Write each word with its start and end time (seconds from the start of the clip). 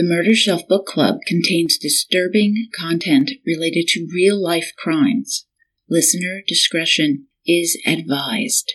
The 0.00 0.08
Murder 0.08 0.34
Shelf 0.34 0.66
Book 0.66 0.86
Club 0.86 1.20
contains 1.26 1.76
disturbing 1.76 2.56
content 2.72 3.32
related 3.44 3.84
to 3.88 4.08
real 4.08 4.42
life 4.42 4.72
crimes. 4.78 5.44
Listener 5.90 6.40
discretion 6.48 7.26
is 7.44 7.76
advised. 7.84 8.72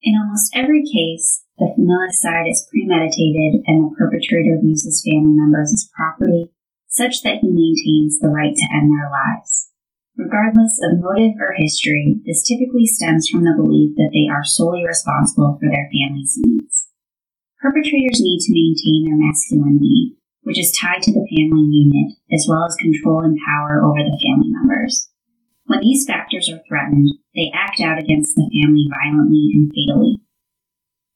In 0.00 0.14
almost 0.14 0.54
every 0.54 0.86
case, 0.86 1.42
the 1.58 1.74
familicide 1.74 2.48
is 2.48 2.70
premeditated 2.70 3.66
and 3.66 3.90
the 3.90 3.96
perpetrator 3.98 4.62
views 4.62 4.86
his 4.86 5.02
family 5.02 5.34
members 5.34 5.74
as 5.74 5.90
property 5.90 6.52
such 6.86 7.24
that 7.24 7.42
he 7.42 7.50
maintains 7.50 8.20
the 8.20 8.30
right 8.30 8.54
to 8.54 8.68
end 8.72 8.94
their 8.94 9.10
lives. 9.10 9.72
Regardless 10.16 10.78
of 10.86 11.02
motive 11.02 11.34
or 11.40 11.58
history, 11.58 12.22
this 12.24 12.46
typically 12.46 12.86
stems 12.86 13.26
from 13.26 13.42
the 13.42 13.58
belief 13.58 13.96
that 13.96 14.14
they 14.14 14.30
are 14.32 14.44
solely 14.44 14.86
responsible 14.86 15.58
for 15.58 15.66
their 15.68 15.90
family's 15.90 16.38
needs. 16.46 16.86
Perpetrators 17.60 18.20
need 18.20 18.40
to 18.44 18.52
maintain 18.52 19.04
their 19.04 19.16
masculinity, 19.16 20.16
which 20.42 20.58
is 20.58 20.76
tied 20.76 21.02
to 21.02 21.12
the 21.12 21.26
family 21.26 21.66
unit, 21.72 22.16
as 22.32 22.46
well 22.48 22.64
as 22.64 22.76
control 22.76 23.24
and 23.24 23.38
power 23.48 23.82
over 23.82 24.04
the 24.04 24.20
family 24.20 24.52
members. 24.52 25.08
When 25.66 25.80
these 25.80 26.06
factors 26.06 26.48
are 26.48 26.62
threatened, 26.68 27.10
they 27.34 27.50
act 27.52 27.80
out 27.80 27.98
against 27.98 28.36
the 28.36 28.46
family 28.54 28.86
violently 28.86 29.50
and 29.52 29.72
fatally. 29.72 30.22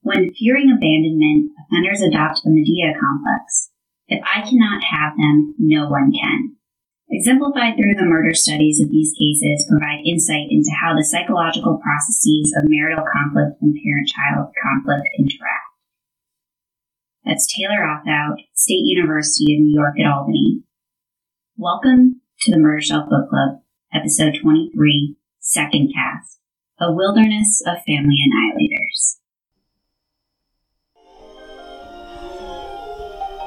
When 0.01 0.33
fearing 0.33 0.73
abandonment, 0.73 1.53
offenders 1.61 2.01
adopt 2.01 2.43
the 2.43 2.49
Medea 2.49 2.97
complex. 2.99 3.69
If 4.09 4.19
I 4.27 4.41
cannot 4.41 4.83
have 4.83 5.15
them, 5.15 5.55
no 5.57 5.87
one 5.87 6.11
can. 6.11 6.57
Exemplified 7.09 7.77
through 7.77 7.95
the 7.95 8.09
murder 8.09 8.33
studies 8.33 8.81
of 8.81 8.89
these 8.89 9.13
cases 9.13 9.67
provide 9.69 10.03
insight 10.03 10.47
into 10.49 10.71
how 10.75 10.95
the 10.95 11.03
psychological 11.05 11.79
processes 11.79 12.51
of 12.57 12.67
marital 12.67 13.05
conflict 13.07 13.61
and 13.61 13.71
parent 13.71 14.07
child 14.11 14.51
conflict 14.59 15.07
interact. 15.19 15.70
That's 17.23 17.53
Taylor 17.53 17.85
Othout, 17.85 18.37
State 18.55 18.81
University 18.83 19.53
of 19.53 19.61
New 19.61 19.75
York 19.75 19.93
at 19.99 20.11
Albany. 20.11 20.63
Welcome 21.55 22.21
to 22.41 22.51
the 22.51 22.57
Murder 22.57 22.81
Shelf 22.81 23.09
Book 23.09 23.29
Club, 23.29 23.61
episode 23.93 24.39
23, 24.41 25.15
second 25.39 25.93
cast, 25.93 26.39
A 26.79 26.91
Wilderness 26.91 27.61
of 27.67 27.77
Family 27.85 28.17
Annihilators. 28.25 29.17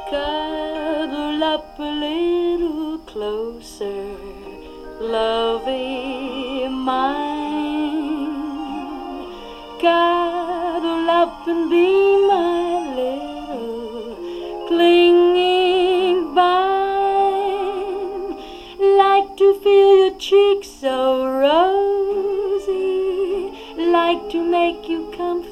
Cuddle 0.09 1.43
up 1.43 1.77
a 1.77 1.83
little 1.83 2.99
closer, 3.01 4.17
lovey 5.01 5.94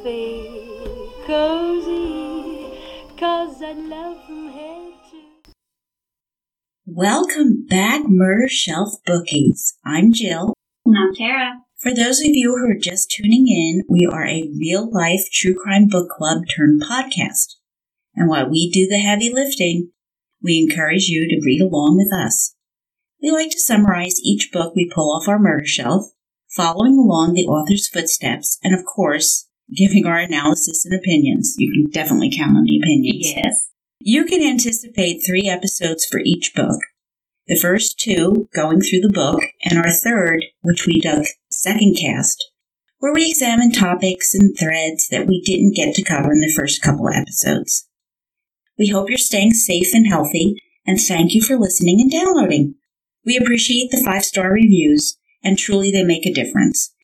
you 0.05 1.13
comfy, 1.27 1.27
cozy, 1.27 2.79
cause 3.17 3.63
I 3.63 3.73
love 3.73 4.25
from 4.27 4.49
head 4.49 4.93
to 5.11 5.53
Welcome 6.87 7.67
back, 7.69 8.03
Murder 8.07 8.49
Shelf 8.49 8.95
Bookies. 9.07 9.77
I'm 9.85 10.13
Jill. 10.13 10.55
And 10.85 10.97
I'm 10.97 11.15
Tara. 11.15 11.61
For 11.79 11.95
those 11.95 12.21
of 12.21 12.31
you 12.31 12.57
who 12.57 12.71
are 12.71 12.81
just 12.81 13.11
tuning 13.11 13.47
in, 13.49 13.83
we 13.89 14.09
are 14.11 14.27
a 14.27 14.51
real 14.59 14.91
life 14.91 15.21
true 15.33 15.55
crime 15.55 15.89
book 15.89 16.09
club 16.11 16.45
turned 16.57 16.83
podcast. 16.83 17.57
And 18.15 18.29
while 18.29 18.49
we 18.51 18.71
do 18.71 18.89
the 18.89 19.01
heavy 19.01 19.31
lifting, 19.33 19.91
we 20.43 20.59
encourage 20.59 21.07
you 21.09 21.29
to 21.29 21.43
read 21.45 21.61
along 21.61 21.97
with 21.97 22.13
us. 22.13 22.55
We 23.23 23.31
like 23.31 23.51
to 23.51 23.61
summarize 23.61 24.21
each 24.25 24.51
book 24.53 24.75
we 24.75 24.91
pull 24.93 25.15
off 25.15 25.29
our 25.29 25.39
murder 25.39 25.67
shelf, 25.67 26.07
following 26.51 26.99
along 26.99 27.35
the 27.35 27.47
author's 27.47 27.89
footsteps, 27.89 28.59
and 28.65 28.75
of 28.75 28.85
course, 28.85 29.49
giving 29.75 30.07
our 30.07 30.19
analysis 30.19 30.85
and 30.85 30.99
opinions. 30.99 31.55
You 31.59 31.73
can 31.73 31.91
definitely 31.91 32.31
count 32.37 32.57
on 32.57 32.65
the 32.65 32.79
opinions. 32.79 33.33
Yes. 33.35 33.71
You 34.01 34.25
can 34.25 34.43
anticipate 34.43 35.23
three 35.25 35.49
episodes 35.49 36.07
for 36.07 36.21
each 36.25 36.53
book. 36.55 36.81
The 37.47 37.57
first 37.57 37.99
two 37.99 38.49
going 38.55 38.81
through 38.81 39.01
the 39.01 39.13
book, 39.13 39.41
and 39.65 39.79
our 39.79 39.91
third, 39.91 40.45
which 40.63 40.87
we 40.87 41.01
dubbed 41.01 41.29
Second 41.51 41.97
Cast, 42.01 42.53
where 42.99 43.13
we 43.13 43.27
examine 43.29 43.73
topics 43.73 44.33
and 44.33 44.57
threads 44.57 45.09
that 45.09 45.27
we 45.27 45.41
didn't 45.41 45.75
get 45.75 45.95
to 45.95 46.05
cover 46.05 46.33
in 46.33 46.41
the 46.41 46.53
first 46.57 46.83
couple 46.83 47.09
episodes. 47.09 47.89
We 48.79 48.89
hope 48.89 49.09
you're 49.09 49.19
staying 49.19 49.55
safe 49.55 49.89
and 49.93 50.07
healthy, 50.09 50.55
and 50.87 50.99
thank 51.01 51.35
you 51.35 51.43
for 51.43 51.59
listening 51.59 52.01
and 52.01 52.11
downloading. 52.11 52.77
We 53.25 53.37
appreciate 53.37 53.91
the 53.91 54.03
five 54.05 54.25
star 54.25 54.53
reviews, 54.53 55.19
and 55.43 55.59
truly 55.59 55.91
they 55.91 56.05
make 56.05 56.27
a 56.27 56.33
difference. 56.33 56.95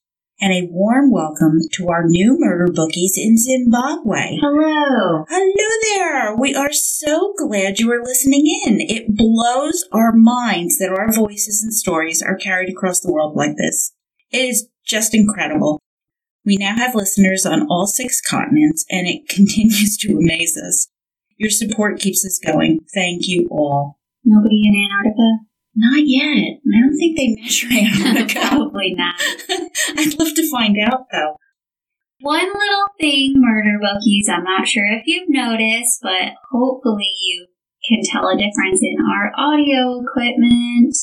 And 0.41 0.53
a 0.53 0.69
warm 0.71 1.11
welcome 1.11 1.59
to 1.73 1.89
our 1.89 2.07
new 2.07 2.37
murder 2.39 2.73
bookies 2.73 3.15
in 3.17 3.37
Zimbabwe. 3.37 4.39
Hello. 4.41 5.25
Hello 5.29 5.69
there! 5.97 6.37
We 6.37 6.55
are 6.55 6.73
so 6.73 7.35
glad 7.37 7.81
you 7.81 7.91
are 7.91 8.05
listening 8.05 8.45
in. 8.65 8.81
It 8.81 9.17
blows 9.17 9.85
our 9.91 10.13
minds 10.13 10.79
that 10.79 10.95
our 10.97 11.13
voices 11.13 11.65
and 11.65 11.75
stories 11.75 12.23
are 12.23 12.37
carried 12.37 12.71
across 12.71 13.01
the 13.01 13.13
world 13.13 13.35
like 13.35 13.57
this. 13.57 13.95
It 14.31 14.43
is 14.43 14.69
just 14.87 15.13
incredible. 15.13 15.81
We 16.45 16.57
now 16.57 16.77
have 16.77 16.95
listeners 16.95 17.45
on 17.45 17.67
all 17.69 17.89
six 17.89 18.21
continents, 18.21 18.85
and 18.89 19.09
it 19.09 19.29
continues 19.29 19.97
to 19.99 20.19
amaze 20.19 20.57
us. 20.57 20.87
Your 21.37 21.51
support 21.51 21.99
keeps 21.99 22.25
us 22.25 22.39
going. 22.39 22.79
Thank 22.95 23.27
you 23.27 23.49
all. 23.51 23.99
Nobody 24.25 24.69
in 24.69 24.89
Antarctica? 24.89 25.48
Not 25.79 26.03
yet. 26.05 26.59
I 26.59 26.81
don't 26.81 26.99
think 26.99 27.17
they 27.17 27.41
measure 27.41 27.69
it. 27.71 28.35
Probably 28.35 28.95
not. 28.97 29.15
I'd 29.97 30.19
love 30.19 30.35
to 30.35 30.51
find 30.51 30.77
out, 30.85 31.07
though. 31.13 31.37
One 32.21 32.47
little 32.47 32.89
thing, 33.01 33.35
murder 33.37 33.79
bookies, 33.81 34.29
I'm 34.29 34.43
not 34.43 34.67
sure 34.67 34.91
if 34.91 35.05
you've 35.07 35.29
noticed, 35.29 36.01
but 36.03 36.35
hopefully 36.51 37.13
you 37.23 37.47
can 37.89 38.01
tell 38.03 38.27
a 38.27 38.35
difference 38.37 38.81
in 38.83 38.97
our 38.99 39.31
audio 39.37 40.03
equipment. 40.03 40.97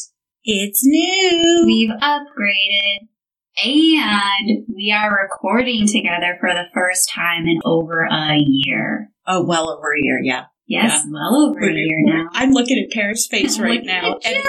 It's 0.44 0.82
new. 0.84 1.64
We've 1.66 1.90
upgraded 1.90 3.08
and 3.64 4.66
we 4.76 4.92
are 4.92 5.24
recording 5.24 5.88
together 5.88 6.36
for 6.42 6.50
the 6.50 6.66
first 6.74 7.10
time 7.16 7.48
in 7.48 7.62
over 7.64 8.06
a 8.12 8.36
year. 8.46 9.10
Oh, 9.26 9.46
well 9.46 9.70
over 9.70 9.94
a 9.94 10.02
year, 10.02 10.20
yeah. 10.22 10.46
Yes, 10.68 11.06
well 11.12 11.36
over 11.50 11.60
a 11.60 11.74
year 11.74 11.98
now. 12.06 12.28
I'm 12.34 12.52
looking 12.52 12.80
at 12.84 12.92
Kara's 12.94 13.28
face 13.30 13.60
right 13.60 13.82
now. 13.84 14.14
And, 14.14 14.36
and 14.36 14.44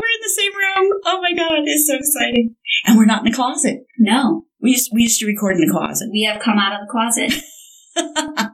we're 0.00 0.14
in 0.14 0.22
the 0.22 0.28
same 0.28 0.52
room. 0.54 0.92
Oh 1.04 1.20
my 1.20 1.32
god, 1.36 1.62
it's 1.64 1.88
so 1.88 1.96
exciting. 1.96 2.54
And 2.86 2.96
we're 2.96 3.06
not 3.06 3.24
in 3.26 3.30
the 3.30 3.36
closet. 3.36 3.86
No, 3.98 4.46
We 4.60 4.70
used 4.70 4.90
we 4.94 5.02
used 5.02 5.18
to 5.20 5.26
record 5.26 5.56
in 5.56 5.66
the 5.66 5.72
closet. 5.72 6.10
we 6.12 6.22
have 6.30 6.40
come 6.40 6.58
out 6.58 6.80
of 6.80 6.86
the 6.86 6.92
closet. 6.92 7.42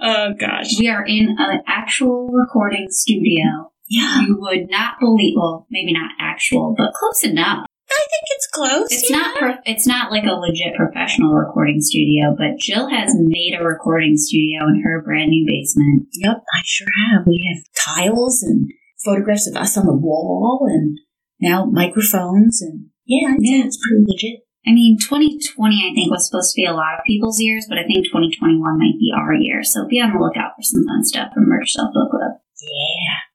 oh 0.00 0.32
gosh. 0.38 0.78
We 0.78 0.88
are 0.88 1.04
in 1.04 1.36
an 1.38 1.60
actual 1.66 2.28
recording 2.32 2.86
studio. 2.90 3.70
Yeah. 3.88 4.22
You 4.22 4.36
would 4.40 4.68
not 4.68 4.98
believe, 4.98 5.34
well, 5.36 5.66
maybe 5.70 5.92
not 5.92 6.10
actual, 6.18 6.74
but 6.76 6.92
close 6.94 7.22
enough. 7.22 7.65
I 7.96 8.04
think 8.12 8.24
it's 8.30 8.46
close. 8.52 8.88
It's 8.90 9.10
yeah. 9.10 9.16
not 9.16 9.36
pro- 9.38 9.62
it's 9.64 9.86
not 9.86 10.10
like 10.10 10.24
a 10.24 10.34
legit 10.34 10.74
professional 10.76 11.32
recording 11.34 11.80
studio, 11.80 12.34
but 12.36 12.58
Jill 12.60 12.88
has 12.90 13.14
made 13.16 13.56
a 13.58 13.64
recording 13.64 14.16
studio 14.16 14.68
in 14.68 14.82
her 14.84 15.02
brand 15.02 15.30
new 15.30 15.46
basement. 15.46 16.08
Yep, 16.12 16.36
I 16.36 16.60
sure 16.64 16.88
have. 17.10 17.26
We 17.26 17.42
have 17.48 17.64
tiles 17.74 18.42
and 18.42 18.70
photographs 19.04 19.48
of 19.48 19.56
us 19.56 19.76
on 19.76 19.86
the 19.86 19.96
wall 19.96 20.66
and 20.68 20.98
now 21.40 21.64
microphones 21.66 22.60
and 22.60 22.86
yeah, 23.06 23.34
Yeah. 23.38 23.64
it's 23.64 23.78
pretty 23.78 24.04
legit. 24.06 24.40
I 24.66 24.74
mean, 24.74 24.98
2020 24.98 25.46
I 25.78 25.94
think 25.94 26.10
was 26.10 26.26
supposed 26.26 26.50
to 26.52 26.58
be 26.58 26.66
a 26.66 26.74
lot 26.74 26.98
of 26.98 27.06
people's 27.06 27.40
years, 27.40 27.66
but 27.68 27.78
I 27.78 27.86
think 27.86 28.06
2021 28.06 28.58
might 28.58 28.98
be 28.98 29.14
our 29.14 29.32
year. 29.32 29.62
So 29.62 29.86
be 29.86 30.00
on 30.02 30.10
the 30.12 30.18
lookout 30.18 30.58
for 30.58 30.62
some 30.62 30.82
fun 30.84 31.04
stuff 31.04 31.30
from 31.32 31.46
Murder 31.46 31.66
Shelf 31.66 31.94
Book 31.94 32.10
Club. 32.10 32.42
Yeah. 32.60 33.25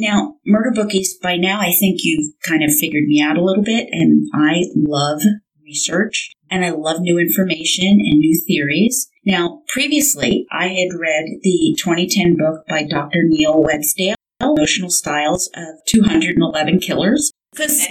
Now, 0.00 0.34
murder 0.44 0.72
bookies, 0.74 1.16
by 1.22 1.36
now 1.36 1.60
I 1.60 1.72
think 1.78 2.00
you've 2.02 2.34
kind 2.46 2.62
of 2.62 2.70
figured 2.70 3.04
me 3.04 3.22
out 3.22 3.38
a 3.38 3.44
little 3.44 3.64
bit, 3.64 3.88
and 3.90 4.28
I 4.34 4.64
love 4.74 5.22
research 5.66 6.32
and 6.50 6.64
I 6.64 6.70
love 6.70 7.00
new 7.00 7.18
information 7.18 7.88
and 7.88 8.18
new 8.18 8.40
theories. 8.46 9.08
Now, 9.24 9.62
previously 9.68 10.46
I 10.50 10.68
had 10.68 10.98
read 10.98 11.24
the 11.42 11.76
2010 11.78 12.36
book 12.36 12.64
by 12.68 12.84
Dr. 12.84 13.22
Neil 13.24 13.62
Websdale, 13.62 14.14
Emotional 14.40 14.90
Styles 14.90 15.50
of 15.54 15.80
211 15.88 16.78
Killers. 16.78 17.32
Because 17.52 17.88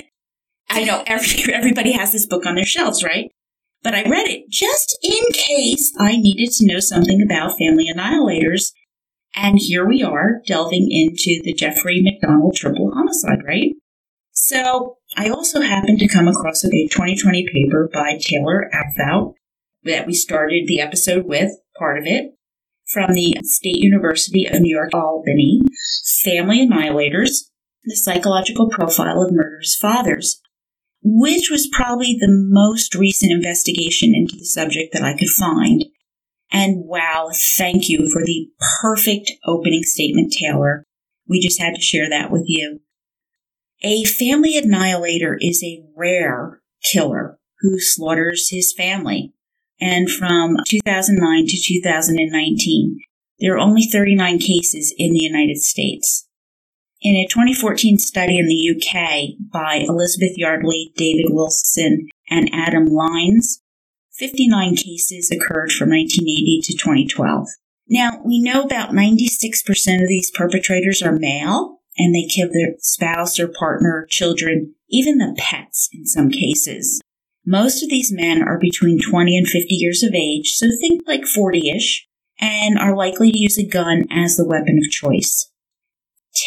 I 0.69 0.83
know 0.85 1.03
every, 1.05 1.53
everybody 1.53 1.91
has 1.91 2.11
this 2.11 2.25
book 2.25 2.45
on 2.45 2.55
their 2.55 2.65
shelves, 2.65 3.03
right? 3.03 3.29
But 3.83 3.93
I 3.93 4.03
read 4.03 4.27
it 4.27 4.49
just 4.49 4.97
in 5.03 5.31
case 5.33 5.93
I 5.99 6.17
needed 6.17 6.51
to 6.53 6.65
know 6.65 6.79
something 6.79 7.21
about 7.21 7.57
family 7.59 7.85
annihilators 7.93 8.71
and 9.35 9.57
here 9.59 9.87
we 9.87 10.01
are 10.01 10.41
delving 10.47 10.87
into 10.89 11.41
the 11.43 11.53
Jeffrey 11.53 12.01
MacDonald 12.01 12.55
triple 12.55 12.91
homicide, 12.93 13.39
right? 13.45 13.73
So 14.31 14.97
I 15.15 15.29
also 15.29 15.61
happened 15.61 15.99
to 15.99 16.07
come 16.07 16.27
across 16.27 16.63
a 16.63 16.69
2020 16.69 17.47
paper 17.53 17.89
by 17.93 18.17
Taylor 18.19 18.69
Apthout 18.73 19.33
that 19.83 20.07
we 20.07 20.13
started 20.13 20.67
the 20.67 20.81
episode 20.81 21.25
with, 21.25 21.51
part 21.77 21.97
of 21.97 22.05
it. 22.05 22.31
from 22.91 23.13
the 23.13 23.35
State 23.43 23.77
University 23.77 24.45
of 24.45 24.61
New 24.61 24.75
York 24.75 24.91
Albany, 24.93 25.61
Family 26.23 26.67
Annihilators, 26.67 27.45
the 27.83 27.95
psychological 27.95 28.69
profile 28.69 29.21
of 29.21 29.33
murderous 29.33 29.75
fathers, 29.75 30.41
which 31.03 31.49
was 31.49 31.69
probably 31.71 32.15
the 32.19 32.29
most 32.29 32.95
recent 32.95 33.31
investigation 33.31 34.13
into 34.15 34.35
the 34.35 34.45
subject 34.45 34.93
that 34.93 35.03
I 35.03 35.17
could 35.17 35.29
find. 35.29 35.85
And 36.51 36.85
wow, 36.85 37.29
thank 37.57 37.89
you 37.89 38.09
for 38.11 38.23
the 38.23 38.49
perfect 38.81 39.31
opening 39.45 39.83
statement, 39.83 40.33
Taylor. 40.33 40.83
We 41.27 41.39
just 41.39 41.59
had 41.59 41.75
to 41.75 41.81
share 41.81 42.09
that 42.09 42.31
with 42.31 42.43
you. 42.45 42.81
A 43.81 44.03
family 44.05 44.57
annihilator 44.57 45.37
is 45.39 45.63
a 45.63 45.83
rare 45.95 46.61
killer 46.91 47.39
who 47.59 47.79
slaughters 47.79 48.49
his 48.49 48.73
family. 48.73 49.33
And 49.81 50.09
from 50.09 50.57
2009 50.67 51.47
to 51.47 51.61
2019, 51.61 52.99
there 53.39 53.55
are 53.55 53.59
only 53.59 53.83
39 53.83 54.39
cases 54.39 54.93
in 54.97 55.11
the 55.11 55.23
United 55.23 55.57
States. 55.57 56.27
In 57.01 57.15
a 57.15 57.27
2014 57.27 57.97
study 57.97 58.39
in 58.39 58.47
the 58.47 58.71
UK 58.71 59.35
by 59.51 59.85
Elizabeth 59.87 60.37
Yardley, 60.37 60.93
David 60.95 61.25
Wilson, 61.29 62.07
and 62.29 62.49
Adam 62.53 62.85
Lynes, 62.85 63.61
59 64.17 64.75
cases 64.75 65.29
occurred 65.29 65.71
from 65.71 65.89
1980 65.89 66.61
to 66.63 66.73
2012. 66.73 67.47
Now, 67.89 68.21
we 68.25 68.41
know 68.41 68.63
about 68.63 68.91
96% 68.91 70.01
of 70.01 70.07
these 70.07 70.31
perpetrators 70.31 71.01
are 71.01 71.11
male, 71.11 71.79
and 71.97 72.15
they 72.15 72.27
kill 72.27 72.49
their 72.51 72.75
spouse 72.79 73.39
or 73.39 73.47
partner, 73.47 74.07
children, 74.09 74.73
even 74.89 75.17
the 75.17 75.35
pets 75.37 75.89
in 75.93 76.05
some 76.05 76.29
cases. 76.29 77.01
Most 77.45 77.83
of 77.83 77.89
these 77.89 78.11
men 78.11 78.41
are 78.41 78.57
between 78.59 78.99
20 78.99 79.37
and 79.37 79.47
50 79.47 79.75
years 79.75 80.01
of 80.01 80.13
age, 80.13 80.53
so 80.55 80.67
think 80.79 81.01
like 81.05 81.25
40 81.25 81.69
ish, 81.69 82.07
and 82.39 82.79
are 82.79 82.95
likely 82.95 83.31
to 83.31 83.37
use 83.37 83.57
a 83.59 83.67
gun 83.67 84.05
as 84.09 84.35
the 84.35 84.47
weapon 84.47 84.79
of 84.83 84.91
choice. 84.91 85.51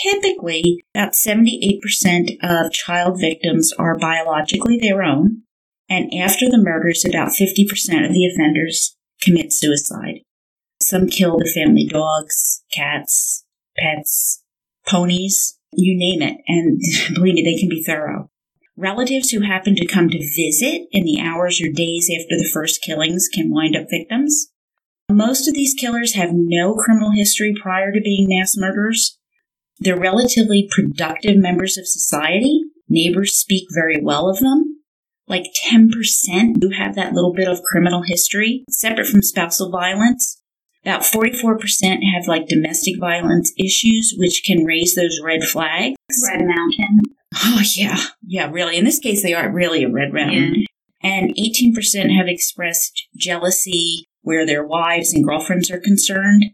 Typically, 0.02 0.84
about 0.94 1.12
78% 1.12 2.36
of 2.42 2.72
child 2.72 3.20
victims 3.20 3.72
are 3.78 3.96
biologically 3.96 4.78
their 4.78 5.02
own, 5.02 5.44
and 5.88 6.12
after 6.14 6.46
the 6.48 6.58
murders, 6.62 7.04
about 7.04 7.30
50% 7.30 7.64
of 8.06 8.12
the 8.12 8.30
offenders 8.32 8.96
commit 9.22 9.52
suicide. 9.52 10.20
Some 10.80 11.08
kill 11.08 11.38
the 11.38 11.50
family 11.52 11.86
dogs, 11.86 12.62
cats, 12.72 13.44
pets, 13.76 14.44
ponies, 14.86 15.58
you 15.72 15.96
name 15.96 16.22
it, 16.22 16.38
and 16.46 16.80
believe 17.14 17.34
me, 17.34 17.42
they 17.42 17.58
can 17.58 17.68
be 17.68 17.82
thorough. 17.82 18.30
Relatives 18.76 19.30
who 19.30 19.40
happen 19.40 19.74
to 19.74 19.86
come 19.86 20.08
to 20.08 20.18
visit 20.18 20.86
in 20.92 21.04
the 21.04 21.20
hours 21.20 21.60
or 21.60 21.72
days 21.72 22.08
after 22.14 22.36
the 22.36 22.48
first 22.52 22.80
killings 22.82 23.28
can 23.32 23.50
wind 23.50 23.74
up 23.74 23.86
victims. 23.90 24.52
Most 25.10 25.48
of 25.48 25.54
these 25.54 25.74
killers 25.74 26.14
have 26.14 26.30
no 26.32 26.74
criminal 26.74 27.10
history 27.10 27.54
prior 27.60 27.90
to 27.90 28.00
being 28.00 28.28
mass 28.28 28.56
murderers. 28.56 29.18
They're 29.80 29.98
relatively 29.98 30.68
productive 30.70 31.38
members 31.38 31.76
of 31.76 31.88
society. 31.88 32.62
Neighbors 32.88 33.34
speak 33.34 33.66
very 33.74 34.00
well 34.00 34.28
of 34.28 34.38
them. 34.38 34.67
Like 35.28 35.44
10% 35.70 36.58
do 36.58 36.70
have 36.70 36.94
that 36.94 37.12
little 37.12 37.32
bit 37.32 37.48
of 37.48 37.62
criminal 37.62 38.02
history, 38.06 38.64
separate 38.70 39.06
from 39.06 39.22
spousal 39.22 39.70
violence. 39.70 40.40
About 40.84 41.02
44% 41.02 41.58
have 42.14 42.26
like 42.26 42.46
domestic 42.46 42.98
violence 42.98 43.52
issues, 43.58 44.14
which 44.16 44.42
can 44.44 44.64
raise 44.64 44.94
those 44.94 45.20
red 45.22 45.42
flags. 45.44 45.96
Red 46.26 46.46
Mountain. 46.46 47.00
Oh, 47.36 47.62
yeah. 47.76 47.98
Yeah, 48.26 48.50
really. 48.50 48.76
In 48.76 48.84
this 48.84 48.98
case, 48.98 49.22
they 49.22 49.34
are 49.34 49.52
really 49.52 49.84
a 49.84 49.90
red 49.90 50.12
mountain. 50.12 50.54
Yeah. 50.56 50.64
And 51.02 51.36
18% 51.36 52.16
have 52.16 52.26
expressed 52.26 53.06
jealousy 53.16 54.08
where 54.22 54.46
their 54.46 54.66
wives 54.66 55.12
and 55.12 55.24
girlfriends 55.24 55.70
are 55.70 55.80
concerned. 55.80 56.46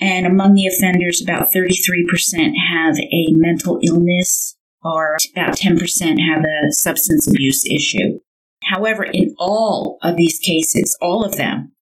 And 0.00 0.26
among 0.26 0.54
the 0.54 0.66
offenders, 0.66 1.20
about 1.22 1.52
33% 1.52 2.52
have 2.70 2.96
a 2.98 3.26
mental 3.32 3.78
illness, 3.82 4.56
or 4.84 5.16
about 5.32 5.56
10% 5.56 5.78
have 6.20 6.44
a 6.44 6.72
substance 6.72 7.26
abuse 7.26 7.64
issue. 7.66 8.20
However, 8.64 9.04
in 9.04 9.34
all 9.38 9.98
of 10.02 10.16
these 10.16 10.38
cases, 10.38 10.96
all 11.00 11.24
of 11.24 11.36
them, 11.36 11.72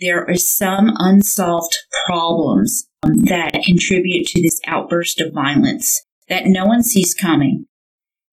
there 0.00 0.28
are 0.28 0.36
some 0.36 0.92
unsolved 0.98 1.76
problems 2.06 2.88
um, 3.02 3.16
that 3.24 3.62
contribute 3.64 4.26
to 4.28 4.42
this 4.42 4.60
outburst 4.66 5.20
of 5.20 5.32
violence 5.32 6.04
that 6.28 6.46
no 6.46 6.66
one 6.66 6.82
sees 6.82 7.14
coming 7.14 7.66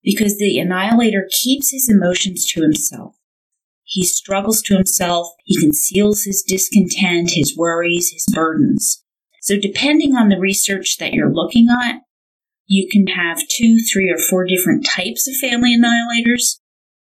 because 0.02 0.38
the 0.38 0.58
annihilator 0.58 1.28
keeps 1.30 1.70
his 1.70 1.88
emotions 1.88 2.46
to 2.46 2.62
himself. 2.62 3.16
He 3.84 4.04
struggles 4.06 4.62
to 4.62 4.74
himself, 4.74 5.28
he 5.44 5.58
conceals 5.58 6.22
his 6.22 6.42
discontent, 6.42 7.32
his 7.34 7.56
worries, 7.56 8.10
his 8.12 8.26
burdens. 8.32 9.04
So, 9.42 9.58
depending 9.58 10.14
on 10.14 10.28
the 10.28 10.38
research 10.38 10.98
that 10.98 11.12
you're 11.12 11.32
looking 11.32 11.68
at, 11.70 12.02
you 12.70 12.86
can 12.88 13.08
have 13.08 13.42
two, 13.50 13.78
three, 13.92 14.08
or 14.08 14.16
four 14.30 14.46
different 14.46 14.86
types 14.86 15.26
of 15.26 15.34
family 15.42 15.76
annihilators. 15.76 16.62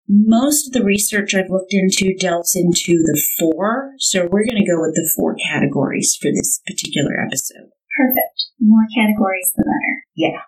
Most 0.08 0.66
of 0.66 0.72
the 0.72 0.84
research 0.84 1.36
I've 1.36 1.50
looked 1.50 1.72
into 1.72 2.18
delves 2.18 2.56
into 2.56 2.98
the 2.98 3.22
four, 3.38 3.92
so 3.98 4.24
we're 4.24 4.44
going 4.44 4.58
to 4.58 4.68
go 4.68 4.82
with 4.82 4.94
the 4.96 5.08
four 5.14 5.36
categories 5.36 6.18
for 6.20 6.32
this 6.32 6.60
particular 6.66 7.22
episode. 7.24 7.70
Perfect. 7.96 8.50
More 8.58 8.82
categories, 8.92 9.52
the 9.56 9.62
better. 9.62 9.94
Yeah. 10.16 10.42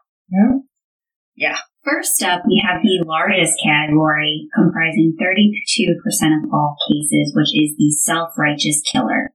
Yeah. 1.36 1.58
First 1.84 2.20
up, 2.24 2.42
we 2.48 2.60
have 2.66 2.82
the 2.82 3.04
largest 3.06 3.54
category, 3.62 4.48
comprising 4.52 5.14
32% 5.14 6.42
of 6.42 6.50
all 6.52 6.74
cases, 6.90 7.32
which 7.36 7.54
is 7.54 7.76
the 7.78 7.94
self-righteous 8.02 8.82
killer. 8.90 9.30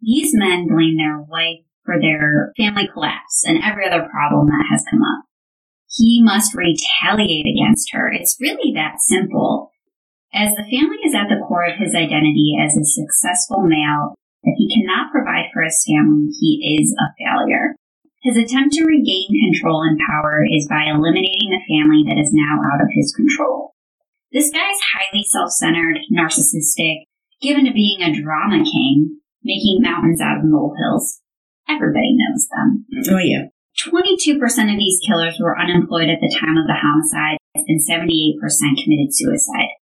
These 0.00 0.30
men 0.32 0.68
blame 0.68 0.96
their 0.96 1.20
wife 1.20 1.67
for 1.88 1.96
their 1.96 2.52
family 2.60 2.84
collapse 2.92 3.48
and 3.48 3.64
every 3.64 3.88
other 3.88 4.04
problem 4.12 4.52
that 4.52 4.68
has 4.68 4.84
come 4.92 5.00
up. 5.00 5.24
He 5.88 6.20
must 6.20 6.52
retaliate 6.52 7.48
against 7.48 7.88
her. 7.96 8.12
It's 8.12 8.36
really 8.36 8.76
that 8.76 9.00
simple. 9.00 9.72
As 10.36 10.52
the 10.52 10.68
family 10.68 11.00
is 11.08 11.16
at 11.16 11.32
the 11.32 11.40
core 11.40 11.64
of 11.64 11.80
his 11.80 11.96
identity 11.96 12.52
as 12.60 12.76
a 12.76 12.84
successful 12.84 13.64
male, 13.64 14.12
if 14.44 14.52
he 14.60 14.68
cannot 14.68 15.08
provide 15.08 15.48
for 15.48 15.64
his 15.64 15.80
family, 15.88 16.28
he 16.36 16.76
is 16.76 16.92
a 17.00 17.08
failure. 17.16 17.72
His 18.20 18.36
attempt 18.36 18.76
to 18.76 18.84
regain 18.84 19.32
control 19.48 19.80
and 19.80 19.96
power 19.96 20.44
is 20.44 20.68
by 20.68 20.92
eliminating 20.92 21.48
the 21.48 21.64
family 21.64 22.04
that 22.04 22.20
is 22.20 22.36
now 22.36 22.60
out 22.68 22.84
of 22.84 22.92
his 22.92 23.16
control. 23.16 23.72
This 24.30 24.52
guy 24.52 24.68
is 24.68 24.92
highly 24.92 25.24
self-centered, 25.24 26.04
narcissistic, 26.12 27.08
given 27.40 27.64
to 27.64 27.72
being 27.72 28.04
a 28.04 28.12
drama 28.12 28.60
king, 28.60 29.24
making 29.42 29.80
mountains 29.80 30.20
out 30.20 30.36
of 30.36 30.44
molehills. 30.44 31.22
Everybody 31.68 32.16
knows 32.16 32.48
them. 32.48 32.86
Mm-hmm. 32.88 33.14
Oh, 33.14 33.18
yeah. 33.18 33.44
22% 33.78 34.40
of 34.72 34.78
these 34.78 34.98
killers 35.06 35.38
were 35.38 35.58
unemployed 35.58 36.10
at 36.10 36.18
the 36.18 36.34
time 36.34 36.56
of 36.56 36.66
the 36.66 36.74
homicide, 36.74 37.38
and 37.54 37.78
78% 37.78 38.40
committed 38.82 39.14
suicide. 39.14 39.78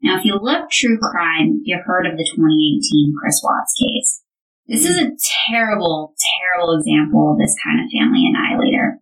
Now, 0.00 0.18
if 0.18 0.24
you 0.24 0.38
love 0.40 0.70
true 0.70 0.98
crime, 0.98 1.60
you've 1.64 1.84
heard 1.84 2.06
of 2.06 2.16
the 2.16 2.24
2018 2.24 3.14
Chris 3.20 3.40
Watts 3.42 3.74
case. 3.76 4.22
This 4.66 4.84
is 4.84 4.96
a 4.96 5.12
terrible, 5.48 6.14
terrible 6.40 6.76
example 6.76 7.32
of 7.32 7.38
this 7.38 7.56
kind 7.60 7.80
of 7.80 7.92
family 7.92 8.24
annihilator. 8.24 9.00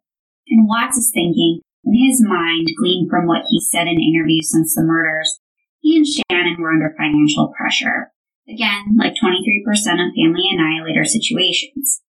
And 0.48 0.66
Watts 0.66 0.96
is 0.96 1.10
thinking, 1.14 1.60
in 1.84 1.94
his 1.94 2.22
mind, 2.22 2.66
gleaned 2.78 3.10
from 3.10 3.26
what 3.26 3.46
he 3.48 3.60
said 3.60 3.86
in 3.86 4.02
interviews 4.02 4.50
since 4.50 4.74
the 4.74 4.82
murders, 4.82 5.38
he 5.80 5.96
and 5.96 6.06
Shannon 6.06 6.56
were 6.58 6.72
under 6.72 6.94
financial 6.96 7.52
pressure. 7.56 8.10
Again, 8.48 8.98
like 8.98 9.14
23% 9.14 9.66
of 10.02 10.14
family 10.14 10.46
annihilator 10.50 11.04
situations. 11.04 12.02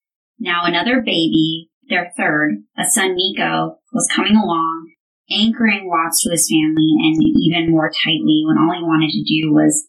Now 0.43 0.65
another 0.65 0.99
baby, 0.99 1.69
their 1.87 2.11
third, 2.17 2.57
a 2.77 2.83
son 2.83 3.15
Nico, 3.15 3.79
was 3.93 4.09
coming 4.13 4.35
along, 4.35 4.91
anchoring 5.31 5.87
Watts 5.87 6.21
to 6.23 6.31
his 6.31 6.51
family 6.51 6.91
and 6.99 7.15
even 7.23 7.71
more 7.71 7.89
tightly 8.03 8.43
when 8.45 8.57
all 8.57 8.75
he 8.75 8.83
wanted 8.83 9.11
to 9.11 9.23
do 9.23 9.53
was 9.53 9.87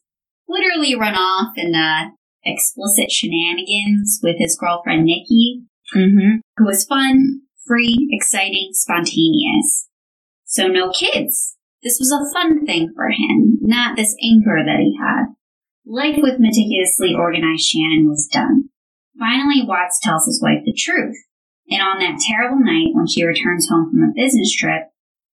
literally 0.48 0.94
run 0.94 1.14
off 1.16 1.54
and 1.56 1.74
uh, 1.74 2.14
explicit 2.44 3.10
shenanigans 3.10 4.20
with 4.22 4.36
his 4.38 4.56
girlfriend 4.56 5.04
Nikki, 5.04 5.64
Mm-hmm. 5.94 6.38
who 6.56 6.64
was 6.64 6.86
fun, 6.86 7.42
free, 7.66 8.08
exciting, 8.10 8.70
spontaneous. 8.72 9.88
So 10.44 10.66
no 10.68 10.90
kids. 10.90 11.56
This 11.82 11.98
was 12.00 12.10
a 12.10 12.32
fun 12.32 12.64
thing 12.64 12.92
for 12.96 13.10
him, 13.10 13.58
not 13.60 13.94
this 13.94 14.16
anchor 14.22 14.64
that 14.64 14.80
he 14.80 14.96
had. 14.98 15.34
Life 15.84 16.16
with 16.22 16.40
meticulously 16.40 17.14
organized 17.14 17.64
Shannon 17.66 18.08
was 18.08 18.28
done. 18.32 18.70
Finally, 19.18 19.64
Watts 19.66 20.00
tells 20.02 20.26
his 20.26 20.40
wife 20.42 20.62
the 20.64 20.74
truth. 20.76 21.16
And 21.70 21.80
on 21.80 21.98
that 22.00 22.20
terrible 22.28 22.58
night 22.60 22.92
when 22.92 23.06
she 23.06 23.24
returns 23.24 23.68
home 23.70 23.90
from 23.90 24.02
a 24.02 24.12
business 24.14 24.54
trip, 24.54 24.82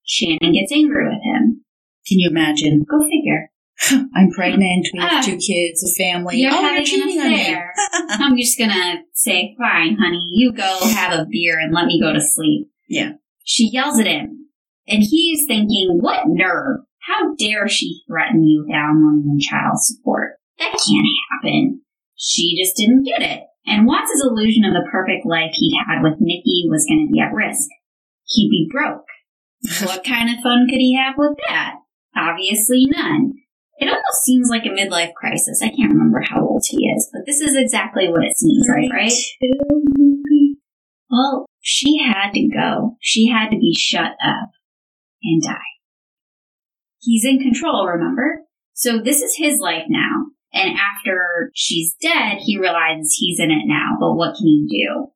Shannon 0.04 0.52
gets 0.52 0.72
angry 0.72 1.04
with 1.04 1.22
him. 1.22 1.64
Can 2.06 2.18
you 2.18 2.30
imagine? 2.30 2.84
Go 2.88 2.98
figure. 3.04 3.50
I'm 4.14 4.30
pregnant. 4.30 4.88
We 4.92 5.00
have 5.00 5.12
Ah. 5.12 5.22
two 5.22 5.36
kids, 5.36 5.82
a 5.84 6.02
family. 6.02 6.38
You're 6.38 6.52
oh, 6.52 6.56
having 6.60 6.76
you're 6.78 6.84
cheating 6.84 7.20
an 7.20 7.26
on 7.26 7.32
me. 7.32 7.42
affair. 7.42 7.74
I'm 8.10 8.36
just 8.36 8.58
gonna 8.58 9.02
say, 9.14 9.54
fine, 9.58 9.96
honey, 10.00 10.26
you 10.32 10.52
go 10.52 10.78
have 10.94 11.12
a 11.18 11.26
beer 11.30 11.58
and 11.60 11.72
let 11.72 11.86
me 11.86 12.00
go 12.00 12.12
to 12.12 12.20
sleep. 12.20 12.68
Yeah. 12.88 13.12
She 13.44 13.70
yells 13.72 13.98
at 13.98 14.06
him, 14.06 14.48
and 14.86 15.02
he 15.02 15.30
is 15.32 15.46
thinking, 15.46 15.98
what 16.00 16.24
nerve? 16.26 16.80
How 17.06 17.34
dare 17.36 17.68
she 17.68 18.02
threaten 18.08 18.44
you 18.44 18.64
with 18.66 18.74
alimony 18.74 19.22
and 19.26 19.40
child 19.40 19.76
support? 19.78 20.32
That 20.58 20.72
can't 20.72 21.06
happen. 21.30 21.82
She 22.16 22.60
just 22.60 22.76
didn't 22.76 23.04
get 23.04 23.22
it. 23.22 23.44
And 23.68 23.86
Watts's 23.86 24.24
illusion 24.24 24.64
of 24.64 24.72
the 24.72 24.88
perfect 24.90 25.26
life 25.26 25.52
he'd 25.52 25.76
had 25.86 26.02
with 26.02 26.20
Nikki 26.20 26.64
was 26.68 26.86
going 26.88 27.06
to 27.06 27.12
be 27.12 27.20
at 27.20 27.34
risk. 27.34 27.68
He'd 28.24 28.50
be 28.50 28.68
broke. 28.72 29.04
what 29.86 30.04
kind 30.04 30.30
of 30.30 30.42
fun 30.42 30.66
could 30.70 30.80
he 30.80 30.96
have 30.96 31.14
with 31.18 31.36
that? 31.48 31.74
Obviously 32.16 32.86
none. 32.88 33.34
It 33.78 33.86
almost 33.86 34.24
seems 34.24 34.48
like 34.48 34.64
a 34.64 34.70
midlife 34.70 35.12
crisis. 35.14 35.60
I 35.62 35.68
can't 35.68 35.92
remember 35.92 36.22
how 36.28 36.40
old 36.40 36.64
he 36.66 36.78
is, 36.78 37.08
but 37.12 37.22
this 37.26 37.40
is 37.40 37.56
exactly 37.56 38.08
what 38.08 38.24
it 38.24 38.36
seems 38.36 38.66
like, 38.68 38.90
right? 38.92 39.12
Well, 41.10 41.46
she 41.60 41.98
had 41.98 42.32
to 42.32 42.48
go. 42.48 42.96
She 43.00 43.28
had 43.28 43.50
to 43.50 43.56
be 43.56 43.74
shut 43.78 44.12
up 44.24 44.50
and 45.22 45.42
die. 45.42 45.78
He's 46.98 47.24
in 47.24 47.38
control, 47.38 47.86
remember? 47.86 48.42
So 48.74 48.98
this 48.98 49.22
is 49.22 49.36
his 49.36 49.60
life 49.60 49.84
now. 49.88 50.26
And 50.52 50.76
after 50.78 51.50
she's 51.54 51.94
dead, 52.00 52.38
he 52.40 52.58
realizes 52.58 53.16
he's 53.18 53.38
in 53.38 53.50
it 53.50 53.66
now, 53.66 53.96
but 54.00 54.14
what 54.14 54.36
can 54.36 54.46
he 54.46 54.66
do? 54.68 55.08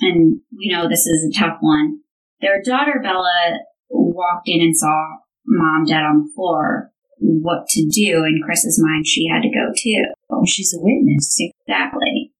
And 0.00 0.40
we 0.56 0.68
know 0.68 0.88
this 0.88 1.06
is 1.06 1.24
a 1.24 1.38
tough 1.38 1.58
one. 1.60 2.00
Their 2.40 2.62
daughter 2.62 3.00
Bella 3.02 3.60
walked 3.90 4.48
in 4.48 4.60
and 4.60 4.76
saw 4.76 5.18
mom 5.46 5.84
dead 5.84 6.02
on 6.02 6.24
the 6.24 6.32
floor. 6.34 6.90
What 7.18 7.68
to 7.70 7.86
do? 7.92 8.24
In 8.24 8.40
Chris's 8.44 8.82
mind, 8.82 9.06
she 9.06 9.28
had 9.28 9.42
to 9.42 9.48
go 9.48 9.72
too. 9.76 10.04
Oh, 10.30 10.44
she's 10.46 10.74
a 10.74 10.80
witness. 10.80 11.36
Exactly. 11.66 12.32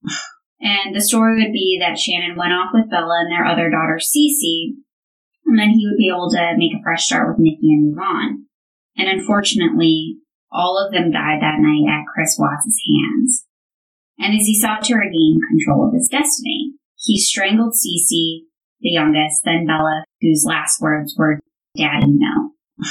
And 0.59 0.95
the 0.95 1.01
story 1.01 1.41
would 1.41 1.53
be 1.53 1.77
that 1.79 1.99
Shannon 1.99 2.37
went 2.37 2.53
off 2.53 2.71
with 2.73 2.89
Bella 2.89 3.21
and 3.21 3.31
their 3.31 3.45
other 3.45 3.69
daughter, 3.69 3.99
Cece, 3.99 4.75
and 5.45 5.57
then 5.57 5.69
he 5.69 5.85
would 5.85 5.97
be 5.97 6.09
able 6.09 6.29
to 6.31 6.53
make 6.57 6.73
a 6.73 6.83
fresh 6.83 7.05
start 7.05 7.29
with 7.29 7.39
Nikki 7.39 7.71
and 7.71 7.89
move 7.89 7.97
on. 7.97 8.45
And 8.97 9.07
unfortunately, 9.09 10.17
all 10.51 10.77
of 10.77 10.91
them 10.91 11.11
died 11.11 11.41
that 11.41 11.59
night 11.59 11.87
at 11.87 12.05
Chris 12.13 12.37
Watts' 12.37 12.81
hands. 12.85 13.45
And 14.19 14.35
as 14.35 14.45
he 14.45 14.59
sought 14.59 14.83
to 14.85 14.95
regain 14.95 15.39
control 15.49 15.87
of 15.87 15.93
his 15.93 16.09
destiny, 16.09 16.73
he 16.97 17.17
strangled 17.17 17.73
Cece, 17.73 18.45
the 18.81 18.89
youngest, 18.89 19.41
then 19.45 19.65
Bella, 19.65 20.03
whose 20.21 20.45
last 20.45 20.81
words 20.81 21.15
were, 21.17 21.39
Daddy, 21.75 22.07
no. 22.07 22.51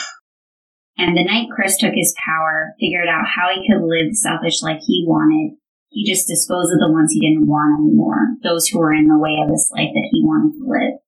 And 0.98 1.16
the 1.16 1.24
night 1.24 1.48
Chris 1.48 1.78
took 1.78 1.94
his 1.94 2.14
power, 2.26 2.74
figured 2.78 3.08
out 3.08 3.24
how 3.24 3.48
he 3.48 3.64
could 3.64 3.80
live 3.80 4.12
selfish 4.12 4.60
like 4.60 4.80
he 4.84 5.06
wanted, 5.08 5.56
he 5.88 6.04
just 6.04 6.28
disposed 6.28 6.72
of 6.72 6.78
the 6.78 6.92
ones 6.92 7.10
he 7.10 7.20
didn't 7.20 7.48
want 7.48 7.80
anymore, 7.80 8.36
those 8.42 8.68
who 8.68 8.78
were 8.78 8.92
in 8.92 9.08
the 9.08 9.18
way 9.18 9.40
of 9.42 9.48
this 9.50 9.70
life 9.72 9.88
that 9.88 10.08
he 10.12 10.22
wanted 10.22 10.60
to 10.60 10.68
live. 10.68 11.00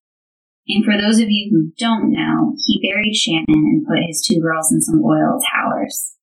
And 0.68 0.84
for 0.84 0.96
those 0.96 1.20
of 1.20 1.28
you 1.28 1.50
who 1.50 1.72
don't 1.76 2.10
know, 2.10 2.56
he 2.56 2.80
buried 2.80 3.14
Shannon 3.14 3.44
and 3.48 3.86
put 3.86 4.06
his 4.06 4.26
two 4.26 4.40
girls 4.40 4.72
in 4.72 4.80
some 4.80 5.04
oil 5.04 5.38
towers. 5.52 6.16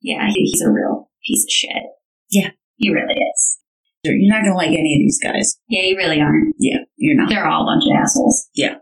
Yeah, 0.00 0.28
he's 0.32 0.62
a 0.62 0.70
real 0.70 1.10
piece 1.26 1.44
of 1.44 1.50
shit. 1.50 1.82
Yeah. 2.30 2.50
He 2.76 2.90
really 2.90 3.14
is. 3.14 3.58
You're 4.04 4.14
not 4.30 4.42
going 4.42 4.52
to 4.52 4.56
like 4.56 4.68
any 4.68 4.94
of 4.94 5.00
these 5.00 5.18
guys. 5.22 5.58
Yeah, 5.68 5.82
you 5.82 5.96
really 5.96 6.20
aren't. 6.20 6.54
Yeah, 6.58 6.78
you're 6.96 7.16
not. 7.16 7.28
They're 7.28 7.46
all 7.46 7.62
a 7.62 7.66
bunch 7.66 7.84
of 7.84 8.00
assholes. 8.00 8.48
Yeah. 8.54 8.76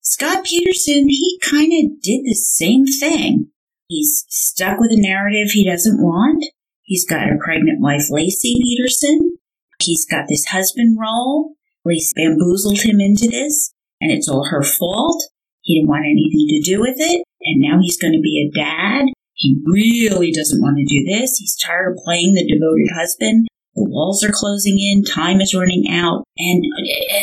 Scott 0.00 0.44
Peterson, 0.44 1.08
he 1.08 1.38
kind 1.42 1.72
of 1.72 2.00
did 2.00 2.22
the 2.24 2.34
same 2.34 2.86
thing. 2.86 3.50
He's 3.88 4.24
stuck 4.28 4.78
with 4.78 4.92
a 4.92 5.00
narrative 5.00 5.48
he 5.50 5.68
doesn't 5.68 6.00
want. 6.00 6.44
He's 6.82 7.06
got 7.08 7.28
a 7.28 7.38
pregnant 7.42 7.80
wife, 7.80 8.08
Laci 8.10 8.54
Peterson. 8.54 9.38
He's 9.80 10.06
got 10.06 10.26
this 10.28 10.46
husband 10.46 10.98
role. 11.00 11.54
Laci 11.86 12.14
bamboozled 12.16 12.80
him 12.80 13.00
into 13.00 13.28
this, 13.28 13.74
and 14.00 14.12
it's 14.12 14.28
all 14.28 14.46
her 14.50 14.62
fault. 14.62 15.22
He 15.60 15.78
didn't 15.78 15.90
want 15.90 16.04
anything 16.04 16.46
to 16.48 16.70
do 16.70 16.80
with 16.80 16.96
it, 16.98 17.24
and 17.42 17.60
now 17.60 17.78
he's 17.80 17.98
going 17.98 18.12
to 18.12 18.20
be 18.20 18.50
a 18.50 18.56
dad. 18.56 19.06
He 19.34 19.58
really 19.66 20.30
doesn't 20.30 20.60
want 20.60 20.76
to 20.78 20.84
do 20.84 21.04
this. 21.04 21.36
He's 21.38 21.56
tired 21.56 21.92
of 21.92 22.04
playing 22.04 22.34
the 22.34 22.46
devoted 22.46 22.88
husband. 22.94 23.48
The 23.74 23.88
walls 23.88 24.22
are 24.22 24.32
closing 24.32 24.78
in, 24.78 25.02
time 25.04 25.40
is 25.40 25.54
running 25.54 25.86
out, 25.90 26.24
and 26.36 26.62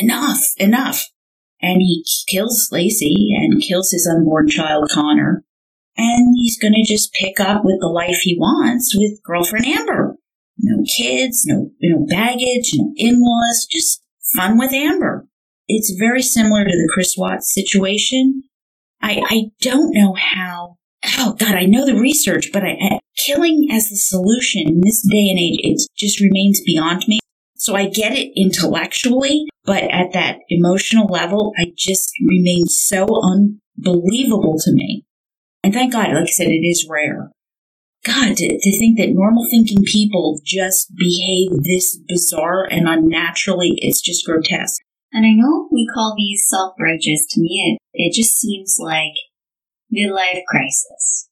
enough, 0.00 0.40
enough. 0.56 1.06
And 1.62 1.80
he 1.80 2.04
kills 2.28 2.68
Laci 2.72 3.36
and 3.36 3.62
kills 3.62 3.92
his 3.92 4.08
unborn 4.10 4.48
child, 4.48 4.90
Conner 4.90 5.44
and 6.00 6.34
he's 6.40 6.58
going 6.58 6.74
to 6.74 6.92
just 6.92 7.12
pick 7.12 7.40
up 7.40 7.62
with 7.64 7.80
the 7.80 7.88
life 7.88 8.20
he 8.22 8.36
wants 8.38 8.94
with 8.96 9.22
girlfriend 9.22 9.66
Amber. 9.66 10.16
No 10.58 10.82
kids, 10.84 11.44
no, 11.46 11.70
no 11.80 12.06
baggage, 12.06 12.72
no 12.74 12.92
in-laws, 12.96 13.66
just 13.70 14.02
fun 14.34 14.58
with 14.58 14.72
Amber. 14.72 15.26
It's 15.68 15.94
very 15.98 16.22
similar 16.22 16.64
to 16.64 16.70
the 16.70 16.90
Chris 16.92 17.14
Watts 17.16 17.52
situation. 17.52 18.44
I, 19.02 19.22
I 19.28 19.42
don't 19.60 19.94
know 19.94 20.14
how, 20.14 20.76
oh 21.18 21.34
God, 21.38 21.54
I 21.54 21.64
know 21.64 21.86
the 21.86 22.00
research, 22.00 22.50
but 22.52 22.62
I, 22.62 22.76
I, 22.80 22.98
killing 23.16 23.68
as 23.70 23.88
the 23.88 23.96
solution 23.96 24.62
in 24.66 24.80
this 24.80 25.06
day 25.10 25.28
and 25.30 25.38
age, 25.38 25.60
it 25.62 25.80
just 25.96 26.20
remains 26.20 26.60
beyond 26.64 27.04
me. 27.08 27.18
So 27.56 27.76
I 27.76 27.88
get 27.88 28.12
it 28.12 28.32
intellectually, 28.36 29.44
but 29.64 29.84
at 29.84 30.12
that 30.12 30.38
emotional 30.48 31.06
level, 31.06 31.52
I 31.58 31.72
just 31.76 32.10
remain 32.26 32.64
so 32.66 33.06
unbelievable 33.22 34.56
to 34.64 34.72
me 34.72 35.04
and 35.62 35.74
thank 35.74 35.92
God, 35.92 36.08
like 36.08 36.22
I 36.22 36.26
said, 36.26 36.48
it 36.48 36.66
is 36.66 36.86
rare. 36.88 37.30
God, 38.04 38.36
to, 38.36 38.48
to 38.58 38.78
think 38.78 38.98
that 38.98 39.12
normal 39.12 39.46
thinking 39.50 39.84
people 39.84 40.40
just 40.44 40.90
behave 40.96 41.50
this 41.62 41.98
bizarre 42.08 42.64
and 42.70 42.88
unnaturally, 42.88 43.74
it's 43.76 44.00
just 44.00 44.24
grotesque. 44.24 44.80
And 45.12 45.26
I 45.26 45.32
know 45.32 45.68
we 45.70 45.86
call 45.92 46.14
these 46.16 46.46
self 46.48 46.74
righteous. 46.80 47.26
To 47.30 47.40
me, 47.40 47.78
it, 47.94 48.02
it 48.04 48.14
just 48.14 48.38
seems 48.38 48.78
like 48.80 49.12
midlife 49.94 50.42
crisis. 50.48 51.28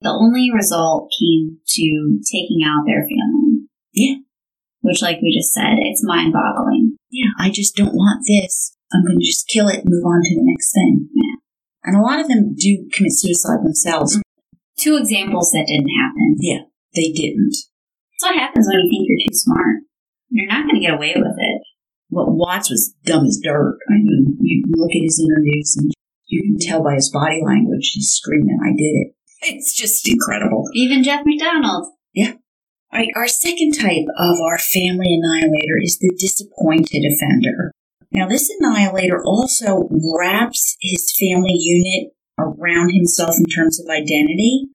The 0.00 0.10
only 0.10 0.50
result 0.52 1.12
came 1.18 1.58
to 1.66 2.20
taking 2.30 2.62
out 2.64 2.84
their 2.86 3.02
family. 3.02 3.66
Yeah. 3.92 4.16
Which, 4.80 5.02
like 5.02 5.18
we 5.20 5.36
just 5.36 5.52
said, 5.52 5.80
it's 5.80 6.06
mind 6.06 6.32
boggling. 6.32 6.96
Yeah, 7.10 7.30
I 7.38 7.50
just 7.50 7.74
don't 7.74 7.94
want 7.94 8.24
this. 8.28 8.76
I'm 8.92 9.04
going 9.04 9.18
to 9.18 9.24
just 9.24 9.48
kill 9.48 9.68
it 9.68 9.82
and 9.82 9.88
move 9.88 10.04
on 10.04 10.22
to 10.22 10.34
the 10.36 10.46
next 10.46 10.72
thing. 10.72 11.08
Yeah. 11.14 11.36
And 11.82 11.96
a 11.96 12.02
lot 12.02 12.20
of 12.20 12.28
them 12.28 12.54
do 12.56 12.88
commit 12.92 13.12
suicide 13.12 13.64
themselves. 13.64 14.16
Mm-hmm. 14.16 14.22
Two 14.78 14.96
examples 14.96 15.50
that 15.52 15.66
didn't 15.66 15.90
happen. 15.90 16.36
Yeah, 16.38 16.68
they 16.94 17.10
didn't. 17.10 17.56
That's 18.12 18.30
what 18.30 18.38
happens 18.38 18.68
when 18.68 18.78
you 18.78 18.90
think 18.90 19.08
you're 19.08 19.26
too 19.26 19.34
smart. 19.34 19.76
You're 20.28 20.48
not 20.48 20.64
going 20.64 20.76
to 20.76 20.86
get 20.86 20.94
away 20.94 21.14
with 21.16 21.34
it. 21.38 21.62
Well, 22.10 22.26
Watts 22.28 22.70
was 22.70 22.94
dumb 23.04 23.24
as 23.26 23.40
dirt. 23.42 23.78
I 23.88 23.94
mean, 23.94 24.36
you 24.40 24.62
look 24.76 24.90
at 24.90 25.02
his 25.02 25.18
interviews 25.18 25.76
and 25.78 25.90
you 26.26 26.42
can 26.42 26.58
tell 26.58 26.82
by 26.82 26.94
his 26.94 27.10
body 27.10 27.40
language 27.44 27.92
he's 27.94 28.10
screaming, 28.10 28.58
I 28.64 28.70
did 28.70 28.82
it. 28.82 29.12
It's 29.42 29.74
just 29.74 30.08
incredible. 30.08 30.64
Even 30.74 31.02
Jeff 31.02 31.22
MacDonald. 31.24 31.88
Yeah. 32.14 32.32
All 32.92 33.00
right, 33.00 33.08
our 33.16 33.28
second 33.28 33.72
type 33.72 34.06
of 34.18 34.36
our 34.40 34.58
family 34.58 35.20
annihilator 35.20 35.78
is 35.82 35.98
the 35.98 36.16
disappointed 36.18 37.04
offender. 37.04 37.72
Now, 38.12 38.28
this 38.28 38.50
annihilator 38.58 39.22
also 39.24 39.88
wraps 39.90 40.76
his 40.80 41.12
family 41.18 41.54
unit 41.54 42.12
around 42.38 42.94
himself 42.94 43.34
in 43.38 43.44
terms 43.44 43.80
of 43.80 43.90
identity. 43.90 44.68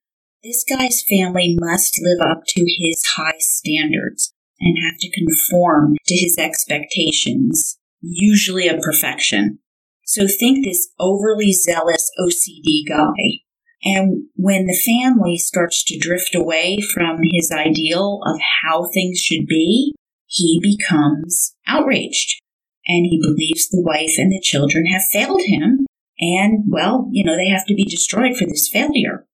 This 0.44 0.64
guy's 0.68 1.02
family 1.08 1.56
must 1.58 2.00
live 2.02 2.20
up 2.20 2.42
to 2.46 2.60
his 2.60 3.02
high 3.16 3.38
standards 3.38 4.32
and 4.60 4.76
have 4.84 4.98
to 5.00 5.10
conform 5.10 5.96
to 6.06 6.14
his 6.14 6.36
expectations, 6.38 7.78
usually 8.00 8.68
of 8.68 8.80
perfection. 8.80 9.58
So 10.04 10.26
think 10.26 10.64
this 10.64 10.88
overly 10.98 11.52
zealous 11.52 12.10
OCD 12.20 12.82
guy. 12.88 13.42
And 13.84 14.26
when 14.36 14.66
the 14.66 14.80
family 14.86 15.36
starts 15.38 15.82
to 15.84 15.98
drift 15.98 16.34
away 16.34 16.78
from 16.94 17.18
his 17.32 17.50
ideal 17.50 18.20
of 18.24 18.40
how 18.62 18.88
things 18.92 19.18
should 19.18 19.46
be, 19.46 19.92
he 20.26 20.60
becomes 20.62 21.54
outraged 21.66 22.40
and 22.86 23.06
he 23.06 23.20
believes 23.20 23.68
the 23.68 23.82
wife 23.82 24.14
and 24.18 24.30
the 24.30 24.40
children 24.40 24.86
have 24.86 25.02
failed 25.12 25.42
him. 25.46 25.86
And, 26.20 26.64
well, 26.68 27.08
you 27.10 27.24
know, 27.24 27.36
they 27.36 27.48
have 27.48 27.66
to 27.66 27.74
be 27.74 27.84
destroyed 27.84 28.36
for 28.36 28.46
this 28.46 28.68
failure. 28.72 29.26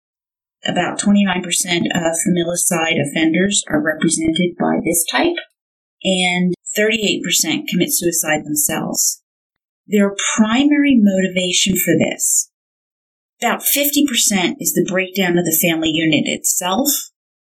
About 0.67 0.99
29% 0.99 1.45
of 1.45 2.17
familicide 2.27 2.97
offenders 3.01 3.63
are 3.69 3.83
represented 3.83 4.57
by 4.59 4.81
this 4.85 5.05
type, 5.11 5.37
and 6.03 6.55
38% 6.77 7.69
commit 7.69 7.93
suicide 7.93 8.45
themselves. 8.45 9.23
Their 9.89 10.15
primary 10.37 11.01
motivation 11.01 11.75
for 11.77 11.95
this, 11.99 12.51
about 13.41 13.61
50% 13.61 14.57
is 14.59 14.75
the 14.75 14.87
breakdown 14.91 15.39
of 15.39 15.45
the 15.45 15.57
family 15.63 15.91
unit 15.91 16.25
itself, 16.27 16.89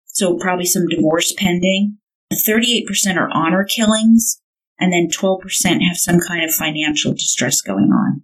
so 0.06 0.36
probably 0.36 0.65
some 0.65 0.88
divorce 0.88 1.34
pending. 1.38 1.98
38% 2.34 2.84
are 3.18 3.30
honor 3.32 3.63
killings, 3.63 4.42
and 4.80 4.92
then 4.92 5.08
12% 5.10 5.39
have 5.88 5.98
some 5.98 6.20
kind 6.20 6.44
of 6.44 6.54
financial 6.54 7.13
distress 7.13 7.62
going 7.62 7.92
on. 7.92 8.24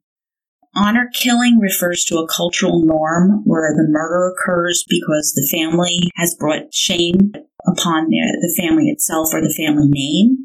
Honor 0.76 1.10
killing 1.14 1.60
refers 1.60 2.04
to 2.06 2.18
a 2.18 2.28
cultural 2.28 2.84
norm 2.84 3.42
where 3.44 3.76
the 3.76 3.88
murder 3.90 4.34
occurs 4.34 4.84
because 4.90 5.34
the 5.34 5.48
family 5.52 6.10
has 6.16 6.34
brought 6.34 6.74
shame 6.74 7.34
upon 7.68 8.08
the, 8.08 8.18
the 8.42 8.62
family 8.62 8.90
itself 8.90 9.28
or 9.34 9.42
the 9.42 9.54
family 9.56 9.88
name. 9.88 10.41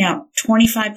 Now, 0.00 0.28
25% 0.46 0.96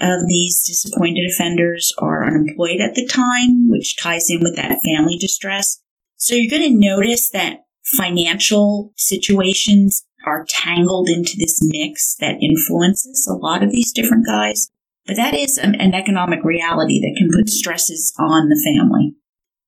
of 0.00 0.26
these 0.26 0.64
disappointed 0.66 1.30
offenders 1.30 1.94
are 1.98 2.26
unemployed 2.26 2.80
at 2.80 2.96
the 2.96 3.06
time, 3.06 3.70
which 3.70 3.96
ties 3.96 4.28
in 4.28 4.40
with 4.40 4.56
that 4.56 4.80
family 4.84 5.16
distress. 5.16 5.80
So 6.16 6.34
you're 6.34 6.50
going 6.50 6.68
to 6.68 6.88
notice 6.88 7.30
that 7.30 7.60
financial 7.96 8.92
situations 8.96 10.04
are 10.26 10.44
tangled 10.48 11.08
into 11.08 11.36
this 11.38 11.60
mix 11.62 12.16
that 12.16 12.42
influences 12.42 13.24
a 13.30 13.36
lot 13.36 13.62
of 13.62 13.70
these 13.70 13.92
different 13.92 14.26
guys. 14.26 14.68
But 15.06 15.14
that 15.14 15.32
is 15.32 15.56
an, 15.56 15.76
an 15.76 15.94
economic 15.94 16.42
reality 16.42 17.00
that 17.00 17.14
can 17.16 17.30
put 17.32 17.48
stresses 17.48 18.12
on 18.18 18.48
the 18.48 18.60
family. 18.64 19.14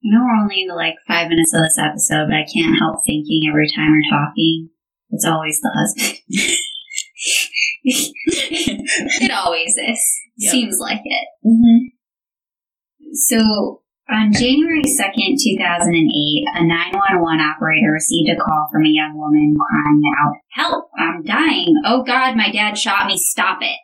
I 0.04 0.10
know 0.10 0.24
we're 0.24 0.42
only 0.42 0.62
into 0.62 0.74
like 0.74 0.96
five 1.06 1.28
minutes 1.28 1.54
of 1.54 1.60
this 1.62 1.78
episode, 1.78 2.26
but 2.30 2.34
I 2.34 2.46
can't 2.52 2.80
help 2.80 3.04
thinking 3.06 3.42
every 3.48 3.68
time 3.68 3.92
we're 3.92 4.18
talking, 4.18 4.70
it's 5.10 5.24
always 5.24 5.60
the 5.60 5.70
husband. 5.72 6.58
it 7.84 9.30
always 9.30 9.74
is. 9.76 10.20
Yep. 10.38 10.52
Seems 10.52 10.78
like 10.78 11.02
it. 11.04 11.28
Mm-hmm. 11.44 13.14
So, 13.14 13.82
on 14.08 14.32
January 14.32 14.84
2nd, 14.84 15.38
2008, 15.42 16.44
a 16.54 16.64
911 16.64 17.40
operator 17.40 17.92
received 17.92 18.30
a 18.30 18.36
call 18.36 18.68
from 18.72 18.84
a 18.84 18.88
young 18.88 19.16
woman 19.16 19.54
crying 19.56 20.02
out, 20.20 20.34
Help! 20.52 20.90
I'm 20.96 21.22
dying! 21.22 21.74
Oh 21.84 22.02
God, 22.02 22.36
my 22.36 22.50
dad 22.50 22.78
shot 22.78 23.06
me! 23.06 23.16
Stop 23.16 23.58
it! 23.62 23.78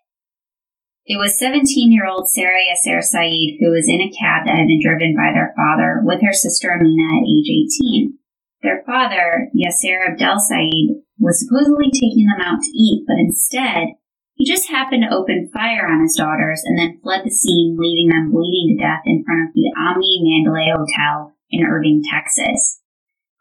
It 1.09 1.17
was 1.17 1.39
17 1.39 1.91
year 1.91 2.07
old 2.07 2.29
Sarah 2.29 2.61
Yasser 2.69 3.03
Saeed 3.03 3.57
who 3.59 3.71
was 3.71 3.89
in 3.89 4.03
a 4.03 4.13
cab 4.13 4.45
that 4.45 4.59
had 4.59 4.67
been 4.67 4.83
driven 4.83 5.17
by 5.17 5.33
their 5.33 5.55
father 5.57 6.03
with 6.05 6.21
her 6.21 6.35
sister 6.35 6.71
Amina 6.71 7.09
at 7.09 7.25
age 7.25 7.49
18. 7.81 8.19
Their 8.63 8.83
father, 8.85 9.49
Yasser 9.55 10.11
Abdel 10.11 10.41
Saeed, 10.41 11.03
was 11.19 11.39
supposedly 11.39 11.91
taking 11.91 12.27
them 12.27 12.45
out 12.45 12.61
to 12.61 12.71
eat, 12.77 13.05
but 13.07 13.19
instead, 13.19 13.95
he 14.35 14.45
just 14.45 14.69
happened 14.69 15.03
to 15.03 15.15
open 15.15 15.51
fire 15.53 15.87
on 15.87 16.03
his 16.03 16.17
daughters 16.17 16.63
and 16.65 16.79
then 16.79 17.01
fled 17.03 17.25
the 17.25 17.31
scene, 17.31 17.77
leaving 17.79 18.09
them 18.09 18.31
bleeding 18.31 18.77
to 18.77 18.83
death 18.83 19.03
in 19.05 19.25
front 19.25 19.49
of 19.49 19.55
the 19.55 19.71
Omni 19.77 20.23
Mandalay 20.23 20.71
Hotel 20.71 21.35
in 21.51 21.67
Irving, 21.67 22.03
Texas. 22.09 22.81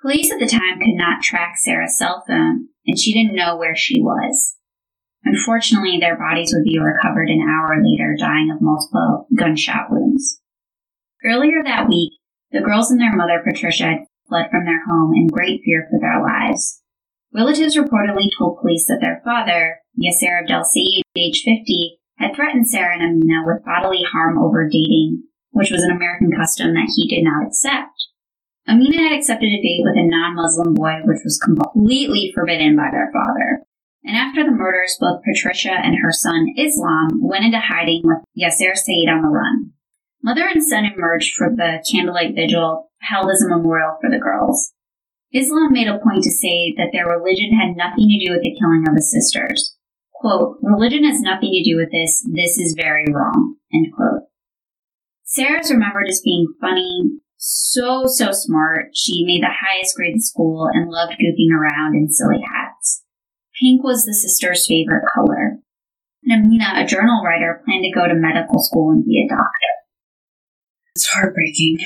Police 0.01 0.31
at 0.31 0.39
the 0.39 0.47
time 0.47 0.79
could 0.79 0.95
not 0.95 1.21
track 1.21 1.55
Sarah's 1.57 1.97
cell 1.97 2.23
phone, 2.27 2.69
and 2.85 2.97
she 2.97 3.13
didn't 3.13 3.35
know 3.35 3.57
where 3.57 3.75
she 3.75 4.01
was. 4.01 4.55
Unfortunately, 5.23 5.97
their 5.99 6.17
bodies 6.17 6.53
would 6.53 6.63
be 6.63 6.79
recovered 6.79 7.29
an 7.29 7.41
hour 7.41 7.77
later, 7.83 8.15
dying 8.17 8.49
of 8.51 8.61
multiple 8.61 9.27
gunshot 9.35 9.91
wounds. 9.91 10.39
Earlier 11.25 11.63
that 11.63 11.89
week, 11.89 12.13
the 12.51 12.61
girls 12.61 12.91
and 12.91 13.01
their 13.01 13.15
mother, 13.15 13.43
Patricia, 13.43 13.83
had 13.83 13.97
fled 14.27 14.49
from 14.51 14.65
their 14.65 14.83
home 14.85 15.13
in 15.15 15.27
great 15.27 15.61
fear 15.63 15.87
for 15.89 15.99
their 15.99 16.21
lives. 16.21 16.81
Relatives 17.33 17.77
reportedly 17.77 18.29
told 18.37 18.59
police 18.59 18.85
that 18.87 18.99
their 19.01 19.21
father, 19.23 19.79
Yasser 19.99 20.41
Abdel 20.41 20.63
Saeed, 20.63 21.03
age 21.15 21.43
50, 21.43 21.99
had 22.17 22.35
threatened 22.35 22.69
Sarah 22.69 22.95
and 22.95 23.03
Amina 23.03 23.43
with 23.45 23.65
bodily 23.65 24.03
harm 24.11 24.37
over 24.37 24.67
dating, 24.67 25.23
which 25.51 25.71
was 25.71 25.83
an 25.83 25.91
American 25.91 26.31
custom 26.31 26.73
that 26.73 26.91
he 26.95 27.07
did 27.07 27.23
not 27.23 27.45
accept. 27.45 27.93
Amina 28.67 29.01
had 29.01 29.17
accepted 29.17 29.47
a 29.47 29.61
date 29.61 29.83
with 29.83 29.95
a 29.97 30.07
non 30.07 30.35
Muslim 30.35 30.73
boy, 30.73 30.99
which 31.05 31.21
was 31.23 31.39
completely 31.39 32.31
forbidden 32.35 32.75
by 32.75 32.89
their 32.91 33.11
father. 33.13 33.63
And 34.03 34.15
after 34.15 34.43
the 34.43 34.51
murders, 34.51 34.97
both 34.99 35.23
Patricia 35.23 35.71
and 35.71 35.95
her 36.01 36.11
son 36.11 36.53
Islam 36.57 37.19
went 37.21 37.45
into 37.45 37.59
hiding 37.59 38.01
with 38.03 38.19
Yasser 38.37 38.75
Saeed 38.75 39.09
on 39.09 39.21
the 39.21 39.29
run. 39.29 39.73
Mother 40.27 40.43
and 40.43 40.61
son 40.61 40.83
emerged 40.83 41.35
for 41.35 41.47
the 41.47 41.79
candlelight 41.89 42.35
vigil 42.35 42.91
held 42.99 43.31
as 43.31 43.41
a 43.41 43.47
memorial 43.47 43.95
for 44.01 44.11
the 44.11 44.19
girls. 44.19 44.73
Islam 45.31 45.71
made 45.71 45.87
a 45.87 46.03
point 46.03 46.21
to 46.23 46.31
say 46.35 46.75
that 46.75 46.91
their 46.91 47.07
religion 47.07 47.55
had 47.55 47.79
nothing 47.79 48.11
to 48.11 48.19
do 48.19 48.35
with 48.35 48.43
the 48.43 48.51
killing 48.59 48.83
of 48.83 48.93
the 48.93 49.01
sisters. 49.01 49.77
Quote, 50.11 50.59
religion 50.61 51.07
has 51.07 51.21
nothing 51.21 51.55
to 51.55 51.63
do 51.63 51.77
with 51.79 51.95
this. 51.95 52.27
This 52.27 52.59
is 52.59 52.75
very 52.75 53.07
wrong. 53.07 53.55
End 53.71 53.87
quote. 53.95 54.27
Sarah's 55.23 55.71
remembered 55.71 56.09
as 56.09 56.19
being 56.19 56.51
funny, 56.59 57.23
so, 57.37 58.03
so 58.07 58.33
smart. 58.33 58.91
She 58.93 59.23
made 59.23 59.43
the 59.43 59.55
highest 59.55 59.95
grade 59.95 60.15
in 60.15 60.19
school 60.19 60.67
and 60.67 60.91
loved 60.91 61.15
goofing 61.23 61.55
around 61.55 61.95
in 61.95 62.11
silly 62.11 62.43
hats. 62.43 63.01
Pink 63.61 63.81
was 63.81 64.03
the 64.03 64.13
sister's 64.13 64.67
favorite 64.67 65.07
color. 65.07 65.63
And 66.25 66.43
Amina, 66.43 66.83
a 66.83 66.85
journal 66.85 67.23
writer, 67.23 67.63
planned 67.63 67.85
to 67.85 67.95
go 67.95 68.09
to 68.09 68.13
medical 68.13 68.59
school 68.59 68.91
and 68.91 69.05
be 69.05 69.23
a 69.23 69.33
doctor. 69.33 69.77
It's 70.97 71.13
heartbreaking. 71.13 71.77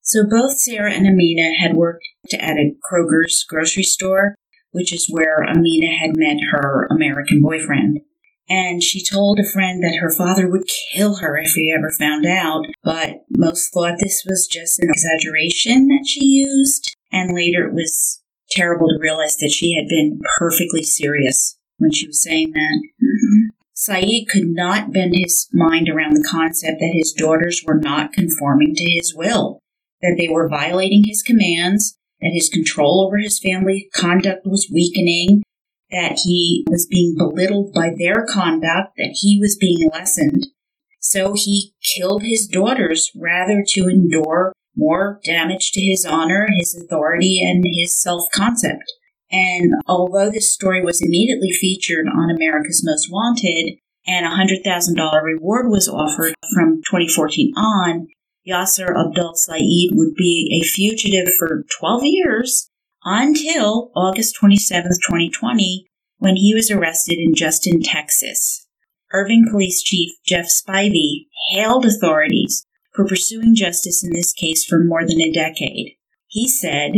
So 0.00 0.22
both 0.26 0.58
Sarah 0.58 0.90
and 0.90 1.06
Amina 1.06 1.52
had 1.60 1.76
worked 1.76 2.08
at 2.32 2.56
a 2.56 2.72
Kroger's 2.90 3.44
grocery 3.46 3.82
store, 3.82 4.36
which 4.70 4.90
is 4.90 5.06
where 5.10 5.44
Amina 5.44 5.94
had 5.94 6.16
met 6.16 6.38
her 6.50 6.88
American 6.90 7.42
boyfriend. 7.42 8.00
And 8.48 8.82
she 8.82 9.04
told 9.04 9.38
a 9.38 9.52
friend 9.52 9.84
that 9.84 9.98
her 10.00 10.10
father 10.10 10.48
would 10.48 10.64
kill 10.94 11.16
her 11.16 11.36
if 11.36 11.50
he 11.50 11.70
ever 11.76 11.90
found 11.90 12.24
out, 12.24 12.64
but 12.82 13.16
most 13.36 13.68
thought 13.68 13.98
this 14.00 14.24
was 14.26 14.48
just 14.50 14.80
an 14.80 14.88
exaggeration 14.88 15.88
that 15.88 16.06
she 16.08 16.24
used. 16.24 16.96
And 17.12 17.34
later 17.34 17.68
it 17.68 17.74
was 17.74 18.22
terrible 18.50 18.88
to 18.88 18.98
realize 18.98 19.36
that 19.40 19.52
she 19.54 19.76
had 19.76 19.88
been 19.90 20.20
perfectly 20.38 20.82
serious 20.82 21.58
when 21.76 21.92
she 21.92 22.06
was 22.06 22.22
saying 22.22 22.52
that. 22.52 22.80
Mm-hmm. 22.96 23.41
Saeed 23.84 24.28
could 24.28 24.50
not 24.50 24.92
bend 24.92 25.12
his 25.16 25.48
mind 25.52 25.88
around 25.88 26.14
the 26.14 26.28
concept 26.30 26.78
that 26.78 26.94
his 26.94 27.12
daughters 27.12 27.64
were 27.66 27.80
not 27.80 28.12
conforming 28.12 28.76
to 28.76 28.84
his 28.92 29.12
will, 29.12 29.58
that 30.00 30.14
they 30.16 30.28
were 30.28 30.48
violating 30.48 31.02
his 31.04 31.20
commands, 31.20 31.98
that 32.20 32.30
his 32.32 32.48
control 32.48 33.04
over 33.04 33.18
his 33.18 33.40
family 33.40 33.88
conduct 33.92 34.46
was 34.46 34.70
weakening, 34.72 35.42
that 35.90 36.20
he 36.22 36.64
was 36.70 36.86
being 36.86 37.16
belittled 37.18 37.72
by 37.74 37.90
their 37.98 38.24
conduct, 38.24 38.92
that 38.98 39.16
he 39.20 39.40
was 39.40 39.56
being 39.56 39.90
lessened. 39.92 40.46
So 41.00 41.34
he 41.34 41.74
killed 41.82 42.22
his 42.22 42.46
daughters 42.46 43.10
rather 43.16 43.64
to 43.66 43.88
endure 43.88 44.52
more 44.76 45.18
damage 45.24 45.72
to 45.72 45.80
his 45.80 46.06
honor, 46.06 46.46
his 46.56 46.80
authority, 46.80 47.40
and 47.42 47.64
his 47.66 48.00
self 48.00 48.28
concept. 48.32 48.84
And 49.32 49.72
although 49.86 50.30
this 50.30 50.52
story 50.52 50.84
was 50.84 51.00
immediately 51.00 51.50
featured 51.52 52.06
on 52.06 52.30
America's 52.30 52.82
Most 52.84 53.08
Wanted 53.10 53.78
and 54.06 54.26
a 54.26 54.30
$100,000 54.30 55.22
reward 55.22 55.70
was 55.70 55.88
offered 55.88 56.34
from 56.52 56.82
2014 56.90 57.54
on, 57.56 58.08
Yasser 58.46 58.90
Abdul 58.90 59.34
Saeed 59.34 59.90
would 59.94 60.14
be 60.14 60.60
a 60.60 60.66
fugitive 60.66 61.32
for 61.38 61.64
12 61.78 62.02
years 62.04 62.68
until 63.04 63.90
August 63.96 64.36
27, 64.38 64.90
2020, 64.90 65.86
when 66.18 66.36
he 66.36 66.54
was 66.54 66.70
arrested 66.70 67.18
in 67.18 67.34
Justin, 67.34 67.80
Texas. 67.82 68.66
Irving 69.12 69.46
Police 69.50 69.82
Chief 69.82 70.12
Jeff 70.26 70.46
Spivey 70.46 71.26
hailed 71.50 71.84
authorities 71.84 72.66
for 72.92 73.06
pursuing 73.06 73.54
justice 73.54 74.04
in 74.04 74.12
this 74.12 74.32
case 74.32 74.64
for 74.64 74.82
more 74.82 75.06
than 75.06 75.20
a 75.20 75.32
decade. 75.32 75.96
He 76.26 76.48
said, 76.48 76.92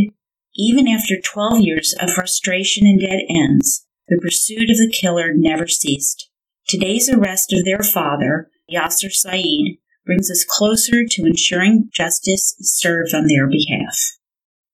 even 0.57 0.87
after 0.87 1.21
12 1.21 1.61
years 1.61 1.95
of 2.01 2.11
frustration 2.11 2.87
and 2.87 3.01
dead 3.01 3.21
ends, 3.29 3.87
the 4.09 4.19
pursuit 4.21 4.71
of 4.71 4.77
the 4.77 4.93
killer 4.93 5.33
never 5.35 5.67
ceased. 5.67 6.31
Today's 6.69 7.09
arrest 7.09 7.53
of 7.53 7.65
their 7.65 7.81
father, 7.81 8.51
Yasser 8.73 9.11
Saeed, 9.11 9.79
brings 10.07 10.31
us 10.31 10.45
closer 10.49 11.05
to 11.09 11.25
ensuring 11.25 11.89
justice 11.93 12.55
is 12.59 12.79
served 12.79 13.15
on 13.15 13.27
their 13.27 13.49
behalf. 13.49 13.95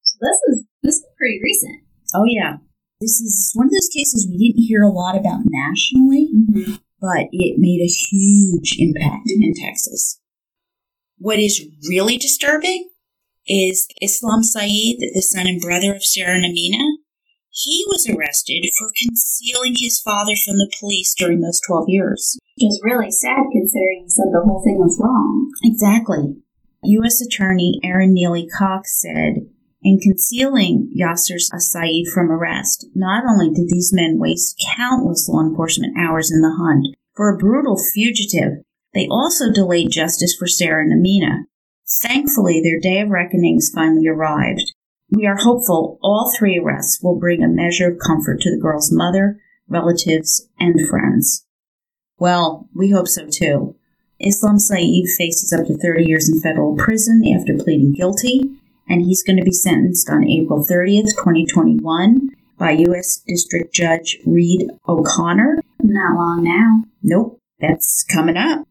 So 0.02 0.18
this 0.20 0.38
is 0.48 0.64
this 0.82 0.94
is 0.96 1.06
pretty 1.16 1.40
recent. 1.42 1.82
Oh, 2.14 2.24
yeah. 2.26 2.56
This 3.00 3.20
is 3.20 3.52
one 3.54 3.66
of 3.66 3.72
those 3.72 3.88
cases 3.94 4.26
we 4.28 4.36
didn't 4.38 4.64
hear 4.64 4.82
a 4.82 4.90
lot 4.90 5.16
about 5.16 5.40
nationally, 5.46 6.28
Mm-hmm. 6.50 6.74
but 7.00 7.28
it 7.32 7.58
made 7.58 7.80
a 7.80 7.86
huge 7.86 8.76
impact 8.78 9.28
in 9.28 9.54
Texas. 9.54 10.20
What 11.18 11.38
is 11.38 11.64
really 11.88 12.16
disturbing 12.18 12.89
is 13.50 13.88
Islam 14.00 14.44
Saeed, 14.44 15.00
the 15.12 15.22
son 15.22 15.48
and 15.48 15.60
brother 15.60 15.92
of 15.92 16.04
Sarah 16.04 16.36
and 16.36 16.44
Amina. 16.44 16.84
He 17.50 17.84
was 17.88 18.08
arrested 18.08 18.62
for 18.78 18.92
concealing 19.02 19.74
his 19.76 19.98
father 19.98 20.34
from 20.36 20.54
the 20.54 20.70
police 20.78 21.14
during 21.18 21.40
those 21.40 21.60
12 21.66 21.86
years. 21.88 22.38
Which 22.56 22.68
is 22.68 22.80
really 22.84 23.10
sad 23.10 23.50
considering 23.50 24.04
he 24.04 24.08
said 24.08 24.30
the 24.30 24.46
whole 24.46 24.62
thing 24.62 24.78
was 24.78 24.96
wrong. 25.02 25.50
Exactly. 25.64 26.36
U.S. 26.84 27.20
Attorney 27.20 27.80
Erin 27.82 28.14
Nealy 28.14 28.46
Cox 28.56 29.00
said, 29.02 29.50
in 29.82 29.98
concealing 29.98 30.92
Yasser 30.96 31.40
Saeed 31.40 32.06
from 32.12 32.30
arrest, 32.30 32.86
not 32.94 33.24
only 33.28 33.50
did 33.50 33.68
these 33.68 33.92
men 33.92 34.18
waste 34.18 34.62
countless 34.76 35.28
law 35.28 35.40
enforcement 35.40 35.98
hours 35.98 36.30
in 36.30 36.40
the 36.40 36.54
hunt 36.56 36.94
for 37.16 37.34
a 37.34 37.38
brutal 37.38 37.76
fugitive, 37.94 38.62
they 38.94 39.08
also 39.10 39.50
delayed 39.52 39.90
justice 39.90 40.36
for 40.38 40.46
Sarah 40.46 40.84
and 40.84 40.92
Amina. 40.92 41.46
Thankfully, 41.90 42.60
their 42.60 42.78
day 42.78 43.00
of 43.00 43.10
reckonings 43.10 43.70
finally 43.74 44.06
arrived. 44.06 44.72
We 45.10 45.26
are 45.26 45.36
hopeful 45.36 45.98
all 46.02 46.32
three 46.36 46.58
arrests 46.58 47.02
will 47.02 47.18
bring 47.18 47.42
a 47.42 47.48
measure 47.48 47.90
of 47.90 47.98
comfort 47.98 48.40
to 48.42 48.50
the 48.50 48.60
girl's 48.60 48.92
mother, 48.92 49.40
relatives, 49.68 50.48
and 50.58 50.76
friends. 50.88 51.46
Well, 52.18 52.68
we 52.74 52.90
hope 52.90 53.08
so 53.08 53.26
too. 53.26 53.76
Islam 54.20 54.58
Saeed 54.58 55.06
faces 55.16 55.52
up 55.52 55.66
to 55.66 55.76
30 55.76 56.04
years 56.04 56.28
in 56.28 56.40
federal 56.40 56.76
prison 56.76 57.22
after 57.26 57.56
pleading 57.56 57.94
guilty, 57.94 58.42
and 58.88 59.02
he's 59.02 59.22
going 59.22 59.38
to 59.38 59.44
be 59.44 59.52
sentenced 59.52 60.10
on 60.10 60.28
April 60.28 60.62
30th, 60.62 61.16
2021, 61.16 62.28
by 62.58 62.72
U.S. 62.72 63.22
District 63.26 63.72
Judge 63.74 64.18
Reed 64.26 64.68
O'Connor. 64.86 65.62
Not 65.82 66.14
long 66.14 66.44
now. 66.44 66.84
Nope, 67.02 67.40
that's 67.58 68.04
coming 68.04 68.36
up. 68.36 68.66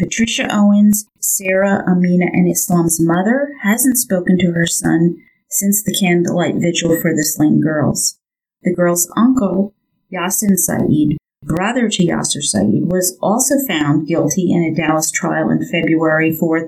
Patricia 0.00 0.48
Owens, 0.50 1.04
Sarah, 1.20 1.84
Amina, 1.86 2.26
and 2.32 2.50
Islam's 2.50 2.98
mother, 3.00 3.52
hasn't 3.62 3.98
spoken 3.98 4.38
to 4.38 4.52
her 4.52 4.66
son 4.66 5.16
since 5.50 5.82
the 5.82 5.94
candlelight 6.00 6.54
vigil 6.56 6.98
for 7.02 7.14
the 7.14 7.22
slain 7.22 7.60
girls. 7.60 8.18
The 8.62 8.74
girl's 8.74 9.12
uncle, 9.14 9.74
Yasin 10.10 10.56
Saeed, 10.56 11.18
brother 11.42 11.90
to 11.90 12.02
Yasser 12.02 12.42
Saeed, 12.42 12.90
was 12.90 13.18
also 13.20 13.56
found 13.68 14.08
guilty 14.08 14.50
in 14.50 14.62
a 14.64 14.74
Dallas 14.74 15.10
trial 15.10 15.50
in 15.50 15.68
February 15.70 16.32
4, 16.32 16.60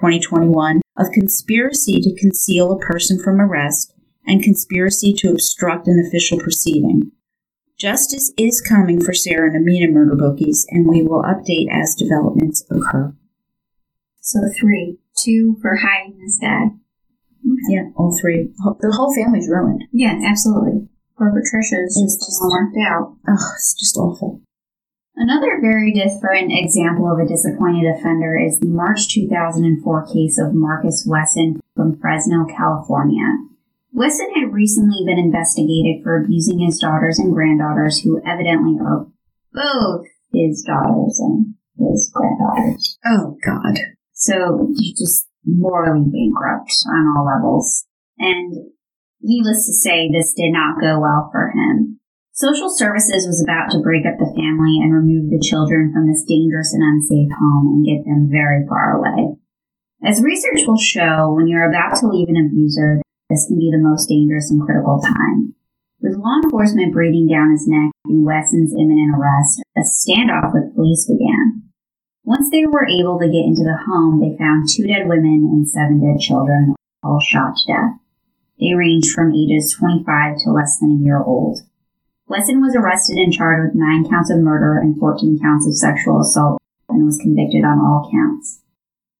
2021, 0.00 0.80
of 0.96 1.10
conspiracy 1.10 2.00
to 2.00 2.14
conceal 2.14 2.70
a 2.70 2.78
person 2.78 3.20
from 3.20 3.40
arrest 3.40 3.92
and 4.28 4.44
conspiracy 4.44 5.12
to 5.14 5.30
obstruct 5.30 5.88
an 5.88 6.04
official 6.06 6.38
proceeding. 6.38 7.10
Justice 7.78 8.32
is 8.38 8.62
coming 8.66 9.00
for 9.04 9.12
Sarah 9.12 9.48
and 9.48 9.56
Amina 9.56 9.92
murder 9.92 10.16
bookies, 10.16 10.66
and 10.70 10.86
we 10.88 11.02
will 11.02 11.22
update 11.22 11.68
as 11.70 11.94
developments 11.94 12.64
occur. 12.70 13.14
So 14.20 14.40
three, 14.58 14.98
two 15.22 15.56
for 15.60 15.76
hiding 15.76 16.18
his 16.20 16.38
dad. 16.40 16.70
Yeah, 17.68 17.90
all 17.94 18.16
three. 18.20 18.50
The 18.80 18.92
whole 18.96 19.14
family's 19.14 19.48
ruined. 19.48 19.84
Yeah, 19.92 20.18
absolutely. 20.24 20.88
Poor 21.18 21.30
Patricia 21.30 21.76
is 21.84 22.00
It's 22.02 22.16
just 22.16 22.26
just- 22.26 22.42
worked 22.42 22.76
out. 22.78 23.14
Oh, 23.28 23.52
it's 23.54 23.74
just 23.78 23.96
awful. 23.96 24.40
Another 25.14 25.58
very 25.60 25.92
different 25.92 26.52
example 26.52 27.10
of 27.10 27.18
a 27.18 27.26
disappointed 27.28 27.86
offender 27.86 28.36
is 28.38 28.58
the 28.58 28.68
March 28.68 29.08
2004 29.08 30.06
case 30.06 30.38
of 30.38 30.54
Marcus 30.54 31.06
Wesson 31.08 31.60
from 31.74 31.96
Fresno, 31.98 32.44
California. 32.44 33.24
Wesson 33.96 34.28
had 34.36 34.52
recently 34.52 35.00
been 35.08 35.16
investigated 35.18 36.04
for 36.04 36.20
abusing 36.20 36.60
his 36.60 36.78
daughters 36.78 37.18
and 37.18 37.32
granddaughters, 37.32 38.04
who 38.04 38.20
evidently 38.28 38.76
are 38.76 39.08
both 39.56 40.04
his 40.34 40.60
daughters 40.68 41.16
and 41.16 41.56
his 41.80 42.12
granddaughters. 42.12 42.98
Oh, 43.06 43.40
God. 43.40 43.80
So 44.12 44.68
he's 44.76 45.00
just 45.00 45.26
morally 45.46 46.04
bankrupt 46.12 46.76
on 46.92 47.08
all 47.16 47.24
levels. 47.24 47.86
And 48.18 48.68
needless 49.22 49.64
to 49.64 49.72
say, 49.72 50.12
this 50.12 50.34
did 50.36 50.52
not 50.52 50.76
go 50.78 51.00
well 51.00 51.30
for 51.32 51.48
him. 51.56 51.98
Social 52.32 52.68
services 52.68 53.26
was 53.26 53.40
about 53.40 53.72
to 53.72 53.80
break 53.80 54.04
up 54.04 54.18
the 54.18 54.28
family 54.36 54.76
and 54.84 54.92
remove 54.92 55.30
the 55.30 55.40
children 55.40 55.90
from 55.94 56.06
this 56.06 56.22
dangerous 56.28 56.74
and 56.74 56.84
unsafe 56.84 57.32
home 57.32 57.80
and 57.80 57.86
get 57.88 58.04
them 58.04 58.28
very 58.30 58.60
far 58.68 59.00
away. 59.00 59.40
As 60.04 60.20
research 60.20 60.68
will 60.68 60.76
show, 60.76 61.32
when 61.32 61.48
you're 61.48 61.70
about 61.70 61.96
to 62.00 62.08
leave 62.08 62.28
an 62.28 62.36
abuser, 62.36 63.00
this 63.28 63.46
can 63.46 63.58
be 63.58 63.70
the 63.70 63.82
most 63.82 64.08
dangerous 64.08 64.50
and 64.50 64.62
critical 64.62 65.00
time. 65.02 65.54
With 66.00 66.16
law 66.16 66.38
enforcement 66.44 66.92
breathing 66.92 67.26
down 67.26 67.50
his 67.50 67.66
neck 67.66 67.90
and 68.04 68.24
Wesson's 68.24 68.72
imminent 68.72 69.16
arrest, 69.16 69.62
a 69.76 69.82
standoff 69.82 70.54
with 70.54 70.74
police 70.74 71.06
began. 71.06 71.62
Once 72.22 72.50
they 72.50 72.66
were 72.66 72.86
able 72.86 73.18
to 73.18 73.30
get 73.30 73.46
into 73.46 73.62
the 73.62 73.78
home, 73.86 74.20
they 74.20 74.36
found 74.36 74.68
two 74.68 74.86
dead 74.86 75.08
women 75.08 75.48
and 75.50 75.68
seven 75.68 75.98
dead 75.98 76.20
children, 76.20 76.74
all 77.02 77.20
shot 77.20 77.54
to 77.56 77.72
death. 77.72 77.98
They 78.60 78.74
ranged 78.74 79.10
from 79.14 79.34
ages 79.34 79.74
25 79.78 80.38
to 80.44 80.50
less 80.50 80.78
than 80.78 80.98
a 81.00 81.04
year 81.04 81.22
old. 81.22 81.60
Wesson 82.28 82.60
was 82.60 82.74
arrested 82.74 83.16
and 83.16 83.32
charged 83.32 83.72
with 83.72 83.80
nine 83.80 84.08
counts 84.08 84.30
of 84.30 84.38
murder 84.38 84.78
and 84.78 84.98
14 84.98 85.38
counts 85.40 85.66
of 85.66 85.76
sexual 85.76 86.20
assault 86.20 86.60
and 86.88 87.04
was 87.04 87.18
convicted 87.18 87.64
on 87.64 87.78
all 87.78 88.10
counts. 88.10 88.62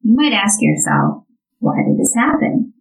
You 0.02 0.14
might 0.14 0.32
ask 0.32 0.58
yourself, 0.60 1.24
why 1.58 1.82
did 1.86 1.98
this 1.98 2.14
happen? 2.14 2.74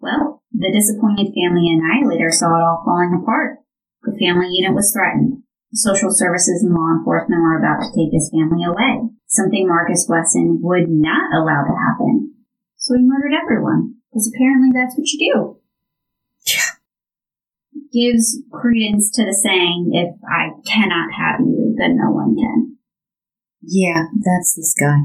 Well, 0.00 0.37
the 0.52 0.72
disappointed 0.72 1.34
family 1.34 1.68
annihilator 1.68 2.30
saw 2.30 2.56
it 2.56 2.64
all 2.64 2.82
falling 2.84 3.18
apart. 3.20 3.58
The 4.02 4.16
family 4.18 4.48
unit 4.50 4.74
was 4.74 4.92
threatened. 4.92 5.42
Social 5.74 6.10
services 6.10 6.64
and 6.64 6.72
law 6.72 6.96
enforcement 6.96 7.42
were 7.42 7.58
about 7.58 7.84
to 7.84 7.92
take 7.92 8.10
this 8.10 8.30
family 8.32 8.64
away, 8.64 9.12
something 9.26 9.68
Marcus 9.68 10.06
Wesson 10.08 10.60
would 10.62 10.88
not 10.88 11.28
allow 11.36 11.64
to 11.68 11.76
happen. 11.76 12.32
So 12.76 12.94
he 12.96 13.04
murdered 13.04 13.36
everyone, 13.36 13.96
because 14.08 14.32
apparently 14.32 14.70
that's 14.72 14.96
what 14.96 15.06
you 15.12 15.18
do. 15.20 15.60
Yeah. 16.46 16.78
Gives 17.92 18.40
credence 18.50 19.10
to 19.12 19.24
the 19.24 19.34
saying, 19.34 19.90
if 19.92 20.16
I 20.24 20.56
cannot 20.66 21.12
have 21.12 21.40
you, 21.40 21.74
then 21.76 21.98
no 21.98 22.10
one 22.12 22.34
can. 22.36 22.76
Yeah, 23.60 24.04
that's 24.14 24.54
this 24.56 24.74
guy. 24.78 25.00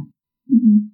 Mm-hmm. 0.47 0.88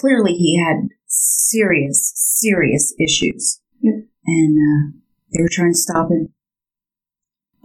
Clearly, 0.00 0.32
he 0.32 0.62
had 0.64 0.88
serious, 1.06 2.12
serious 2.14 2.94
issues. 2.98 3.60
And 3.82 4.58
uh, 4.58 4.98
they 5.32 5.42
were 5.42 5.48
trying 5.50 5.72
to 5.72 5.78
stop 5.78 6.10
him. 6.10 6.32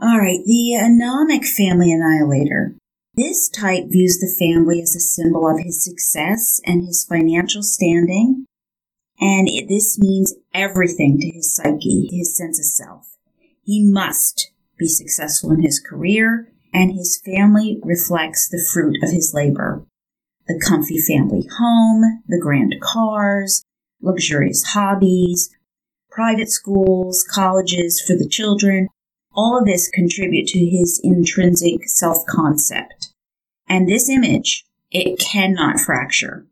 All 0.01 0.19
right, 0.19 0.39
the 0.45 0.77
anomic 0.77 1.45
family 1.45 1.91
annihilator. 1.91 2.75
This 3.15 3.47
type 3.47 3.85
views 3.87 4.19
the 4.19 4.35
family 4.37 4.81
as 4.81 4.93
a 4.93 4.99
symbol 4.99 5.49
of 5.49 5.63
his 5.63 5.83
success 5.83 6.59
and 6.65 6.85
his 6.85 7.05
financial 7.05 7.63
standing, 7.63 8.45
and 9.19 9.47
it, 9.47 9.69
this 9.69 9.97
means 9.97 10.35
everything 10.53 11.17
to 11.19 11.29
his 11.29 11.55
psyche, 11.55 12.09
his 12.11 12.35
sense 12.35 12.59
of 12.59 12.65
self. 12.65 13.15
He 13.63 13.89
must 13.89 14.51
be 14.77 14.87
successful 14.87 15.51
in 15.51 15.61
his 15.61 15.79
career, 15.79 16.51
and 16.73 16.91
his 16.91 17.21
family 17.23 17.79
reflects 17.83 18.49
the 18.49 18.63
fruit 18.73 18.97
of 19.01 19.11
his 19.11 19.33
labor. 19.33 19.85
The 20.47 20.61
comfy 20.67 20.99
family 20.99 21.47
home, 21.57 22.21
the 22.27 22.39
grand 22.39 22.75
cars, 22.81 23.63
luxurious 24.01 24.63
hobbies, 24.73 25.49
private 26.15 26.49
schools, 26.49 27.25
colleges 27.29 28.01
for 28.01 28.15
the 28.15 28.27
children, 28.27 28.87
all 29.33 29.59
of 29.59 29.65
this 29.65 29.89
contribute 29.89 30.47
to 30.47 30.65
his 30.65 30.99
intrinsic 31.03 31.87
self-concept. 31.89 33.09
And 33.67 33.87
this 33.87 34.09
image, 34.09 34.63
it 34.91 35.19
cannot 35.19 35.79
fracture. 35.79 36.47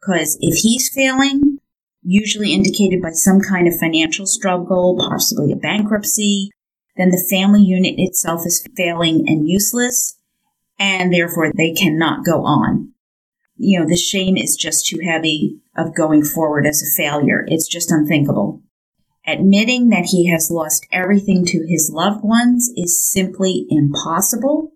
Because 0.00 0.38
if 0.40 0.62
he's 0.62 0.88
failing, 0.88 1.58
usually 2.02 2.54
indicated 2.54 3.02
by 3.02 3.10
some 3.10 3.40
kind 3.40 3.68
of 3.68 3.78
financial 3.78 4.24
struggle, 4.24 4.96
possibly 4.98 5.52
a 5.52 5.56
bankruptcy, 5.56 6.50
then 6.96 7.10
the 7.10 7.26
family 7.30 7.62
unit 7.62 7.94
itself 7.98 8.46
is 8.46 8.66
failing 8.76 9.24
and 9.28 9.46
useless, 9.46 10.16
and 10.78 11.12
therefore 11.12 11.52
they 11.52 11.72
cannot 11.72 12.24
go 12.24 12.44
on. 12.44 12.92
You 13.56 13.80
know, 13.80 13.86
the 13.86 13.96
shame 13.96 14.38
is 14.38 14.56
just 14.56 14.86
too 14.86 15.00
heavy 15.04 15.60
of 15.76 15.94
going 15.94 16.24
forward 16.24 16.66
as 16.66 16.82
a 16.82 16.96
failure. 16.96 17.44
It's 17.46 17.68
just 17.68 17.90
unthinkable. 17.90 18.62
Admitting 19.26 19.90
that 19.90 20.06
he 20.06 20.28
has 20.28 20.50
lost 20.50 20.86
everything 20.90 21.44
to 21.46 21.64
his 21.68 21.90
loved 21.92 22.24
ones 22.24 22.72
is 22.76 23.08
simply 23.08 23.66
impossible. 23.70 24.72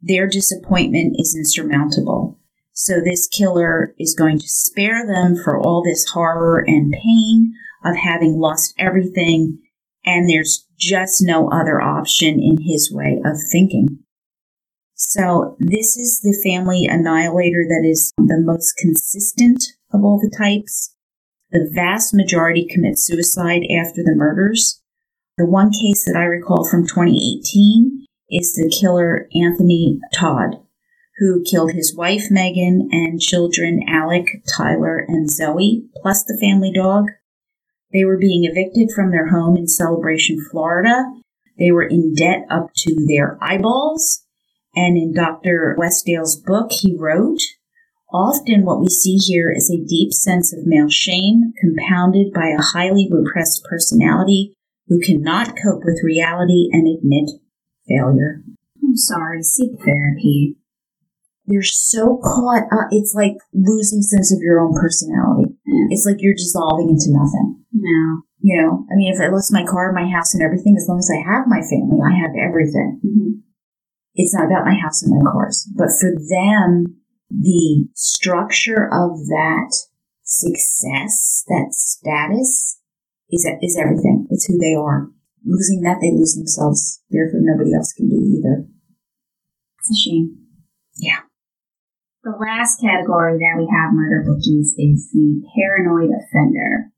Their 0.00 0.28
disappointment 0.28 1.16
is 1.18 1.36
insurmountable. 1.36 2.38
So 2.72 3.00
this 3.00 3.26
killer 3.28 3.94
is 3.98 4.14
going 4.14 4.38
to 4.38 4.48
spare 4.48 5.06
them 5.06 5.36
for 5.36 5.58
all 5.58 5.82
this 5.84 6.08
horror 6.10 6.64
and 6.66 6.92
pain 6.92 7.54
of 7.84 7.96
having 7.96 8.38
lost 8.38 8.72
everything, 8.78 9.58
and 10.04 10.28
there's 10.28 10.66
just 10.78 11.20
no 11.20 11.50
other 11.50 11.80
option 11.80 12.40
in 12.40 12.62
his 12.62 12.90
way 12.92 13.20
of 13.24 13.36
thinking. 13.50 13.98
So 14.94 15.56
this 15.58 15.96
is 15.96 16.20
the 16.20 16.40
family 16.44 16.86
annihilator 16.88 17.66
that 17.68 17.84
is 17.84 18.12
the 18.16 18.40
most 18.40 18.76
consistent 18.76 19.64
of 19.92 20.04
all 20.04 20.20
the 20.20 20.34
types. 20.36 20.94
The 21.52 21.70
vast 21.70 22.14
majority 22.14 22.66
commit 22.66 22.98
suicide 22.98 23.64
after 23.78 24.02
the 24.02 24.14
murders. 24.16 24.80
The 25.36 25.44
one 25.44 25.70
case 25.70 26.02
that 26.06 26.16
I 26.16 26.24
recall 26.24 26.66
from 26.66 26.86
2018 26.86 28.06
is 28.30 28.54
the 28.54 28.70
killer 28.70 29.28
Anthony 29.34 30.00
Todd, 30.14 30.56
who 31.18 31.44
killed 31.44 31.72
his 31.72 31.94
wife 31.94 32.30
Megan 32.30 32.88
and 32.90 33.20
children 33.20 33.82
Alec, 33.86 34.24
Tyler, 34.56 35.04
and 35.06 35.30
Zoe, 35.30 35.84
plus 36.00 36.24
the 36.24 36.38
family 36.40 36.72
dog. 36.72 37.08
They 37.92 38.06
were 38.06 38.16
being 38.16 38.44
evicted 38.44 38.90
from 38.90 39.10
their 39.10 39.28
home 39.28 39.58
in 39.58 39.68
Celebration, 39.68 40.38
Florida. 40.50 41.04
They 41.58 41.70
were 41.70 41.86
in 41.86 42.14
debt 42.14 42.46
up 42.48 42.70
to 42.76 43.06
their 43.06 43.36
eyeballs. 43.42 44.24
And 44.74 44.96
in 44.96 45.12
Dr. 45.12 45.76
Websdale's 45.78 46.36
book, 46.36 46.72
he 46.72 46.96
wrote, 46.96 47.42
Often 48.12 48.64
what 48.64 48.80
we 48.80 48.88
see 48.88 49.16
here 49.16 49.50
is 49.50 49.70
a 49.70 49.82
deep 49.88 50.12
sense 50.12 50.52
of 50.52 50.66
male 50.66 50.90
shame 50.90 51.52
compounded 51.58 52.32
by 52.32 52.48
a 52.48 52.62
highly 52.62 53.08
repressed 53.10 53.64
personality 53.64 54.54
who 54.88 55.00
cannot 55.00 55.56
cope 55.56 55.82
with 55.84 56.04
reality 56.04 56.68
and 56.72 56.86
admit 56.86 57.30
failure. 57.88 58.42
I'm 58.84 58.96
sorry, 58.96 59.42
seek 59.42 59.80
therapy. 59.82 60.58
They're 61.46 61.62
so 61.62 62.20
caught 62.22 62.68
up. 62.70 62.88
It's 62.90 63.14
like 63.16 63.36
losing 63.54 64.02
sense 64.02 64.32
of 64.32 64.40
your 64.42 64.60
own 64.60 64.74
personality. 64.74 65.56
Yeah. 65.66 65.86
It's 65.90 66.04
like 66.06 66.16
you're 66.20 66.36
dissolving 66.36 66.90
into 66.90 67.08
nothing. 67.08 67.64
No. 67.72 68.22
You 68.44 68.60
know, 68.60 68.86
I 68.90 68.94
mean, 68.96 69.14
if 69.14 69.20
I 69.20 69.28
lost 69.28 69.52
my 69.52 69.64
car, 69.64 69.92
my 69.92 70.10
house, 70.10 70.34
and 70.34 70.42
everything, 70.42 70.76
as 70.76 70.86
long 70.88 70.98
as 70.98 71.10
I 71.10 71.22
have 71.22 71.46
my 71.46 71.62
family, 71.62 71.98
I 72.04 72.12
have 72.20 72.34
everything. 72.36 73.00
Mm-hmm. 73.00 73.40
It's 74.14 74.34
not 74.34 74.46
about 74.46 74.66
my 74.66 74.74
house 74.74 75.02
and 75.02 75.16
my 75.16 75.30
cars. 75.30 75.66
But 75.74 75.90
for 75.98 76.10
them, 76.10 77.01
the 77.40 77.88
structure 77.94 78.84
of 78.84 79.26
that 79.28 79.72
success, 80.22 81.44
that 81.48 81.68
status, 81.72 82.78
is 83.30 83.48
is 83.62 83.78
everything. 83.78 84.26
It's 84.30 84.46
who 84.46 84.58
they 84.58 84.74
are. 84.74 85.08
Losing 85.44 85.82
that, 85.82 85.98
they 86.00 86.12
lose 86.12 86.34
themselves. 86.34 87.02
Therefore, 87.10 87.40
nobody 87.42 87.74
else 87.74 87.92
can 87.92 88.08
do 88.08 88.20
either. 88.20 88.68
It's 89.78 89.90
a 89.90 89.98
shame. 89.98 90.38
Yeah. 90.96 91.26
The 92.22 92.38
last 92.38 92.80
category 92.80 93.38
that 93.38 93.58
we 93.58 93.66
have 93.66 93.94
murder 93.94 94.22
bookies 94.22 94.74
is 94.78 95.10
the 95.10 95.42
paranoid 95.56 96.10
offender. 96.14 96.92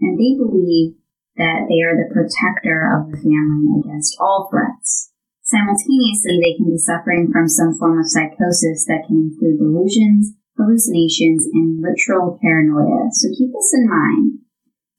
And 0.00 0.18
they 0.18 0.38
believe 0.38 0.94
that 1.36 1.66
they 1.66 1.82
are 1.82 1.98
the 1.98 2.12
protector 2.14 2.86
of 2.86 3.10
the 3.10 3.16
family 3.16 3.82
against 3.82 4.16
all 4.20 4.48
threats. 4.50 5.10
Simultaneously, 5.54 6.42
they 6.42 6.58
can 6.58 6.66
be 6.66 6.78
suffering 6.78 7.30
from 7.30 7.46
some 7.46 7.78
form 7.78 8.00
of 8.00 8.10
psychosis 8.10 8.90
that 8.90 9.06
can 9.06 9.30
include 9.30 9.62
delusions, 9.62 10.34
hallucinations, 10.58 11.46
and 11.46 11.78
literal 11.78 12.40
paranoia. 12.42 13.06
So 13.12 13.28
keep 13.30 13.54
this 13.54 13.70
in 13.72 13.86
mind. 13.86 14.42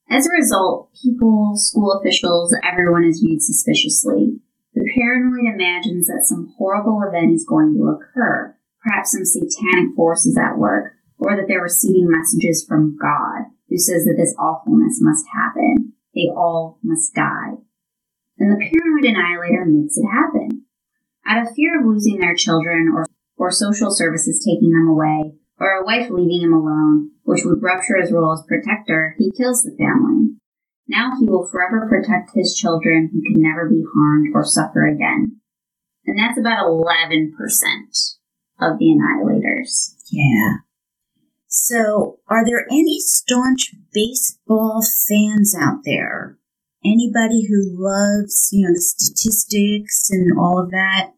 As 0.08 0.24
a 0.24 0.32
result, 0.32 0.96
people, 0.96 1.52
school 1.56 1.92
officials, 2.00 2.56
everyone 2.64 3.04
is 3.04 3.20
viewed 3.20 3.42
suspiciously. 3.42 4.40
The 4.72 4.88
paranoid 4.96 5.44
imagines 5.52 6.06
that 6.06 6.24
some 6.24 6.54
horrible 6.56 7.04
event 7.06 7.34
is 7.34 7.44
going 7.44 7.74
to 7.74 7.92
occur, 7.92 8.56
perhaps 8.80 9.12
some 9.12 9.26
satanic 9.26 9.94
forces 9.94 10.38
at 10.38 10.56
work, 10.56 10.94
or 11.18 11.36
that 11.36 11.48
they're 11.48 11.60
receiving 11.60 12.08
messages 12.08 12.64
from 12.66 12.96
God, 12.96 13.52
who 13.68 13.76
says 13.76 14.04
that 14.04 14.16
this 14.16 14.34
awfulness 14.38 15.00
must 15.02 15.26
happen. 15.36 15.92
They 16.14 16.30
all 16.34 16.78
must 16.82 17.12
die. 17.14 17.60
And 18.38 18.52
the 18.52 18.56
paranoid 18.56 19.04
annihilator 19.04 19.64
makes 19.64 19.96
it 19.96 20.06
happen. 20.06 20.66
Out 21.26 21.46
of 21.46 21.54
fear 21.54 21.80
of 21.80 21.86
losing 21.86 22.18
their 22.18 22.34
children 22.34 22.92
or, 22.94 23.06
or 23.36 23.50
social 23.50 23.90
services 23.90 24.44
taking 24.46 24.70
them 24.70 24.88
away, 24.88 25.34
or 25.58 25.70
a 25.72 25.84
wife 25.84 26.10
leaving 26.10 26.42
him 26.42 26.52
alone, 26.52 27.10
which 27.24 27.42
would 27.44 27.62
rupture 27.62 27.96
his 28.00 28.12
role 28.12 28.32
as 28.32 28.44
protector, 28.46 29.16
he 29.18 29.32
kills 29.32 29.62
the 29.62 29.74
family. 29.76 30.36
Now 30.88 31.12
he 31.18 31.26
will 31.26 31.48
forever 31.50 31.88
protect 31.88 32.30
his 32.34 32.54
children 32.54 33.10
who 33.12 33.22
can 33.22 33.42
never 33.42 33.68
be 33.68 33.84
harmed 33.94 34.34
or 34.34 34.44
suffer 34.44 34.86
again. 34.86 35.40
And 36.04 36.18
that's 36.18 36.38
about 36.38 36.66
11% 36.66 37.32
of 38.60 38.78
the 38.78 38.94
annihilators. 38.94 39.94
Yeah. 40.10 40.58
So, 41.48 42.20
are 42.28 42.44
there 42.44 42.66
any 42.70 43.00
staunch 43.00 43.74
baseball 43.92 44.82
fans 45.08 45.56
out 45.58 45.78
there? 45.84 46.38
Anybody 46.86 47.46
who 47.48 47.74
loves, 47.74 48.48
you 48.52 48.66
know, 48.66 48.72
the 48.72 48.80
statistics 48.80 50.08
and 50.10 50.38
all 50.38 50.60
of 50.62 50.70
that? 50.70 51.10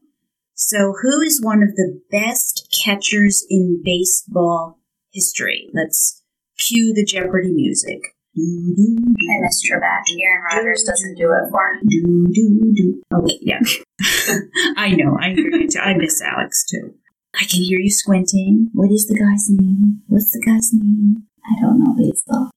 So, 0.55 0.95
who 1.03 1.21
is 1.21 1.43
one 1.43 1.63
of 1.63 1.77
the 1.77 2.01
best 2.11 2.75
catchers 2.83 3.45
in 3.51 3.83
baseball 3.85 4.81
history? 5.13 5.69
Let's 5.75 6.23
cue 6.59 6.95
the 6.95 7.05
Jeopardy 7.05 7.53
music. 7.53 8.01
I 8.37 9.41
miss 9.43 9.63
Trebek. 9.69 10.05
Aaron 10.21 10.43
Rodgers 10.51 10.85
doesn't 10.85 11.17
do 11.17 11.33
it 11.33 11.51
for 11.51 11.75
me. 11.75 11.81
Do, 11.89 12.29
do, 12.33 12.73
do. 12.75 13.03
Okay, 13.15 13.39
yeah. 13.43 13.61
I 14.77 14.91
know. 14.91 15.17
I 15.21 15.29
you 15.29 15.69
too. 15.69 15.81
I 15.81 15.95
miss 15.95 16.23
Alex 16.23 16.65
too. 16.71 16.95
I 17.35 17.45
can 17.45 17.63
hear 17.63 17.79
you 17.79 17.91
squinting. 17.91 18.71
What 18.73 18.91
is 18.91 19.07
the 19.07 19.19
guy's 19.19 19.47
name? 19.51 20.03
What's 20.07 20.33
the 20.33 20.43
guy's 20.45 20.71
name? 20.73 21.25
I 21.45 21.61
don't 21.61 21.79
know 21.79 21.95
baseball. 21.97 22.51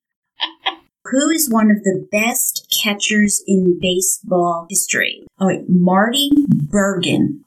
Who 1.12 1.30
is 1.30 1.50
one 1.52 1.70
of 1.72 1.84
the 1.84 2.08
best 2.12 2.74
catchers 2.84 3.44
in 3.48 3.78
baseball 3.80 4.66
history? 4.70 5.26
Oh, 5.40 5.48
wait, 5.48 5.66
Marty 5.68 6.32
Bergen. 6.48 7.44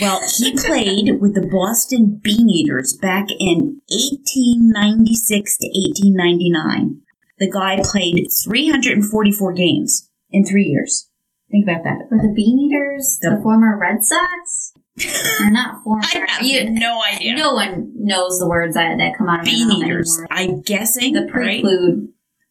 Well, 0.00 0.20
he 0.38 0.52
played 0.56 1.20
with 1.20 1.34
the 1.34 1.46
Boston 1.46 2.20
Bean 2.22 2.48
Eaters 2.50 2.92
back 3.00 3.28
in 3.38 3.80
1896 3.88 5.58
to 5.58 5.66
1899. 5.66 7.00
The 7.38 7.50
guy 7.50 7.80
played 7.82 8.26
344 8.44 9.52
games 9.52 10.10
in 10.30 10.44
three 10.44 10.64
years. 10.64 11.10
Think 11.50 11.64
about 11.68 11.84
that. 11.84 12.08
Were 12.10 12.18
the 12.18 12.32
Bean 12.34 12.58
Eaters 12.58 13.18
the, 13.20 13.30
The- 13.36 13.42
former 13.42 13.78
Red 13.78 14.02
Sox? 14.04 14.72
Or 15.42 15.50
not 15.50 15.84
former. 15.84 16.02
I 16.02 16.24
have 16.26 16.42
you- 16.42 16.70
no 16.70 17.02
idea. 17.12 17.36
No 17.36 17.52
one 17.52 17.92
knows 17.96 18.38
the 18.38 18.48
words 18.48 18.74
that, 18.74 18.96
that 18.96 19.18
come 19.18 19.28
out 19.28 19.40
of 19.40 19.44
Bean 19.44 19.70
Eaters. 19.70 20.16
anymore. 20.18 20.26
I'm 20.30 20.62
guessing, 20.62 21.12
The 21.12 21.26
right? 21.32 21.62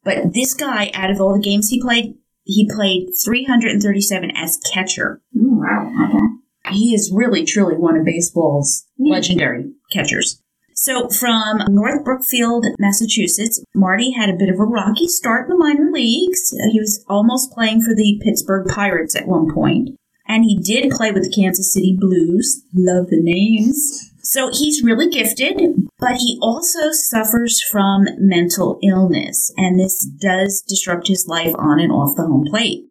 But 0.05 0.33
this 0.33 0.53
guy, 0.53 0.91
out 0.93 1.09
of 1.11 1.19
all 1.19 1.33
the 1.33 1.43
games 1.43 1.67
he 1.69 1.81
played, 1.81 2.13
he 2.43 2.69
played 2.73 3.09
337 3.25 4.31
as 4.35 4.57
catcher. 4.71 5.21
Ooh, 5.35 5.59
wow. 5.59 5.91
Okay. 6.07 6.75
He 6.77 6.93
is 6.95 7.11
really, 7.13 7.43
truly 7.43 7.75
one 7.75 7.97
of 7.97 8.05
baseball's 8.05 8.85
Yeah. 8.97 9.13
legendary 9.13 9.71
catchers. 9.91 10.41
So, 10.77 11.07
from 11.09 11.61
North 11.69 12.03
Brookfield, 12.03 12.65
Massachusetts, 12.79 13.63
Marty 13.73 14.11
had 14.11 14.29
a 14.29 14.35
bit 14.37 14.49
of 14.49 14.59
a 14.59 14.63
rocky 14.65 15.07
start 15.07 15.45
in 15.49 15.49
the 15.49 15.57
minor 15.57 15.89
leagues. 15.91 16.53
Uh, 16.53 16.69
He 16.71 16.79
was 16.79 17.03
almost 17.07 17.51
playing 17.51 17.81
for 17.81 17.95
the 17.95 18.19
Pittsburgh 18.23 18.67
Pirates 18.67 19.15
at 19.15 19.27
one 19.27 19.51
point, 19.53 19.89
and 20.27 20.43
he 20.43 20.59
did 20.59 20.91
play 20.91 21.11
with 21.11 21.23
the 21.23 21.31
Kansas 21.31 21.73
City 21.73 21.97
Blues. 21.99 22.61
Love 22.75 23.07
the 23.09 23.21
names. 23.21 24.11
So, 24.27 24.49
he's 24.51 24.83
really 24.83 25.07
gifted, 25.07 25.61
but 25.99 26.15
he 26.15 26.39
also 26.41 26.91
suffers 26.91 27.61
from 27.61 28.07
mental 28.17 28.79
illness, 28.81 29.51
and 29.55 29.79
this 29.79 30.03
does 30.03 30.63
disrupt 30.67 31.07
his 31.07 31.27
life 31.27 31.53
on 31.59 31.79
and 31.79 31.91
off 31.91 32.15
the 32.15 32.23
home 32.23 32.43
plate. 32.49 32.85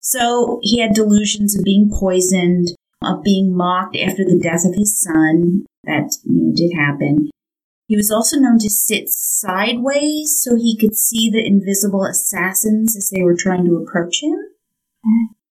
So, 0.00 0.60
he 0.62 0.80
had 0.80 0.92
delusions 0.92 1.56
of 1.56 1.64
being 1.64 1.90
poisoned, 1.90 2.68
of 3.02 3.22
being 3.22 3.56
mocked 3.56 3.96
after 3.96 4.26
the 4.26 4.38
death 4.38 4.66
of 4.66 4.74
his 4.74 5.00
son. 5.00 5.64
That 5.84 6.14
you 6.24 6.48
know 6.48 6.52
did 6.54 6.76
happen. 6.76 7.30
He 7.86 7.96
was 7.96 8.10
also 8.10 8.38
known 8.38 8.58
to 8.58 8.68
sit 8.68 9.08
sideways 9.08 10.38
so 10.38 10.54
he 10.54 10.76
could 10.76 10.94
see 10.94 11.30
the 11.30 11.42
invisible 11.42 12.04
assassins 12.04 12.94
as 12.94 13.08
they 13.08 13.22
were 13.22 13.34
trying 13.34 13.64
to 13.64 13.76
approach 13.76 14.22
him. 14.22 14.36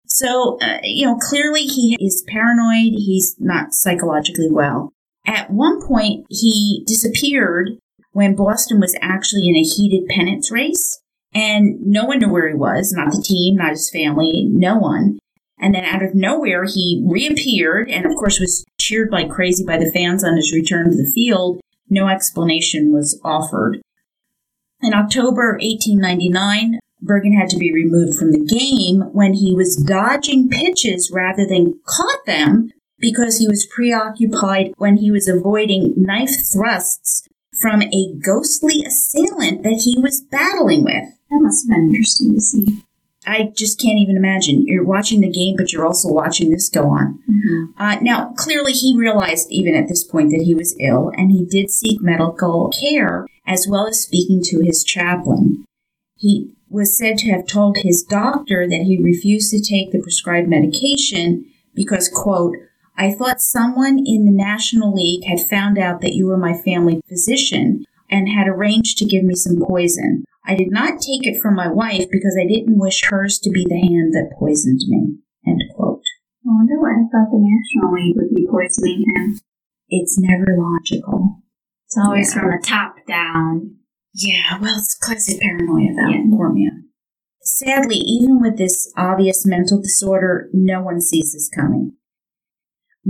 So, 0.05 0.59
uh, 0.61 0.77
you 0.83 1.07
know, 1.07 1.17
clearly 1.17 1.63
he 1.63 1.97
is 1.99 2.23
paranoid. 2.27 2.93
He's 2.93 3.35
not 3.39 3.73
psychologically 3.73 4.51
well. 4.51 4.93
At 5.27 5.51
one 5.51 5.85
point, 5.85 6.25
he 6.29 6.83
disappeared 6.87 7.71
when 8.13 8.35
Boston 8.35 8.79
was 8.79 8.97
actually 9.01 9.47
in 9.47 9.55
a 9.55 9.61
heated 9.61 10.07
pennants 10.07 10.49
race, 10.49 10.99
and 11.35 11.79
no 11.81 12.05
one 12.05 12.19
knew 12.19 12.31
where 12.31 12.47
he 12.47 12.55
was 12.55 12.93
not 12.93 13.11
the 13.11 13.21
team, 13.21 13.57
not 13.57 13.71
his 13.71 13.91
family, 13.91 14.47
no 14.49 14.77
one. 14.77 15.19
And 15.59 15.75
then 15.75 15.83
out 15.83 16.01
of 16.01 16.15
nowhere, 16.15 16.65
he 16.65 17.03
reappeared 17.05 17.89
and, 17.89 18.05
of 18.05 18.13
course, 18.15 18.39
was 18.39 18.63
cheered 18.79 19.11
like 19.11 19.29
crazy 19.29 19.65
by 19.65 19.77
the 19.77 19.91
fans 19.91 20.23
on 20.23 20.35
his 20.37 20.53
return 20.53 20.89
to 20.89 20.95
the 20.95 21.11
field. 21.13 21.59
No 21.89 22.07
explanation 22.07 22.93
was 22.93 23.19
offered. 23.23 23.81
In 24.81 24.93
October 24.93 25.57
1899, 25.59 26.79
Bergen 27.01 27.37
had 27.37 27.49
to 27.49 27.57
be 27.57 27.73
removed 27.73 28.17
from 28.17 28.31
the 28.31 28.45
game 28.45 29.01
when 29.13 29.33
he 29.33 29.53
was 29.53 29.75
dodging 29.75 30.49
pitches 30.49 31.11
rather 31.13 31.45
than 31.45 31.79
caught 31.85 32.25
them 32.25 32.71
because 32.99 33.37
he 33.37 33.47
was 33.47 33.65
preoccupied 33.65 34.73
when 34.77 34.97
he 34.97 35.11
was 35.11 35.27
avoiding 35.27 35.93
knife 35.95 36.31
thrusts 36.51 37.27
from 37.59 37.81
a 37.81 38.13
ghostly 38.23 38.83
assailant 38.83 39.63
that 39.63 39.81
he 39.83 39.99
was 39.99 40.21
battling 40.21 40.83
with. 40.83 41.03
That 41.29 41.41
must 41.41 41.65
have 41.65 41.75
been 41.75 41.89
interesting 41.89 42.33
to 42.33 42.41
see. 42.41 42.83
I 43.25 43.51
just 43.55 43.79
can't 43.81 43.99
even 43.99 44.15
imagine. 44.15 44.65
You're 44.65 44.85
watching 44.85 45.19
the 45.19 45.29
game, 45.29 45.55
but 45.57 45.73
you're 45.73 45.85
also 45.85 46.11
watching 46.11 46.49
this 46.49 46.69
go 46.69 46.89
on. 46.89 47.19
Uh, 47.77 47.97
now, 48.01 48.33
clearly, 48.37 48.71
he 48.71 48.95
realized 48.97 49.47
even 49.51 49.75
at 49.75 49.89
this 49.89 50.03
point 50.03 50.31
that 50.31 50.43
he 50.43 50.55
was 50.55 50.77
ill, 50.79 51.11
and 51.17 51.31
he 51.31 51.45
did 51.45 51.69
seek 51.69 52.01
medical 52.01 52.71
care 52.79 53.27
as 53.45 53.67
well 53.69 53.87
as 53.87 54.01
speaking 54.01 54.41
to 54.43 54.61
his 54.63 54.83
chaplain. 54.83 55.65
He 56.15 56.53
was 56.69 56.97
said 56.97 57.17
to 57.19 57.31
have 57.31 57.47
told 57.47 57.77
his 57.77 58.03
doctor 58.03 58.67
that 58.67 58.83
he 58.83 59.01
refused 59.01 59.51
to 59.51 59.61
take 59.61 59.91
the 59.91 60.01
prescribed 60.01 60.47
medication 60.47 61.45
because, 61.73 62.09
quote, 62.09 62.55
I 62.97 63.13
thought 63.13 63.41
someone 63.41 63.99
in 64.03 64.25
the 64.25 64.31
National 64.31 64.93
League 64.93 65.25
had 65.25 65.39
found 65.47 65.77
out 65.77 66.01
that 66.01 66.13
you 66.13 66.25
were 66.25 66.37
my 66.37 66.53
family 66.65 66.99
physician 67.07 67.83
and 68.09 68.27
had 68.27 68.47
arranged 68.47 68.97
to 68.97 69.05
give 69.05 69.23
me 69.23 69.35
some 69.35 69.61
poison. 69.61 70.23
I 70.45 70.55
did 70.55 70.71
not 70.71 71.01
take 71.01 71.27
it 71.27 71.39
from 71.41 71.55
my 71.55 71.67
wife 71.71 72.07
because 72.09 72.37
I 72.41 72.47
didn't 72.47 72.79
wish 72.79 73.03
hers 73.09 73.37
to 73.39 73.51
be 73.51 73.65
the 73.67 73.75
hand 73.79 74.13
that 74.13 74.35
poisoned 74.39 74.81
me. 74.87 75.17
End 75.45 75.61
quote. 75.75 76.01
I 76.45 76.49
wonder 76.49 76.79
why 76.79 76.91
I 76.91 77.03
thought 77.11 77.29
the 77.31 77.37
National 77.43 77.93
League 77.93 78.15
would 78.15 78.33
be 78.33 78.47
poisoning 78.49 79.03
him. 79.15 79.39
It's 79.89 80.17
never 80.17 80.45
logical. 80.57 81.43
It's 81.85 81.97
always 81.97 82.33
Yeah. 82.33 82.41
from 82.41 82.51
the 82.51 82.63
top 82.65 82.95
down. 83.07 83.75
Yeah, 84.13 84.57
well, 84.59 84.77
it's 84.77 84.95
classic 84.95 85.39
paranoia, 85.41 85.93
though. 85.93 86.09
Yeah. 86.09 86.23
Poor 86.31 86.51
man. 86.51 86.85
Sadly, 87.43 87.97
even 87.97 88.41
with 88.41 88.57
this 88.57 88.91
obvious 88.97 89.45
mental 89.45 89.81
disorder, 89.81 90.49
no 90.53 90.81
one 90.81 90.99
sees 90.99 91.33
this 91.33 91.49
coming. 91.49 91.93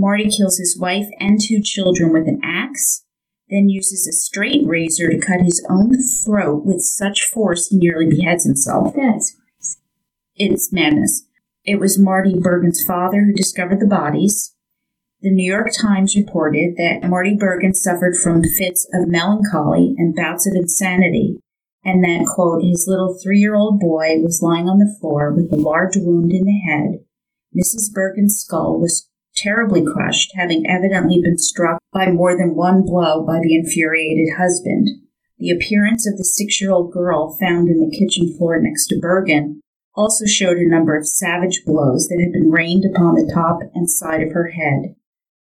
Marty 0.00 0.30
kills 0.30 0.58
his 0.58 0.78
wife 0.78 1.08
and 1.18 1.40
two 1.40 1.60
children 1.60 2.12
with 2.12 2.28
an 2.28 2.38
axe, 2.40 3.04
then 3.50 3.68
uses 3.68 4.06
a 4.06 4.12
straight 4.12 4.64
razor 4.64 5.10
to 5.10 5.18
cut 5.18 5.40
his 5.40 5.66
own 5.68 5.90
throat 6.00 6.64
with 6.64 6.82
such 6.82 7.24
force 7.24 7.66
he 7.66 7.78
nearly 7.78 8.06
beheads 8.06 8.44
himself. 8.44 8.94
That's 8.94 9.34
crazy. 9.34 9.80
It's 10.36 10.72
madness. 10.72 11.26
It 11.64 11.80
was 11.80 11.98
Marty 11.98 12.38
Bergen's 12.38 12.84
father 12.84 13.24
who 13.24 13.32
discovered 13.32 13.80
the 13.80 13.88
bodies. 13.88 14.54
The 15.20 15.32
New 15.32 15.50
York 15.50 15.70
Times 15.82 16.14
reported 16.14 16.76
that 16.76 17.02
Marty 17.02 17.34
Bergen 17.34 17.74
suffered 17.74 18.14
from 18.16 18.44
fits 18.44 18.88
of 18.94 19.08
melancholy 19.08 19.96
and 19.98 20.14
bouts 20.14 20.46
of 20.46 20.54
insanity, 20.54 21.40
and 21.84 22.04
that, 22.04 22.24
quote, 22.32 22.62
his 22.62 22.86
little 22.86 23.18
three 23.20 23.40
year 23.40 23.56
old 23.56 23.80
boy 23.80 24.20
was 24.20 24.42
lying 24.42 24.68
on 24.68 24.78
the 24.78 24.96
floor 25.00 25.34
with 25.34 25.52
a 25.52 25.56
large 25.56 25.96
wound 25.96 26.30
in 26.30 26.44
the 26.44 26.60
head. 26.70 27.00
Mrs. 27.52 27.92
Bergen's 27.92 28.38
skull 28.38 28.78
was 28.78 29.07
terribly 29.42 29.84
crushed, 29.84 30.32
having 30.34 30.66
evidently 30.68 31.20
been 31.22 31.38
struck 31.38 31.78
by 31.92 32.10
more 32.10 32.36
than 32.36 32.54
one 32.54 32.82
blow 32.82 33.24
by 33.24 33.40
the 33.42 33.54
infuriated 33.54 34.36
husband. 34.36 34.88
The 35.38 35.50
appearance 35.50 36.06
of 36.06 36.18
the 36.18 36.24
six 36.24 36.60
year 36.60 36.72
old 36.72 36.92
girl 36.92 37.36
found 37.40 37.68
in 37.68 37.78
the 37.78 37.96
kitchen 37.96 38.36
floor 38.36 38.58
next 38.60 38.88
to 38.88 38.98
Bergen 39.00 39.60
also 39.94 40.26
showed 40.26 40.58
a 40.58 40.68
number 40.68 40.96
of 40.96 41.08
savage 41.08 41.62
blows 41.64 42.08
that 42.08 42.20
had 42.22 42.32
been 42.32 42.50
rained 42.50 42.84
upon 42.84 43.14
the 43.14 43.30
top 43.32 43.58
and 43.74 43.90
side 43.90 44.22
of 44.22 44.32
her 44.32 44.50
head. 44.50 44.94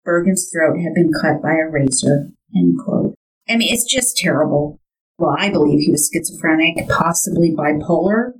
Bergen's 0.05 0.51
throat 0.51 0.79
had 0.79 0.95
been 0.95 1.11
cut 1.13 1.43
by 1.43 1.55
a 1.55 1.69
razor. 1.69 2.31
I 3.49 3.57
mean, 3.57 3.73
it's 3.73 3.85
just 3.85 4.17
terrible. 4.17 4.81
Well, 5.19 5.35
I 5.39 5.51
believe 5.51 5.81
he 5.81 5.91
was 5.91 6.11
schizophrenic, 6.13 6.89
possibly 6.89 7.55
bipolar, 7.57 8.33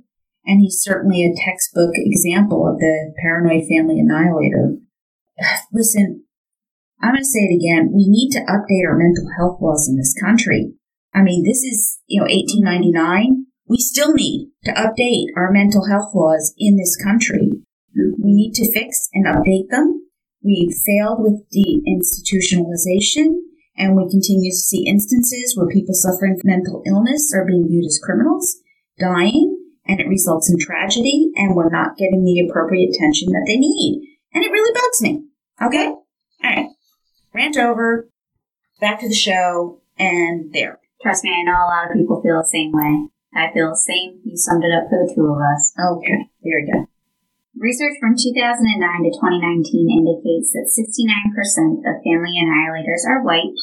and 0.45 0.61
he's 0.61 0.81
certainly 0.81 1.25
a 1.25 1.35
textbook 1.45 1.91
example 1.95 2.67
of 2.67 2.79
the 2.79 3.13
paranoid 3.21 3.67
family 3.67 3.99
annihilator. 3.99 4.77
Listen, 5.73 6.23
I'm 7.01 7.11
going 7.11 7.21
to 7.21 7.25
say 7.25 7.39
it 7.39 7.55
again. 7.55 7.91
We 7.93 8.07
need 8.07 8.31
to 8.31 8.45
update 8.47 8.87
our 8.87 8.97
mental 8.97 9.27
health 9.37 9.59
laws 9.61 9.87
in 9.89 9.97
this 9.97 10.15
country. 10.19 10.73
I 11.13 11.21
mean, 11.21 11.43
this 11.43 11.63
is, 11.63 11.99
you 12.07 12.19
know, 12.19 12.27
1899. 12.27 13.45
We 13.67 13.77
still 13.77 14.13
need 14.13 14.51
to 14.65 14.71
update 14.71 15.27
our 15.35 15.51
mental 15.51 15.87
health 15.87 16.13
laws 16.13 16.53
in 16.57 16.77
this 16.77 16.95
country. 17.01 17.51
We 17.95 18.33
need 18.33 18.53
to 18.55 18.71
fix 18.73 19.09
and 19.13 19.25
update 19.25 19.69
them. 19.69 20.07
We've 20.43 20.75
failed 20.75 21.19
with 21.19 21.47
deinstitutionalization, 21.49 23.39
and 23.77 23.95
we 23.95 24.09
continue 24.09 24.51
to 24.51 24.55
see 24.55 24.85
instances 24.87 25.55
where 25.55 25.67
people 25.67 25.95
suffering 25.95 26.37
from 26.39 26.51
mental 26.51 26.83
illness 26.85 27.33
are 27.33 27.45
being 27.45 27.67
viewed 27.67 27.85
as 27.85 27.99
criminals, 28.03 28.57
dying, 28.99 29.57
and 29.87 29.99
it 29.99 30.07
results 30.07 30.49
in 30.49 30.59
tragedy, 30.59 31.31
and 31.35 31.55
we're 31.55 31.69
not 31.69 31.97
getting 31.97 32.23
the 32.23 32.45
appropriate 32.47 32.93
attention 32.93 33.29
that 33.29 33.45
they 33.47 33.57
need. 33.57 34.14
And 34.35 34.43
it 34.43 34.51
really 34.51 34.75
bugs 34.75 35.01
me. 35.01 35.23
Okay? 35.63 35.87
All 35.87 36.03
right. 36.43 36.67
Rant 37.33 37.57
over, 37.57 38.09
back 38.81 38.99
to 38.99 39.07
the 39.07 39.15
show, 39.15 39.81
and 39.97 40.51
there. 40.51 40.79
Trust 41.01 41.23
me, 41.23 41.31
I 41.31 41.43
know 41.47 41.55
a 41.55 41.71
lot 41.71 41.87
of 41.87 41.95
people 41.95 42.21
feel 42.21 42.43
the 42.43 42.51
same 42.51 42.75
way. 42.75 43.07
I 43.31 43.51
feel 43.55 43.71
the 43.71 43.79
same. 43.79 44.19
You 44.27 44.35
summed 44.35 44.63
it 44.63 44.75
up 44.75 44.91
for 44.91 44.99
the 44.99 45.11
two 45.11 45.23
of 45.27 45.39
us. 45.39 45.71
Okay, 45.75 46.27
there 46.43 46.59
you 46.59 46.67
go. 46.67 46.79
Research 47.55 47.95
from 48.03 48.19
2009 48.19 49.07
to 49.07 49.11
2019 49.15 49.87
indicates 49.87 50.51
that 50.51 50.67
69% 50.67 51.87
of 51.87 52.03
family 52.03 52.35
annihilators 52.35 53.07
are 53.07 53.23
white, 53.23 53.55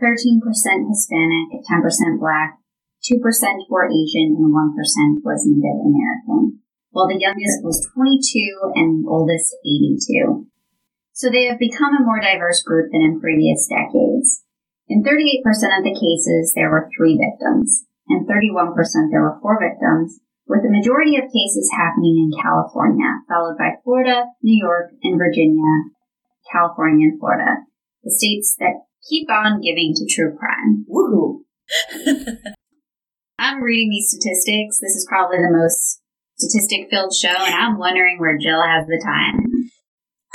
13% 0.00 0.40
Hispanic, 0.88 1.60
10% 1.68 2.16
black, 2.16 2.56
2% 3.04 3.20
were 3.68 3.92
Asian, 3.92 4.40
and 4.40 4.48
1% 4.48 5.20
was 5.20 5.44
Native 5.44 5.84
American, 5.84 6.64
while 6.96 7.12
the 7.12 7.20
youngest 7.20 7.60
was 7.60 7.84
22 7.92 8.72
and 8.72 9.04
the 9.04 9.08
oldest 9.12 9.52
82. 9.60 10.48
So 11.12 11.28
they 11.28 11.44
have 11.44 11.60
become 11.60 11.92
a 11.92 12.00
more 12.00 12.24
diverse 12.24 12.64
group 12.64 12.88
than 12.88 13.04
in 13.04 13.20
previous 13.20 13.68
decades. 13.68 14.40
In 14.88 15.04
38% 15.04 15.44
of 15.76 15.84
the 15.84 15.92
cases, 15.92 16.56
there 16.56 16.72
were 16.72 16.88
three 16.96 17.20
victims. 17.20 17.84
In 18.08 18.24
31%, 18.24 18.72
there 19.12 19.20
were 19.20 19.36
four 19.44 19.60
victims, 19.60 20.24
with 20.48 20.64
the 20.64 20.72
majority 20.72 21.20
of 21.20 21.28
cases 21.28 21.68
happening 21.76 22.16
in 22.16 22.40
California, 22.40 23.20
followed 23.28 23.60
by 23.60 23.76
Florida, 23.84 24.32
New 24.40 24.56
York, 24.56 24.96
and 25.04 25.20
Virginia, 25.20 25.92
California, 26.48 27.12
and 27.12 27.20
Florida, 27.20 27.60
the 28.04 28.10
states 28.10 28.56
that 28.56 28.88
keep 29.04 29.28
on 29.28 29.60
giving 29.60 29.92
to 29.92 30.08
true 30.08 30.32
crime. 30.32 30.88
Woohoo! 30.88 31.44
I'm 33.38 33.60
reading 33.60 33.90
these 33.90 34.08
statistics. 34.16 34.80
This 34.80 34.96
is 34.96 35.04
probably 35.10 35.38
the 35.38 35.52
most 35.52 36.00
statistic 36.36 36.88
filled 36.90 37.14
show, 37.14 37.32
and 37.32 37.54
I'm 37.54 37.78
wondering 37.78 38.18
where 38.18 38.38
Jill 38.38 38.62
has 38.62 38.86
the 38.86 39.00
time. 39.02 39.44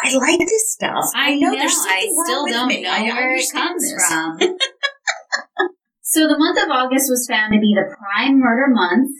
I 0.02 0.18
like 0.18 0.40
this 0.40 0.74
stuff. 0.74 1.06
I 1.14 1.36
know, 1.36 1.52
know, 1.52 1.60
there's 1.60 1.78
I 1.78 2.08
still 2.26 2.48
don't 2.48 2.68
me. 2.68 2.82
know 2.82 2.90
I 2.90 3.04
where 3.04 3.36
it 3.36 3.46
comes 3.54 3.84
this. 3.84 3.94
from. 4.08 4.40
so 6.02 6.28
the 6.28 6.38
month 6.38 6.58
of 6.58 6.70
August 6.70 7.06
was 7.10 7.28
found 7.30 7.54
to 7.54 7.60
be 7.60 7.76
the 7.78 7.86
prime 7.86 8.40
murder 8.40 8.74
month. 8.74 9.12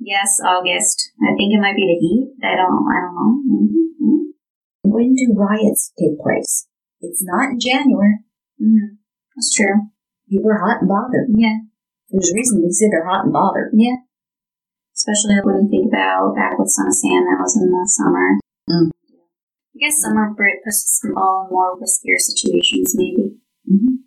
Yes, 0.00 0.40
August. 0.44 1.12
I 1.20 1.36
think 1.36 1.52
it 1.52 1.60
might 1.60 1.76
be 1.76 1.84
the 1.84 2.00
heat. 2.00 2.32
I 2.42 2.56
don't. 2.56 2.88
I 2.88 2.96
don't 3.04 3.14
know. 3.14 3.32
Mm-hmm. 3.52 4.18
When 4.84 5.14
do 5.14 5.34
riots 5.36 5.92
take 5.98 6.18
place? 6.18 6.68
It's 7.00 7.22
not 7.22 7.50
in 7.50 7.60
January. 7.60 8.24
Mm-hmm. 8.62 8.96
That's 9.36 9.54
true. 9.54 9.92
People 10.30 10.50
are 10.50 10.64
hot 10.64 10.80
and 10.80 10.88
bothered. 10.88 11.28
Yeah. 11.36 11.68
There's 12.08 12.30
a 12.32 12.36
reason 12.36 12.62
we 12.62 12.72
say 12.72 12.88
they're 12.90 13.06
hot 13.06 13.24
and 13.24 13.32
bothered. 13.32 13.72
Yeah. 13.74 14.07
Especially 14.98 15.38
when 15.46 15.62
you 15.62 15.68
think 15.70 15.86
about 15.94 16.34
back 16.34 16.58
with 16.58 16.74
Son 16.74 16.90
of 16.90 16.94
Sam, 16.98 17.22
that 17.30 17.38
was 17.38 17.54
in 17.54 17.70
the 17.70 17.86
summer. 17.86 18.34
Mm. 18.66 18.90
I 18.90 19.76
guess 19.78 20.02
summer 20.02 20.34
Brit 20.34 20.58
puts 20.66 20.82
us 20.82 21.06
in 21.06 21.14
all 21.14 21.46
more 21.46 21.78
riskier 21.78 22.18
situations, 22.18 22.98
maybe. 22.98 23.38
Mhm. 23.62 24.02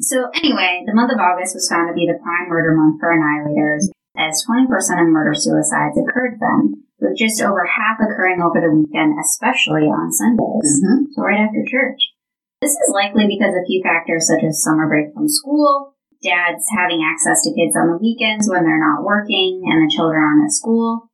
So 0.00 0.32
anyway, 0.32 0.80
the 0.88 0.96
month 0.96 1.12
of 1.12 1.20
August 1.20 1.52
was 1.52 1.68
found 1.68 1.92
to 1.92 1.94
be 1.94 2.08
the 2.08 2.16
prime 2.16 2.48
murder 2.48 2.72
month 2.72 2.96
for 2.98 3.12
annihilators, 3.12 3.92
as 4.16 4.40
20% 4.48 4.64
of 5.04 5.12
murder 5.12 5.36
suicides 5.36 6.00
occurred 6.00 6.40
then, 6.40 6.88
with 7.04 7.20
just 7.20 7.42
over 7.44 7.68
half 7.68 8.00
occurring 8.00 8.40
over 8.40 8.64
the 8.64 8.72
weekend, 8.72 9.20
especially 9.20 9.92
on 9.92 10.10
Sundays. 10.10 10.80
Mhm. 10.80 11.12
So 11.12 11.20
right 11.20 11.44
after 11.44 11.60
church. 11.68 12.16
This 12.62 12.72
is 12.72 12.88
likely 12.94 13.26
because 13.28 13.52
a 13.54 13.64
few 13.68 13.82
factors 13.82 14.26
such 14.26 14.42
as 14.42 14.62
summer 14.62 14.88
break 14.88 15.12
from 15.12 15.28
school, 15.28 15.89
dads 16.22 16.64
having 16.76 17.00
access 17.00 17.42
to 17.44 17.56
kids 17.56 17.76
on 17.76 17.90
the 17.90 18.00
weekends 18.00 18.48
when 18.48 18.64
they're 18.64 18.80
not 18.80 19.04
working 19.04 19.64
and 19.64 19.82
the 19.82 19.92
children 19.94 20.20
aren't 20.20 20.44
at 20.44 20.52
school. 20.52 21.10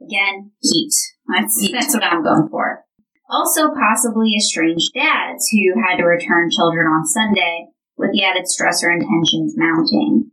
Again, 0.00 0.52
heat. 0.60 0.92
That's, 1.28 1.56
that's 1.72 1.94
what 1.94 2.04
I'm 2.04 2.22
going 2.22 2.48
for. 2.48 2.84
Also, 3.28 3.74
possibly 3.74 4.34
estranged 4.36 4.94
dads 4.94 5.50
who 5.50 5.80
had 5.82 5.98
to 5.98 6.04
return 6.04 6.50
children 6.50 6.86
on 6.86 7.06
Sunday 7.06 7.66
with 7.96 8.12
the 8.12 8.24
added 8.24 8.44
stressor 8.44 8.92
and 8.92 9.02
tensions 9.02 9.54
mounting. 9.56 10.30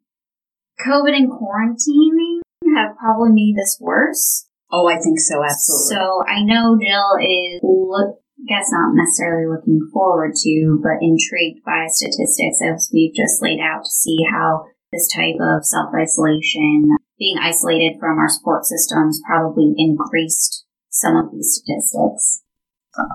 COVID 0.86 1.16
and 1.16 1.32
quarantining 1.32 2.40
have 2.76 2.98
probably 2.98 3.32
made 3.32 3.56
this 3.58 3.78
worse. 3.80 4.48
Oh, 4.72 4.88
I 4.88 5.00
think 5.00 5.20
so, 5.20 5.44
absolutely. 5.44 5.96
So 5.96 6.24
I 6.28 6.44
know 6.44 6.78
Jill 6.80 7.18
is 7.22 7.60
look, 7.64 8.20
guess 8.48 8.72
not 8.72 8.94
necessarily 8.94 9.48
looking 9.48 9.80
forward 9.92 10.36
to, 10.36 10.80
but 10.84 11.02
intrigued 11.02 11.64
by 11.66 11.88
statistics 11.88 12.60
as 12.62 12.90
we've 12.94 13.16
just 13.16 13.42
laid 13.42 13.60
out 13.60 13.84
to 13.84 13.90
see 13.90 14.26
how 14.30 14.66
this 14.92 15.10
type 15.14 15.40
of 15.42 15.66
self 15.66 15.90
isolation, 15.96 16.94
being 17.18 17.38
isolated 17.42 17.98
from 18.00 18.20
our 18.20 18.30
support 18.30 18.66
systems, 18.66 19.22
probably 19.26 19.74
increased 19.78 20.66
some 20.90 21.16
of 21.16 21.32
these 21.32 21.60
statistics. 21.60 22.44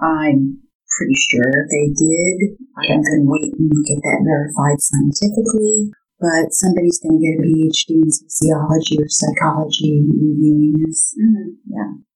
I'm 0.02 0.66
pretty 0.98 1.14
sure 1.14 1.46
they 1.70 1.94
did. 1.94 2.58
I'm 2.90 3.02
going 3.02 3.22
to 3.22 3.30
wait 3.30 3.54
and 3.54 3.70
get 3.86 4.02
that 4.02 4.26
verified 4.26 4.82
scientifically. 4.82 5.92
But 6.18 6.50
somebody's 6.50 6.98
going 6.98 7.14
to 7.14 7.22
get 7.22 7.38
a 7.38 7.46
PhD 7.46 8.02
in 8.02 8.10
sociology 8.10 8.98
or 8.98 9.06
psychology 9.06 10.02
reviewing 10.10 10.74
this. 10.82 11.14
Mm-hmm. 11.14 12.07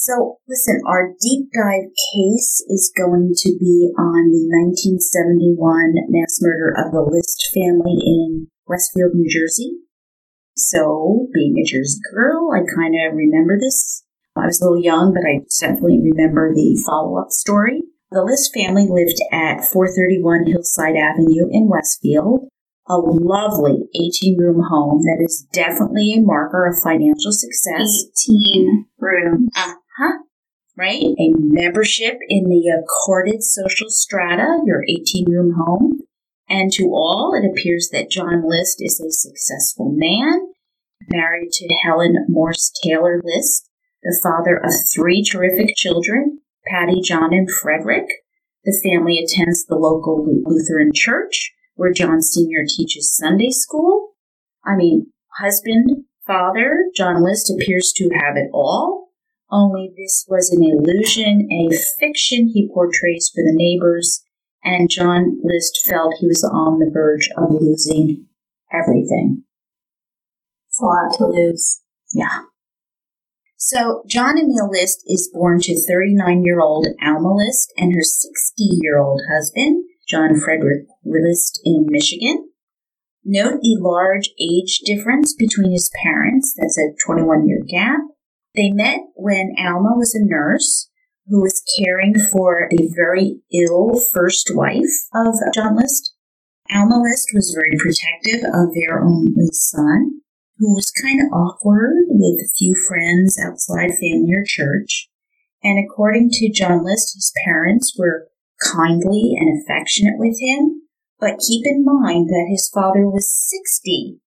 So, 0.00 0.38
listen, 0.46 0.80
our 0.86 1.10
deep 1.20 1.50
dive 1.52 1.90
case 2.14 2.62
is 2.70 2.94
going 2.96 3.34
to 3.34 3.50
be 3.58 3.90
on 3.98 4.30
the 4.30 4.46
1971 4.70 5.58
mass 6.06 6.38
murder 6.40 6.70
of 6.70 6.92
the 6.94 7.02
List 7.02 7.50
family 7.50 7.98
in 8.06 8.46
Westfield, 8.68 9.18
New 9.18 9.26
Jersey. 9.26 9.82
So, 10.54 11.26
being 11.34 11.58
a 11.58 11.66
Jersey 11.66 11.98
girl, 12.14 12.54
I 12.54 12.62
kind 12.62 12.94
of 12.94 13.18
remember 13.18 13.58
this. 13.58 14.04
I 14.36 14.46
was 14.46 14.60
a 14.60 14.70
little 14.70 14.80
young, 14.80 15.14
but 15.14 15.26
I 15.26 15.42
definitely 15.58 15.98
remember 15.98 16.54
the 16.54 16.80
follow 16.86 17.18
up 17.18 17.30
story. 17.30 17.82
The 18.12 18.22
List 18.22 18.54
family 18.54 18.86
lived 18.86 19.18
at 19.34 19.66
431 19.66 20.46
Hillside 20.46 20.94
Avenue 20.94 21.50
in 21.50 21.66
Westfield, 21.66 22.46
a 22.86 22.94
lovely 22.94 23.90
18 23.98 24.38
room 24.38 24.62
home 24.62 25.02
that 25.02 25.18
is 25.26 25.44
definitely 25.52 26.14
a 26.14 26.22
marker 26.22 26.70
of 26.70 26.78
financial 26.78 27.34
success. 27.34 27.90
18 28.30 28.86
rooms. 29.00 29.50
Ah, 29.56 29.74
Uh-huh. 29.98 30.18
Right? 30.76 31.02
A 31.02 31.32
membership 31.34 32.18
in 32.28 32.44
the 32.44 32.68
accorded 32.68 33.42
social 33.42 33.90
strata, 33.90 34.62
your 34.64 34.84
18 34.88 35.26
room 35.28 35.54
home. 35.58 36.02
And 36.48 36.72
to 36.72 36.84
all, 36.84 37.34
it 37.34 37.46
appears 37.46 37.90
that 37.92 38.10
John 38.10 38.48
List 38.48 38.76
is 38.78 39.00
a 39.00 39.10
successful 39.10 39.92
man, 39.94 40.52
married 41.08 41.50
to 41.52 41.68
Helen 41.82 42.26
Morse 42.28 42.70
Taylor 42.82 43.20
List, 43.22 43.68
the 44.02 44.18
father 44.22 44.56
of 44.56 44.72
three 44.94 45.22
terrific 45.22 45.74
children, 45.76 46.40
Patty, 46.66 47.00
John, 47.02 47.34
and 47.34 47.50
Frederick. 47.50 48.06
The 48.64 48.80
family 48.84 49.18
attends 49.18 49.66
the 49.66 49.76
local 49.76 50.26
Lutheran 50.44 50.92
church, 50.94 51.52
where 51.74 51.92
John 51.92 52.22
Sr. 52.22 52.64
teaches 52.66 53.16
Sunday 53.16 53.50
school. 53.50 54.12
I 54.64 54.76
mean, 54.76 55.12
husband, 55.38 56.04
father, 56.26 56.84
John 56.94 57.22
List 57.22 57.50
appears 57.50 57.92
to 57.96 58.10
have 58.14 58.36
it 58.36 58.48
all. 58.52 59.07
Only 59.50 59.92
this 59.96 60.26
was 60.28 60.50
an 60.50 60.62
illusion, 60.62 61.48
a 61.50 61.74
fiction 61.98 62.50
he 62.52 62.70
portrays 62.72 63.30
for 63.34 63.42
the 63.42 63.54
neighbors, 63.54 64.22
and 64.62 64.90
John 64.90 65.40
List 65.42 65.78
felt 65.86 66.16
he 66.18 66.26
was 66.26 66.44
on 66.44 66.78
the 66.78 66.90
verge 66.92 67.30
of 67.36 67.50
losing 67.50 68.26
everything. 68.72 69.44
It's 70.68 70.80
a 70.80 70.84
lot 70.84 71.14
to 71.18 71.26
lose. 71.26 71.80
Yeah. 72.12 72.42
So, 73.56 74.02
John 74.06 74.38
Emil 74.38 74.70
List 74.70 75.02
is 75.06 75.30
born 75.32 75.60
to 75.62 75.74
39 75.74 76.44
year 76.44 76.60
old 76.60 76.86
Alma 77.02 77.34
List 77.34 77.72
and 77.76 77.94
her 77.94 78.02
60 78.02 78.30
year 78.82 78.98
old 78.98 79.22
husband, 79.32 79.84
John 80.06 80.38
Frederick 80.38 80.86
List, 81.04 81.60
in 81.64 81.86
Michigan. 81.88 82.50
Note 83.24 83.60
the 83.60 83.78
large 83.80 84.30
age 84.40 84.80
difference 84.84 85.34
between 85.34 85.72
his 85.72 85.90
parents, 86.02 86.54
that's 86.56 86.78
a 86.78 86.94
21 87.04 87.48
year 87.48 87.60
gap. 87.66 88.00
They 88.58 88.72
met 88.72 88.98
when 89.14 89.54
Alma 89.56 89.94
was 89.94 90.16
a 90.16 90.26
nurse 90.26 90.90
who 91.28 91.40
was 91.40 91.62
caring 91.78 92.14
for 92.18 92.66
the 92.70 92.90
very 92.92 93.38
ill 93.54 94.00
first 94.12 94.50
wife 94.52 95.06
of 95.14 95.36
John 95.54 95.76
List. 95.76 96.12
Alma 96.74 97.00
List 97.00 97.30
was 97.32 97.54
very 97.54 97.78
protective 97.78 98.42
of 98.52 98.74
their 98.74 99.00
only 99.00 99.46
son, 99.52 100.22
who 100.56 100.74
was 100.74 100.90
kind 100.90 101.20
of 101.20 101.32
awkward 101.32 102.06
with 102.08 102.40
a 102.40 102.50
few 102.58 102.74
friends 102.74 103.38
outside 103.38 103.90
family 103.90 104.34
or 104.34 104.42
church. 104.44 105.08
And 105.62 105.78
according 105.78 106.30
to 106.30 106.52
John 106.52 106.84
List, 106.84 107.14
his 107.14 107.32
parents 107.44 107.94
were 107.96 108.26
kindly 108.60 109.36
and 109.38 109.62
affectionate 109.62 110.18
with 110.18 110.36
him, 110.40 110.82
but 111.20 111.38
keep 111.38 111.62
in 111.64 111.84
mind 111.84 112.28
that 112.28 112.48
his 112.50 112.68
father 112.74 113.08
was 113.08 113.30
60 113.30 114.18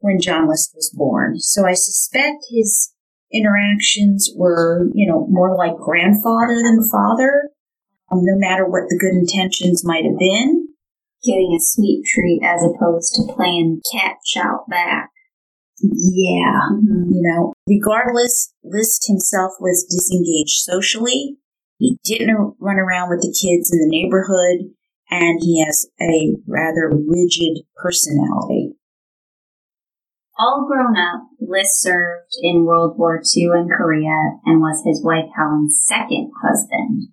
when 0.00 0.20
John 0.20 0.48
List 0.48 0.72
was 0.74 0.90
born. 0.92 1.38
So 1.38 1.64
I 1.64 1.74
suspect 1.74 2.46
his 2.50 2.92
interactions 3.32 4.30
were, 4.36 4.88
you 4.94 5.10
know, 5.10 5.26
more 5.28 5.56
like 5.56 5.76
grandfather 5.76 6.56
than 6.62 6.88
father, 6.90 7.50
um, 8.10 8.20
no 8.22 8.38
matter 8.38 8.64
what 8.64 8.88
the 8.88 8.98
good 8.98 9.14
intentions 9.14 9.84
might 9.84 10.04
have 10.04 10.18
been. 10.18 10.68
Getting 11.24 11.56
a 11.58 11.60
sweet 11.60 12.04
treat 12.06 12.40
as 12.44 12.62
opposed 12.62 13.14
to 13.14 13.34
playing 13.34 13.80
catch 13.92 14.36
out 14.36 14.68
back. 14.70 15.10
Yeah, 15.82 16.70
mm-hmm. 16.72 17.10
you 17.10 17.22
know, 17.22 17.52
regardless, 17.66 18.52
List 18.62 19.06
himself 19.06 19.52
was 19.60 19.86
disengaged 19.90 20.62
socially. 20.62 21.36
He 21.78 21.98
didn't 22.04 22.54
run 22.60 22.78
around 22.78 23.10
with 23.10 23.20
the 23.20 23.34
kids 23.34 23.70
in 23.72 23.78
the 23.78 23.90
neighborhood, 23.90 24.74
and 25.10 25.40
he 25.42 25.64
has 25.64 25.86
a 26.00 26.34
rather 26.46 26.90
rigid 26.90 27.64
personality. 27.76 28.77
All 30.38 30.68
grown 30.70 30.96
up, 30.96 31.26
List 31.40 31.82
served 31.82 32.30
in 32.40 32.64
World 32.64 32.96
War 32.96 33.20
II 33.20 33.50
in 33.58 33.68
Korea 33.68 34.38
and 34.46 34.60
was 34.60 34.86
his 34.86 35.02
wife 35.02 35.26
Helen's 35.34 35.82
second 35.84 36.30
husband. 36.40 37.10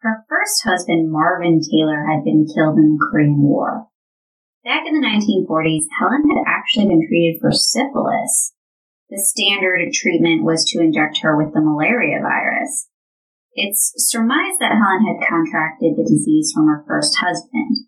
Her 0.00 0.26
first 0.28 0.62
husband, 0.64 1.10
Marvin 1.10 1.60
Taylor, 1.64 2.04
had 2.04 2.24
been 2.24 2.46
killed 2.46 2.76
in 2.76 2.92
the 2.92 3.08
Korean 3.10 3.40
War. 3.40 3.88
Back 4.64 4.84
in 4.86 5.00
the 5.00 5.06
1940s, 5.06 5.88
Helen 5.98 6.28
had 6.28 6.44
actually 6.46 6.92
been 6.92 7.08
treated 7.08 7.40
for 7.40 7.52
syphilis. 7.52 8.52
The 9.08 9.16
standard 9.16 9.90
treatment 9.94 10.44
was 10.44 10.68
to 10.68 10.80
inject 10.80 11.20
her 11.22 11.38
with 11.38 11.54
the 11.54 11.62
malaria 11.62 12.20
virus. 12.20 12.88
It's 13.54 13.94
surmised 13.96 14.60
that 14.60 14.76
Helen 14.76 15.08
had 15.08 15.26
contracted 15.26 15.96
the 15.96 16.04
disease 16.04 16.52
from 16.54 16.66
her 16.66 16.84
first 16.86 17.16
husband. 17.16 17.87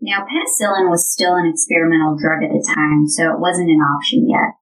Now, 0.00 0.24
penicillin 0.24 0.90
was 0.90 1.10
still 1.10 1.34
an 1.34 1.46
experimental 1.46 2.16
drug 2.16 2.44
at 2.44 2.50
the 2.50 2.62
time, 2.62 3.08
so 3.08 3.34
it 3.34 3.40
wasn't 3.40 3.70
an 3.70 3.82
option 3.82 4.28
yet. 4.28 4.54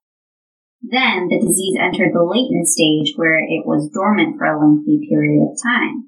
Then 0.83 1.29
the 1.29 1.41
disease 1.41 1.77
entered 1.79 2.13
the 2.15 2.25
latent 2.25 2.69
stage 2.69 3.15
where 3.17 3.39
it 3.39 3.67
was 3.67 3.91
dormant 3.93 4.39
for 4.39 4.47
a 4.47 4.59
lengthy 4.59 5.07
period 5.09 5.43
of 5.43 5.61
time 5.61 6.07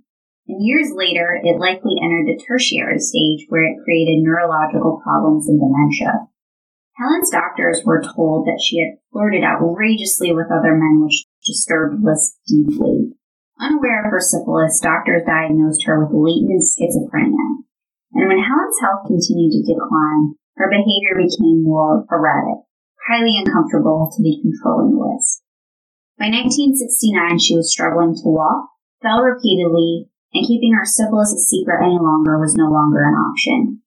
and 0.49 0.65
years 0.65 0.91
later, 0.97 1.39
it 1.45 1.61
likely 1.61 2.01
entered 2.01 2.25
the 2.25 2.41
tertiary 2.41 2.99
stage 2.99 3.45
where 3.49 3.69
it 3.69 3.85
created 3.85 4.25
neurological 4.25 5.01
problems 5.05 5.47
and 5.47 5.61
dementia. 5.61 6.27
Helen's 6.97 7.31
doctors 7.31 7.83
were 7.85 8.03
told 8.03 8.47
that 8.47 8.61
she 8.65 8.81
had 8.81 8.99
flirted 9.13 9.45
outrageously 9.45 10.33
with 10.33 10.51
other 10.51 10.75
men, 10.75 11.05
which 11.05 11.27
disturbed 11.47 12.03
List 12.03 12.41
deeply. 12.49 13.13
Unaware 13.61 14.07
of 14.07 14.11
her 14.11 14.21
syphilis, 14.21 14.81
doctors 14.81 15.23
diagnosed 15.27 15.85
her 15.85 16.03
with 16.03 16.17
latent 16.17 16.65
schizophrenia. 16.65 17.68
And 18.15 18.29
when 18.29 18.41
Helen's 18.41 18.81
health 18.81 19.07
continued 19.07 19.53
to 19.53 19.69
decline, 19.69 20.39
her 20.57 20.73
behavior 20.73 21.21
became 21.21 21.63
more 21.63 22.05
erratic, 22.11 22.65
highly 23.07 23.37
uncomfortable 23.45 24.11
to 24.11 24.23
be 24.23 24.43
controlling 24.43 24.97
List. 24.97 25.45
By 26.19 26.35
1969, 26.35 27.39
she 27.39 27.55
was 27.55 27.71
struggling 27.71 28.15
to 28.17 28.27
walk, 28.27 28.75
fell 29.03 29.23
repeatedly, 29.23 30.11
and 30.35 30.47
keeping 30.47 30.75
her 30.75 30.85
syphilis 30.85 31.33
a 31.33 31.39
secret 31.39 31.79
any 31.79 31.95
longer 31.95 32.43
was 32.43 32.59
no 32.59 32.67
longer 32.67 33.07
an 33.07 33.15
option. 33.15 33.83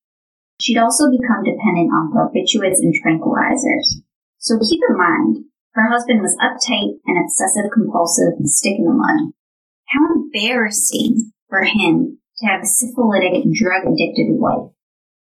She'd 0.61 0.79
also 0.79 1.11
become 1.11 1.43
dependent 1.43 1.91
on 1.91 2.13
barbiturates 2.13 2.79
and 2.79 2.95
tranquilizers. 2.95 4.05
So 4.37 4.57
keep 4.57 4.79
in 4.89 4.97
mind, 4.97 5.45
her 5.73 5.89
husband 5.89 6.21
was 6.21 6.37
uptight 6.39 7.03
and 7.05 7.17
obsessive 7.19 7.71
compulsive 7.73 8.39
and 8.39 8.49
stick 8.49 8.77
in 8.77 8.85
the 8.85 8.93
mud. 8.93 9.33
How 9.89 10.15
embarrassing 10.15 11.33
for 11.49 11.63
him 11.63 12.20
to 12.41 12.47
have 12.49 12.61
a 12.61 12.67
syphilitic, 12.67 13.45
drug 13.53 13.85
addicted 13.85 14.33
wife. 14.35 14.73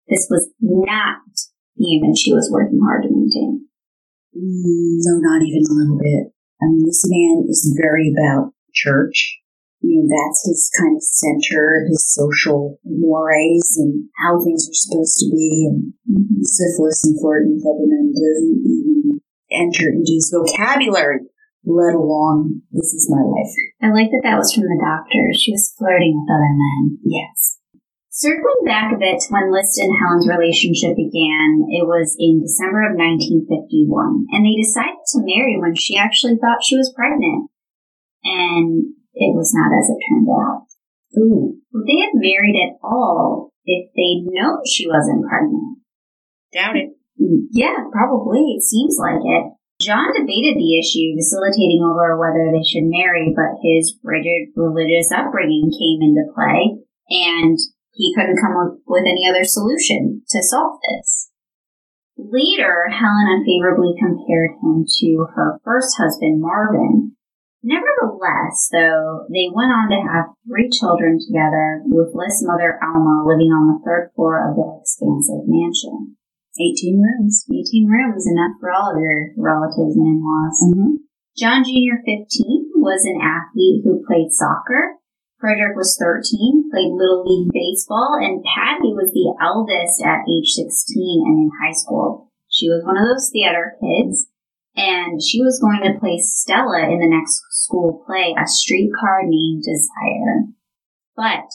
This 0.09 0.27
was 0.31 0.49
not 0.61 1.23
the 1.77 1.99
image 1.99 2.19
she 2.19 2.33
was 2.33 2.51
working 2.53 2.81
hard 2.83 3.05
to 3.05 3.11
maintain. 3.11 3.67
Mm, 4.35 5.03
no, 5.03 5.19
not 5.19 5.43
even 5.43 5.63
a 5.67 5.75
little 5.75 5.99
bit. 5.99 6.33
I 6.63 6.71
mean, 6.71 6.87
this 6.87 7.05
man 7.07 7.45
is 7.49 7.75
very 7.77 8.15
about 8.15 8.55
church 8.73 9.43
I 9.83 9.87
mean, 9.87 10.07
that's 10.07 10.47
his 10.47 10.71
kind 10.79 10.95
of 10.95 11.03
center, 11.03 11.83
his 11.91 12.07
social 12.15 12.79
mores 12.87 13.67
and 13.83 14.07
how 14.23 14.39
things 14.39 14.71
are 14.71 14.79
supposed 14.79 15.19
to 15.19 15.27
be. 15.27 15.67
And 15.67 15.93
mm-hmm. 16.07 16.43
syphilis 16.43 17.03
and 17.03 17.19
flirting 17.19 17.59
with 17.59 17.67
other 17.67 17.91
men 17.91 18.15
doesn't 18.15 18.63
even 18.63 19.21
enter 19.51 19.91
into 19.91 20.15
his 20.15 20.31
vocabulary, 20.31 21.27
let 21.65 21.95
alone 21.95 22.63
this 22.71 22.91
is 22.93 23.07
my 23.11 23.23
life. 23.23 23.55
I 23.83 23.95
like 23.95 24.11
that 24.11 24.27
that 24.27 24.39
was 24.39 24.53
from 24.53 24.67
the 24.67 24.83
doctor. 24.83 25.23
She 25.39 25.55
was 25.55 25.75
flirting 25.79 26.19
with 26.19 26.31
other 26.31 26.55
men. 26.55 26.99
Yes. 27.07 27.59
Circling 28.13 28.69
back 28.69 28.93
a 28.93 29.01
bit 29.01 29.25
to 29.25 29.33
when 29.33 29.49
List 29.49 29.81
and 29.81 29.89
Helen's 29.97 30.29
relationship 30.29 30.93
began, 31.01 31.65
it 31.73 31.89
was 31.89 32.13
in 32.21 32.45
December 32.45 32.93
of 32.93 32.99
1951, 33.01 33.49
and 34.29 34.45
they 34.45 34.53
decided 34.61 35.01
to 35.17 35.25
marry 35.25 35.57
when 35.57 35.73
she 35.73 35.97
actually 35.97 36.37
thought 36.37 36.61
she 36.61 36.77
was 36.77 36.93
pregnant. 36.93 37.49
And 38.21 38.93
it 39.17 39.33
was 39.33 39.57
not 39.57 39.73
as 39.73 39.89
it 39.89 39.97
turned 40.05 40.29
out. 40.29 40.69
Ooh. 41.17 41.57
Would 41.73 41.87
they 41.89 42.05
have 42.05 42.21
married 42.21 42.57
at 42.61 42.77
all 42.85 43.53
if 43.65 43.89
they'd 43.97 44.29
known 44.29 44.61
she 44.69 44.87
wasn't 44.87 45.25
pregnant? 45.25 45.81
Doubt 46.53 46.77
it. 46.77 46.93
Mm, 47.17 47.49
yeah, 47.51 47.89
probably. 47.91 48.61
It 48.61 48.63
seems 48.63 49.01
like 49.01 49.25
it. 49.25 49.57
John 49.83 50.15
debated 50.15 50.55
the 50.55 50.79
issue, 50.79 51.19
facilitating 51.19 51.83
over 51.83 52.15
whether 52.15 52.55
they 52.55 52.63
should 52.63 52.87
marry, 52.87 53.35
but 53.35 53.59
his 53.67 53.99
rigid 54.07 54.55
religious 54.55 55.11
upbringing 55.11 55.75
came 55.75 55.99
into 56.07 56.31
play, 56.31 56.79
and 57.11 57.59
he 57.91 58.15
couldn't 58.15 58.39
come 58.39 58.55
up 58.55 58.79
with 58.87 59.03
any 59.03 59.27
other 59.27 59.43
solution 59.43 60.23
to 60.31 60.39
solve 60.43 60.79
this. 60.87 61.31
Later, 62.17 62.95
Helen 62.95 63.27
unfavorably 63.27 63.99
compared 63.99 64.55
him 64.63 64.87
to 64.87 65.27
her 65.35 65.59
first 65.65 65.99
husband, 65.99 66.41
Marvin, 66.41 67.17
Nevertheless, 67.63 68.69
though, 68.73 69.25
they 69.31 69.47
went 69.55 69.71
on 69.71 69.87
to 69.91 70.03
have 70.03 70.35
three 70.43 70.69
children 70.69 71.19
together, 71.23 71.83
with 71.87 72.11
List's 72.13 72.43
mother 72.43 72.75
Alma 72.83 73.23
living 73.23 73.55
on 73.55 73.71
the 73.71 73.83
third 73.87 74.11
floor 74.17 74.43
of 74.43 74.59
their 74.59 74.83
expansive 74.83 75.47
mansion. 75.47 76.19
18 76.61 77.01
rooms. 77.01 77.45
18 77.49 77.89
rooms, 77.89 78.27
enough 78.27 78.57
for 78.61 78.71
all 78.73 78.93
of 78.93 79.01
your 79.01 79.33
relatives 79.37 79.97
and 79.97 80.07
in-laws. 80.07 80.57
Mm-hmm. 80.69 80.93
John 81.37 81.65
Jr. 81.65 82.01
15 82.05 82.77
was 82.77 83.05
an 83.09 83.21
athlete 83.23 83.81
who 83.85 84.05
played 84.05 84.33
soccer. 84.33 85.01
Frederick 85.41 85.75
was 85.75 85.97
13, 85.99 86.71
played 86.71 86.93
Little 86.93 87.25
League 87.25 87.51
Baseball, 87.51 88.21
and 88.21 88.45
Patty 88.45 88.95
was 88.95 89.11
the 89.11 89.33
eldest 89.41 89.99
at 90.05 90.29
age 90.29 90.53
16 90.55 91.25
and 91.27 91.49
in 91.49 91.51
high 91.59 91.75
school. 91.75 92.31
She 92.49 92.69
was 92.69 92.85
one 92.85 93.01
of 93.01 93.09
those 93.09 93.31
theater 93.33 93.75
kids 93.81 94.29
and 94.77 95.23
she 95.23 95.43
was 95.43 95.61
going 95.61 95.81
to 95.85 95.99
play 96.01 96.19
Stella 96.19 96.89
in 96.89 96.99
the 96.99 97.09
next 97.09 97.43
school 97.51 98.03
play, 98.07 98.35
A 98.39 98.47
Streetcar 98.47 99.23
Named 99.25 99.63
Desire. 99.63 100.49
But 101.15 101.53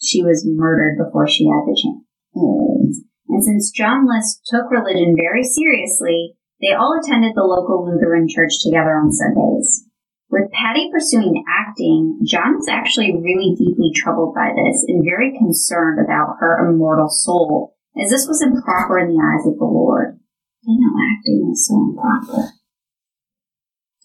she 0.00 0.22
was 0.22 0.46
murdered 0.46 0.96
before 0.98 1.26
she 1.26 1.46
had 1.46 1.66
the 1.66 1.74
chance. 1.74 3.02
And 3.28 3.42
since 3.42 3.70
John 3.70 4.06
List 4.06 4.46
took 4.46 4.70
religion 4.70 5.16
very 5.16 5.42
seriously, 5.42 6.36
they 6.60 6.72
all 6.72 6.98
attended 6.98 7.32
the 7.34 7.44
local 7.44 7.84
Lutheran 7.84 8.28
church 8.28 8.62
together 8.62 8.96
on 8.96 9.12
Sundays. 9.12 9.84
With 10.30 10.50
Patty 10.50 10.90
pursuing 10.90 11.44
acting, 11.46 12.20
John 12.26 12.56
was 12.56 12.68
actually 12.68 13.14
really 13.14 13.54
deeply 13.56 13.92
troubled 13.94 14.34
by 14.34 14.50
this 14.50 14.84
and 14.88 15.04
very 15.04 15.36
concerned 15.36 16.00
about 16.00 16.36
her 16.40 16.58
immortal 16.66 17.08
soul, 17.08 17.76
as 18.00 18.10
this 18.10 18.26
was 18.26 18.42
improper 18.42 18.98
in 18.98 19.08
the 19.08 19.20
eyes 19.20 19.46
of 19.46 19.58
the 19.58 19.64
Lord. 19.64 20.18
You 20.62 20.80
know, 20.80 20.94
acting 20.96 21.50
is 21.52 21.68
so 21.68 21.76
improper. 21.76 22.50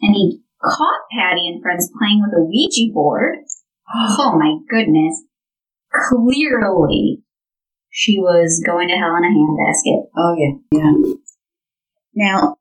And 0.02 0.16
he 0.16 0.42
caught 0.62 1.10
Patty 1.12 1.48
and 1.48 1.62
friends 1.62 1.90
playing 1.98 2.22
with 2.22 2.38
a 2.38 2.44
Ouija 2.44 2.94
board. 2.94 3.38
Oh 3.90 4.38
my 4.38 4.58
goodness. 4.70 5.24
Clearly, 5.92 7.24
she 7.90 8.18
was 8.20 8.62
going 8.66 8.88
to 8.88 8.96
hell 8.96 9.16
in 9.18 9.26
a 9.26 9.34
handbasket. 9.34 10.10
Oh, 10.16 10.36
yeah. 10.38 10.80
Yeah. 10.80 11.14
Now, 12.14 12.58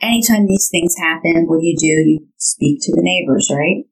anytime 0.00 0.46
these 0.46 0.68
things 0.70 0.96
happen, 0.98 1.46
what 1.46 1.60
do 1.60 1.66
you 1.66 1.76
do? 1.76 1.86
You 1.86 2.26
speak 2.36 2.80
to 2.82 2.92
the 2.92 3.02
neighbors, 3.02 3.50
right? 3.52 3.84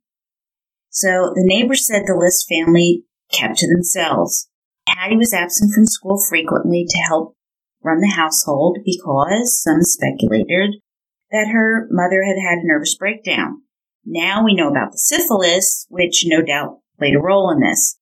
So 0.90 1.32
the 1.34 1.44
neighbors 1.44 1.86
said 1.86 2.02
the 2.06 2.14
List 2.14 2.46
family 2.48 3.04
kept 3.32 3.58
to 3.58 3.68
themselves. 3.68 4.48
Patty 4.88 5.16
was 5.16 5.32
absent 5.32 5.72
from 5.72 5.86
school 5.86 6.20
frequently 6.28 6.84
to 6.88 6.98
help 7.06 7.36
run 7.82 8.00
the 8.00 8.08
household 8.14 8.78
because 8.84 9.62
some 9.62 9.82
speculated 9.82 10.76
that 11.30 11.48
her 11.52 11.86
mother 11.90 12.24
had 12.24 12.36
had 12.42 12.58
a 12.58 12.66
nervous 12.66 12.96
breakdown. 12.96 13.62
Now 14.04 14.44
we 14.44 14.54
know 14.54 14.68
about 14.68 14.92
the 14.92 14.98
syphilis, 14.98 15.86
which 15.88 16.24
no 16.26 16.42
doubt 16.42 16.80
played 16.98 17.14
a 17.14 17.20
role 17.20 17.50
in 17.50 17.60
this. 17.60 17.98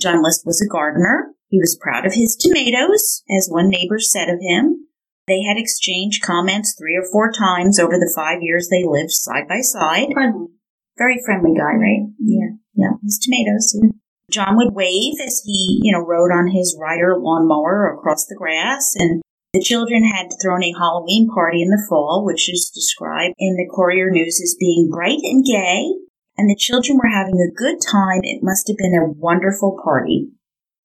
John 0.00 0.22
List 0.22 0.42
was 0.46 0.62
a 0.62 0.70
gardener. 0.70 1.32
He 1.52 1.60
was 1.60 1.76
proud 1.76 2.06
of 2.06 2.14
his 2.14 2.34
tomatoes, 2.34 3.22
as 3.28 3.52
one 3.52 3.68
neighbor 3.68 3.98
said 4.00 4.32
of 4.32 4.40
him. 4.40 4.88
They 5.28 5.42
had 5.44 5.60
exchanged 5.60 6.24
comments 6.24 6.72
three 6.72 6.96
or 6.96 7.04
four 7.04 7.30
times 7.30 7.78
over 7.78 8.00
the 8.00 8.10
five 8.16 8.40
years 8.40 8.68
they 8.70 8.88
lived 8.88 9.12
side 9.12 9.46
by 9.52 9.60
side. 9.60 10.08
Friendly. 10.14 10.48
Very 10.96 11.20
friendly 11.22 11.52
guy, 11.52 11.76
right? 11.76 12.08
Yeah, 12.18 12.56
yeah. 12.72 12.96
His 13.04 13.20
tomatoes. 13.20 13.76
Yeah. 13.76 13.92
John 14.30 14.56
would 14.56 14.72
wave 14.72 15.20
as 15.20 15.42
he, 15.44 15.80
you 15.82 15.92
know, 15.92 16.00
rode 16.00 16.32
on 16.32 16.48
his 16.48 16.74
Ryder 16.80 17.18
lawnmower 17.20 17.92
across 17.92 18.24
the 18.24 18.34
grass, 18.34 18.94
and 18.96 19.20
the 19.52 19.60
children 19.60 20.08
had 20.08 20.32
thrown 20.40 20.64
a 20.64 20.72
Halloween 20.72 21.28
party 21.28 21.60
in 21.60 21.68
the 21.68 21.84
fall, 21.86 22.24
which 22.24 22.48
is 22.48 22.72
described 22.74 23.34
in 23.38 23.56
the 23.56 23.68
Courier 23.76 24.08
News 24.08 24.40
as 24.42 24.56
being 24.58 24.88
bright 24.90 25.20
and 25.22 25.44
gay, 25.44 25.92
and 26.38 26.48
the 26.48 26.56
children 26.56 26.96
were 26.96 27.12
having 27.12 27.36
a 27.36 27.52
good 27.52 27.76
time. 27.84 28.20
It 28.22 28.40
must 28.42 28.68
have 28.68 28.78
been 28.78 28.96
a 28.96 29.12
wonderful 29.12 29.78
party. 29.84 30.30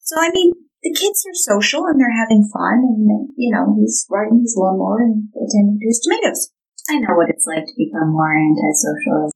So, 0.07 0.15
I 0.15 0.31
mean, 0.31 0.55
the 0.87 0.95
kids 0.95 1.27
are 1.27 1.35
social 1.35 1.83
and 1.83 1.99
they're 1.99 2.15
having 2.15 2.47
fun, 2.47 2.79
and, 2.79 3.27
you 3.35 3.51
know, 3.51 3.75
he's 3.75 4.07
riding 4.07 4.39
his 4.39 4.55
lawnmower 4.55 5.03
and 5.03 5.27
attending 5.35 5.83
to 5.83 5.87
his 5.91 5.99
tomatoes. 5.99 6.47
I 6.87 7.03
know 7.03 7.19
what 7.19 7.27
it's 7.27 7.43
like 7.43 7.67
to 7.67 7.75
become 7.75 8.15
more 8.15 8.31
antisocial. 8.31 9.27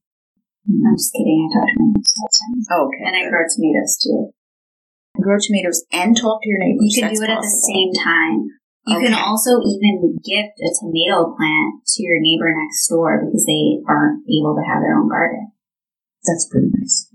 Mm-hmm. 0.64 0.88
I'm 0.88 0.96
just 0.96 1.12
kidding. 1.12 1.44
I 1.44 1.48
talk 1.52 1.68
to 1.68 1.76
my 1.76 1.92
neighbors 1.92 2.12
all 2.16 2.24
the 2.24 2.36
time. 2.40 2.54
Oh, 2.72 2.82
okay. 2.88 3.02
And 3.04 3.16
I 3.20 3.22
grow 3.28 3.44
tomatoes 3.44 3.92
too. 4.00 4.32
grow 5.20 5.36
tomatoes 5.36 5.84
and 5.92 6.16
talk 6.16 6.40
to 6.40 6.48
your 6.48 6.56
neighbors. 6.64 6.88
You 6.88 6.92
can 6.96 7.12
That's 7.12 7.20
do 7.20 7.28
it 7.28 7.36
at 7.36 7.44
the 7.44 7.60
same 7.68 7.92
time. 7.92 8.56
You 8.88 8.98
can 9.04 9.14
also 9.14 9.60
even 9.60 10.16
gift 10.24 10.56
a 10.56 10.70
tomato 10.80 11.36
plant 11.36 11.84
to 11.84 11.98
your 12.00 12.16
neighbor 12.18 12.48
next 12.48 12.88
door 12.88 13.28
because 13.28 13.44
they 13.44 13.78
aren't 13.84 14.24
able 14.24 14.56
to 14.56 14.64
have 14.64 14.80
their 14.80 14.96
own 14.96 15.12
garden. 15.12 15.52
That's 16.24 16.48
pretty 16.48 16.72
nice. 16.72 17.12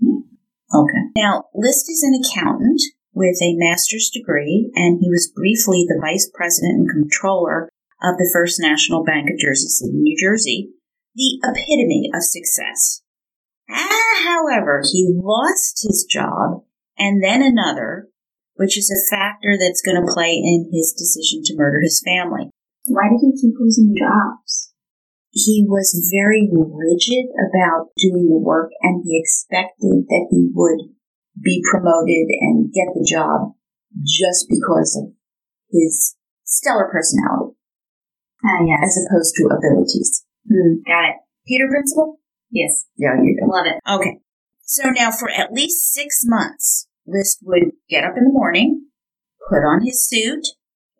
Okay. 0.72 1.02
Now, 1.18 1.50
List 1.58 1.90
is 1.90 2.06
an 2.06 2.14
accountant 2.22 2.80
with 3.12 3.36
a 3.42 3.56
master's 3.56 4.10
degree, 4.10 4.70
and 4.74 5.00
he 5.00 5.08
was 5.08 5.32
briefly 5.34 5.84
the 5.86 6.00
vice 6.00 6.30
president 6.32 6.74
and 6.80 6.90
controller 6.90 7.68
of 8.02 8.16
the 8.16 8.30
First 8.32 8.60
National 8.60 9.04
Bank 9.04 9.30
of 9.30 9.38
Jersey 9.38 9.68
City, 9.68 9.92
New 9.94 10.16
Jersey, 10.18 10.70
the 11.14 11.40
epitome 11.42 12.10
of 12.14 12.22
success. 12.22 13.02
Ah, 13.70 14.22
however, 14.24 14.82
he 14.84 15.08
lost 15.10 15.84
his 15.86 16.06
job 16.08 16.64
and 16.96 17.22
then 17.22 17.42
another, 17.42 18.08
which 18.54 18.78
is 18.78 18.90
a 18.90 19.14
factor 19.14 19.56
that's 19.58 19.82
going 19.82 20.00
to 20.00 20.12
play 20.12 20.32
in 20.32 20.70
his 20.72 20.94
decision 20.96 21.42
to 21.44 21.56
murder 21.56 21.80
his 21.82 22.02
family. 22.04 22.50
Why 22.86 23.08
did 23.10 23.20
he 23.20 23.40
keep 23.40 23.54
losing 23.58 23.94
jobs? 23.98 24.68
he 25.32 25.64
was 25.68 26.10
very 26.12 26.48
rigid 26.50 27.30
about 27.30 27.90
doing 27.96 28.28
the 28.28 28.38
work 28.38 28.70
and 28.82 29.02
he 29.04 29.20
expected 29.20 30.06
that 30.08 30.26
he 30.30 30.50
would 30.52 30.94
be 31.42 31.62
promoted 31.70 32.26
and 32.40 32.72
get 32.72 32.88
the 32.94 33.06
job 33.08 33.54
just 34.04 34.46
because 34.48 34.96
of 35.00 35.12
his 35.70 36.16
stellar 36.44 36.88
personality 36.90 37.56
Ah, 38.44 38.62
yes. 38.64 38.80
as 38.84 39.06
opposed 39.08 39.34
to 39.36 39.48
abilities. 39.50 40.24
Hmm, 40.48 40.80
got 40.86 41.08
it. 41.10 41.16
Peter 41.46 41.66
Principle? 41.68 42.20
Yes. 42.50 42.86
Yeah, 42.96 43.14
you 43.22 43.36
do. 43.40 43.50
Love 43.50 43.66
it. 43.66 43.80
Okay. 43.88 44.20
So 44.62 44.90
now 44.90 45.10
for 45.10 45.30
at 45.30 45.52
least 45.52 45.92
six 45.92 46.20
months, 46.24 46.88
List 47.06 47.38
would 47.42 47.72
get 47.88 48.04
up 48.04 48.14
in 48.16 48.24
the 48.24 48.32
morning, 48.32 48.86
put 49.48 49.64
on 49.64 49.82
his 49.84 50.06
suit, 50.06 50.46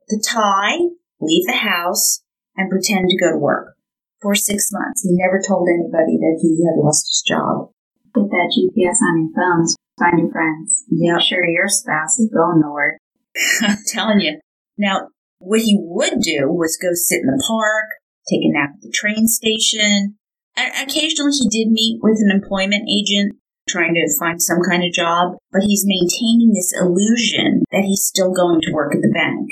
the 0.08 0.22
tie, 0.26 0.78
leave 1.20 1.46
the 1.46 1.58
house, 1.60 2.22
and 2.56 2.70
pretend 2.70 3.08
to 3.10 3.18
go 3.18 3.32
to 3.32 3.38
work. 3.38 3.74
For 4.20 4.34
six 4.34 4.70
months. 4.72 5.02
He 5.04 5.10
never 5.12 5.40
told 5.46 5.68
anybody 5.68 6.18
that 6.18 6.38
he 6.42 6.58
had 6.66 6.82
lost 6.82 7.06
his 7.06 7.22
job. 7.24 7.70
Get 8.14 8.24
that 8.30 8.50
GPS 8.50 8.98
on 8.98 9.20
your 9.20 9.30
phones. 9.36 9.76
Find 9.98 10.18
your 10.18 10.30
friends. 10.30 10.84
Make 10.90 11.20
sure 11.22 11.46
your 11.46 11.68
spouse 11.68 12.18
is 12.18 12.30
going 12.32 12.60
nowhere. 12.60 12.98
I'm 13.62 13.78
telling 13.86 14.20
you. 14.20 14.40
Now, 14.76 15.08
what 15.38 15.60
he 15.60 15.76
would 15.80 16.20
do 16.20 16.48
was 16.48 16.78
go 16.80 16.90
sit 16.94 17.20
in 17.22 17.26
the 17.26 17.42
park, 17.46 17.86
take 18.28 18.42
a 18.42 18.52
nap 18.52 18.70
at 18.74 18.80
the 18.82 18.90
train 18.90 19.26
station. 19.26 20.16
And 20.56 20.88
occasionally 20.88 21.32
he 21.32 21.48
did 21.48 21.70
meet 21.70 22.00
with 22.02 22.18
an 22.20 22.30
employment 22.30 22.88
agent 22.90 23.36
trying 23.68 23.94
to 23.94 24.08
find 24.18 24.42
some 24.42 24.58
kind 24.68 24.82
of 24.82 24.92
job, 24.92 25.36
but 25.52 25.62
he's 25.62 25.84
maintaining 25.86 26.52
this 26.54 26.72
illusion 26.80 27.62
that 27.70 27.84
he's 27.84 28.02
still 28.02 28.32
going 28.32 28.60
to 28.62 28.72
work 28.72 28.94
at 28.94 29.02
the 29.02 29.12
bank. 29.12 29.50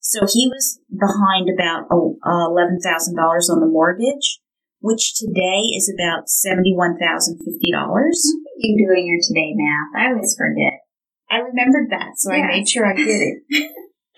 So 0.00 0.20
he 0.26 0.48
was 0.48 0.80
behind 0.88 1.50
about 1.50 1.90
uh, 1.90 2.48
$11,000 2.48 2.80
on 3.50 3.60
the 3.60 3.66
mortgage, 3.66 4.40
which 4.80 5.14
today 5.14 5.60
is 5.76 5.92
about 5.92 6.26
$71,050. 6.26 6.96
You 8.60 8.76
doing 8.76 9.08
your 9.08 9.20
today 9.24 9.56
math? 9.56 9.90
I 9.96 10.12
always 10.12 10.36
forget. 10.36 10.84
I 11.30 11.38
remembered 11.40 11.88
that, 11.90 12.18
so 12.18 12.32
I 12.32 12.44
made 12.46 12.68
sure 12.68 12.84
I 12.84 12.94
did 12.94 13.08
it. 13.08 13.38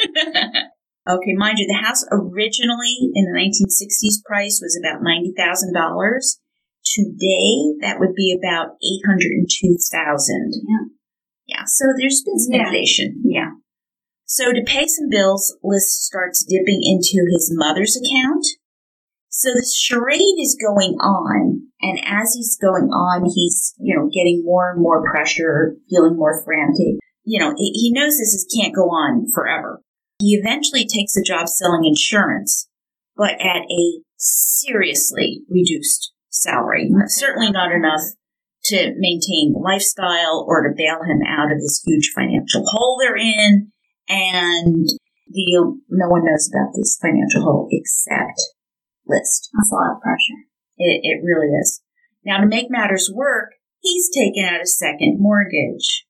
okay, 1.09 1.35
mind 1.37 1.59
you, 1.59 1.67
the 1.69 1.85
house 1.85 2.05
originally 2.11 3.13
in 3.15 3.29
the 3.31 3.37
1960s 3.39 4.25
price 4.25 4.59
was 4.63 4.75
about 4.75 5.03
$90,000. 5.05 5.37
Today, 6.83 7.79
that 7.87 8.01
would 8.01 8.15
be 8.17 8.35
about 8.37 8.75
802000 8.83 10.53
Yeah. 10.67 10.87
Yeah, 11.47 11.65
so 11.67 11.85
there's 11.97 12.23
been 12.25 12.39
some 12.39 12.55
Yeah. 12.55 12.67
inflation. 12.67 13.23
Yeah. 13.25 13.51
So 14.25 14.53
to 14.53 14.63
pay 14.65 14.87
some 14.89 15.09
bills, 15.11 15.57
List 15.63 16.03
starts 16.03 16.43
dipping 16.43 16.81
into 16.83 17.29
his 17.31 17.53
mother's 17.55 17.97
account. 17.97 18.45
So 19.35 19.49
the 19.49 19.65
charade 19.65 20.39
is 20.39 20.61
going 20.61 20.93
on, 21.01 21.63
and 21.81 21.99
as 22.05 22.35
he's 22.37 22.59
going 22.61 22.93
on, 22.93 23.25
he's, 23.35 23.73
you 23.81 23.97
know, 23.97 24.11
getting 24.13 24.43
more 24.45 24.73
and 24.73 24.83
more 24.83 25.03
pressure, 25.11 25.75
feeling 25.89 26.17
more 26.17 26.45
frantic. 26.45 27.01
You 27.25 27.41
know, 27.41 27.55
he 27.57 27.93
knows 27.95 28.19
this 28.19 28.35
is, 28.35 28.47
can't 28.55 28.75
go 28.75 28.93
on 28.93 29.25
forever. 29.33 29.81
He 30.19 30.35
eventually 30.35 30.87
takes 30.87 31.17
a 31.17 31.25
job 31.25 31.49
selling 31.49 31.87
insurance, 31.87 32.69
but 33.17 33.41
at 33.41 33.65
a 33.73 34.03
seriously 34.19 35.41
reduced 35.49 36.13
salary. 36.29 36.91
Certainly 37.07 37.53
not 37.53 37.73
enough 37.73 38.03
to 38.65 38.93
maintain 38.99 39.55
the 39.55 39.63
lifestyle 39.65 40.45
or 40.47 40.63
to 40.63 40.75
bail 40.77 41.03
him 41.03 41.21
out 41.27 41.51
of 41.51 41.59
this 41.59 41.83
huge 41.87 42.13
financial 42.15 42.65
hole 42.67 42.99
they're 43.01 43.17
in. 43.17 43.73
And 44.11 44.87
the 45.27 45.81
no 45.89 46.09
one 46.09 46.25
knows 46.27 46.51
about 46.53 46.75
this 46.77 46.99
financial 47.01 47.43
hole 47.43 47.69
except 47.71 48.39
List. 49.13 49.51
That's 49.53 49.73
a 49.73 49.75
lot 49.75 49.97
of 49.97 50.03
pressure. 50.03 50.49
It, 50.79 51.01
it 51.03 51.25
really 51.25 51.49
is. 51.49 51.83
Now, 52.25 52.41
to 52.41 52.47
make 52.47 52.71
matters 52.71 53.11
work, 53.13 53.53
he's 53.81 54.09
taken 54.09 54.45
out 54.45 54.63
a 54.63 54.67
second 54.67 55.19
mortgage. 55.21 56.07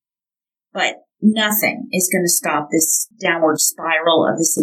But 0.72 1.02
nothing 1.20 1.88
is 1.92 2.10
going 2.12 2.24
to 2.24 2.30
stop 2.30 2.68
this 2.70 3.08
downward 3.20 3.60
spiral 3.60 4.26
of 4.26 4.38
this 4.38 4.58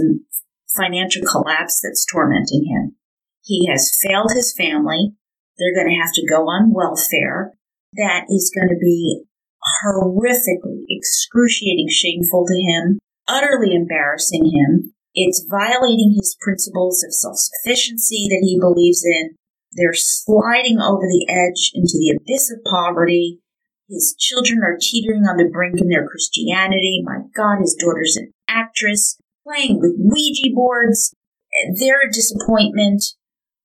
financial 0.75 1.23
collapse 1.29 1.81
that's 1.83 2.05
tormenting 2.05 2.65
him. 2.65 2.95
He 3.43 3.67
has 3.69 3.97
failed 4.01 4.31
his 4.33 4.53
family. 4.57 5.13
They're 5.57 5.75
going 5.75 5.93
to 5.93 6.01
have 6.01 6.13
to 6.13 6.27
go 6.29 6.43
on 6.43 6.73
welfare. 6.73 7.53
That 7.93 8.25
is 8.29 8.51
going 8.53 8.69
to 8.69 8.79
be 8.79 9.23
horrifically, 9.83 10.85
excruciating, 10.89 11.87
shameful 11.89 12.45
to 12.45 12.71
him, 12.71 12.99
utterly 13.27 13.73
embarrassing 13.75 14.45
him. 14.45 14.93
It's 15.15 15.45
violating 15.49 16.15
his 16.15 16.37
principles 16.39 17.03
of 17.03 17.13
self 17.13 17.37
sufficiency 17.37 18.27
that 18.29 18.45
he 18.45 18.59
believes 18.59 19.03
in. 19.03 19.35
They're 19.73 19.93
sliding 19.93 20.79
over 20.79 21.03
the 21.03 21.27
edge 21.29 21.71
into 21.73 21.97
the 21.97 22.17
abyss 22.17 22.51
of 22.51 22.63
poverty. 22.65 23.39
His 23.87 24.15
children 24.17 24.59
are 24.63 24.77
teetering 24.79 25.23
on 25.23 25.37
the 25.37 25.49
brink 25.51 25.81
in 25.81 25.89
their 25.89 26.07
Christianity. 26.07 27.01
My 27.03 27.25
God, 27.35 27.59
his 27.61 27.73
daughter's 27.73 28.17
an 28.17 28.31
actress, 28.47 29.17
playing 29.43 29.79
with 29.79 29.97
Ouija 29.97 30.53
boards. 30.53 31.13
They're 31.79 32.07
a 32.07 32.13
disappointment. 32.13 33.03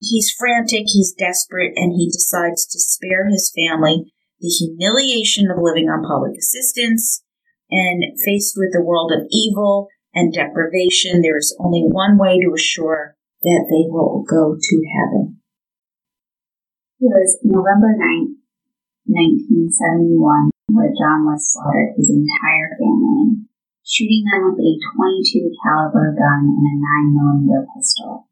He's 0.00 0.34
frantic, 0.36 0.84
he's 0.86 1.14
desperate, 1.16 1.72
and 1.76 1.92
he 1.92 2.10
decides 2.10 2.66
to 2.66 2.80
spare 2.80 3.28
his 3.28 3.52
family 3.54 4.12
the 4.40 4.48
humiliation 4.48 5.50
of 5.50 5.58
living 5.60 5.88
on 5.88 6.04
public 6.04 6.36
assistance. 6.38 7.22
And 7.70 8.04
faced 8.24 8.54
with 8.56 8.72
the 8.72 8.84
world 8.84 9.10
of 9.10 9.26
evil 9.32 9.88
and 10.14 10.32
deprivation, 10.32 11.20
there 11.20 11.36
is 11.36 11.56
only 11.58 11.82
one 11.82 12.16
way 12.16 12.38
to 12.38 12.54
assure 12.54 13.16
that 13.42 13.66
they 13.68 13.90
will 13.90 14.24
go 14.24 14.56
to 14.56 14.76
heaven. 14.94 15.42
It 17.02 17.10
was 17.10 17.36
November 17.42 17.92
9th, 17.98 18.38
1971, 19.10 20.54
where 20.72 20.94
John 20.96 21.26
was 21.28 21.44
slaughtered 21.44 21.98
his 21.98 22.08
entire 22.08 22.72
family, 22.80 23.44
shooting 23.84 24.24
them 24.24 24.48
with 24.48 24.62
a 24.62 24.72
22 24.96 25.52
caliber 25.60 26.16
gun 26.16 26.48
and 26.48 26.64
a 26.64 26.76
9 26.80 27.12
millimeter 27.12 27.68
pistol. 27.76 28.30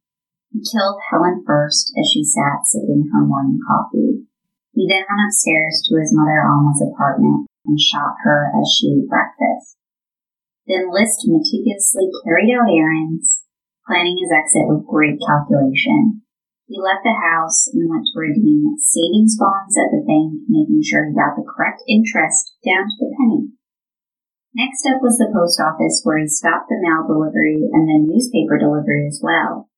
He 0.55 0.65
killed 0.65 1.03
Helen 1.11 1.45
first 1.45 1.93
as 1.99 2.09
she 2.09 2.25
sat 2.25 2.65
sipping 2.65 3.11
her 3.13 3.27
morning 3.27 3.61
coffee. 3.67 4.25
He 4.73 4.89
then 4.89 5.05
went 5.05 5.25
upstairs 5.29 5.85
to 5.89 6.01
his 6.01 6.15
mother 6.17 6.41
Alma's 6.41 6.81
apartment 6.81 7.51
and 7.67 7.77
shot 7.77 8.17
her 8.25 8.49
as 8.57 8.73
she 8.73 8.89
ate 8.89 9.09
breakfast. 9.09 9.77
Then 10.67 10.95
List 10.95 11.27
meticulously 11.27 12.07
carried 12.23 12.55
out 12.55 12.71
errands, 12.71 13.43
planning 13.87 14.19
his 14.19 14.31
exit 14.31 14.71
with 14.71 14.87
great 14.87 15.19
calculation. 15.19 16.23
He 16.71 16.81
left 16.81 17.05
the 17.05 17.19
house 17.19 17.69
and 17.69 17.85
went 17.91 18.07
to 18.09 18.23
redeem 18.23 18.79
savings 18.79 19.37
bonds 19.37 19.77
at 19.77 19.93
the 19.93 20.07
bank, 20.07 20.47
making 20.49 20.81
sure 20.81 21.05
he 21.05 21.13
got 21.13 21.37
the 21.37 21.45
correct 21.45 21.83
interest 21.85 22.57
down 22.65 22.89
to 22.89 22.97
the 22.97 23.13
penny. 23.13 23.53
Next 24.57 24.85
up 24.89 25.05
was 25.05 25.21
the 25.21 25.33
post 25.33 25.61
office, 25.61 26.01
where 26.05 26.21
he 26.21 26.29
stopped 26.29 26.73
the 26.73 26.81
mail 26.81 27.05
delivery 27.05 27.69
and 27.73 27.89
then 27.89 28.09
newspaper 28.09 28.57
delivery 28.57 29.09
as 29.09 29.21
well. 29.21 29.69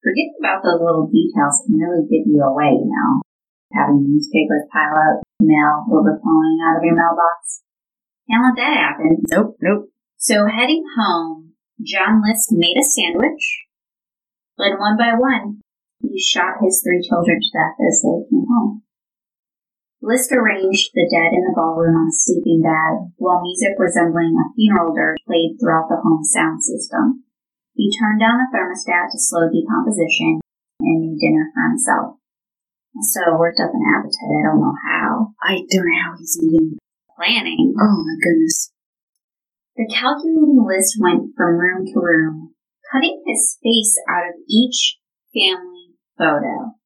Forgetting 0.00 0.40
about 0.40 0.64
those 0.64 0.80
little 0.80 1.08
details 1.12 1.68
can 1.68 1.76
really 1.76 2.08
give 2.08 2.24
you 2.24 2.40
away, 2.40 2.80
you 2.80 2.88
know. 2.88 3.20
Having 3.76 4.08
newspapers 4.08 4.68
pile 4.72 4.96
up, 4.96 5.16
mail 5.40 5.84
overflowing 5.88 6.58
out 6.64 6.80
of 6.80 6.84
your 6.84 6.96
mailbox. 6.96 7.64
Can't 8.28 8.44
let 8.44 8.56
that 8.56 8.76
happen. 8.76 9.20
Nope, 9.28 9.56
nope. 9.60 9.91
So 10.22 10.46
heading 10.46 10.86
home, 10.94 11.58
John 11.82 12.22
List 12.22 12.54
made 12.54 12.78
a 12.78 12.86
sandwich. 12.86 13.66
Then 14.54 14.78
one 14.78 14.94
by 14.94 15.18
one, 15.18 15.66
he 15.98 16.14
shot 16.14 16.62
his 16.62 16.78
three 16.78 17.02
children 17.02 17.42
to 17.42 17.50
death 17.50 17.74
as 17.82 18.06
they 18.06 18.30
came 18.30 18.46
home. 18.46 18.86
List 19.98 20.30
arranged 20.30 20.94
the 20.94 21.10
dead 21.10 21.34
in 21.34 21.42
the 21.42 21.58
ballroom 21.58 21.98
on 21.98 22.06
a 22.06 22.14
sleeping 22.14 22.62
bag, 22.62 23.10
while 23.18 23.42
music 23.42 23.74
resembling 23.74 24.38
a 24.38 24.46
funeral 24.54 24.94
dirge 24.94 25.18
played 25.26 25.58
throughout 25.58 25.90
the 25.90 25.98
home 25.98 26.22
sound 26.22 26.62
system. 26.62 27.26
He 27.74 27.90
turned 27.90 28.22
down 28.22 28.38
the 28.38 28.46
thermostat 28.54 29.10
to 29.10 29.18
slow 29.18 29.50
decomposition 29.50 30.38
and 30.86 31.02
made 31.02 31.18
dinner 31.18 31.50
for 31.50 31.66
himself. 31.66 32.22
So 33.10 33.34
worked 33.42 33.58
up 33.58 33.74
an 33.74 33.82
appetite. 33.90 34.38
I 34.38 34.42
don't 34.46 34.62
know 34.62 34.78
how. 34.86 35.34
I 35.42 35.66
don't 35.66 35.82
know 35.82 35.98
how 35.98 36.14
he's 36.14 36.38
eating. 36.38 36.78
Planning. 37.18 37.74
Oh 37.74 37.96
my 38.06 38.14
goodness. 38.22 38.71
The 39.76 39.88
calculating 39.88 40.60
List 40.60 41.00
went 41.00 41.32
from 41.36 41.56
room 41.56 41.86
to 41.86 41.96
room, 41.96 42.54
cutting 42.92 43.24
his 43.26 43.56
face 43.62 43.96
out 44.04 44.28
of 44.28 44.36
each 44.44 45.00
family 45.32 45.96
photo. 46.18 46.76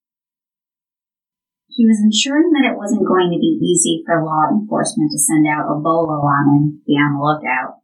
He 1.67 1.85
was 1.85 1.99
ensuring 1.99 2.55
that 2.55 2.71
it 2.71 2.79
wasn't 2.79 3.05
going 3.05 3.29
to 3.35 3.43
be 3.43 3.59
easy 3.59 4.01
for 4.07 4.25
law 4.25 4.49
enforcement 4.49 5.11
to 5.11 5.19
send 5.19 5.45
out 5.51 5.69
a 5.69 5.77
bolo 5.77 6.25
on 6.25 6.45
him, 6.55 6.65
be 6.87 6.95
on 6.95 7.19
the 7.19 7.21
lookout. 7.21 7.83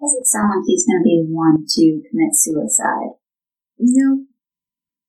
Doesn't 0.00 0.26
sound 0.26 0.56
like 0.56 0.66
he's 0.66 0.82
going 0.82 0.98
to 0.98 1.06
be 1.06 1.28
one 1.28 1.62
to 1.68 2.02
commit 2.08 2.32
suicide. 2.32 3.20
No. 3.78 4.24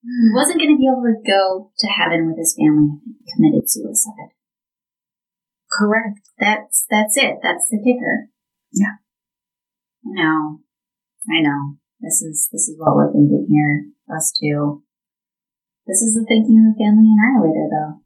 He 0.04 0.30
wasn't 0.36 0.60
going 0.60 0.76
to 0.76 0.78
be 0.78 0.92
able 0.92 1.08
to 1.08 1.24
go 1.24 1.72
to 1.80 1.88
heaven 1.88 2.28
with 2.28 2.38
his 2.38 2.54
family 2.60 3.00
if 3.00 3.16
he 3.16 3.32
committed 3.32 3.72
suicide. 3.72 4.36
Correct. 5.72 6.20
That's 6.38 6.86
that's 6.90 7.16
it. 7.16 7.40
That's 7.42 7.66
the 7.72 7.80
kicker. 7.80 8.28
Yeah. 8.74 9.00
I 10.06 10.12
know. 10.16 10.60
I 11.30 11.42
know. 11.42 11.78
This 12.00 12.22
is 12.22 12.50
this 12.52 12.68
is 12.68 12.76
what 12.80 12.96
we're 12.96 13.12
thinking 13.12 13.46
here. 13.50 13.92
Us 14.16 14.34
too. 14.34 14.84
This 15.86 16.02
is 16.02 16.14
the 16.14 16.26
thinking 16.28 16.58
of 16.62 16.74
the 16.74 16.80
family 16.82 17.10
annihilator, 17.10 17.68
though. 17.70 18.02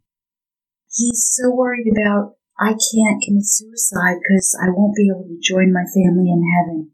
He's 0.91 1.27
so 1.31 1.53
worried 1.53 1.87
about 1.91 2.35
I 2.59 2.71
can't 2.71 3.23
commit 3.23 3.43
suicide 3.43 4.19
because 4.23 4.55
I 4.59 4.71
won't 4.71 4.95
be 4.95 5.11
able 5.11 5.27
to 5.27 5.39
join 5.43 5.71
my 5.71 5.83
family 5.83 6.31
in 6.31 6.43
heaven. 6.43 6.91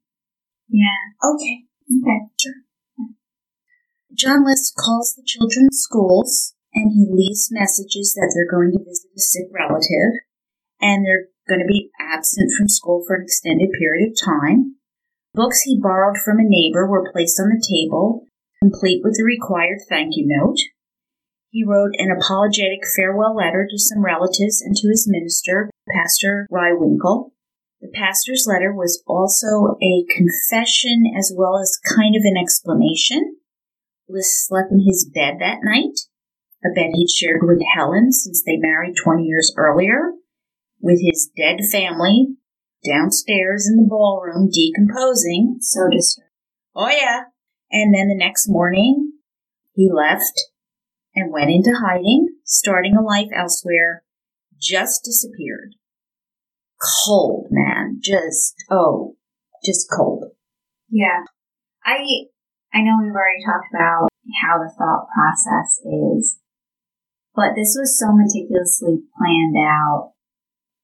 Yeah. 0.69 0.97
Okay. 1.21 1.69
Okay. 1.85 2.19
Sure. 2.39 2.61
John 4.13 4.45
List 4.45 4.75
calls 4.75 5.13
the 5.15 5.23
children's 5.25 5.77
schools 5.81 6.53
and 6.73 6.91
he 6.91 7.07
leaves 7.09 7.49
messages 7.51 8.13
that 8.15 8.31
they're 8.33 8.49
going 8.49 8.71
to 8.71 8.83
visit 8.83 9.09
a 9.15 9.21
sick 9.21 9.47
relative 9.53 10.25
and 10.79 11.05
they're 11.05 11.29
going 11.51 11.59
to 11.59 11.67
be 11.67 11.91
absent 11.99 12.49
from 12.55 12.71
school 12.71 13.03
for 13.05 13.17
an 13.17 13.23
extended 13.23 13.67
period 13.77 14.07
of 14.07 14.15
time. 14.15 14.79
Books 15.33 15.61
he 15.63 15.79
borrowed 15.79 16.17
from 16.17 16.39
a 16.39 16.47
neighbor 16.47 16.87
were 16.87 17.11
placed 17.11 17.39
on 17.39 17.49
the 17.49 17.59
table, 17.59 18.23
complete 18.63 19.01
with 19.03 19.15
the 19.17 19.27
required 19.27 19.79
thank 19.89 20.15
you 20.15 20.23
note. 20.27 20.59
He 21.49 21.65
wrote 21.67 21.91
an 21.97 22.07
apologetic 22.15 22.79
farewell 22.95 23.35
letter 23.35 23.67
to 23.69 23.77
some 23.77 24.03
relatives 24.03 24.61
and 24.61 24.75
to 24.77 24.87
his 24.87 25.07
minister, 25.11 25.69
Pastor 25.93 26.47
Rehwinkel. 26.49 27.31
The 27.81 27.91
pastor's 27.93 28.45
letter 28.47 28.71
was 28.71 29.03
also 29.05 29.75
a 29.83 30.05
confession 30.07 31.03
as 31.17 31.33
well 31.35 31.59
as 31.59 31.79
kind 31.95 32.15
of 32.15 32.23
an 32.23 32.35
explanation. 32.39 33.35
List 34.07 34.47
slept 34.47 34.71
in 34.71 34.85
his 34.85 35.09
bed 35.13 35.35
that 35.39 35.59
night, 35.63 35.99
a 36.63 36.69
bed 36.73 36.91
he'd 36.93 37.09
shared 37.09 37.41
with 37.41 37.59
Helen 37.75 38.11
since 38.11 38.43
they 38.45 38.57
married 38.57 38.95
20 39.03 39.23
years 39.23 39.53
earlier, 39.57 40.13
with 40.81 40.99
his 41.01 41.29
dead 41.37 41.59
family 41.71 42.35
downstairs 42.85 43.67
in 43.67 43.77
the 43.77 43.87
ballroom 43.87 44.49
decomposing. 44.51 45.57
So 45.61 45.89
disturbing. 45.89 46.29
Oh, 46.75 46.89
yeah. 46.89 47.23
And 47.71 47.93
then 47.93 48.07
the 48.07 48.17
next 48.17 48.47
morning, 48.49 49.13
he 49.73 49.89
left 49.91 50.33
and 51.15 51.31
went 51.31 51.51
into 51.51 51.73
hiding, 51.79 52.29
starting 52.45 52.95
a 52.95 53.01
life 53.01 53.29
elsewhere, 53.35 54.03
just 54.59 55.03
disappeared. 55.03 55.75
Cold, 57.05 57.47
man. 57.51 57.99
Just, 58.03 58.55
oh, 58.69 59.15
just 59.63 59.87
cold. 59.95 60.25
Yeah. 60.89 61.23
I 61.85 62.03
I 62.73 62.81
know 62.81 62.99
we've 63.01 63.13
already 63.13 63.43
talked 63.45 63.67
about 63.73 64.07
how 64.41 64.59
the 64.59 64.71
thought 64.71 65.07
process 65.11 65.81
is, 65.83 66.39
but 67.35 67.51
this 67.55 67.75
was 67.77 67.99
so 67.99 68.13
meticulously 68.13 69.03
planned 69.17 69.57
out. 69.57 70.10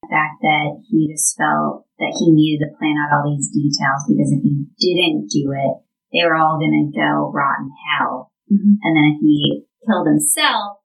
Fact 0.08 0.40
that 0.40 0.80
he 0.88 1.12
just 1.12 1.36
felt 1.36 1.84
that 2.00 2.16
he 2.16 2.32
needed 2.32 2.64
to 2.64 2.74
plan 2.80 2.96
out 2.96 3.12
all 3.12 3.28
these 3.28 3.52
details 3.52 4.08
because 4.08 4.32
if 4.32 4.40
he 4.40 4.64
didn't 4.80 5.28
do 5.28 5.52
it, 5.52 5.84
they 6.12 6.24
were 6.24 6.36
all 6.36 6.56
going 6.56 6.72
to 6.72 6.96
go 6.96 7.28
rot 7.28 7.60
in 7.60 7.68
hell. 7.92 8.32
Mm-hmm. 8.48 8.80
And 8.80 8.92
then 8.96 9.06
if 9.12 9.20
he 9.20 9.68
killed 9.84 10.08
himself, 10.08 10.80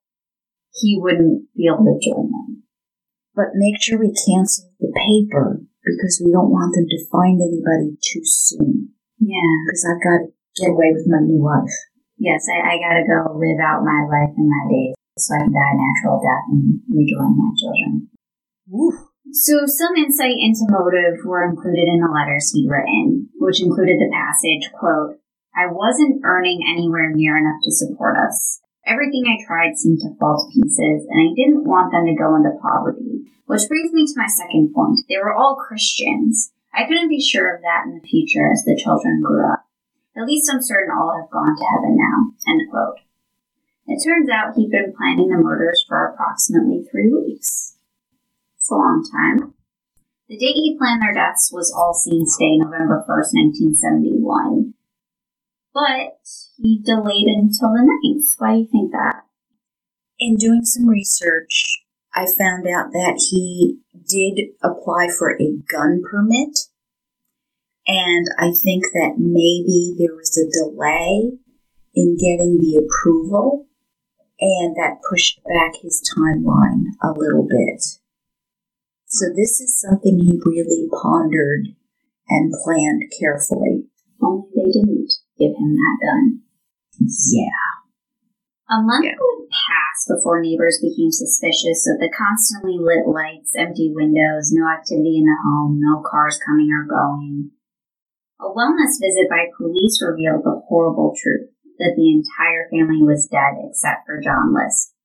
he 0.75 0.99
wouldn't 0.99 1.47
be 1.55 1.71
able 1.71 1.87
to 1.87 1.95
join 2.03 2.27
them. 2.27 2.67
But 3.31 3.55
make 3.55 3.79
sure 3.79 3.97
we 3.97 4.11
cancel 4.11 4.69
the 4.79 4.91
paper 4.91 5.63
because 5.81 6.19
we 6.19 6.31
don't 6.35 6.51
want 6.51 6.75
them 6.75 6.85
to 6.85 7.07
find 7.07 7.39
anybody 7.39 7.95
too 8.03 8.27
soon. 8.27 8.91
Yeah. 9.23 9.51
Because 9.63 9.87
I've 9.87 10.03
got 10.03 10.27
to 10.27 10.33
get 10.59 10.75
away 10.75 10.91
with 10.91 11.07
my 11.07 11.23
new 11.23 11.39
life. 11.39 11.71
Yes, 12.17 12.45
I, 12.47 12.75
I 12.75 12.77
gotta 12.77 13.03
go 13.03 13.35
live 13.35 13.59
out 13.59 13.83
my 13.83 14.05
life 14.07 14.31
and 14.37 14.47
my 14.47 14.63
days 14.69 14.95
so 15.17 15.35
I 15.35 15.39
can 15.43 15.51
die 15.51 15.71
a 15.71 15.75
natural 15.75 16.21
death 16.21 16.47
and 16.51 16.79
rejoin 16.87 17.35
my 17.35 17.51
children. 17.57 18.09
Woo. 18.67 19.12
So 19.31 19.65
some 19.65 19.95
insight 19.95 20.35
into 20.39 20.67
motive 20.67 21.23
were 21.23 21.47
included 21.47 21.87
in 21.87 22.01
the 22.01 22.11
letters 22.11 22.51
he'd 22.51 22.69
written, 22.69 23.29
which 23.39 23.61
included 23.61 23.97
the 23.97 24.11
passage, 24.11 24.71
quote, 24.73 25.19
I 25.55 25.71
wasn't 25.71 26.21
earning 26.25 26.65
anywhere 26.67 27.11
near 27.13 27.37
enough 27.37 27.61
to 27.63 27.71
support 27.71 28.17
us. 28.17 28.59
Everything 28.85 29.23
I 29.27 29.43
tried 29.45 29.77
seemed 29.77 29.99
to 29.99 30.15
fall 30.19 30.37
to 30.37 30.51
pieces, 30.51 31.07
and 31.07 31.17
I 31.21 31.33
didn't 31.35 31.63
want 31.63 31.91
them 31.91 32.05
to 32.05 32.19
go 32.19 32.35
into 32.35 32.57
poverty. 32.61 33.23
Which 33.45 33.67
brings 33.69 33.93
me 33.93 34.05
to 34.05 34.19
my 34.19 34.27
second 34.27 34.73
point. 34.73 34.99
They 35.07 35.17
were 35.17 35.33
all 35.33 35.55
Christians. 35.55 36.51
I 36.73 36.85
couldn't 36.85 37.09
be 37.09 37.21
sure 37.21 37.55
of 37.55 37.61
that 37.61 37.85
in 37.85 37.95
the 37.95 38.07
future 38.07 38.51
as 38.51 38.63
the 38.65 38.75
children 38.75 39.21
grew 39.21 39.45
up. 39.45 39.63
At 40.17 40.25
least 40.25 40.51
I'm 40.51 40.61
certain 40.61 40.91
all 40.91 41.15
have 41.15 41.29
gone 41.29 41.55
to 41.55 41.65
heaven 41.71 41.95
now. 41.97 42.33
End 42.51 42.69
quote. 42.69 42.99
It 43.87 44.03
turns 44.03 44.29
out 44.29 44.55
he'd 44.55 44.71
been 44.71 44.93
planning 44.95 45.29
the 45.29 45.37
murders 45.37 45.85
for 45.87 46.05
approximately 46.05 46.83
three 46.89 47.11
weeks. 47.13 47.77
It's 48.63 48.71
a 48.71 48.75
long 48.75 49.03
time. 49.11 49.53
The 50.29 50.37
date 50.37 50.55
he 50.55 50.77
planned 50.79 51.01
their 51.01 51.13
deaths 51.13 51.51
was 51.51 51.75
All 51.75 51.93
Saints 51.93 52.37
Day, 52.39 52.55
November 52.55 53.03
1st, 53.03 53.35
1971. 53.59 54.73
But 55.73 56.15
he 56.55 56.81
delayed 56.81 57.27
until 57.27 57.73
the 57.75 57.83
9th. 57.83 58.39
Why 58.39 58.53
do 58.53 58.59
you 58.59 58.67
think 58.71 58.91
that? 58.93 59.23
In 60.17 60.37
doing 60.37 60.63
some 60.63 60.87
research, 60.87 61.83
I 62.15 62.23
found 62.23 62.65
out 62.65 62.93
that 62.93 63.19
he 63.29 63.79
did 64.07 64.55
apply 64.63 65.09
for 65.09 65.35
a 65.35 65.59
gun 65.69 66.01
permit. 66.09 66.57
And 67.85 68.27
I 68.39 68.53
think 68.55 68.85
that 68.93 69.15
maybe 69.17 69.93
there 69.99 70.15
was 70.15 70.39
a 70.39 70.47
delay 70.47 71.37
in 71.93 72.15
getting 72.15 72.59
the 72.59 72.79
approval, 72.79 73.67
and 74.39 74.73
that 74.77 75.01
pushed 75.09 75.41
back 75.43 75.73
his 75.81 76.01
timeline 76.17 76.83
a 77.03 77.11
little 77.11 77.45
bit. 77.45 77.83
So, 79.13 79.29
this 79.29 79.61
is 79.61 79.77
something 79.77 80.17
he 80.17 80.41
really 80.41 80.89
pondered 80.89 81.69
and 82.29 82.49
planned 82.65 83.05
carefully. 83.13 83.85
Only 84.17 84.49
they 84.57 84.73
didn't 84.73 85.13
give 85.37 85.53
him 85.53 85.71
that 85.77 85.97
gun. 86.01 86.41
Yeah. 86.97 87.61
A 88.73 88.81
month 88.81 89.05
Yeah. 89.05 89.13
would 89.21 89.49
pass 89.53 90.07
before 90.09 90.41
neighbors 90.41 90.81
became 90.81 91.11
suspicious 91.13 91.85
of 91.85 92.01
the 92.01 92.09
constantly 92.09 92.81
lit 92.81 93.05
lights, 93.05 93.53
empty 93.53 93.93
windows, 93.93 94.49
no 94.49 94.65
activity 94.65 95.21
in 95.21 95.29
the 95.29 95.37
home, 95.45 95.77
no 95.77 96.01
cars 96.01 96.39
coming 96.41 96.73
or 96.73 96.89
going. 96.89 97.51
A 98.41 98.49
wellness 98.49 98.97
visit 98.97 99.29
by 99.29 99.45
police 99.55 100.01
revealed 100.01 100.41
the 100.43 100.57
horrible 100.65 101.13
truth 101.13 101.53
that 101.77 101.93
the 101.95 102.09
entire 102.09 102.65
family 102.73 103.03
was 103.03 103.27
dead 103.29 103.61
except 103.61 104.07
for 104.07 104.17
John 104.19 104.53
List. 104.57 104.95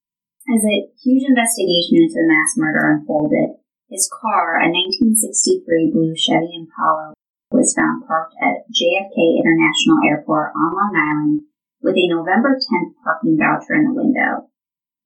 As 0.49 0.65
a 0.65 0.89
huge 0.97 1.29
investigation 1.29 2.01
into 2.01 2.17
the 2.17 2.25
mass 2.25 2.57
murder 2.57 2.89
unfolded, 2.89 3.59
his 3.89 4.05
car, 4.09 4.61
a 4.61 4.69
1963 4.69 5.89
blue 5.91 6.13
Chevy 6.15 6.53
Impala, 6.53 7.13
was 7.49 7.73
found 7.73 8.05
parked 8.05 8.37
at 8.37 8.69
JFK 8.69 9.41
International 9.41 9.97
Airport 10.05 10.53
on 10.53 10.77
Long 10.77 10.93
Island 10.93 11.41
with 11.81 11.97
a 11.97 12.05
November 12.05 12.53
10th 12.53 12.93
parking 13.03 13.37
voucher 13.37 13.73
in 13.73 13.89
the 13.89 13.97
window. 13.97 14.49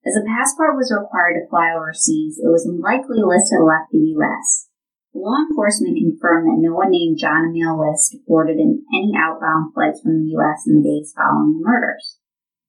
As 0.04 0.20
a 0.20 0.28
passport 0.28 0.76
was 0.76 0.92
required 0.92 1.40
to 1.40 1.48
fly 1.48 1.72
overseas, 1.72 2.36
it 2.36 2.52
was 2.52 2.68
unlikely 2.68 3.24
List 3.24 3.56
had 3.56 3.64
left 3.64 3.96
the 3.96 4.04
U.S. 4.20 4.68
Law 5.16 5.40
enforcement 5.48 5.96
confirmed 5.96 6.52
that 6.52 6.60
no 6.60 6.76
one 6.76 6.92
named 6.92 7.22
John 7.22 7.48
Emil 7.48 7.80
List 7.80 8.20
boarded 8.28 8.60
in 8.60 8.84
any 8.92 9.16
outbound 9.16 9.72
flights 9.72 10.02
from 10.04 10.20
the 10.20 10.36
U.S. 10.36 10.68
in 10.68 10.82
the 10.82 10.84
days 10.84 11.16
following 11.16 11.56
the 11.56 11.64
murders. 11.64 12.20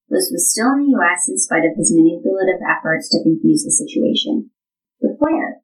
List 0.06 0.30
was 0.30 0.46
still 0.46 0.78
in 0.78 0.86
the 0.86 0.94
U.S. 0.94 1.26
in 1.26 1.40
spite 1.40 1.66
of 1.66 1.74
his 1.74 1.90
manipulative 1.90 2.62
efforts 2.62 3.10
to 3.10 3.24
confuse 3.24 3.66
the 3.66 3.74
situation. 3.74 4.54
But 5.00 5.18
where? 5.18 5.63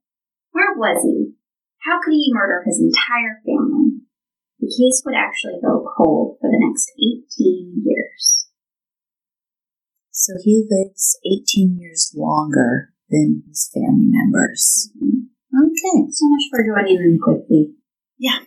Where 0.53 0.75
was 0.77 1.03
he? 1.05 1.35
How 1.83 2.01
could 2.03 2.13
he 2.13 2.33
murder 2.33 2.63
his 2.67 2.81
entire 2.81 3.41
family? 3.45 4.01
The 4.61 4.69
case 4.69 5.03
would 5.07 5.15
actually 5.15 5.61
go 5.63 5.89
cold 5.97 6.37
for 6.41 6.51
the 6.51 6.61
next 6.61 6.93
18 6.99 7.83
years. 7.85 8.49
So 10.11 10.35
he 10.43 10.67
lives 10.69 11.19
18 11.25 11.79
years 11.81 12.13
longer 12.15 12.93
than 13.09 13.43
his 13.49 13.71
family 13.73 14.11
members. 14.13 14.91
Mm-hmm. 14.97 15.31
Okay. 15.65 16.11
So 16.13 16.29
much 16.29 16.43
for 16.51 16.63
joining 16.63 16.99
them 16.99 17.19
quickly. 17.23 17.75
Yeah. 18.19 18.41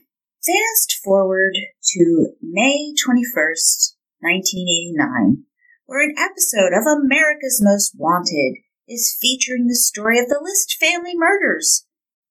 Fast 0.45 0.99
forward 1.03 1.55
to 1.95 2.27
May 2.41 2.93
21st, 2.93 3.95
1989, 4.19 5.43
where 5.85 6.03
an 6.03 6.15
episode 6.17 6.73
of 6.77 6.85
America's 6.85 7.59
Most 7.63 7.95
Wanted 7.97 8.57
is 8.87 9.17
featuring 9.19 9.67
the 9.67 9.75
story 9.75 10.19
of 10.19 10.27
the 10.27 10.41
List 10.43 10.77
family 10.79 11.13
murders, 11.15 11.85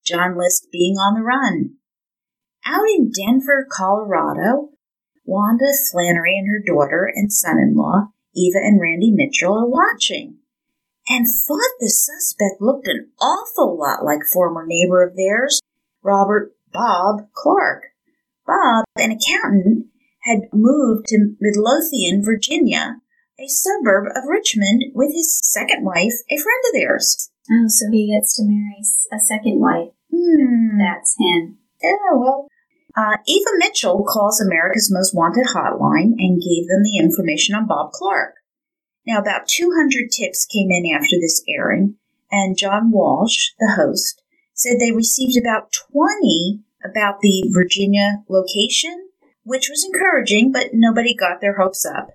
John 0.05 0.37
List 0.37 0.67
being 0.71 0.95
on 0.95 1.15
the 1.15 1.25
run. 1.25 1.75
Out 2.65 2.85
in 2.95 3.11
Denver, 3.11 3.67
Colorado, 3.69 4.69
Wanda 5.25 5.65
Flannery 5.91 6.37
and 6.37 6.47
her 6.49 6.61
daughter 6.65 7.09
and 7.13 7.31
son 7.31 7.57
in 7.57 7.75
law, 7.75 8.09
Eva 8.35 8.57
and 8.57 8.79
Randy 8.81 9.11
Mitchell, 9.11 9.53
are 9.53 9.69
watching 9.69 10.39
and 11.07 11.27
thought 11.27 11.79
the 11.79 11.89
suspect 11.89 12.61
looked 12.61 12.87
an 12.87 13.11
awful 13.19 13.77
lot 13.77 14.03
like 14.03 14.23
former 14.23 14.65
neighbor 14.65 15.03
of 15.03 15.15
theirs, 15.15 15.59
Robert 16.01 16.53
Bob 16.71 17.27
Clark. 17.33 17.83
Bob, 18.45 18.85
an 18.97 19.11
accountant, 19.11 19.87
had 20.23 20.39
moved 20.53 21.07
to 21.07 21.35
Midlothian, 21.39 22.23
Virginia, 22.23 22.97
a 23.39 23.47
suburb 23.47 24.05
of 24.15 24.29
Richmond, 24.29 24.83
with 24.93 25.13
his 25.13 25.39
second 25.43 25.83
wife, 25.83 26.13
a 26.29 26.37
friend 26.37 26.63
of 26.67 26.73
theirs. 26.73 27.29
Oh, 27.51 27.65
so 27.67 27.85
he 27.91 28.13
gets 28.13 28.35
to 28.37 28.43
marry 28.45 28.81
a 29.11 29.19
second 29.19 29.59
wife. 29.59 29.89
Hmm. 30.13 30.77
That's 30.77 31.15
him. 31.19 31.57
Yeah, 31.81 32.15
well. 32.15 32.47
Uh, 32.95 33.17
Eva 33.25 33.49
Mitchell 33.57 34.05
calls 34.07 34.39
America's 34.39 34.91
Most 34.91 35.15
Wanted 35.15 35.47
hotline 35.47 36.13
and 36.19 36.41
gave 36.41 36.67
them 36.67 36.83
the 36.83 36.99
information 36.99 37.55
on 37.55 37.65
Bob 37.65 37.91
Clark. 37.91 38.35
Now, 39.05 39.19
about 39.19 39.47
200 39.47 40.11
tips 40.11 40.45
came 40.45 40.69
in 40.69 40.93
after 40.93 41.17
this 41.19 41.43
airing, 41.49 41.95
and 42.31 42.57
John 42.57 42.91
Walsh, 42.91 43.49
the 43.59 43.73
host, 43.75 44.21
said 44.53 44.79
they 44.79 44.91
received 44.91 45.37
about 45.37 45.73
20 45.91 46.61
about 46.85 47.19
the 47.21 47.49
Virginia 47.51 48.23
location, 48.29 49.09
which 49.43 49.69
was 49.69 49.83
encouraging, 49.83 50.51
but 50.51 50.69
nobody 50.73 51.15
got 51.15 51.41
their 51.41 51.57
hopes 51.57 51.85
up. 51.85 52.11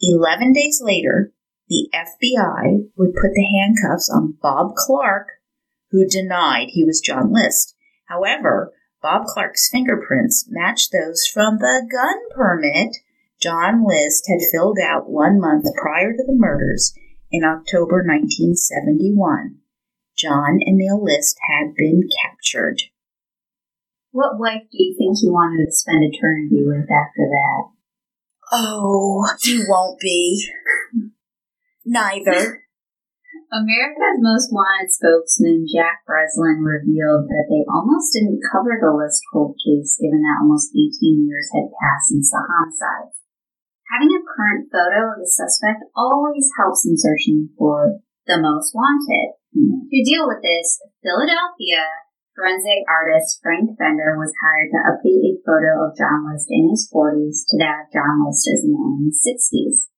Eleven 0.00 0.52
days 0.52 0.80
later, 0.82 1.32
the 1.70 1.88
FBI 1.94 2.90
would 2.96 3.14
put 3.14 3.30
the 3.32 3.46
handcuffs 3.46 4.10
on 4.10 4.36
Bob 4.42 4.74
Clark, 4.74 5.28
who 5.90 6.06
denied 6.06 6.70
he 6.70 6.84
was 6.84 7.00
John 7.00 7.32
List. 7.32 7.76
However, 8.06 8.72
Bob 9.00 9.26
Clark's 9.26 9.70
fingerprints 9.70 10.46
matched 10.50 10.90
those 10.92 11.26
from 11.26 11.58
the 11.58 11.88
gun 11.90 12.18
permit 12.36 12.96
John 13.40 13.86
List 13.86 14.28
had 14.28 14.40
filled 14.52 14.78
out 14.78 15.08
one 15.08 15.40
month 15.40 15.64
prior 15.80 16.12
to 16.12 16.24
the 16.26 16.36
murders 16.36 16.92
in 17.30 17.42
October 17.42 18.04
1971. 18.04 19.56
John 20.14 20.58
and 20.60 20.62
Emil 20.68 21.02
List 21.02 21.38
had 21.48 21.74
been 21.74 22.02
captured. 22.22 22.82
What 24.10 24.38
wife 24.38 24.64
do 24.70 24.82
you 24.82 24.94
think 24.98 25.18
he 25.18 25.30
wanted 25.30 25.64
to 25.64 25.72
spend 25.72 26.02
eternity 26.02 26.62
with 26.66 26.90
after 26.90 27.24
that? 27.30 27.70
Oh, 28.52 29.26
you 29.44 29.64
won't 29.68 30.00
be. 30.00 30.46
Neither. 31.84 32.66
America's 33.50 34.22
Most 34.22 34.54
Wanted 34.54 34.94
spokesman 34.94 35.66
Jack 35.66 36.06
Breslin 36.06 36.62
revealed 36.62 37.26
that 37.26 37.50
they 37.50 37.66
almost 37.66 38.14
didn't 38.14 38.46
cover 38.46 38.78
the 38.78 38.94
List 38.94 39.26
cold 39.26 39.58
case 39.58 39.98
given 39.98 40.22
that 40.22 40.38
almost 40.38 40.70
18 40.70 41.26
years 41.26 41.50
had 41.50 41.66
passed 41.74 42.14
since 42.14 42.30
the 42.30 42.42
homicide. 42.46 43.10
Having 43.90 44.14
a 44.14 44.22
current 44.22 44.70
photo 44.70 45.14
of 45.14 45.18
the 45.18 45.26
suspect 45.26 45.82
always 45.98 46.46
helps 46.54 46.86
in 46.86 46.94
searching 46.94 47.50
for 47.58 47.98
the 48.30 48.38
most 48.38 48.70
wanted. 48.70 49.34
To 49.50 49.98
deal 50.06 50.30
with 50.30 50.46
this, 50.46 50.78
Philadelphia 51.02 52.06
forensic 52.38 52.86
artist 52.86 53.42
Frank 53.42 53.74
Bender 53.74 54.14
was 54.14 54.32
hired 54.38 54.70
to 54.70 54.86
update 54.94 55.26
a 55.26 55.42
photo 55.42 55.90
of 55.90 55.98
John 55.98 56.24
List 56.30 56.46
in 56.48 56.70
his 56.70 56.86
40s 56.86 57.44
to 57.50 57.58
that 57.58 57.84
of 57.84 57.92
John 57.92 58.24
List 58.24 58.46
as 58.46 58.62
a 58.62 58.70
man 58.70 59.02
in 59.02 59.10
his 59.10 59.20
60s. 59.26 59.90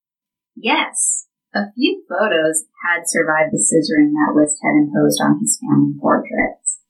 Yes, 0.57 1.29
a 1.55 1.69
few 1.77 2.05
photos 2.09 2.65
had 2.81 3.05
survived 3.05 3.53
the 3.53 3.61
scissoring 3.61 4.17
that 4.17 4.33
List 4.33 4.57
had 4.65 4.73
imposed 4.73 5.21
on 5.21 5.41
his 5.41 5.61
family 5.61 5.93
portraits. 6.01 6.81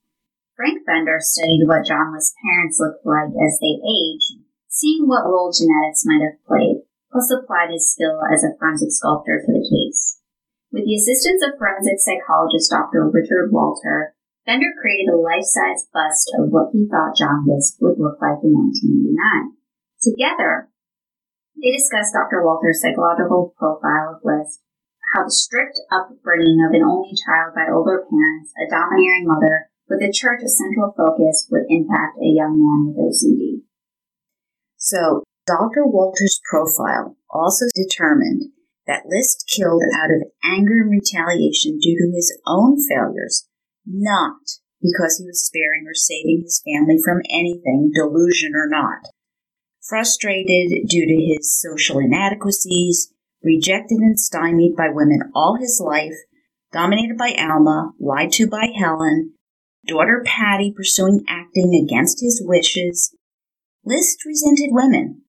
Frank 0.54 0.86
Bender 0.86 1.18
studied 1.18 1.66
what 1.66 1.86
John 1.86 2.14
List's 2.14 2.38
parents 2.38 2.78
looked 2.78 3.02
like 3.02 3.34
as 3.34 3.58
they 3.58 3.82
aged, 3.82 4.38
seeing 4.70 5.10
what 5.10 5.26
role 5.26 5.50
genetics 5.50 6.06
might 6.06 6.22
have 6.22 6.38
played, 6.46 6.86
plus 7.10 7.26
applied 7.34 7.74
his 7.74 7.90
skill 7.90 8.22
as 8.22 8.46
a 8.46 8.54
forensic 8.58 8.94
sculptor 8.94 9.42
to 9.42 9.50
the 9.50 9.66
case. 9.66 10.22
With 10.70 10.86
the 10.86 10.94
assistance 10.94 11.42
of 11.42 11.58
forensic 11.58 11.98
psychologist 11.98 12.70
Dr. 12.70 13.10
Richard 13.10 13.50
Walter, 13.50 14.14
Bender 14.46 14.72
created 14.80 15.10
a 15.12 15.18
life-size 15.18 15.86
bust 15.92 16.30
of 16.38 16.50
what 16.50 16.70
he 16.72 16.86
thought 16.88 17.18
John 17.18 17.44
List 17.46 17.78
would 17.82 17.98
look 17.98 18.22
like 18.22 18.42
in 18.42 18.54
1989. 18.54 19.58
Together, 20.02 20.71
they 21.56 21.72
discussed 21.76 22.14
Dr. 22.14 22.42
Walter's 22.42 22.80
psychological 22.80 23.54
profile 23.58 24.16
of 24.16 24.24
List, 24.24 24.60
how 25.14 25.24
the 25.24 25.30
strict 25.30 25.78
upbringing 25.92 26.64
of 26.64 26.72
an 26.72 26.82
only 26.82 27.12
child 27.26 27.54
by 27.54 27.68
older 27.68 28.04
parents, 28.08 28.52
a 28.56 28.70
domineering 28.70 29.28
mother, 29.28 29.68
with 29.88 30.00
the 30.00 30.12
church 30.12 30.40
a 30.42 30.48
central 30.48 30.94
focus, 30.96 31.48
would 31.50 31.68
impact 31.68 32.16
a 32.16 32.32
young 32.32 32.56
man 32.56 32.88
with 32.88 33.12
OCD. 33.12 33.68
So, 34.76 35.22
Dr. 35.46 35.84
Walter's 35.84 36.40
profile 36.48 37.16
also 37.30 37.66
determined 37.74 38.52
that 38.86 39.06
List 39.06 39.44
killed 39.46 39.82
out 39.94 40.10
of 40.10 40.26
anger 40.44 40.82
and 40.82 40.90
retaliation 40.90 41.78
due 41.78 41.96
to 41.98 42.14
his 42.14 42.36
own 42.46 42.78
failures, 42.88 43.46
not 43.86 44.40
because 44.80 45.18
he 45.18 45.26
was 45.26 45.44
sparing 45.44 45.84
or 45.86 45.94
saving 45.94 46.42
his 46.42 46.62
family 46.64 46.98
from 47.04 47.22
anything, 47.30 47.92
delusion 47.94 48.52
or 48.54 48.66
not. 48.68 49.06
Frustrated 49.88 50.86
due 50.88 51.06
to 51.06 51.34
his 51.34 51.58
social 51.60 51.98
inadequacies, 51.98 53.12
rejected 53.42 53.98
and 53.98 54.18
stymied 54.18 54.76
by 54.76 54.88
women 54.88 55.30
all 55.34 55.56
his 55.60 55.82
life, 55.84 56.14
dominated 56.72 57.18
by 57.18 57.34
Alma, 57.36 57.92
lied 57.98 58.30
to 58.32 58.46
by 58.46 58.68
Helen, 58.78 59.34
daughter 59.86 60.22
Patty 60.24 60.72
pursuing 60.74 61.24
acting 61.28 61.74
against 61.74 62.20
his 62.20 62.40
wishes, 62.44 63.16
List 63.84 64.24
resented 64.24 64.68
women. 64.70 65.22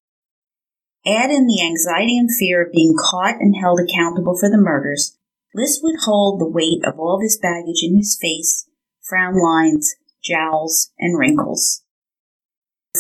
Add 1.06 1.32
in 1.32 1.48
the 1.48 1.62
anxiety 1.62 2.18
and 2.18 2.30
fear 2.32 2.64
of 2.64 2.72
being 2.72 2.96
caught 2.96 3.42
and 3.42 3.56
held 3.60 3.80
accountable 3.80 4.38
for 4.38 4.50
the 4.50 4.58
murders, 4.58 5.18
List 5.56 5.82
would 5.84 6.02
hold 6.06 6.40
the 6.40 6.50
weight 6.50 6.84
of 6.86 7.00
all 7.00 7.20
this 7.20 7.38
baggage 7.38 7.82
in 7.84 7.98
his 7.98 8.18
face, 8.22 8.68
frown 9.02 9.36
lines, 9.40 9.96
jowls, 10.24 10.92
and 11.00 11.18
wrinkles. 11.18 11.83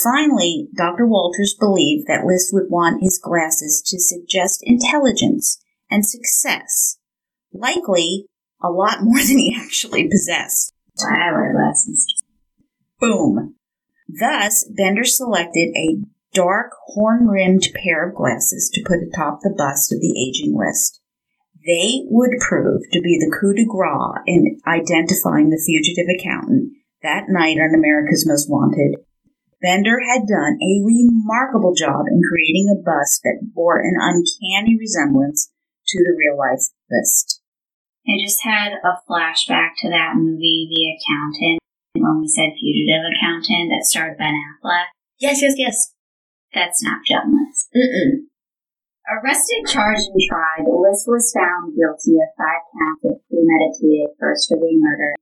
Finally, 0.01 0.69
Dr. 0.75 1.05
Walters 1.05 1.55
believed 1.59 2.07
that 2.07 2.25
List 2.25 2.51
would 2.51 2.69
want 2.69 3.03
his 3.03 3.19
glasses 3.19 3.81
to 3.85 3.99
suggest 3.99 4.63
intelligence 4.63 5.61
and 5.89 6.05
success, 6.05 6.97
likely 7.53 8.25
a 8.61 8.69
lot 8.69 9.03
more 9.03 9.19
than 9.19 9.37
he 9.37 9.55
actually 9.59 10.09
possessed. 10.09 10.73
I 10.99 11.31
wear 11.31 11.53
glasses. 11.53 12.23
Boom. 12.99 13.55
Thus, 14.07 14.63
Bender 14.75 15.03
selected 15.03 15.73
a 15.75 15.97
dark, 16.33 16.71
horn 16.87 17.27
rimmed 17.27 17.67
pair 17.75 18.09
of 18.09 18.15
glasses 18.15 18.69
to 18.73 18.83
put 18.85 18.99
atop 18.99 19.39
the 19.41 19.53
bust 19.55 19.93
of 19.93 20.01
the 20.01 20.13
aging 20.17 20.57
List. 20.57 21.01
They 21.65 22.01
would 22.09 22.39
prove 22.39 22.81
to 22.91 23.01
be 23.01 23.17
the 23.17 23.31
coup 23.31 23.53
de 23.53 23.65
grace 23.65 24.23
in 24.27 24.59
identifying 24.67 25.49
the 25.49 25.61
fugitive 25.63 26.09
accountant 26.09 26.73
that 27.01 27.25
night 27.29 27.57
on 27.57 27.73
America's 27.73 28.25
Most 28.27 28.49
Wanted. 28.49 28.97
Bender 29.63 29.95
had 30.11 30.27
done 30.27 30.59
a 30.59 30.83
remarkable 30.83 31.71
job 31.71 32.03
in 32.11 32.19
creating 32.19 32.67
a 32.67 32.83
bust 32.83 33.23
that 33.23 33.47
bore 33.55 33.79
an 33.79 33.95
uncanny 33.95 34.75
resemblance 34.75 35.47
to 35.87 36.03
the 36.03 36.19
real 36.19 36.37
life 36.37 36.67
List. 36.91 37.39
I 38.03 38.19
just 38.19 38.43
had 38.43 38.75
a 38.83 38.99
flashback 39.07 39.79
to 39.79 39.89
that 39.89 40.19
movie, 40.19 40.67
The 40.67 40.99
Accountant, 40.99 41.63
when 41.95 42.19
we 42.19 42.27
said 42.27 42.51
fugitive 42.59 43.07
accountant 43.07 43.71
that 43.71 43.87
starred 43.87 44.19
Ben 44.19 44.35
Affleck. 44.35 44.91
Yes, 45.17 45.39
yes, 45.41 45.55
yes. 45.55 45.95
That's 46.53 46.83
not 46.83 47.07
John 47.07 47.31
List. 47.31 47.71
Mm-mm. 47.71 48.27
Arrested, 49.07 49.63
charged, 49.65 50.11
and 50.11 50.21
tried, 50.27 50.67
List 50.67 51.07
was 51.07 51.31
found 51.31 51.71
guilty 51.71 52.19
of 52.19 52.35
five 52.35 52.67
counts 52.75 53.03
of 53.07 53.23
premeditated 53.31 54.11
first 54.19 54.51
degree 54.51 54.75
murder. 54.75 55.15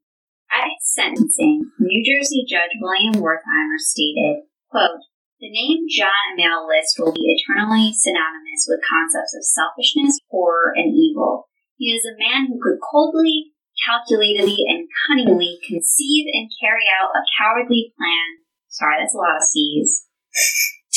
At 0.52 0.68
his 0.68 0.84
sentencing, 0.84 1.72
New 1.80 2.04
Jersey 2.04 2.44
Judge 2.48 2.76
William 2.80 3.16
Wertheimer 3.16 3.80
stated, 3.80 4.44
quote, 4.70 5.00
the 5.42 5.50
name 5.50 5.90
John 5.90 6.38
Emil 6.38 6.68
List 6.68 7.00
will 7.00 7.12
be 7.12 7.26
eternally 7.26 7.90
synonymous 7.98 8.70
with 8.70 8.86
concepts 8.86 9.34
of 9.34 9.42
selfishness, 9.42 10.20
horror, 10.30 10.74
and 10.76 10.94
evil. 10.94 11.50
He 11.78 11.96
is 11.96 12.06
a 12.06 12.20
man 12.20 12.46
who 12.46 12.62
could 12.62 12.78
coldly, 12.78 13.54
calculatedly, 13.82 14.62
and 14.70 14.86
cunningly 15.08 15.58
conceive 15.66 16.28
and 16.30 16.52
carry 16.62 16.86
out 16.94 17.16
a 17.18 17.26
cowardly 17.40 17.92
plan. 17.98 18.46
Sorry, 18.70 19.02
that's 19.02 19.16
a 19.16 19.18
lot 19.18 19.38
of 19.38 19.44
C's. 19.50 20.06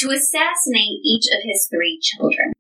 To 0.03 0.11
assassinate 0.11 1.01
each 1.07 1.25
of 1.33 1.41
his 1.47 1.67
three 1.71 1.99
children. 2.03 2.54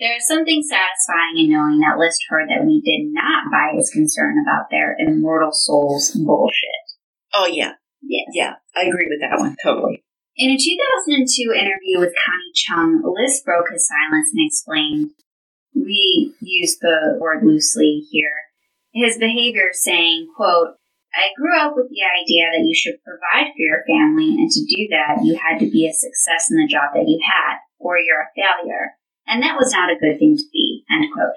There 0.00 0.16
is 0.16 0.26
something 0.26 0.62
satisfying 0.62 1.38
in 1.38 1.52
knowing 1.52 1.78
that 1.78 1.98
List 1.98 2.18
heard 2.28 2.48
that 2.50 2.66
we 2.66 2.82
did 2.82 3.14
not 3.14 3.50
buy 3.50 3.76
his 3.76 3.90
concern 3.90 4.42
about 4.42 4.66
their 4.70 4.96
immortal 4.98 5.52
souls 5.52 6.10
bullshit. 6.10 6.84
Oh, 7.32 7.46
yeah. 7.46 7.74
Yes. 8.02 8.26
Yeah, 8.34 8.54
I 8.76 8.82
agree 8.82 9.08
with 9.08 9.20
that 9.22 9.38
one, 9.38 9.56
totally. 9.62 10.04
In 10.36 10.50
a 10.50 10.58
2002 10.58 11.54
interview 11.54 12.00
with 12.00 12.12
Connie 12.26 12.52
Chung, 12.54 13.02
List 13.06 13.44
broke 13.44 13.70
his 13.70 13.86
silence 13.86 14.28
and 14.34 14.46
explained, 14.46 15.10
we 15.74 16.34
use 16.40 16.76
the 16.80 17.16
word 17.20 17.44
loosely 17.44 18.02
here, 18.10 18.34
his 18.92 19.16
behavior 19.16 19.70
saying, 19.72 20.28
quote, 20.36 20.74
I 21.14 21.30
grew 21.38 21.56
up 21.60 21.74
with 21.76 21.86
the 21.88 22.02
idea 22.02 22.50
that 22.50 22.66
you 22.66 22.74
should 22.74 22.98
provide 23.04 23.54
for 23.54 23.62
your 23.62 23.84
family, 23.86 24.34
and 24.34 24.50
to 24.50 24.60
do 24.66 24.88
that, 24.90 25.22
you 25.22 25.38
had 25.38 25.60
to 25.60 25.70
be 25.70 25.86
a 25.86 25.94
success 25.94 26.50
in 26.50 26.56
the 26.58 26.66
job 26.66 26.90
that 26.94 27.06
you 27.06 27.20
had, 27.22 27.58
or 27.78 27.98
you're 27.98 28.26
a 28.26 28.34
failure 28.34 28.98
and 29.26 29.42
that 29.42 29.56
was 29.56 29.72
not 29.72 29.90
a 29.90 29.98
good 29.98 30.18
thing 30.18 30.36
to 30.36 30.44
be, 30.52 30.84
end 30.90 31.08
quote. 31.12 31.36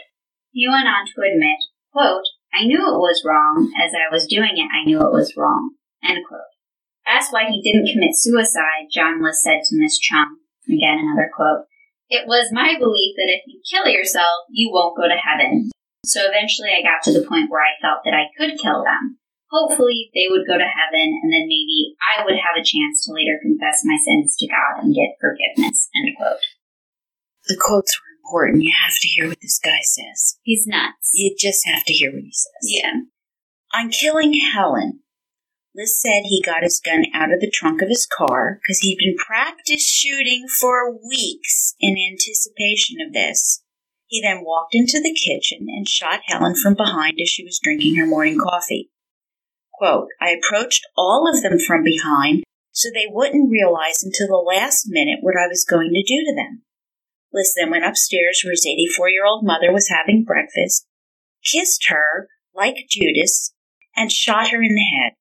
He 0.51 0.67
went 0.67 0.87
on 0.87 1.07
to 1.07 1.21
admit, 1.23 1.59
quote, 1.91 2.27
I 2.53 2.65
knew 2.65 2.79
it 2.79 2.99
was 2.99 3.23
wrong. 3.23 3.71
As 3.77 3.93
I 3.93 4.11
was 4.11 4.27
doing 4.27 4.55
it, 4.55 4.69
I 4.71 4.83
knew 4.85 4.99
it 4.99 5.13
was 5.13 5.35
wrong, 5.37 5.75
end 6.03 6.19
quote. 6.27 6.51
Asked 7.05 7.31
why 7.31 7.47
he 7.47 7.63
didn't 7.63 7.91
commit 7.91 8.11
suicide, 8.15 8.91
John 8.91 9.23
List 9.23 9.43
said 9.43 9.63
to 9.63 9.79
Miss 9.79 9.97
Chung, 9.99 10.43
again 10.67 10.99
another 10.99 11.31
quote, 11.31 11.67
It 12.09 12.27
was 12.27 12.51
my 12.51 12.75
belief 12.75 13.15
that 13.15 13.31
if 13.31 13.47
you 13.47 13.63
kill 13.63 13.87
yourself, 13.87 14.49
you 14.51 14.71
won't 14.71 14.97
go 14.97 15.07
to 15.07 15.15
heaven. 15.15 15.71
So 16.03 16.23
eventually 16.27 16.71
I 16.75 16.83
got 16.83 17.03
to 17.03 17.15
the 17.15 17.27
point 17.27 17.51
where 17.51 17.63
I 17.63 17.79
felt 17.79 18.03
that 18.03 18.15
I 18.15 18.31
could 18.35 18.59
kill 18.59 18.83
them. 18.83 19.19
Hopefully 19.51 20.11
they 20.11 20.27
would 20.27 20.43
go 20.43 20.59
to 20.59 20.67
heaven 20.67 21.07
and 21.23 21.31
then 21.31 21.47
maybe 21.47 21.95
I 22.03 22.23
would 22.27 22.35
have 22.35 22.59
a 22.59 22.67
chance 22.67 23.07
to 23.07 23.15
later 23.15 23.39
confess 23.39 23.87
my 23.87 23.95
sins 23.95 24.35
to 24.39 24.47
God 24.47 24.83
and 24.83 24.95
get 24.95 25.15
forgiveness, 25.23 25.87
end 25.95 26.11
quote 26.19 26.43
the 27.47 27.57
quotes 27.59 27.99
were 27.99 28.17
important. 28.23 28.63
You 28.63 28.73
have 28.85 28.95
to 28.99 29.07
hear 29.07 29.27
what 29.27 29.41
this 29.41 29.59
guy 29.59 29.79
says. 29.81 30.37
He's 30.43 30.67
nuts. 30.67 31.11
You 31.13 31.35
just 31.37 31.65
have 31.65 31.83
to 31.85 31.93
hear 31.93 32.11
what 32.11 32.23
he 32.23 32.31
says. 32.31 32.63
Yeah. 32.63 32.91
On 33.73 33.89
killing 33.89 34.33
Helen, 34.33 35.01
List 35.77 36.01
said 36.01 36.23
he 36.23 36.41
got 36.43 36.63
his 36.63 36.81
gun 36.83 37.05
out 37.13 37.31
of 37.31 37.39
the 37.39 37.51
trunk 37.53 37.83
of 37.83 37.89
his 37.89 38.07
car 38.07 38.59
because 38.61 38.79
he'd 38.79 38.97
been 38.97 39.15
practice 39.15 39.87
shooting 39.87 40.47
for 40.47 40.91
weeks 40.91 41.75
in 41.79 41.95
anticipation 42.11 42.97
of 43.05 43.13
this. 43.13 43.63
He 44.07 44.21
then 44.21 44.43
walked 44.43 44.73
into 44.73 44.99
the 44.99 45.13
kitchen 45.13 45.67
and 45.69 45.87
shot 45.87 46.21
Helen 46.25 46.55
from 46.55 46.73
behind 46.73 47.19
as 47.21 47.29
she 47.29 47.43
was 47.43 47.59
drinking 47.61 47.95
her 47.97 48.07
morning 48.07 48.39
coffee. 48.39 48.89
Quote, 49.73 50.07
I 50.19 50.31
approached 50.31 50.87
all 50.97 51.29
of 51.31 51.43
them 51.43 51.59
from 51.59 51.83
behind 51.83 52.43
so 52.71 52.89
they 52.89 53.05
wouldn't 53.09 53.51
realize 53.51 54.01
until 54.03 54.27
the 54.27 54.43
last 54.47 54.85
minute 54.87 55.19
what 55.21 55.35
I 55.35 55.47
was 55.47 55.65
going 55.67 55.91
to 55.93 56.01
do 56.01 56.23
to 56.25 56.35
them. 56.35 56.63
List 57.33 57.53
then 57.57 57.71
went 57.71 57.85
upstairs 57.85 58.41
where 58.43 58.51
his 58.51 58.65
84 58.65 59.09
year 59.09 59.25
old 59.25 59.45
mother 59.45 59.71
was 59.71 59.89
having 59.89 60.23
breakfast, 60.23 60.87
kissed 61.43 61.87
her, 61.89 62.27
like 62.55 62.75
Judas, 62.89 63.53
and 63.95 64.11
shot 64.11 64.49
her 64.49 64.61
in 64.61 64.75
the 64.75 64.97
head. 64.97 65.13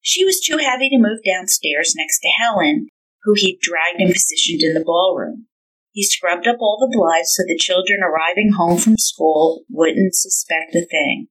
She 0.00 0.24
was 0.24 0.40
too 0.40 0.58
heavy 0.58 0.88
to 0.90 0.98
move 0.98 1.20
downstairs 1.24 1.94
next 1.96 2.20
to 2.20 2.28
Helen, 2.38 2.88
who 3.24 3.34
he'd 3.34 3.58
dragged 3.60 4.00
and 4.00 4.12
positioned 4.12 4.62
in 4.62 4.74
the 4.74 4.84
ballroom. 4.84 5.46
He 5.92 6.04
scrubbed 6.04 6.46
up 6.46 6.58
all 6.60 6.78
the 6.78 6.96
blood 6.96 7.26
so 7.26 7.42
the 7.42 7.58
children 7.58 8.00
arriving 8.02 8.52
home 8.52 8.78
from 8.78 8.96
school 8.96 9.64
wouldn't 9.68 10.14
suspect 10.14 10.74
a 10.74 10.86
thing. 10.86 11.26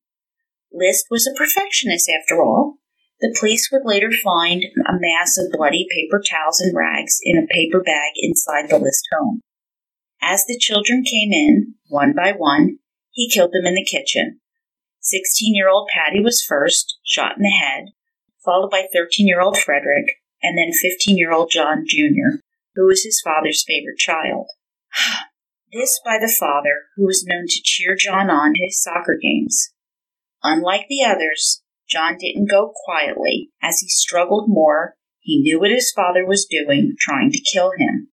List 0.72 1.06
was 1.10 1.26
a 1.26 1.38
perfectionist 1.38 2.10
after 2.10 2.42
all. 2.42 2.76
The 3.22 3.36
police 3.40 3.70
would 3.72 3.84
later 3.86 4.12
find 4.12 4.64
a 4.64 5.00
mass 5.00 5.38
of 5.38 5.52
bloody 5.52 5.88
paper 5.90 6.22
towels 6.22 6.60
and 6.60 6.76
rags 6.76 7.18
in 7.24 7.38
a 7.38 7.48
paper 7.48 7.82
bag 7.82 8.12
inside 8.18 8.70
the 8.70 8.78
List 8.78 9.08
home. 9.18 9.42
As 10.22 10.46
the 10.46 10.58
children 10.60 11.04
came 11.04 11.32
in, 11.32 11.76
one 11.88 12.14
by 12.14 12.32
one, 12.32 12.80
he 13.12 13.30
killed 13.30 13.52
them 13.52 13.66
in 13.66 13.76
the 13.76 13.86
kitchen. 13.86 14.40
16 15.02 15.56
year 15.56 15.70
old 15.70 15.90
Patty 15.94 16.22
was 16.22 16.44
first, 16.44 17.00
shot 17.04 17.38
in 17.38 17.44
the 17.44 17.50
head, 17.50 17.86
followed 18.44 18.70
by 18.70 18.88
13 18.94 19.28
year 19.28 19.40
old 19.40 19.58
Frederick, 19.58 20.06
and 20.42 20.58
then 20.58 20.72
15 20.72 21.18
year 21.18 21.32
old 21.32 21.50
John 21.52 21.86
Jr., 21.88 22.40
who 22.76 22.88
was 22.88 23.04
his 23.04 23.22
father's 23.24 23.64
favorite 23.66 23.98
child. 23.98 24.48
this 25.74 26.00
by 26.04 26.18
the 26.20 26.34
father, 26.40 26.86
who 26.96 27.06
was 27.06 27.26
known 27.26 27.46
to 27.48 27.62
cheer 27.64 27.96
John 27.96 28.30
on 28.30 28.54
his 28.56 28.82
soccer 28.82 29.18
games. 29.22 29.74
Unlike 30.44 30.88
the 30.90 31.04
others, 31.04 31.64
John 31.90 32.18
didn't 32.20 32.50
go 32.50 32.74
quietly. 32.86 33.52
As 33.62 33.80
he 33.80 33.88
struggled 33.88 34.50
more, 34.50 34.96
he 35.20 35.40
knew 35.40 35.60
what 35.60 35.72
his 35.72 35.92
father 35.92 36.26
was 36.26 36.46
doing, 36.46 36.96
trying 37.00 37.32
to 37.32 37.42
kill 37.54 37.72
him. 37.78 38.10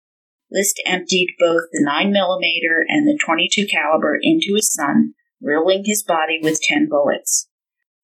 List 0.53 0.83
emptied 0.85 1.37
both 1.39 1.63
the 1.73 1.85
9mm 1.87 2.85
and 2.89 3.07
the 3.07 3.19
22 3.25 3.67
caliber 3.67 4.19
into 4.21 4.55
his 4.55 4.73
son, 4.73 5.15
riddling 5.41 5.85
his 5.85 6.03
body 6.03 6.39
with 6.43 6.61
10 6.61 6.89
bullets. 6.89 7.49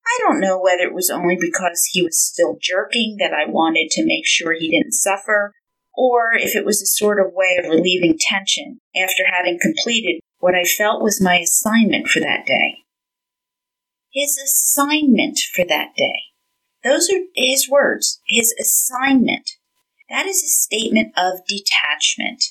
I 0.07 0.19
don't 0.23 0.41
know 0.41 0.61
whether 0.61 0.85
it 0.85 0.95
was 0.95 1.11
only 1.11 1.37
because 1.41 1.89
he 1.91 2.03
was 2.03 2.25
still 2.25 2.57
jerking 2.61 3.17
that 3.19 3.33
I 3.33 3.51
wanted 3.51 3.91
to 3.91 4.07
make 4.07 4.27
sure 4.27 4.53
he 4.53 4.71
didn't 4.71 4.93
suffer, 4.93 5.53
or 5.95 6.33
if 6.35 6.55
it 6.55 6.65
was 6.65 6.81
a 6.81 6.87
sort 6.87 7.19
of 7.19 7.33
way 7.35 7.59
of 7.59 7.69
relieving 7.69 8.17
tension 8.19 8.81
after 8.95 9.25
having 9.27 9.59
completed 9.61 10.21
what 10.39 10.55
I 10.55 10.65
felt 10.65 11.03
was 11.03 11.21
my 11.21 11.39
assignment 11.39 12.09
for 12.09 12.21
that 12.21 12.47
day. 12.47 12.85
His 14.13 14.39
assignment 14.39 15.39
for 15.53 15.65
that 15.65 15.95
day. 15.97 16.21
Those 16.85 17.11
are 17.11 17.23
his 17.35 17.69
words. 17.69 18.21
His 18.27 18.55
assignment. 18.61 19.51
That 20.09 20.27
is 20.27 20.43
a 20.43 20.47
statement 20.47 21.13
of 21.17 21.41
detachment. 21.47 22.45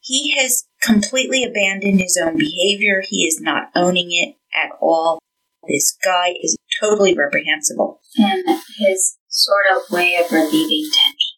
He 0.00 0.36
has 0.38 0.64
completely 0.82 1.44
abandoned 1.44 2.00
his 2.00 2.18
own 2.20 2.36
behavior. 2.36 3.02
He 3.06 3.26
is 3.26 3.40
not 3.40 3.70
owning 3.74 4.08
it 4.10 4.36
at 4.54 4.70
all. 4.80 5.18
This 5.68 5.96
guy 6.02 6.34
is 6.40 6.56
totally 6.80 7.14
reprehensible. 7.14 8.00
And 8.16 8.44
his 8.78 9.16
sort 9.28 9.66
of 9.76 9.90
way 9.92 10.16
of 10.16 10.32
relieving 10.32 10.90
tension. 10.92 11.36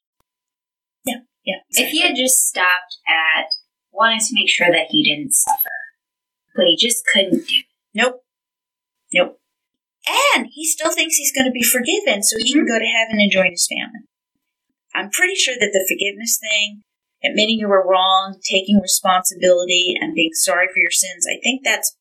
Yeah, 1.04 1.14
yeah. 1.44 1.54
Exactly. 1.68 1.84
If 1.84 1.90
he 1.90 2.00
had 2.00 2.16
just 2.16 2.46
stopped 2.46 2.98
at 3.08 3.46
wanting 3.92 4.20
to 4.20 4.34
make 4.34 4.48
sure 4.48 4.70
that 4.70 4.86
he 4.90 5.02
didn't 5.02 5.32
suffer, 5.32 5.70
but 6.54 6.66
he 6.66 6.76
just 6.76 7.04
couldn't 7.06 7.46
do 7.48 7.54
it. 7.58 7.64
Nope. 7.94 8.22
Nope. 9.12 9.40
And 10.34 10.48
he 10.52 10.66
still 10.66 10.92
thinks 10.92 11.16
he's 11.16 11.34
going 11.34 11.46
to 11.46 11.52
be 11.52 11.62
forgiven 11.62 12.22
so 12.22 12.36
he 12.38 12.52
can 12.52 12.66
go 12.66 12.78
to 12.78 12.84
heaven 12.84 13.20
and 13.20 13.30
join 13.30 13.50
his 13.50 13.68
family. 13.68 14.06
I'm 14.94 15.10
pretty 15.10 15.34
sure 15.34 15.54
that 15.54 15.70
the 15.72 15.86
forgiveness 15.88 16.38
thing, 16.40 16.82
admitting 17.24 17.58
you 17.58 17.68
were 17.68 17.86
wrong, 17.86 18.40
taking 18.50 18.80
responsibility, 18.80 19.94
and 20.00 20.14
being 20.14 20.32
sorry 20.32 20.66
for 20.66 20.80
your 20.80 20.90
sins, 20.90 21.26
I 21.28 21.40
think 21.42 21.62
that's 21.64 21.96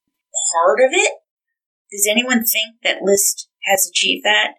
part 0.54 0.80
of 0.80 0.92
it. 0.92 1.12
Does 1.92 2.08
anyone 2.10 2.46
think 2.46 2.76
that 2.84 3.02
List 3.02 3.50
has 3.66 3.90
achieved 3.90 4.24
that? 4.26 4.54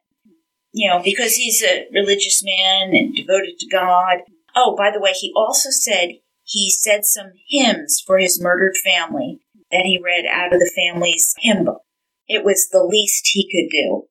You 0.73 0.89
know, 0.89 1.01
because 1.03 1.35
he's 1.35 1.63
a 1.63 1.87
religious 1.93 2.43
man 2.45 2.95
and 2.95 3.15
devoted 3.15 3.59
to 3.59 3.69
God. 3.69 4.19
Oh, 4.55 4.75
by 4.77 4.91
the 4.93 5.01
way, 5.01 5.13
he 5.13 5.33
also 5.35 5.71
said 5.71 6.11
he 6.45 6.71
said 6.71 7.05
some 7.05 7.33
hymns 7.49 8.03
for 8.05 8.19
his 8.19 8.41
murdered 8.41 8.77
family 8.77 9.41
that 9.71 9.85
he 9.85 10.01
read 10.03 10.25
out 10.27 10.53
of 10.53 10.61
the 10.61 10.71
family's 10.75 11.35
hymn 11.39 11.65
book. 11.65 11.83
It 12.27 12.45
was 12.45 12.69
the 12.71 12.85
least 12.85 13.31
he 13.33 13.45
could 13.45 13.71
do. 13.71 14.05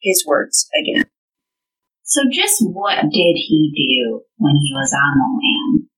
His 0.00 0.24
words 0.26 0.68
again. 0.82 1.04
So 2.12 2.28
just 2.28 2.60
what 2.60 3.08
did 3.08 3.36
he 3.40 3.72
do 3.72 4.20
when 4.36 4.52
he 4.60 4.68
was 4.76 4.92
on 4.92 5.16
the 5.16 5.28
lam? 5.32 5.88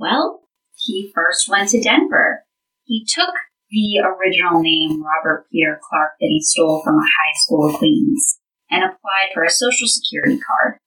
Well, 0.00 0.48
he 0.80 1.12
first 1.14 1.44
went 1.44 1.68
to 1.76 1.82
Denver. 1.82 2.48
He 2.84 3.04
took 3.04 3.36
the 3.68 4.00
original 4.00 4.64
name 4.64 5.04
Robert 5.04 5.44
Peter 5.52 5.76
Clark 5.76 6.16
that 6.20 6.32
he 6.32 6.40
stole 6.40 6.80
from 6.80 6.96
a 6.96 7.04
high 7.04 7.36
school 7.44 7.68
acquaintance 7.68 8.40
and 8.70 8.80
applied 8.80 9.28
for 9.34 9.44
a 9.44 9.52
social 9.52 9.92
security 9.92 10.40
card. 10.40 10.80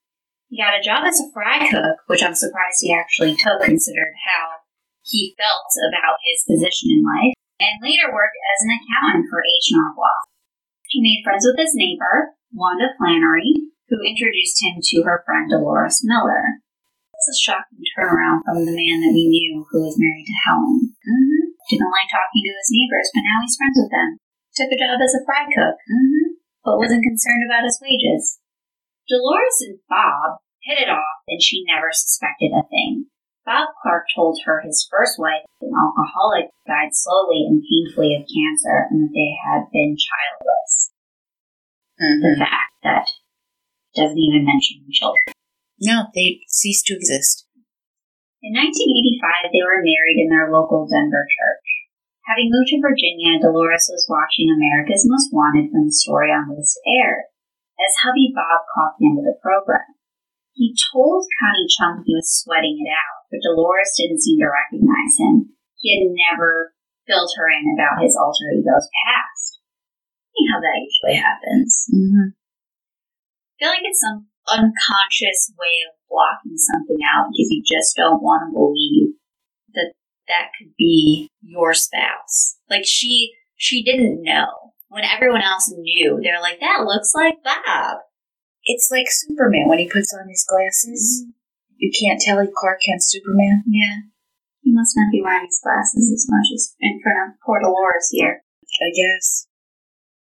He 0.50 0.58
got 0.58 0.74
a 0.74 0.82
job 0.82 1.06
as 1.06 1.14
a 1.22 1.30
fry 1.30 1.70
cook, 1.70 2.02
which 2.10 2.26
I'm 2.26 2.34
surprised 2.34 2.82
he 2.82 2.90
actually 2.90 3.38
took 3.38 3.62
considered 3.62 4.18
how 4.34 4.66
he 5.06 5.38
felt 5.38 5.70
about 5.94 6.18
his 6.26 6.42
position 6.42 6.90
in 6.90 7.06
life, 7.06 7.38
and 7.62 7.78
later 7.86 8.10
worked 8.10 8.34
as 8.34 8.66
an 8.66 8.74
accountant 8.74 9.30
for 9.30 9.46
H&R 9.46 9.94
Block. 9.94 10.26
He 10.90 10.98
made 10.98 11.22
friends 11.22 11.46
with 11.46 11.54
his 11.54 11.70
neighbor, 11.78 12.34
Wanda 12.50 12.90
Flannery, 12.98 13.71
who 13.92 14.00
introduced 14.00 14.56
him 14.64 14.80
to 14.80 15.04
her 15.04 15.20
friend 15.28 15.52
Dolores 15.52 16.00
Miller. 16.00 16.64
It's 17.12 17.28
a 17.28 17.36
shocking 17.36 17.84
turnaround 17.92 18.40
from 18.48 18.64
the 18.64 18.72
man 18.72 19.04
that 19.04 19.12
we 19.12 19.28
knew 19.28 19.68
who 19.68 19.84
was 19.84 20.00
married 20.00 20.24
to 20.24 20.42
Helen. 20.48 20.96
Mm-hmm. 20.96 21.52
Didn't 21.68 21.92
like 21.92 22.08
talking 22.08 22.40
to 22.40 22.56
his 22.56 22.72
neighbors, 22.72 23.12
but 23.12 23.20
now 23.20 23.44
he's 23.44 23.60
friends 23.60 23.76
with 23.76 23.92
them. 23.92 24.08
Took 24.56 24.72
a 24.72 24.80
job 24.80 24.96
as 24.96 25.12
a 25.12 25.22
fry 25.28 25.44
cook, 25.44 25.76
mm-hmm. 25.76 26.40
but 26.64 26.80
wasn't 26.80 27.04
concerned 27.04 27.44
about 27.44 27.68
his 27.68 27.78
wages. 27.84 28.40
Dolores 29.12 29.60
and 29.68 29.76
Bob 29.92 30.40
hit 30.64 30.80
it 30.80 30.88
off, 30.88 31.20
and 31.28 31.44
she 31.44 31.68
never 31.68 31.92
suspected 31.92 32.56
a 32.56 32.64
thing. 32.72 33.12
Bob 33.44 33.76
Clark 33.84 34.08
told 34.16 34.40
her 34.48 34.64
his 34.64 34.88
first 34.88 35.20
wife, 35.20 35.44
an 35.60 35.68
alcoholic, 35.76 36.48
died 36.64 36.96
slowly 36.96 37.44
and 37.44 37.60
painfully 37.60 38.16
of 38.16 38.24
cancer 38.24 38.88
and 38.88 39.04
that 39.04 39.12
they 39.12 39.36
had 39.36 39.68
been 39.68 40.00
childless. 40.00 40.96
Mm-hmm. 42.00 42.22
The 42.22 42.34
fact 42.40 42.72
that 42.82 43.06
doesn't 43.94 44.18
even 44.18 44.44
mention 44.44 44.84
children. 44.90 45.34
No, 45.80 46.08
they 46.14 46.44
ceased 46.48 46.86
to 46.86 46.96
exist. 46.96 47.46
In 48.42 48.54
1985, 48.58 49.54
they 49.54 49.62
were 49.62 49.86
married 49.86 50.18
in 50.18 50.30
their 50.30 50.50
local 50.50 50.86
Denver 50.90 51.26
church. 51.26 51.66
Having 52.26 52.54
moved 52.54 52.70
to 52.70 52.82
Virginia, 52.82 53.38
Delores 53.38 53.90
was 53.90 54.06
watching 54.06 54.50
America's 54.50 55.06
Most 55.06 55.34
Wanted 55.34 55.74
when 55.74 55.90
the 55.90 55.94
story 55.94 56.30
on 56.30 56.50
List 56.54 56.78
aired, 56.86 57.26
as 57.78 58.02
hubby 58.02 58.30
Bob 58.30 58.62
caught 58.70 58.94
the 58.98 59.10
end 59.10 59.18
of 59.18 59.26
the 59.26 59.38
program. 59.42 59.90
He 60.54 60.74
told 60.74 61.26
Connie 61.38 61.70
Chung 61.70 62.06
he 62.06 62.14
was 62.14 62.30
sweating 62.30 62.78
it 62.78 62.90
out, 62.90 63.26
but 63.30 63.42
Delores 63.42 63.94
didn't 63.98 64.22
seem 64.22 64.38
to 64.38 64.50
recognize 64.50 65.14
him. 65.18 65.58
He 65.82 65.94
had 65.98 66.10
never 66.10 66.74
filled 67.06 67.30
her 67.34 67.50
in 67.50 67.74
about 67.74 68.02
his 68.02 68.14
alter 68.14 68.54
ego's 68.54 68.86
past. 69.02 69.62
You 70.34 70.46
know 70.46 70.58
how 70.58 70.60
that 70.62 70.82
usually 70.82 71.18
happens. 71.18 71.70
Mm-hmm. 71.90 72.41
I 73.62 73.70
feel 73.70 73.70
like 73.78 73.86
it's 73.86 74.02
some 74.02 74.26
unconscious 74.50 75.54
way 75.54 75.86
of 75.86 75.94
blocking 76.10 76.58
something 76.58 76.98
out 77.14 77.30
because 77.30 77.46
you 77.54 77.62
just 77.62 77.94
don't 77.94 78.18
want 78.18 78.50
to 78.50 78.58
believe 78.58 79.14
that 79.74 79.94
that 80.26 80.50
could 80.58 80.74
be 80.76 81.30
your 81.42 81.72
spouse. 81.72 82.58
Like 82.68 82.82
she, 82.84 83.30
she 83.54 83.84
didn't 83.84 84.22
know 84.22 84.74
when 84.88 85.04
everyone 85.04 85.42
else 85.42 85.70
knew. 85.70 86.18
They're 86.20 86.42
like, 86.42 86.58
that 86.58 86.82
looks 86.82 87.12
like 87.14 87.44
Bob. 87.44 87.98
It's 88.64 88.90
like 88.90 89.06
Superman 89.08 89.68
when 89.68 89.78
he 89.78 89.88
puts 89.88 90.12
on 90.12 90.28
his 90.28 90.44
glasses. 90.48 91.22
Mm-hmm. 91.22 91.30
You 91.78 91.92
can't 91.94 92.20
tell 92.20 92.42
he 92.42 92.50
Clark 92.50 92.80
Kent 92.82 93.02
Superman. 93.04 93.62
Yeah. 93.66 94.10
He 94.62 94.72
must 94.74 94.94
not 94.96 95.12
be 95.12 95.22
wearing 95.22 95.46
his 95.46 95.60
glasses 95.62 96.10
as 96.10 96.26
much 96.28 96.46
as 96.54 96.74
in 96.80 96.98
front 97.02 97.30
of 97.30 97.38
poor 97.46 97.60
Delores 97.60 98.10
here. 98.10 98.42
I 98.82 98.90
guess. 98.90 99.46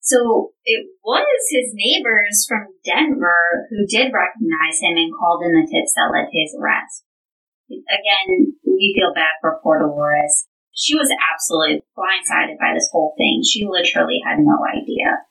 So 0.09 0.57
it 0.65 0.89
was 1.05 1.53
his 1.53 1.77
neighbors 1.77 2.49
from 2.49 2.73
Denver 2.81 3.69
who 3.69 3.85
did 3.85 4.09
recognize 4.09 4.81
him 4.81 4.97
and 4.97 5.13
called 5.13 5.45
in 5.45 5.53
the 5.53 5.69
tips 5.69 5.93
that 5.93 6.09
led 6.09 6.33
to 6.33 6.39
his 6.41 6.57
arrest. 6.57 7.05
Again, 7.69 8.57
we 8.65 8.97
feel 8.97 9.13
bad 9.13 9.37
for 9.45 9.61
poor 9.61 9.85
Delores. 9.85 10.49
She 10.73 10.97
was 10.97 11.13
absolutely 11.13 11.85
blindsided 11.93 12.57
by 12.57 12.73
this 12.73 12.89
whole 12.89 13.13
thing. 13.21 13.45
She 13.45 13.69
literally 13.69 14.25
had 14.25 14.41
no 14.41 14.57
idea. 14.65 15.29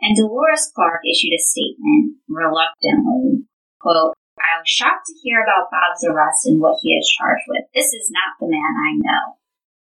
And 0.00 0.16
Delores 0.16 0.72
Clark 0.72 1.04
issued 1.04 1.36
a 1.36 1.44
statement, 1.44 2.24
reluctantly, 2.24 3.44
quote, 3.76 4.16
I 4.40 4.56
was 4.56 4.72
shocked 4.72 5.04
to 5.04 5.20
hear 5.20 5.44
about 5.44 5.68
Bob's 5.68 6.00
arrest 6.00 6.48
and 6.48 6.64
what 6.64 6.80
he 6.80 6.96
is 6.96 7.12
charged 7.12 7.44
with. 7.44 7.68
This 7.76 7.92
is 7.92 8.08
not 8.08 8.40
the 8.40 8.48
man 8.48 8.72
I 8.72 8.92
know. 9.04 9.24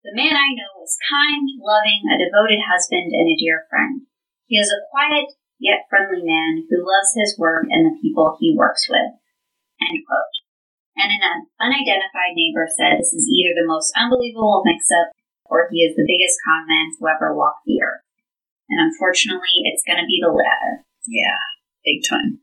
The 0.03 0.19
man 0.19 0.35
I 0.35 0.51
know 0.59 0.83
is 0.83 0.99
kind, 1.07 1.47
loving, 1.63 2.03
a 2.11 2.19
devoted 2.19 2.67
husband, 2.67 3.15
and 3.15 3.31
a 3.31 3.39
dear 3.39 3.71
friend. 3.71 4.11
He 4.47 4.57
is 4.61 4.69
a 4.69 4.85
quiet 4.93 5.33
yet 5.59 5.89
friendly 5.89 6.21
man 6.21 6.69
who 6.69 6.85
loves 6.85 7.17
his 7.17 7.39
work 7.39 7.65
and 7.71 7.87
the 7.87 7.99
people 8.03 8.37
he 8.39 8.53
works 8.53 8.85
with. 8.89 9.17
End 9.81 10.05
quote. 10.05 10.35
And 10.95 11.11
an 11.11 11.51
unidentified 11.59 12.39
neighbor 12.39 12.71
said 12.71 13.01
this 13.01 13.11
is 13.11 13.27
either 13.27 13.57
the 13.57 13.67
most 13.67 13.91
unbelievable 13.99 14.63
mix-up 14.63 15.11
or 15.47 15.67
he 15.71 15.83
is 15.83 15.97
the 15.97 16.07
biggest 16.07 16.39
con 16.47 16.69
man 16.71 16.95
who 16.95 17.11
ever 17.11 17.35
walked 17.35 17.67
the 17.67 17.83
earth. 17.83 18.05
And 18.71 18.81
unfortunately, 18.81 19.67
it's 19.67 19.85
going 19.85 20.01
to 20.01 20.09
be 20.09 20.23
the 20.23 20.33
latter. 20.33 20.87
Yeah, 21.05 21.41
big 21.85 22.01
time. 22.07 22.41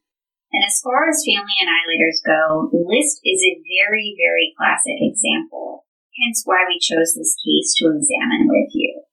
And 0.52 0.62
as 0.68 0.84
far 0.84 1.08
as 1.08 1.24
family 1.24 1.58
annihilators 1.64 2.20
go, 2.28 2.70
List 2.76 3.24
is 3.24 3.40
a 3.42 3.64
very, 3.64 4.14
very 4.20 4.52
classic 4.60 5.00
example, 5.00 5.88
hence 6.20 6.44
why 6.44 6.68
we 6.68 6.76
chose 6.78 7.16
this 7.16 7.40
case 7.40 7.72
to 7.80 7.96
examine 7.96 8.52
with 8.52 8.70
you. 8.76 9.08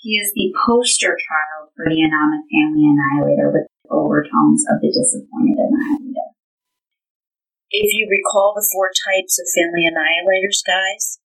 He 0.00 0.16
is 0.16 0.32
the 0.32 0.48
poster 0.56 1.12
child 1.12 1.76
for 1.76 1.84
the 1.84 2.00
anomic 2.00 2.48
family 2.48 2.88
annihilator 2.88 3.52
with 3.52 3.68
overtones 3.92 4.64
of 4.72 4.80
the 4.80 4.88
disappointed 4.88 5.60
annihilator. 5.60 6.32
If 7.68 7.92
you 7.92 8.08
recall 8.08 8.56
the 8.56 8.64
four 8.72 8.88
types 8.96 9.36
of 9.36 9.44
family 9.52 9.84
annihilators, 9.84 10.64
guys, 10.64 11.20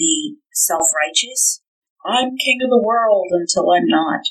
the 0.00 0.40
self 0.56 0.88
righteous, 0.96 1.60
I'm 2.00 2.40
king 2.40 2.64
of 2.64 2.72
the 2.72 2.80
world 2.80 3.28
until 3.30 3.70
I'm 3.70 3.86
not. 3.92 4.24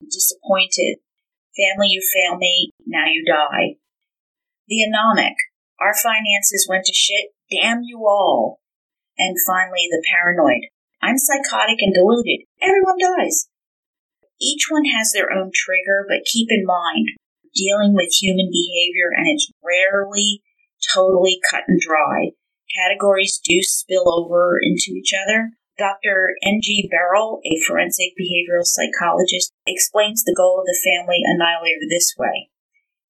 Disappointed, 0.00 1.04
family, 1.52 1.92
you 1.92 2.00
fail 2.00 2.38
me, 2.40 2.72
now 2.86 3.04
you 3.04 3.20
die. 3.28 3.76
The 4.66 4.80
anomic, 4.80 5.36
our 5.78 5.92
finances 5.92 6.66
went 6.68 6.86
to 6.86 6.94
shit, 6.94 7.36
damn 7.52 7.82
you 7.84 8.08
all. 8.08 8.60
And 9.18 9.36
finally, 9.46 9.88
the 9.90 10.02
paranoid, 10.10 10.72
I'm 11.04 11.20
psychotic 11.20 11.84
and 11.84 11.92
deluded, 11.92 12.48
everyone 12.64 12.96
dies. 12.96 13.48
Each 14.40 14.72
one 14.72 14.86
has 14.86 15.12
their 15.12 15.28
own 15.28 15.52
trigger, 15.52 16.08
but 16.08 16.24
keep 16.24 16.48
in 16.48 16.64
mind, 16.64 17.08
dealing 17.52 17.92
with 17.92 18.16
human 18.16 18.48
behavior 18.48 19.12
and 19.12 19.28
it's 19.28 19.52
rarely 19.60 20.40
totally 20.96 21.40
cut 21.50 21.64
and 21.68 21.78
dry. 21.78 22.32
Categories 22.72 23.38
do 23.44 23.60
spill 23.60 24.08
over 24.08 24.56
into 24.56 24.96
each 24.96 25.12
other. 25.12 25.52
Dr. 25.76 26.36
N.G. 26.42 26.88
Berrill, 26.90 27.40
a 27.44 27.60
forensic 27.68 28.16
behavioral 28.16 28.64
psychologist, 28.64 29.52
explains 29.66 30.24
the 30.24 30.34
goal 30.34 30.58
of 30.60 30.64
the 30.64 30.80
family 30.80 31.20
annihilator 31.22 31.84
this 31.90 32.14
way 32.16 32.48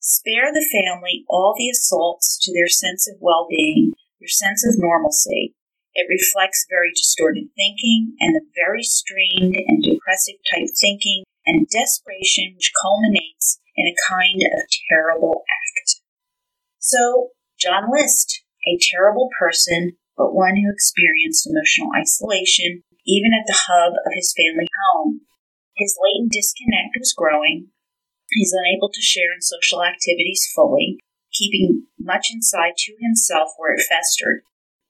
spare 0.05 0.53
the 0.53 0.69
family 0.69 1.25
all 1.31 1.55
the 1.57 1.71
assaults 1.71 2.39
to 2.43 2.53
their 2.53 2.69
sense 2.69 3.09
of 3.09 3.17
well 3.21 3.47
being, 3.49 3.95
their 4.21 4.29
sense 4.29 4.65
of 4.67 4.75
normalcy. 4.77 5.55
It 5.95 6.07
reflects 6.11 6.67
very 6.69 6.91
distorted 6.91 7.49
thinking 7.55 8.17
and 8.21 8.35
the 8.35 8.47
very 8.55 8.83
strained 8.83 9.57
and 9.57 9.83
depressive 9.83 10.43
type 10.51 10.69
thinking 10.81 11.25
and 11.47 11.69
desperation 11.69 12.55
which 12.55 12.73
culminates 12.81 13.61
in 13.77 13.87
a 13.87 14.01
kind 14.09 14.43
of 14.43 14.63
terrible 14.91 15.45
act. 15.47 16.01
So, 16.79 17.31
John 17.59 17.91
List, 17.91 18.43
a 18.67 18.79
terrible 18.91 19.29
person, 19.39 19.97
but 20.17 20.35
one 20.35 20.57
who 20.57 20.71
experienced 20.71 21.47
emotional 21.47 21.91
isolation 21.95 22.83
even 23.07 23.33
at 23.37 23.45
the 23.47 23.61
hub 23.69 23.93
of 23.93 24.13
his 24.17 24.35
family 24.37 24.69
home. 24.89 25.21
His 25.77 25.97
latent 26.01 26.33
disconnect 26.33 26.97
was 26.99 27.13
growing. 27.17 27.69
He's 28.31 28.55
unable 28.57 28.89
to 28.89 29.03
share 29.03 29.33
in 29.35 29.43
social 29.43 29.85
activities 29.85 30.49
fully, 30.55 30.99
keeping 31.33 31.87
much 31.99 32.29
inside 32.33 32.77
to 32.79 32.97
himself 33.01 33.51
where 33.59 33.75
it 33.75 33.85
festered. 33.85 34.43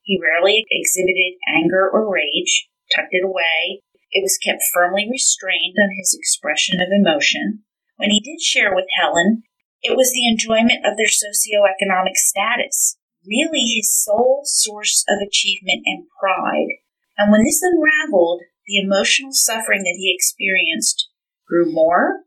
He 0.05 0.21
rarely 0.21 0.65
exhibited 0.71 1.41
anger 1.49 1.89
or 1.89 2.13
rage, 2.13 2.69
tucked 2.95 3.17
it 3.17 3.25
away. 3.25 3.81
It 4.13 4.23
was 4.23 4.39
kept 4.39 4.63
firmly 4.73 5.09
restrained 5.11 5.77
on 5.81 5.97
his 5.97 6.15
expression 6.15 6.81
of 6.81 6.93
emotion. 6.93 7.65
When 7.97 8.11
he 8.11 8.21
did 8.21 8.41
share 8.41 8.75
with 8.75 8.85
Helen, 9.01 9.43
it 9.83 9.97
was 9.97 10.13
the 10.13 10.29
enjoyment 10.29 10.85
of 10.85 10.97
their 10.97 11.09
socioeconomic 11.09 12.17
status, 12.17 12.97
really 13.27 13.61
his 13.61 13.93
sole 13.93 14.43
source 14.45 15.05
of 15.09 15.25
achievement 15.25 15.83
and 15.87 16.07
pride. 16.21 16.85
And 17.17 17.33
when 17.33 17.45
this 17.45 17.63
unraveled, 17.63 18.43
the 18.67 18.79
emotional 18.79 19.33
suffering 19.33 19.83
that 19.85 19.97
he 19.97 20.15
experienced 20.15 21.09
grew 21.49 21.71
more 21.73 22.25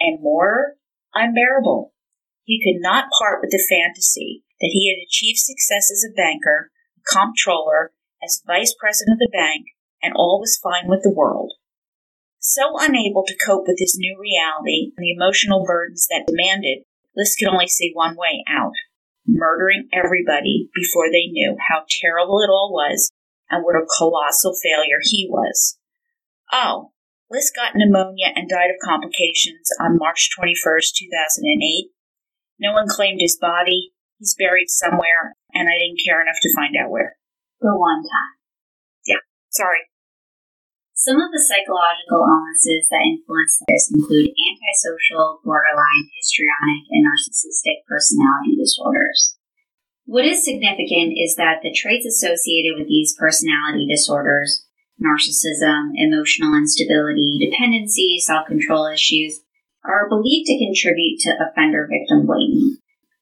and 0.00 0.22
more 0.22 0.76
unbearable. 1.14 1.92
He 2.44 2.60
could 2.64 2.80
not 2.80 3.12
part 3.20 3.40
with 3.40 3.50
the 3.50 3.64
fantasy 3.68 4.44
that 4.60 4.72
he 4.72 4.88
had 4.88 5.04
achieved 5.04 5.38
success 5.38 5.90
as 5.90 6.04
a 6.04 6.14
banker, 6.14 6.70
comptroller, 7.10 7.92
as 8.22 8.42
vice 8.46 8.74
president 8.78 9.14
of 9.14 9.18
the 9.18 9.30
bank, 9.32 9.66
and 10.02 10.14
all 10.14 10.40
was 10.40 10.60
fine 10.62 10.88
with 10.88 11.02
the 11.02 11.14
world. 11.14 11.52
So 12.38 12.78
unable 12.78 13.24
to 13.26 13.36
cope 13.44 13.64
with 13.66 13.78
this 13.78 13.96
new 13.98 14.16
reality 14.20 14.92
and 14.96 15.04
the 15.04 15.12
emotional 15.12 15.64
burdens 15.66 16.06
that 16.10 16.26
demanded, 16.26 16.84
List 17.16 17.38
could 17.38 17.48
only 17.48 17.66
see 17.66 17.90
one 17.94 18.16
way 18.16 18.44
out 18.48 18.74
murdering 19.26 19.88
everybody 19.92 20.70
before 20.74 21.10
they 21.10 21.26
knew 21.30 21.56
how 21.68 21.84
terrible 22.00 22.40
it 22.40 22.50
all 22.50 22.72
was 22.72 23.12
and 23.50 23.62
what 23.62 23.76
a 23.76 23.86
colossal 23.98 24.54
failure 24.62 25.00
he 25.02 25.28
was. 25.28 25.78
Oh, 26.50 26.92
List 27.30 27.54
got 27.54 27.72
pneumonia 27.74 28.32
and 28.34 28.48
died 28.48 28.70
of 28.70 28.80
complications 28.82 29.68
on 29.78 29.98
March 29.98 30.30
21st, 30.38 30.96
2008. 30.96 31.90
No 32.58 32.72
one 32.72 32.88
claimed 32.88 33.20
his 33.20 33.36
body. 33.36 33.92
He's 34.18 34.34
buried 34.38 34.70
somewhere, 34.70 35.36
and 35.58 35.66
I 35.66 35.76
didn't 35.82 36.00
care 36.06 36.22
enough 36.22 36.38
to 36.38 36.54
find 36.54 36.78
out 36.78 36.94
where. 36.94 37.18
The 37.58 37.74
one 37.74 38.06
time. 38.06 38.34
Yeah, 39.02 39.22
sorry. 39.50 39.90
Some 40.94 41.18
of 41.18 41.34
the 41.34 41.42
psychological 41.42 42.22
illnesses 42.22 42.86
that 42.90 43.06
influence 43.06 43.58
this 43.66 43.90
include 43.90 44.30
antisocial, 44.30 45.42
borderline, 45.42 46.06
histrionic, 46.14 46.86
and 46.90 47.02
narcissistic 47.02 47.82
personality 47.86 48.54
disorders. 48.58 49.38
What 50.06 50.24
is 50.24 50.44
significant 50.44 51.18
is 51.18 51.34
that 51.36 51.60
the 51.62 51.74
traits 51.74 52.06
associated 52.06 52.78
with 52.78 52.88
these 52.88 53.14
personality 53.18 53.86
disorders 53.90 54.64
narcissism, 54.98 55.92
emotional 55.94 56.54
instability, 56.58 57.38
dependency, 57.38 58.18
self 58.18 58.46
control 58.46 58.86
issues 58.86 59.40
are 59.84 60.08
believed 60.08 60.46
to 60.46 60.58
contribute 60.58 61.20
to 61.20 61.38
offender 61.38 61.88
victim 61.90 62.26
blaming. 62.26 62.77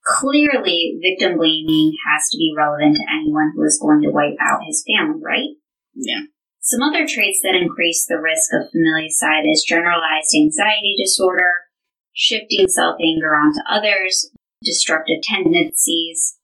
Clearly, 0.07 0.99
victim 1.03 1.37
blaming 1.37 1.91
has 2.07 2.31
to 2.31 2.39
be 2.39 2.55
relevant 2.57 2.95
to 2.95 3.11
anyone 3.11 3.51
who 3.55 3.65
is 3.65 3.79
going 3.83 4.03
to 4.03 4.15
wipe 4.15 4.39
out 4.41 4.63
his 4.63 4.87
family, 4.87 5.19
right? 5.19 5.59
Yeah. 5.95 6.31
Some 6.61 6.83
other 6.83 7.07
traits 7.07 7.41
that 7.43 7.59
increase 7.59 8.07
the 8.07 8.23
risk 8.23 8.55
of 8.55 8.71
familicide 8.71 9.51
is 9.51 9.67
generalized 9.67 10.31
anxiety 10.35 10.95
disorder, 10.97 11.67
shifting 12.15 12.69
self 12.69 12.97
anger 13.03 13.35
onto 13.35 13.59
others, 13.69 14.31
destructive 14.63 15.23
tendencies, 15.23 16.39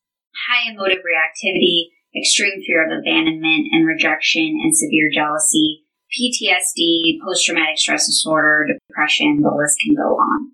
high 0.49 0.71
emotive 0.71 1.03
reactivity, 1.07 1.95
extreme 2.17 2.63
fear 2.67 2.85
of 2.85 2.99
abandonment 2.99 3.69
and 3.71 3.87
rejection, 3.87 4.59
and 4.63 4.77
severe 4.77 5.11
jealousy, 5.13 5.85
PTSD, 6.11 7.19
post 7.25 7.47
traumatic 7.47 7.79
stress 7.79 8.07
disorder, 8.07 8.67
depression, 8.67 9.41
the 9.41 9.55
list 9.55 9.79
can 9.81 9.95
go 9.95 10.15
on. 10.19 10.53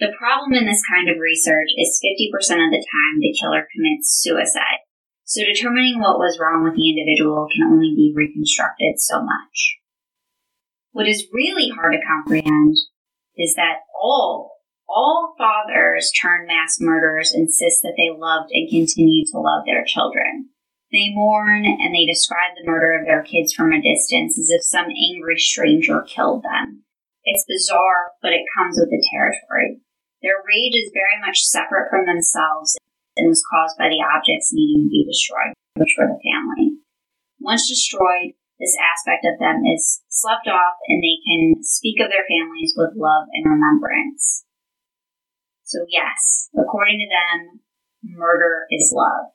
The 0.00 0.16
problem 0.16 0.56
in 0.56 0.64
this 0.64 0.80
kind 0.88 1.12
of 1.12 1.20
research 1.20 1.68
is 1.76 2.00
50% 2.00 2.32
of 2.56 2.72
the 2.72 2.80
time 2.80 3.20
the 3.20 3.36
killer 3.36 3.68
commits 3.68 4.16
suicide. 4.16 4.80
So 5.28 5.44
determining 5.44 6.00
what 6.00 6.16
was 6.16 6.40
wrong 6.40 6.64
with 6.64 6.72
the 6.72 6.88
individual 6.88 7.46
can 7.52 7.68
only 7.68 7.92
be 7.94 8.16
reconstructed 8.16 8.96
so 8.96 9.20
much. 9.20 9.76
What 10.92 11.06
is 11.06 11.28
really 11.32 11.68
hard 11.68 11.92
to 11.92 12.00
comprehend 12.00 12.74
is 13.36 13.54
that 13.54 13.84
all 13.94 14.56
all 14.88 15.36
fathers 15.38 16.10
turned 16.10 16.48
mass 16.48 16.78
murderers 16.80 17.32
insist 17.32 17.82
that 17.82 17.94
they 17.96 18.10
loved 18.10 18.50
and 18.50 18.68
continue 18.68 19.24
to 19.26 19.38
love 19.38 19.62
their 19.66 19.84
children. 19.84 20.48
They 20.90 21.12
mourn 21.14 21.64
and 21.64 21.94
they 21.94 22.06
describe 22.06 22.56
the 22.56 22.66
murder 22.66 22.98
of 22.98 23.06
their 23.06 23.22
kids 23.22 23.52
from 23.52 23.70
a 23.70 23.80
distance 23.80 24.36
as 24.38 24.50
if 24.50 24.64
some 24.64 24.86
angry 24.88 25.38
stranger 25.38 26.02
killed 26.08 26.42
them. 26.42 26.84
It's 27.22 27.44
bizarre, 27.46 28.16
but 28.22 28.32
it 28.32 28.48
comes 28.56 28.80
with 28.80 28.90
the 28.90 29.06
territory. 29.12 29.82
Their 30.22 30.40
rage 30.44 30.76
is 30.76 30.92
very 30.92 31.16
much 31.20 31.40
separate 31.40 31.88
from 31.88 32.04
themselves 32.04 32.76
and 33.16 33.28
was 33.28 33.44
caused 33.48 33.76
by 33.80 33.88
the 33.88 34.04
objects 34.04 34.52
needing 34.52 34.84
to 34.84 34.92
be 34.92 35.08
destroyed, 35.08 35.56
which 35.76 35.96
were 35.96 36.08
the 36.08 36.20
family. 36.20 36.76
Once 37.40 37.68
destroyed, 37.68 38.36
this 38.60 38.76
aspect 38.76 39.24
of 39.24 39.40
them 39.40 39.64
is 39.64 40.04
slept 40.12 40.46
off 40.46 40.76
and 40.88 41.00
they 41.00 41.16
can 41.24 41.64
speak 41.64 41.96
of 42.00 42.12
their 42.12 42.28
families 42.28 42.76
with 42.76 42.92
love 42.92 43.24
and 43.32 43.48
remembrance. 43.48 44.44
So, 45.64 45.80
yes, 45.88 46.50
according 46.52 47.00
to 47.00 47.08
them, 47.08 47.64
murder 48.04 48.66
is 48.70 48.92
love. 48.92 49.32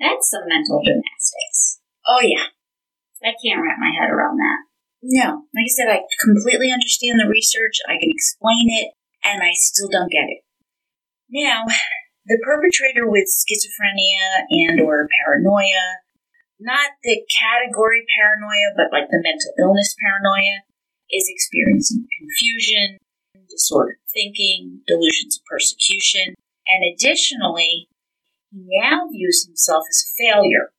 That's 0.00 0.30
some 0.30 0.48
mental 0.48 0.80
gymnastics. 0.80 1.80
Oh, 2.08 2.24
yeah. 2.24 2.48
I 3.20 3.36
can't 3.36 3.60
wrap 3.60 3.76
my 3.76 3.92
head 3.92 4.08
around 4.08 4.40
that. 4.40 4.64
No. 5.02 5.44
Like 5.52 5.68
I 5.68 5.74
said, 5.76 5.92
I 5.92 6.00
completely 6.24 6.72
understand 6.72 7.20
the 7.20 7.28
research. 7.28 7.76
I 7.84 8.00
can 8.00 8.08
explain 8.08 8.72
it, 8.72 8.96
and 9.24 9.42
I 9.42 9.52
still 9.54 9.88
don't 9.88 10.10
get 10.10 10.28
it. 10.28 10.42
Now, 11.28 11.64
the 12.26 12.38
perpetrator 12.44 13.08
with 13.08 13.30
schizophrenia 13.30 14.44
and 14.50 14.80
or 14.80 15.08
paranoia, 15.22 16.02
not 16.58 16.90
the 17.02 17.22
category 17.40 18.04
paranoia, 18.16 18.74
but 18.76 18.92
like 18.92 19.08
the 19.10 19.22
mental 19.22 19.52
illness 19.58 19.94
paranoia, 19.98 20.62
is 21.10 21.26
experiencing 21.28 22.06
confusion, 22.18 22.98
disordered 23.48 23.98
thinking, 24.12 24.82
delusions 24.86 25.38
of 25.38 25.44
persecution, 25.50 26.34
and 26.66 26.80
additionally, 26.94 27.88
he 28.50 28.66
now 28.82 29.06
views 29.10 29.46
himself 29.46 29.84
as 29.88 30.04
a 30.04 30.14
failure 30.18 30.70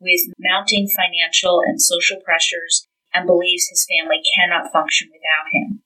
with 0.00 0.32
mounting 0.38 0.88
financial 0.88 1.60
and 1.60 1.80
social 1.80 2.18
pressures 2.24 2.86
and 3.12 3.26
believes 3.26 3.68
his 3.68 3.86
family 3.88 4.20
cannot 4.36 4.72
function 4.72 5.08
without 5.12 5.48
him. 5.52 5.82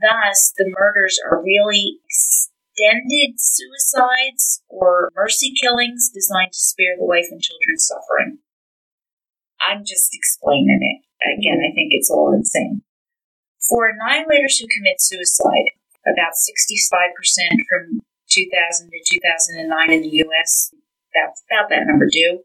Thus, 0.00 0.52
the 0.56 0.70
murders 0.70 1.18
are 1.26 1.42
really 1.42 1.98
extended 2.06 3.38
suicides 3.38 4.62
or 4.68 5.10
mercy 5.14 5.52
killings 5.60 6.10
designed 6.12 6.52
to 6.52 6.58
spare 6.58 6.94
the 6.98 7.06
wife 7.06 7.26
and 7.30 7.42
children 7.42 7.78
suffering. 7.78 8.38
I'm 9.60 9.84
just 9.84 10.14
explaining 10.14 10.78
it. 10.80 11.02
Again, 11.26 11.58
I 11.58 11.74
think 11.74 11.90
it's 11.90 12.10
all 12.10 12.32
insane. 12.32 12.82
For 13.58 13.90
annihilators 13.90 14.62
who 14.62 14.70
commit 14.70 15.02
suicide, 15.02 15.74
about 16.06 16.38
65% 16.38 16.78
from 17.68 18.00
2000 18.30 18.90
to 18.90 19.00
2009 19.14 19.90
in 19.90 20.02
the 20.02 20.22
US. 20.28 20.72
About, 21.12 21.34
about 21.48 21.68
that 21.70 21.88
number 21.88 22.06
do. 22.10 22.44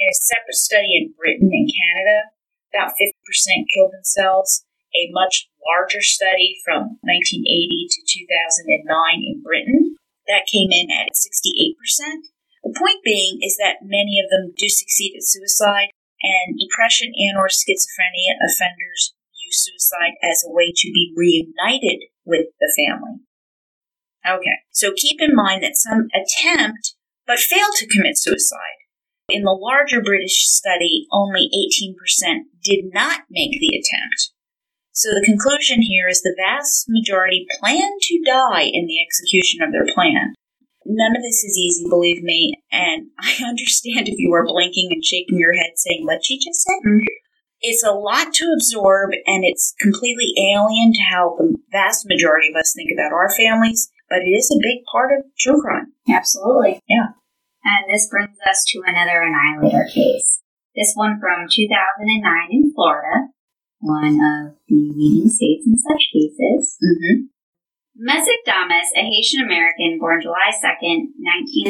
In 0.00 0.06
a 0.10 0.14
separate 0.14 0.58
study 0.58 0.96
in 0.96 1.14
Britain 1.16 1.50
and 1.52 1.70
Canada, 1.70 2.34
about 2.72 2.96
50% 2.98 3.12
killed 3.72 3.92
themselves. 3.92 4.64
A 4.94 5.10
much 5.10 5.50
larger 5.60 6.02
study 6.02 6.56
from 6.64 7.02
1980 7.02 7.44
to 7.90 8.00
2009 8.06 9.22
in 9.26 9.42
Britain, 9.42 9.96
that 10.26 10.48
came 10.48 10.72
in 10.72 10.88
at 10.90 11.12
68%. 11.12 11.76
The 12.64 12.76
point 12.76 13.04
being 13.04 13.40
is 13.42 13.56
that 13.60 13.84
many 13.84 14.16
of 14.22 14.30
them 14.30 14.54
do 14.56 14.68
succeed 14.68 15.12
at 15.16 15.24
suicide, 15.24 15.92
and 16.22 16.56
depression 16.56 17.12
and 17.12 17.36
or 17.36 17.52
schizophrenia 17.52 18.40
offenders 18.40 19.12
use 19.44 19.68
suicide 19.68 20.16
as 20.24 20.42
a 20.44 20.52
way 20.52 20.72
to 20.72 20.88
be 20.88 21.12
reunited 21.16 22.08
with 22.24 22.48
the 22.60 22.72
family. 22.72 23.20
Okay, 24.24 24.64
so 24.72 24.92
keep 24.96 25.20
in 25.20 25.36
mind 25.36 25.62
that 25.62 25.76
some 25.76 26.08
attempt 26.16 26.96
but 27.26 27.38
fail 27.38 27.68
to 27.76 27.88
commit 27.88 28.16
suicide. 28.16 28.80
In 29.28 29.42
the 29.42 29.56
larger 29.56 30.02
British 30.02 30.48
study, 30.48 31.06
only 31.12 31.48
18% 31.52 31.96
did 32.62 32.92
not 32.92 33.22
make 33.30 33.52
the 33.52 33.76
attempt. 33.76 34.32
So 34.94 35.10
the 35.10 35.26
conclusion 35.26 35.82
here 35.82 36.08
is 36.08 36.22
the 36.22 36.36
vast 36.38 36.86
majority 36.88 37.46
plan 37.60 37.90
to 38.00 38.22
die 38.24 38.70
in 38.72 38.86
the 38.86 39.02
execution 39.02 39.60
of 39.60 39.72
their 39.72 39.92
plan. 39.92 40.34
None 40.86 41.16
of 41.16 41.22
this 41.22 41.42
is 41.44 41.58
easy, 41.58 41.88
believe 41.88 42.22
me, 42.22 42.54
and 42.70 43.08
I 43.20 43.42
understand 43.44 44.08
if 44.08 44.18
you 44.18 44.32
are 44.32 44.46
blinking 44.46 44.88
and 44.92 45.04
shaking 45.04 45.38
your 45.38 45.52
head 45.52 45.72
saying, 45.76 46.06
what 46.06 46.24
she 46.24 46.38
just 46.38 46.62
said. 46.62 46.88
Mm-hmm 46.88 47.04
it's 47.64 47.82
a 47.82 47.96
lot 47.96 48.32
to 48.34 48.52
absorb 48.54 49.10
and 49.26 49.42
it's 49.42 49.74
completely 49.80 50.32
alien 50.36 50.92
to 50.92 51.02
how 51.08 51.34
the 51.38 51.56
vast 51.72 52.04
majority 52.06 52.52
of 52.52 52.60
us 52.60 52.74
think 52.76 52.90
about 52.92 53.16
our 53.16 53.32
families, 53.32 53.90
but 54.10 54.20
it 54.20 54.30
is 54.30 54.52
a 54.52 54.60
big 54.60 54.84
part 54.92 55.10
of 55.16 55.24
true 55.38 55.60
crime. 55.62 55.92
Absolutely. 56.06 56.80
Yeah. 56.86 57.16
And 57.64 57.88
this 57.88 58.06
brings 58.10 58.36
us 58.48 58.64
to 58.68 58.82
another 58.84 59.24
annihilator 59.24 59.88
case. 59.88 60.42
This 60.76 60.92
one 60.94 61.18
from 61.18 61.48
2009 61.48 62.48
in 62.50 62.72
Florida, 62.74 63.32
one 63.84 64.16
of 64.16 64.56
the 64.64 64.80
leading 64.96 65.28
states 65.28 65.68
in 65.68 65.76
such 65.76 66.08
cases. 66.08 66.80
Mm-hmm. 66.80 67.28
Messick 67.94 68.42
Damas, 68.42 68.90
a 68.96 69.04
Haitian 69.04 69.44
American 69.44 70.00
born 70.00 70.18
July 70.24 70.50
2nd, 70.50 71.14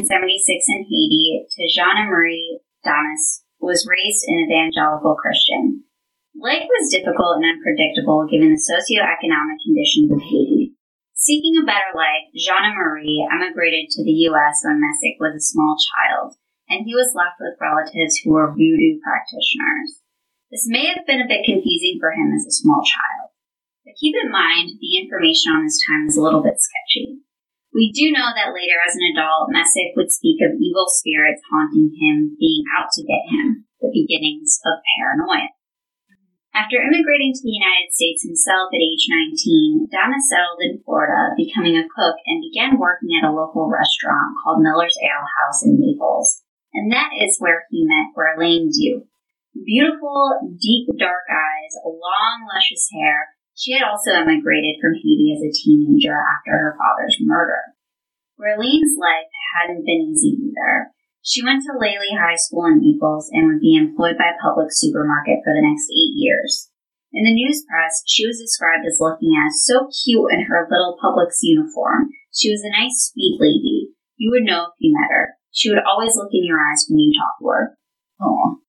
1976 0.00 0.72
in 0.72 0.86
Haiti, 0.88 1.44
to 1.50 1.62
Jeanne 1.68 2.08
Marie 2.08 2.62
Damas, 2.86 3.44
was 3.60 3.84
raised 3.84 4.24
an 4.30 4.46
evangelical 4.46 5.18
Christian. 5.18 5.84
Life 6.38 6.64
was 6.64 6.94
difficult 6.94 7.42
and 7.42 7.58
unpredictable 7.58 8.24
given 8.30 8.54
the 8.54 8.62
socioeconomic 8.62 9.58
conditions 9.66 10.10
of 10.14 10.22
Haiti. 10.22 10.78
Seeking 11.18 11.58
a 11.60 11.66
better 11.66 11.92
life, 11.98 12.30
Jeanne 12.32 12.78
Marie 12.78 13.26
emigrated 13.26 13.90
to 13.90 14.04
the 14.04 14.30
U.S. 14.30 14.62
when 14.62 14.80
Messick 14.80 15.18
was 15.18 15.34
a 15.34 15.44
small 15.44 15.76
child, 15.76 16.38
and 16.70 16.86
he 16.86 16.94
was 16.94 17.12
left 17.12 17.42
with 17.42 17.60
relatives 17.60 18.22
who 18.22 18.32
were 18.32 18.54
voodoo 18.54 19.02
practitioners. 19.02 20.03
This 20.54 20.70
may 20.70 20.86
have 20.86 21.02
been 21.02 21.18
a 21.18 21.26
bit 21.26 21.42
confusing 21.42 21.98
for 21.98 22.14
him 22.14 22.30
as 22.30 22.46
a 22.46 22.54
small 22.54 22.78
child, 22.86 23.34
but 23.82 23.98
keep 23.98 24.14
in 24.14 24.30
mind 24.30 24.78
the 24.78 25.02
information 25.02 25.50
on 25.50 25.66
this 25.66 25.82
time 25.82 26.06
is 26.06 26.14
a 26.14 26.22
little 26.22 26.46
bit 26.46 26.62
sketchy. 26.62 27.26
We 27.74 27.90
do 27.90 28.14
know 28.14 28.30
that 28.30 28.54
later 28.54 28.78
as 28.86 28.94
an 28.94 29.02
adult, 29.10 29.50
Messick 29.50 29.98
would 29.98 30.14
speak 30.14 30.38
of 30.46 30.54
evil 30.54 30.86
spirits 30.86 31.42
haunting 31.50 31.90
him, 31.98 32.38
being 32.38 32.62
out 32.78 32.86
to 32.94 33.02
get 33.02 33.34
him, 33.34 33.66
the 33.82 33.90
beginnings 33.90 34.62
of 34.62 34.78
paranoia. 34.94 35.50
After 36.54 36.78
immigrating 36.78 37.34
to 37.34 37.42
the 37.42 37.58
United 37.58 37.90
States 37.90 38.22
himself 38.22 38.70
at 38.70 38.78
age 38.78 39.10
19, 39.10 39.90
Damas 39.90 40.30
settled 40.30 40.62
in 40.62 40.78
Florida, 40.86 41.34
becoming 41.34 41.74
a 41.74 41.90
cook, 41.90 42.14
and 42.30 42.46
began 42.46 42.78
working 42.78 43.10
at 43.18 43.26
a 43.26 43.34
local 43.34 43.66
restaurant 43.66 44.38
called 44.38 44.62
Miller's 44.62 44.94
Ale 45.02 45.26
House 45.42 45.66
in 45.66 45.82
Naples. 45.82 46.46
And 46.70 46.94
that 46.94 47.10
is 47.18 47.42
where 47.42 47.66
he 47.74 47.82
met 47.82 48.14
Guerline 48.14 48.70
Due. 48.70 49.10
Beautiful, 49.54 50.58
deep, 50.58 50.90
dark 50.98 51.30
eyes, 51.30 51.78
long, 51.86 52.46
luscious 52.50 52.90
hair, 52.90 53.34
she 53.54 53.72
had 53.72 53.86
also 53.86 54.10
emigrated 54.10 54.82
from 54.82 54.98
Haiti 54.98 55.30
as 55.30 55.46
a 55.46 55.54
teenager 55.54 56.18
after 56.18 56.58
her 56.58 56.74
father's 56.74 57.16
murder. 57.22 57.62
Guerline's 58.34 58.98
life 58.98 59.30
hadn't 59.54 59.86
been 59.86 60.10
easy 60.10 60.34
either. 60.50 60.90
She 61.22 61.44
went 61.44 61.62
to 61.64 61.78
Lely 61.78 62.18
High 62.18 62.36
School 62.36 62.66
in 62.66 62.82
Naples 62.82 63.30
and 63.32 63.46
would 63.46 63.62
be 63.62 63.78
employed 63.78 64.18
by 64.18 64.34
a 64.34 64.40
Publix 64.42 64.74
supermarket 64.74 65.40
for 65.46 65.54
the 65.54 65.62
next 65.62 65.86
eight 65.88 66.18
years. 66.18 66.68
In 67.14 67.22
the 67.22 67.32
news 67.32 67.64
press, 67.70 68.02
she 68.10 68.26
was 68.26 68.42
described 68.42 68.84
as 68.84 68.98
looking 68.98 69.38
as 69.38 69.64
so 69.64 69.86
cute 69.86 70.34
in 70.34 70.50
her 70.50 70.66
little 70.68 70.98
Publix 70.98 71.38
uniform. 71.40 72.10
She 72.34 72.50
was 72.50 72.60
a 72.66 72.74
nice, 72.74 73.14
sweet 73.14 73.38
lady. 73.38 73.94
You 74.16 74.34
would 74.34 74.42
know 74.42 74.74
if 74.74 74.74
you 74.80 74.92
met 74.92 75.14
her. 75.14 75.38
She 75.52 75.70
would 75.70 75.86
always 75.86 76.16
look 76.16 76.34
in 76.34 76.44
your 76.44 76.58
eyes 76.58 76.86
when 76.90 76.98
you 76.98 77.14
talked 77.14 77.38
to 77.38 77.48
her. 77.54 77.78
Aww. 78.20 78.63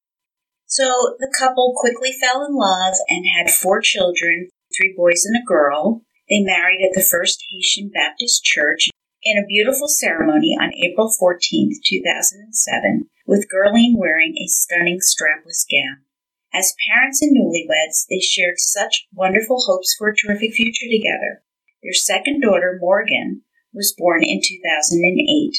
So 0.65 1.15
the 1.19 1.33
couple 1.37 1.73
quickly 1.77 2.11
fell 2.11 2.45
in 2.45 2.55
love 2.55 2.95
and 3.09 3.25
had 3.37 3.53
four 3.53 3.81
children, 3.81 4.49
three 4.75 4.93
boys 4.97 5.23
and 5.25 5.35
a 5.35 5.45
girl. 5.45 6.01
They 6.29 6.41
married 6.41 6.81
at 6.83 6.95
the 6.95 7.05
First 7.05 7.43
Haitian 7.51 7.91
Baptist 7.93 8.43
Church 8.43 8.89
in 9.23 9.37
a 9.37 9.47
beautiful 9.47 9.87
ceremony 9.87 10.57
on 10.59 10.73
April 10.73 11.11
14, 11.19 11.71
2007, 11.83 13.09
with 13.25 13.47
Guerline 13.49 13.97
wearing 13.97 14.35
a 14.37 14.47
stunning 14.47 14.99
strapless 14.99 15.65
gown. 15.69 16.05
As 16.53 16.75
parents 16.87 17.21
and 17.21 17.35
newlyweds, 17.35 18.05
they 18.09 18.19
shared 18.19 18.57
such 18.57 19.07
wonderful 19.13 19.61
hopes 19.67 19.93
for 19.97 20.09
a 20.09 20.15
terrific 20.15 20.53
future 20.53 20.87
together. 20.89 21.43
Their 21.83 21.93
second 21.93 22.41
daughter, 22.41 22.77
Morgan, 22.79 23.41
was 23.73 23.95
born 23.97 24.23
in 24.23 24.41
2008. 24.41 25.57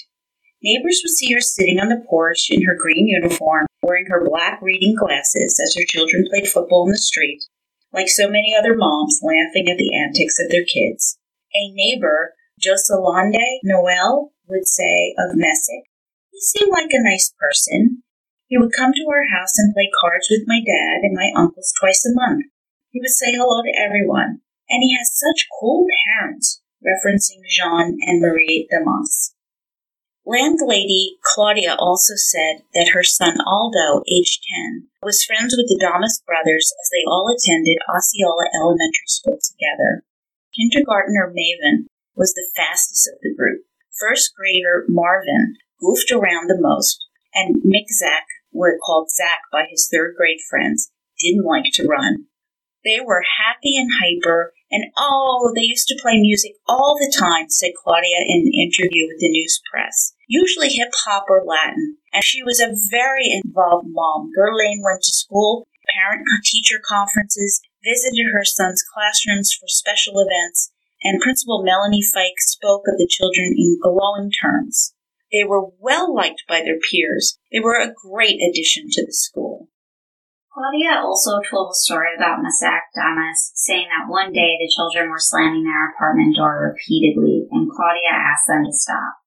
Neighbors 0.63 1.03
would 1.05 1.13
see 1.13 1.33
her 1.33 1.41
sitting 1.41 1.79
on 1.79 1.89
the 1.89 2.05
porch 2.09 2.49
in 2.51 2.65
her 2.65 2.75
green 2.75 3.07
uniform, 3.07 3.67
wearing 3.83 4.07
her 4.09 4.25
black 4.25 4.61
reading 4.63 4.97
glasses 4.99 5.61
as 5.63 5.77
her 5.77 5.85
children 5.89 6.25
played 6.31 6.49
football 6.49 6.87
in 6.87 6.93
the 6.93 6.99
street, 6.99 7.45
like 7.93 8.09
so 8.09 8.29
many 8.29 8.55
other 8.59 8.75
moms 8.75 9.21
laughing 9.23 9.69
at 9.69 9.77
the 9.77 9.95
antics 9.95 10.41
of 10.41 10.51
their 10.51 10.65
kids. 10.65 11.19
A 11.55 11.73
neighbor, 11.73 12.35
Jocelande 12.61 13.61
Noel, 13.65 14.33
would 14.49 14.67
say 14.67 15.15
of 15.19 15.37
Messick, 15.37 15.85
he 16.33 16.41
seemed 16.41 16.73
like 16.73 16.91
a 16.91 17.03
nice 17.03 17.33
person. 17.39 18.03
He 18.49 18.59
would 18.59 18.73
come 18.73 18.93
to 18.93 19.09
our 19.09 19.29
house 19.37 19.59
and 19.59 19.75
play 19.75 19.91
cards 20.01 20.29
with 20.31 20.45
my 20.47 20.61
dad 20.65 21.01
and 21.03 21.15
my 21.15 21.33
uncles 21.37 21.73
twice 21.79 22.05
a 22.07 22.15
month. 22.15 22.47
He 22.91 23.01
would 23.01 23.11
say 23.11 23.33
hello 23.33 23.63
to 23.63 23.79
everyone, 23.79 24.41
and 24.69 24.83
he 24.83 24.97
has 24.97 25.13
such 25.13 25.49
cool 25.61 25.85
parents, 26.17 26.63
referencing 26.81 27.45
Jean 27.49 27.99
and 28.07 28.21
Marie 28.21 28.69
Damas. 28.71 29.36
Landlady 30.27 31.23
Claudia 31.23 31.77
also 31.79 32.19
said 32.19 32.67
that 32.75 32.91
her 32.91 33.05
son 33.05 33.39
Aldo, 33.47 34.03
aged 34.11 34.43
10, 34.75 34.91
was 35.01 35.23
friends 35.23 35.55
with 35.55 35.71
the 35.71 35.79
Damas 35.79 36.21
brothers 36.27 36.75
as 36.83 36.91
they 36.91 37.07
all 37.07 37.31
attended 37.31 37.79
Osceola 37.87 38.51
Elementary 38.59 39.07
School 39.07 39.39
together. 39.39 40.03
Kindergartner 40.51 41.31
Maven 41.31 41.87
was 42.17 42.35
the 42.35 42.51
fastest 42.57 43.07
of 43.07 43.21
the 43.23 43.33
group. 43.39 43.71
First 43.95 44.35
grader 44.35 44.85
Marvin 44.89 45.55
goofed 45.79 46.11
around 46.11 46.51
the 46.51 46.59
most, 46.59 47.07
and 47.33 47.63
Michzach, 47.63 48.27
called 48.85 49.11
Zack 49.15 49.43
by 49.53 49.67
his 49.71 49.87
third 49.87 50.17
grade 50.19 50.41
friends, 50.51 50.91
didn't 51.23 51.47
like 51.47 51.71
to 51.75 51.87
run. 51.87 52.27
They 52.85 52.99
were 52.99 53.23
happy 53.23 53.79
and 53.79 53.91
hyper, 54.03 54.55
and 54.73 54.91
oh, 54.99 55.53
they 55.55 55.63
used 55.63 55.87
to 55.87 56.03
play 56.03 56.19
music 56.19 56.55
all 56.67 56.97
the 56.99 57.15
time, 57.17 57.47
said 57.49 57.79
Claudia 57.79 58.27
in 58.27 58.41
an 58.41 58.53
interview 58.53 59.07
with 59.07 59.21
the 59.21 59.31
news 59.31 59.63
press. 59.71 60.15
Usually 60.27 60.69
hip 60.71 60.91
hop 61.05 61.27
or 61.29 61.45
Latin. 61.47 61.99
And 62.13 62.23
she 62.25 62.43
was 62.43 62.61
a 62.61 62.75
very 62.91 63.31
involved 63.31 63.87
mom. 63.89 64.31
Guerline 64.37 64.83
went 64.83 65.03
to 65.03 65.13
school, 65.13 65.69
parent 65.95 66.27
teacher 66.43 66.81
conferences, 66.83 67.61
visited 67.85 68.27
her 68.33 68.45
son's 68.45 68.83
classrooms 68.83 69.55
for 69.55 69.69
special 69.69 70.19
events, 70.19 70.73
and 71.03 71.21
Principal 71.21 71.63
Melanie 71.63 72.03
Fike 72.03 72.41
spoke 72.41 72.83
of 72.89 72.99
the 72.99 73.07
children 73.09 73.55
in 73.57 73.79
glowing 73.81 74.31
terms. 74.31 74.95
They 75.31 75.45
were 75.45 75.71
well 75.79 76.15
liked 76.15 76.43
by 76.49 76.63
their 76.63 76.79
peers. 76.91 77.39
They 77.53 77.61
were 77.61 77.79
a 77.79 77.95
great 77.95 78.39
addition 78.43 78.87
to 78.91 79.07
the 79.07 79.13
school. 79.13 79.69
Claudia 80.51 80.99
also 80.99 81.39
told 81.45 81.71
a 81.71 81.75
story 81.75 82.17
about 82.17 82.41
Masak 82.41 82.89
Damas, 82.95 83.53
saying 83.55 83.89
that 83.93 84.11
one 84.11 84.33
day 84.33 84.57
the 84.59 84.73
children 84.75 85.11
were 85.11 85.21
slamming 85.21 85.65
their 85.65 85.91
apartment 85.91 86.35
door 86.35 86.73
repeatedly, 86.73 87.47
and 87.53 87.71
Claudia 87.71 88.11
asked 88.11 88.49
them 88.49 88.65
to 88.65 88.73
stop. 88.73 89.21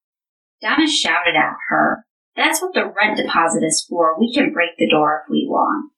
Damas 0.60 0.92
shouted 0.92 1.36
at 1.36 1.56
her, 1.68 2.04
That's 2.36 2.60
what 2.60 2.74
the 2.74 2.86
rent 2.86 3.16
deposit 3.16 3.64
is 3.64 3.84
for. 3.88 4.18
We 4.18 4.32
can 4.32 4.52
break 4.52 4.76
the 4.78 4.88
door 4.88 5.22
if 5.24 5.30
we 5.30 5.46
want. 5.48 5.92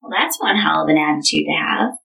Well, 0.00 0.12
that's 0.16 0.40
one 0.40 0.56
hell 0.56 0.84
of 0.84 0.88
an 0.88 0.96
attitude 0.96 1.44
to 1.44 1.56
have 1.60 2.00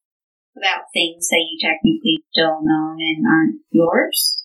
about 0.55 0.91
things 0.95 1.27
that 1.27 1.43
you 1.43 1.59
technically 1.59 2.23
don't 2.35 2.63
own 2.63 2.99
and 2.99 3.23
aren't 3.27 3.59
yours. 3.71 4.43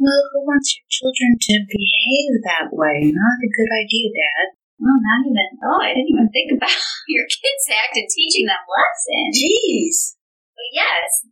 Well, 0.00 0.24
who 0.32 0.48
wants 0.48 0.72
your 0.72 0.88
children 0.88 1.36
to 1.36 1.68
behave 1.68 2.32
that 2.48 2.72
way? 2.72 3.12
Not 3.12 3.44
a 3.44 3.52
good 3.52 3.68
idea, 3.68 4.08
Dad. 4.08 4.56
Well, 4.80 4.96
not 4.96 5.28
even. 5.28 5.48
Oh, 5.60 5.80
I 5.84 5.92
didn't 5.92 6.08
even 6.08 6.32
think 6.32 6.56
about 6.56 6.72
your 7.12 7.28
kids' 7.28 7.68
act 7.68 8.00
and 8.00 8.08
teaching 8.08 8.48
them 8.48 8.64
lessons. 8.64 9.36
Jeez. 9.36 10.16
But 10.56 10.68
yes, 10.72 11.28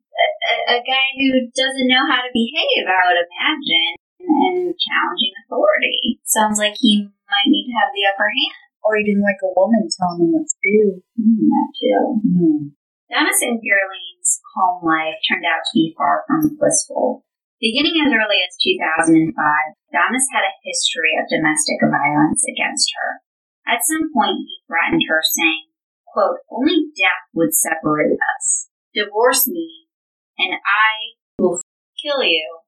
a, 0.52 0.54
a, 0.76 0.78
guy 0.84 1.06
who 1.16 1.48
doesn't 1.52 1.88
know 1.88 2.04
how 2.04 2.20
to 2.24 2.32
behave, 2.32 2.84
I 2.84 3.08
would 3.08 3.20
imagine, 3.24 3.96
and 4.28 4.76
challenging 4.76 5.34
authority. 5.44 6.20
Sounds 6.28 6.60
like 6.60 6.76
he 6.76 7.08
might 7.08 7.48
need 7.48 7.72
to 7.72 7.78
have 7.80 7.90
the 7.96 8.06
upper 8.12 8.28
hand. 8.28 8.56
Or 8.84 8.94
he 8.96 9.04
didn't 9.04 9.26
like 9.26 9.42
a 9.42 9.52
woman 9.52 9.88
telling 9.90 10.28
him 10.28 10.32
what 10.32 10.46
to 10.46 10.58
do. 10.62 11.02
Mm, 11.18 11.44
that 11.50 11.68
too. 11.76 12.00
Mm. 12.24 12.60
Dennis 13.10 13.40
and 13.42 13.58
Guerline's 13.58 14.40
home 14.54 14.84
life 14.84 15.18
turned 15.26 15.44
out 15.48 15.64
to 15.64 15.72
be 15.74 15.96
far 15.96 16.24
from 16.28 16.56
blissful. 16.56 17.24
Beginning 17.58 17.98
as 18.06 18.14
early 18.14 18.38
as 18.38 18.54
2005, 18.62 19.34
Damas 19.90 20.26
had 20.30 20.46
a 20.46 20.58
history 20.62 21.18
of 21.18 21.26
domestic 21.26 21.82
violence 21.82 22.46
against 22.46 22.94
her. 22.94 23.18
At 23.66 23.82
some 23.82 24.14
point, 24.14 24.46
he 24.46 24.62
threatened 24.70 25.02
her, 25.10 25.20
saying, 25.24 25.74
quote, 26.06 26.38
Only 26.48 26.94
death 26.94 27.26
would 27.34 27.52
separate 27.52 28.14
us. 28.14 28.70
Divorce 28.94 29.48
me, 29.48 29.90
and 30.38 30.54
I 30.54 31.18
will 31.38 31.60
kill 31.98 32.22
you. 32.22 32.60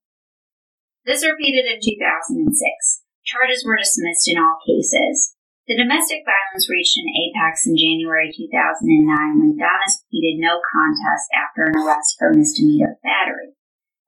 This 1.07 1.25
repeated 1.25 1.65
in 1.65 1.81
2006. 1.81 3.05
Charges 3.25 3.65
were 3.65 3.81
dismissed 3.81 4.29
in 4.29 4.37
all 4.37 4.61
cases. 4.67 5.37
The 5.65 5.79
domestic 5.79 6.27
violence 6.27 6.69
reached 6.69 6.99
an 6.99 7.09
apex 7.09 7.65
in 7.65 7.79
January 7.79 8.29
2009 8.29 9.09
when 9.39 9.57
Damas 9.57 10.05
pleaded 10.11 10.43
no 10.43 10.61
contest 10.61 11.31
after 11.33 11.71
an 11.71 11.79
arrest 11.79 12.17
for 12.19 12.35
misdemeanor 12.35 12.99
battery. 13.01 13.57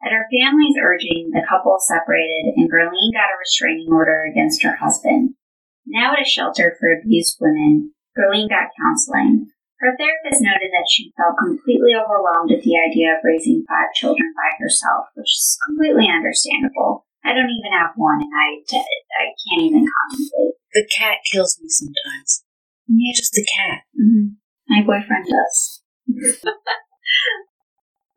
At 0.05 0.13
her 0.13 0.27
family's 0.29 0.77
urging, 0.83 1.31
the 1.31 1.47
couple 1.49 1.79
separated 1.79 2.59
and 2.59 2.69
Guerline 2.69 3.15
got 3.15 3.31
a 3.31 3.39
restraining 3.39 3.89
order 3.89 4.27
against 4.27 4.63
her 4.65 4.77
husband. 4.77 5.39
Now 5.87 6.13
at 6.13 6.21
a 6.21 6.29
shelter 6.29 6.77
for 6.79 6.93
abused 6.93 7.39
women, 7.41 7.95
Guerline 8.19 8.51
got 8.51 8.75
counseling. 8.77 9.49
Her 9.83 9.99
therapist 9.99 10.39
noted 10.39 10.71
that 10.71 10.87
she 10.87 11.11
felt 11.19 11.35
completely 11.43 11.91
overwhelmed 11.91 12.55
at 12.55 12.63
the 12.63 12.79
idea 12.79 13.19
of 13.19 13.27
raising 13.27 13.67
five 13.67 13.91
children 13.99 14.31
by 14.39 14.55
herself, 14.63 15.11
which 15.19 15.35
is 15.35 15.59
completely 15.59 16.07
understandable. 16.07 17.03
I 17.27 17.35
don't 17.35 17.51
even 17.51 17.75
have 17.75 17.99
one, 17.99 18.23
and 18.23 18.31
I, 18.31 18.63
I 18.63 19.35
can't 19.43 19.67
even 19.67 19.91
contemplate. 19.91 20.55
The 20.71 20.87
cat 20.87 21.19
kills 21.27 21.59
me 21.59 21.67
sometimes. 21.67 22.47
Yeah, 22.87 23.11
just 23.11 23.35
the 23.35 23.43
cat. 23.43 23.83
Mm-hmm. 23.99 24.39
My 24.71 24.87
boyfriend 24.87 25.27
does. 25.27 25.83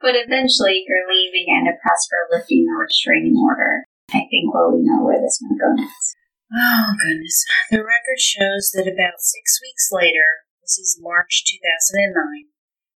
but 0.06 0.14
eventually, 0.14 0.86
Guerline 0.86 1.34
began 1.34 1.66
to 1.66 1.82
press 1.82 2.06
for 2.06 2.30
lifting 2.30 2.70
the 2.70 2.78
restraining 2.78 3.42
order. 3.42 3.90
I 4.14 4.30
think 4.30 4.54
well, 4.54 4.70
we 4.70 4.86
know 4.86 5.02
where 5.02 5.18
this 5.18 5.42
might 5.42 5.58
go 5.58 5.74
next. 5.74 6.14
Oh, 6.54 6.94
goodness. 7.02 7.42
The 7.74 7.82
record 7.82 8.22
shows 8.22 8.70
that 8.78 8.86
about 8.86 9.18
six 9.18 9.58
weeks 9.66 9.90
later, 9.90 10.45
this 10.66 10.80
is 10.80 11.00
March 11.00 11.46
2009, 11.46 12.50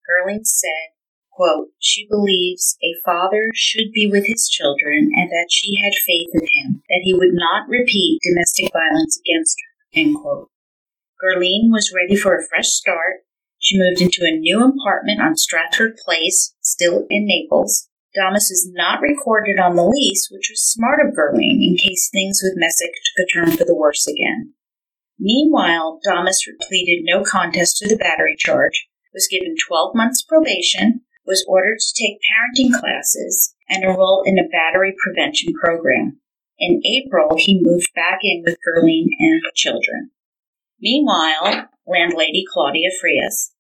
Guerline 0.06 0.46
said, 0.46 0.94
quote, 1.32 1.70
she 1.80 2.06
believes 2.08 2.78
a 2.80 2.94
father 3.04 3.50
should 3.54 3.90
be 3.92 4.08
with 4.08 4.24
his 4.24 4.48
children 4.48 5.10
and 5.16 5.28
that 5.30 5.50
she 5.50 5.74
had 5.82 5.92
faith 6.06 6.30
in 6.34 6.46
him, 6.46 6.82
that 6.88 7.02
he 7.02 7.12
would 7.12 7.34
not 7.34 7.68
repeat 7.68 8.20
domestic 8.22 8.70
violence 8.72 9.18
against 9.18 9.56
her, 9.58 10.00
end 10.00 10.14
quote. 10.14 10.48
Guerline 11.18 11.74
was 11.74 11.92
ready 11.92 12.14
for 12.14 12.38
a 12.38 12.46
fresh 12.46 12.68
start. 12.68 13.26
She 13.58 13.76
moved 13.76 14.00
into 14.00 14.22
a 14.22 14.38
new 14.38 14.62
apartment 14.62 15.20
on 15.20 15.36
Stratford 15.36 15.96
Place, 15.96 16.54
still 16.60 17.04
in 17.10 17.26
Naples, 17.26 17.88
Damas 18.16 18.50
is 18.50 18.70
not 18.72 19.02
recorded 19.02 19.58
on 19.60 19.76
the 19.76 19.84
lease, 19.84 20.28
which 20.32 20.48
was 20.50 20.64
smart 20.64 21.00
of 21.04 21.12
Guerline 21.12 21.60
in 21.60 21.76
case 21.76 22.08
things 22.10 22.40
with 22.42 22.56
Messick 22.56 22.94
took 22.94 23.24
a 23.24 23.26
turn 23.28 23.56
for 23.56 23.64
the 23.64 23.76
worse 23.76 24.06
again. 24.06 24.54
Meanwhile, 25.18 26.00
Damas 26.04 26.46
pleaded 26.60 27.02
no 27.04 27.22
contest 27.22 27.78
to 27.78 27.88
the 27.88 27.96
battery 27.96 28.36
charge, 28.38 28.86
was 29.14 29.28
given 29.30 29.56
12 29.68 29.94
months 29.94 30.22
probation, 30.22 31.02
was 31.26 31.44
ordered 31.48 31.78
to 31.78 32.02
take 32.02 32.18
parenting 32.22 32.78
classes, 32.78 33.54
and 33.68 33.82
enroll 33.82 34.22
in 34.24 34.38
a 34.38 34.48
battery 34.48 34.94
prevention 35.02 35.52
program. 35.54 36.20
In 36.58 36.80
April, 36.84 37.36
he 37.36 37.60
moved 37.60 37.92
back 37.94 38.20
in 38.22 38.42
with 38.44 38.58
Guerline 38.64 39.08
and 39.18 39.42
the 39.42 39.52
children. 39.54 40.10
Meanwhile, 40.80 41.68
landlady 41.86 42.44
Claudia 42.50 42.90
Frias 43.00 43.52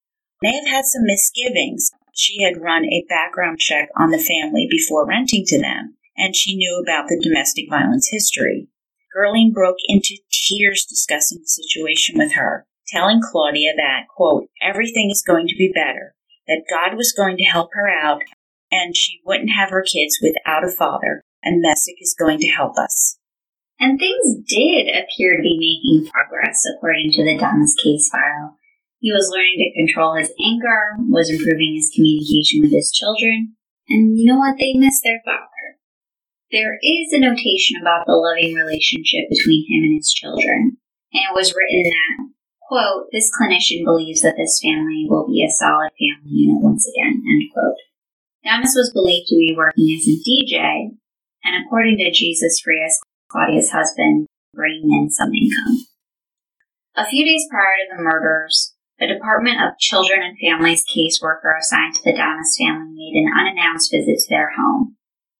may 0.42 0.54
have 0.54 0.66
had 0.66 0.84
some 0.84 1.04
misgivings 1.04 1.90
she 2.16 2.42
had 2.42 2.62
run 2.62 2.84
a 2.86 3.04
background 3.08 3.58
check 3.58 3.90
on 3.94 4.10
the 4.10 4.18
family 4.18 4.66
before 4.70 5.06
renting 5.06 5.44
to 5.46 5.60
them, 5.60 5.96
and 6.16 6.34
she 6.34 6.56
knew 6.56 6.80
about 6.82 7.08
the 7.08 7.20
domestic 7.22 7.66
violence 7.68 8.08
history. 8.10 8.68
Guerline 9.14 9.52
broke 9.52 9.76
into 9.86 10.16
tears 10.48 10.86
discussing 10.88 11.38
the 11.38 11.46
situation 11.46 12.18
with 12.18 12.32
her, 12.34 12.66
telling 12.88 13.20
Claudia 13.22 13.72
that, 13.76 14.08
quote, 14.14 14.48
everything 14.62 15.10
is 15.10 15.24
going 15.26 15.46
to 15.48 15.56
be 15.56 15.72
better, 15.74 16.14
that 16.46 16.64
God 16.68 16.96
was 16.96 17.14
going 17.16 17.36
to 17.38 17.44
help 17.44 17.70
her 17.72 17.88
out, 17.88 18.22
and 18.70 18.96
she 18.96 19.20
wouldn't 19.24 19.50
have 19.50 19.70
her 19.70 19.82
kids 19.82 20.18
without 20.20 20.64
a 20.64 20.70
father, 20.70 21.22
and 21.42 21.62
Messick 21.62 21.96
is 22.00 22.16
going 22.18 22.38
to 22.38 22.48
help 22.48 22.76
us. 22.76 23.18
And 23.78 23.98
things 23.98 24.42
did 24.48 24.88
appear 24.88 25.36
to 25.36 25.42
be 25.42 25.58
making 25.58 26.10
progress, 26.10 26.62
according 26.76 27.12
to 27.12 27.24
the 27.24 27.36
Dunn's 27.38 27.74
case 27.74 28.08
file. 28.08 28.56
He 28.98 29.12
was 29.12 29.30
learning 29.30 29.58
to 29.58 29.86
control 29.86 30.16
his 30.16 30.32
anger, 30.42 30.96
was 31.08 31.30
improving 31.30 31.74
his 31.74 31.92
communication 31.94 32.62
with 32.62 32.72
his 32.72 32.90
children, 32.90 33.54
and 33.88 34.18
you 34.18 34.26
know 34.32 34.38
what? 34.38 34.56
They 34.58 34.74
missed 34.74 35.02
their 35.04 35.20
father. 35.24 35.55
There 36.52 36.78
is 36.78 37.12
a 37.12 37.18
notation 37.18 37.82
about 37.82 38.06
the 38.06 38.14
loving 38.14 38.54
relationship 38.54 39.26
between 39.28 39.66
him 39.66 39.82
and 39.82 39.98
his 39.98 40.12
children, 40.12 40.78
and 41.12 41.22
it 41.26 41.34
was 41.34 41.54
written 41.54 41.82
that, 41.82 42.30
quote, 42.62 43.10
this 43.10 43.30
clinician 43.34 43.84
believes 43.84 44.22
that 44.22 44.36
this 44.38 44.60
family 44.62 45.06
will 45.10 45.26
be 45.26 45.42
a 45.42 45.50
solid 45.50 45.90
family 45.98 46.30
unit 46.30 46.62
once 46.62 46.86
again, 46.86 47.18
end 47.18 47.50
quote. 47.52 47.82
Damas 48.44 48.74
was 48.76 48.94
believed 48.94 49.26
to 49.26 49.34
be 49.34 49.54
working 49.56 49.90
as 49.98 50.06
a 50.06 50.22
DJ, 50.22 50.94
and 51.42 51.64
according 51.66 51.98
to 51.98 52.12
Jesus 52.12 52.60
Frias, 52.62 53.00
Claudia's 53.28 53.70
husband, 53.70 54.28
bringing 54.54 54.94
in 54.94 55.10
some 55.10 55.34
income. 55.34 55.82
A 56.94 57.06
few 57.06 57.24
days 57.24 57.44
prior 57.50 57.90
to 57.90 57.96
the 57.96 58.02
murders, 58.02 58.74
a 59.00 59.06
Department 59.06 59.60
of 59.60 59.78
Children 59.78 60.22
and 60.22 60.38
Families 60.38 60.84
caseworker 60.86 61.58
assigned 61.58 61.96
to 61.96 62.02
the 62.04 62.16
Damas 62.16 62.56
family 62.56 62.94
made 62.94 63.18
an 63.18 63.32
unannounced 63.36 63.90
visit 63.90 64.20
to 64.20 64.28
their 64.30 64.52
home. 64.56 64.95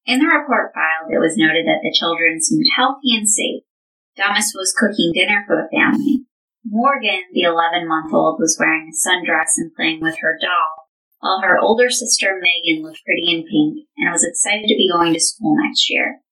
In 0.06 0.20
the 0.22 0.30
report 0.30 0.70
filed, 0.70 1.10
it 1.10 1.18
was 1.18 1.36
noted 1.36 1.66
that 1.66 1.82
the 1.82 1.90
children 1.90 2.40
seemed 2.40 2.70
healthy 2.78 3.18
and 3.18 3.28
safe. 3.28 3.66
Damas 4.14 4.54
was 4.54 4.72
cooking 4.72 5.10
dinner 5.12 5.42
for 5.46 5.58
the 5.58 5.68
family. 5.74 6.22
Morgan, 6.64 7.26
the 7.34 7.42
11 7.42 7.86
month 7.86 8.14
old, 8.14 8.38
was 8.38 8.56
wearing 8.58 8.86
a 8.86 8.94
sundress 8.94 9.58
and 9.58 9.74
playing 9.74 10.00
with 10.00 10.18
her 10.18 10.38
doll, 10.40 10.86
while 11.18 11.42
her 11.42 11.58
older 11.58 11.90
sister 11.90 12.38
Megan 12.38 12.82
looked 12.82 13.04
pretty 13.04 13.34
in 13.34 13.42
pink 13.50 13.86
and 13.98 14.12
was 14.12 14.24
excited 14.24 14.70
to 14.70 14.78
be 14.78 14.90
going 14.90 15.12
to 15.12 15.20
school 15.20 15.56
next 15.58 15.90
year. 15.90 16.22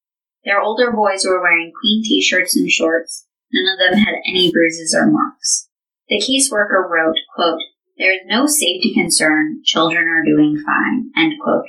Their 0.45 0.61
older 0.61 0.93
boys 0.93 1.27
were 1.27 1.43
wearing 1.43 1.73
clean 1.75 2.03
t 2.05 2.23
shirts 2.23 2.57
and 2.57 2.71
shorts. 2.71 3.27
None 3.53 3.75
of 3.75 3.79
them 3.79 3.99
had 3.99 4.15
any 4.27 4.53
bruises 4.53 4.95
or 4.95 5.11
marks. 5.11 5.69
The 6.09 6.23
caseworker 6.23 6.89
wrote, 6.89 7.17
quote, 7.35 7.61
There 7.99 8.13
is 8.13 8.27
no 8.27 8.47
safety 8.47 8.95
concern. 8.95 9.63
Children 9.65 10.07
are 10.07 10.25
doing 10.25 10.63
fine. 10.63 11.11
End 11.17 11.35
quote. 11.43 11.67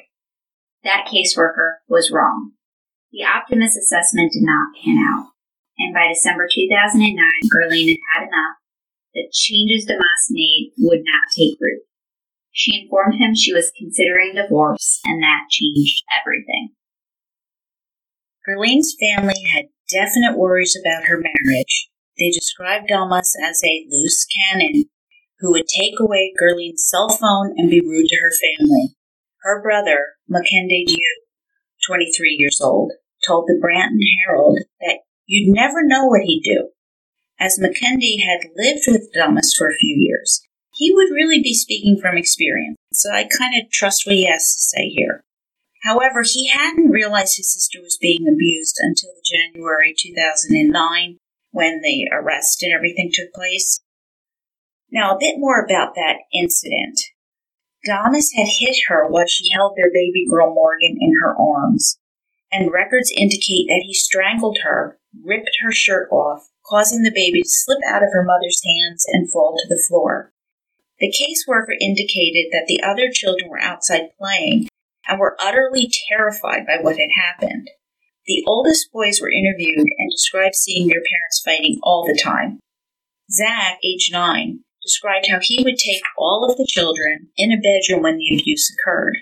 That 0.85 1.09
caseworker 1.11 1.81
was 1.89 2.11
wrong. 2.13 2.53
The 3.11 3.25
optimist 3.25 3.75
assessment 3.75 4.31
did 4.31 4.43
not 4.43 4.71
pan 4.77 5.01
out. 5.01 5.33
And 5.77 5.93
by 5.93 6.07
December 6.07 6.47
2009, 6.47 7.19
Guerline 7.51 7.97
had 7.97 8.21
had 8.21 8.27
enough. 8.29 8.55
The 9.13 9.27
changes 9.33 9.85
Damas 9.85 10.29
made 10.29 10.71
would 10.77 11.03
not 11.03 11.33
take 11.35 11.57
root. 11.59 11.83
She 12.51 12.83
informed 12.83 13.15
him 13.15 13.35
she 13.35 13.53
was 13.53 13.73
considering 13.77 14.35
divorce, 14.35 15.01
and 15.03 15.21
that 15.21 15.49
changed 15.49 16.03
everything. 16.21 16.69
Guerline's 18.47 18.95
family 18.95 19.43
had 19.51 19.65
definite 19.91 20.37
worries 20.37 20.79
about 20.79 21.07
her 21.07 21.17
marriage 21.17 21.89
they 22.17 22.29
described 22.29 22.87
Damas 22.87 23.35
as 23.43 23.61
a 23.63 23.85
loose 23.89 24.25
cannon 24.25 24.85
who 25.39 25.51
would 25.51 25.67
take 25.67 25.99
away 25.99 26.33
Guerline's 26.39 26.87
cell 26.87 27.09
phone 27.09 27.53
and 27.57 27.69
be 27.69 27.81
rude 27.81 28.07
to 28.07 28.17
her 28.21 28.31
family. 28.31 28.95
Her 29.45 29.61
brother, 29.61 30.17
Mackenzie 30.27 30.85
Dew, 30.87 31.21
23 31.87 32.35
years 32.39 32.59
old, 32.59 32.93
told 33.27 33.45
the 33.45 33.61
Bradenton 33.61 34.01
Herald 34.25 34.57
that 34.81 35.01
you'd 35.27 35.53
never 35.53 35.85
know 35.85 36.07
what 36.07 36.23
he'd 36.23 36.41
do. 36.43 36.69
As 37.39 37.59
Mackenzie 37.59 38.23
had 38.25 38.49
lived 38.55 38.85
with 38.87 39.13
Damas 39.13 39.53
for 39.55 39.69
a 39.69 39.75
few 39.75 39.95
years, 39.95 40.41
he 40.73 40.91
would 40.91 41.13
really 41.13 41.43
be 41.43 41.53
speaking 41.53 41.99
from 42.01 42.17
experience, 42.17 42.75
so 42.91 43.11
I 43.11 43.29
kind 43.37 43.53
of 43.61 43.69
trust 43.71 44.07
what 44.07 44.15
he 44.15 44.25
has 44.25 44.51
to 44.51 44.61
say 44.61 44.89
here. 44.89 45.21
However, 45.83 46.23
he 46.25 46.49
hadn't 46.49 46.89
realized 46.89 47.37
his 47.37 47.53
sister 47.53 47.77
was 47.83 47.99
being 48.01 48.25
abused 48.27 48.77
until 48.79 49.11
January 49.23 49.93
2009 49.95 51.17
when 51.51 51.81
the 51.83 52.09
arrest 52.11 52.63
and 52.63 52.73
everything 52.73 53.11
took 53.13 53.31
place. 53.31 53.79
Now, 54.91 55.13
a 55.13 55.19
bit 55.19 55.35
more 55.37 55.63
about 55.63 55.93
that 55.93 56.17
incident. 56.33 56.99
Damas 57.85 58.31
had 58.35 58.47
hit 58.47 58.75
her 58.87 59.07
while 59.07 59.27
she 59.27 59.53
held 59.53 59.75
their 59.75 59.91
baby 59.93 60.25
girl 60.29 60.53
Morgan 60.53 60.97
in 60.99 61.13
her 61.21 61.35
arms, 61.39 61.99
and 62.51 62.73
records 62.73 63.13
indicate 63.15 63.67
that 63.67 63.83
he 63.85 63.93
strangled 63.93 64.59
her, 64.63 64.97
ripped 65.23 65.51
her 65.61 65.71
shirt 65.71 66.09
off, 66.11 66.49
causing 66.65 67.03
the 67.03 67.11
baby 67.13 67.41
to 67.43 67.47
slip 67.47 67.79
out 67.87 68.03
of 68.03 68.09
her 68.11 68.23
mother's 68.23 68.61
hands 68.65 69.05
and 69.07 69.31
fall 69.31 69.55
to 69.55 69.67
the 69.69 69.81
floor. 69.87 70.33
The 70.99 71.13
caseworker 71.13 71.75
indicated 71.79 72.47
that 72.51 72.65
the 72.67 72.81
other 72.81 73.09
children 73.11 73.49
were 73.49 73.59
outside 73.59 74.15
playing 74.17 74.69
and 75.07 75.19
were 75.19 75.37
utterly 75.39 75.91
terrified 76.09 76.65
by 76.65 76.77
what 76.81 76.97
had 76.97 77.09
happened. 77.15 77.69
The 78.25 78.43
oldest 78.47 78.91
boys 78.91 79.19
were 79.21 79.29
interviewed 79.29 79.87
and 79.97 80.11
described 80.11 80.55
seeing 80.55 80.87
their 80.87 81.01
parents 81.01 81.41
fighting 81.45 81.79
all 81.83 82.07
the 82.07 82.19
time. 82.19 82.59
Zach, 83.29 83.77
age 83.83 84.09
nine, 84.11 84.61
described 84.85 85.27
how 85.29 85.39
he 85.41 85.63
would 85.63 85.77
take 85.77 86.03
all 86.17 86.47
of 86.47 86.57
the 86.57 86.67
children 86.69 87.29
in 87.35 87.51
a 87.51 87.57
bedroom 87.57 88.03
when 88.03 88.17
the 88.17 88.39
abuse 88.39 88.71
occurred. 88.71 89.17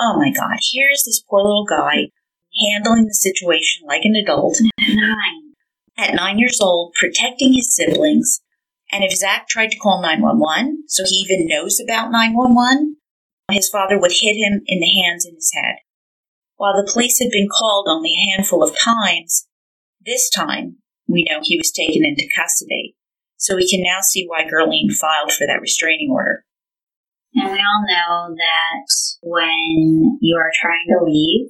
Oh 0.00 0.16
my 0.16 0.32
god, 0.32 0.58
here's 0.72 1.04
this 1.04 1.22
poor 1.28 1.42
little 1.42 1.66
guy 1.66 2.08
handling 2.72 3.06
the 3.06 3.14
situation 3.14 3.86
like 3.86 4.02
an 4.04 4.16
adult 4.16 4.58
at 4.80 4.94
nine. 4.94 5.52
At 5.98 6.14
nine 6.14 6.38
years 6.38 6.58
old, 6.62 6.94
protecting 6.94 7.52
his 7.52 7.76
siblings. 7.76 8.40
And 8.90 9.04
if 9.04 9.12
Zach 9.12 9.46
tried 9.48 9.70
to 9.70 9.78
call 9.78 10.00
911, 10.00 10.84
so 10.88 11.04
he 11.06 11.16
even 11.16 11.46
knows 11.46 11.78
about 11.78 12.10
911, 12.10 12.96
his 13.50 13.68
father 13.68 13.98
would 13.98 14.12
hit 14.12 14.34
him 14.34 14.62
in 14.66 14.80
the 14.80 15.02
hands 15.02 15.26
and 15.26 15.36
his 15.36 15.52
head. 15.54 15.76
While 16.56 16.74
the 16.74 16.90
police 16.90 17.18
had 17.18 17.30
been 17.30 17.48
called 17.48 17.86
only 17.88 18.10
a 18.10 18.30
handful 18.32 18.62
of 18.62 18.76
times, 18.76 19.46
this 20.04 20.30
time 20.30 20.76
we 21.06 21.26
know 21.28 21.40
he 21.42 21.58
was 21.58 21.70
taken 21.70 22.04
into 22.04 22.28
custody. 22.34 22.96
So 23.40 23.56
we 23.56 23.68
can 23.68 23.80
now 23.80 24.04
see 24.04 24.28
why 24.28 24.44
Guerline 24.44 24.92
filed 24.92 25.32
for 25.32 25.46
that 25.48 25.64
restraining 25.64 26.12
order. 26.12 26.44
And 27.34 27.50
we 27.50 27.58
all 27.58 27.82
know 27.88 28.36
that 28.36 28.86
when 29.22 30.18
you 30.20 30.36
are 30.36 30.52
trying 30.60 30.86
to 30.92 31.04
leave, 31.04 31.48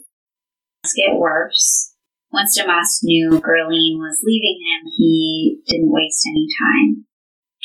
things 0.85 0.95
get 0.95 1.19
worse. 1.19 1.95
Once 2.33 2.55
Damas 2.55 3.01
knew 3.03 3.31
Guerline 3.43 3.99
was 3.99 4.23
leaving 4.23 4.63
him, 4.63 4.93
he 4.97 5.63
didn't 5.67 5.91
waste 5.91 6.23
any 6.31 6.47
time. 6.55 7.07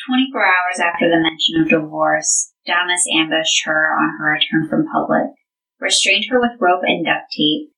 24 0.10 0.42
hours 0.42 0.80
after 0.82 1.06
the 1.06 1.22
mention 1.22 1.62
of 1.62 1.70
divorce, 1.70 2.52
Damas 2.66 3.06
ambushed 3.16 3.64
her 3.66 3.94
on 3.94 4.18
her 4.18 4.34
return 4.34 4.68
from 4.68 4.88
Publix 4.90 5.36
restrained 5.80 6.26
her 6.30 6.40
with 6.40 6.60
rope 6.60 6.82
and 6.84 7.06
duct 7.06 7.32
tape, 7.36 7.72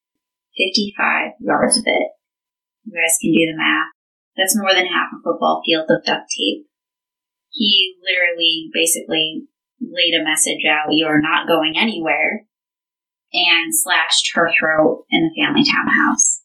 55 0.56 1.32
yards 1.40 1.78
of 1.78 1.84
it. 1.86 2.12
You 2.86 2.94
guys 2.94 3.18
can 3.22 3.32
do 3.34 3.52
the 3.52 3.58
math. 3.58 3.97
That's 4.38 4.58
more 4.58 4.74
than 4.74 4.86
half 4.86 5.10
a 5.12 5.22
football 5.24 5.62
field 5.66 5.90
of 5.90 6.06
duct 6.06 6.30
tape. 6.30 6.68
He 7.50 7.96
literally 8.02 8.70
basically 8.72 9.48
laid 9.82 10.14
a 10.14 10.24
message 10.24 10.64
out, 10.70 10.94
you 10.94 11.08
are 11.08 11.22
not 11.22 11.48
going 11.48 11.74
anywhere, 11.76 12.46
and 13.34 13.74
slashed 13.74 14.32
her 14.36 14.50
throat 14.54 15.06
in 15.10 15.24
the 15.24 15.42
family 15.42 15.64
townhouse. 15.66 16.44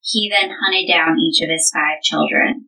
He 0.00 0.30
then 0.30 0.50
hunted 0.50 0.86
down 0.86 1.18
each 1.18 1.42
of 1.42 1.50
his 1.50 1.70
five 1.74 2.00
children. 2.02 2.66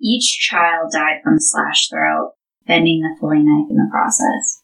Each 0.00 0.38
child 0.38 0.92
died 0.92 1.22
from 1.22 1.38
slashed 1.38 1.90
throat, 1.90 2.32
bending 2.66 3.00
the 3.00 3.16
filling 3.20 3.46
knife 3.46 3.70
in 3.70 3.76
the 3.76 3.88
process 3.90 4.62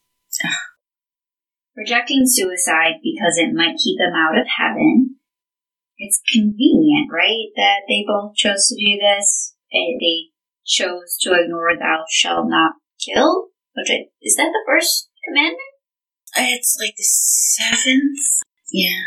rejecting 1.79 2.23
suicide 2.25 2.99
because 3.01 3.37
it 3.37 3.55
might 3.55 3.79
keep 3.81 3.97
them 3.97 4.13
out 4.13 4.37
of 4.37 4.45
heaven. 4.59 5.15
It's 5.99 6.23
convenient, 6.31 7.11
right, 7.11 7.51
that 7.59 7.83
they 7.91 8.07
both 8.07 8.33
chose 8.35 8.71
to 8.71 8.75
do 8.79 8.95
this. 8.95 9.53
They 9.71 10.31
chose 10.65 11.19
to 11.21 11.35
ignore 11.35 11.75
thou 11.75 12.07
shalt 12.09 12.47
not 12.47 12.79
kill. 13.03 13.51
Which 13.75 13.91
is 14.23 14.35
that 14.39 14.55
the 14.55 14.63
first 14.65 15.11
commandment? 15.27 15.75
It's 16.39 16.79
like 16.79 16.95
the 16.95 17.03
seventh. 17.03 18.23
Yeah. 18.71 19.03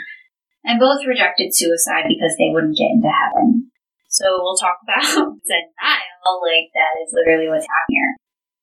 And 0.65 0.79
both 0.79 1.09
rejected 1.09 1.57
suicide 1.57 2.07
because 2.07 2.37
they 2.39 2.53
wouldn't 2.53 2.79
get 2.79 2.95
into 2.95 3.11
heaven. 3.11 3.73
So 4.13 4.29
we'll 4.45 4.61
talk 4.61 4.79
about 4.85 5.03
denial, 5.49 6.35
like 6.45 6.69
that 6.77 7.01
is 7.01 7.17
literally 7.17 7.49
what's 7.49 7.67
happening 7.67 7.97
here. 7.97 8.15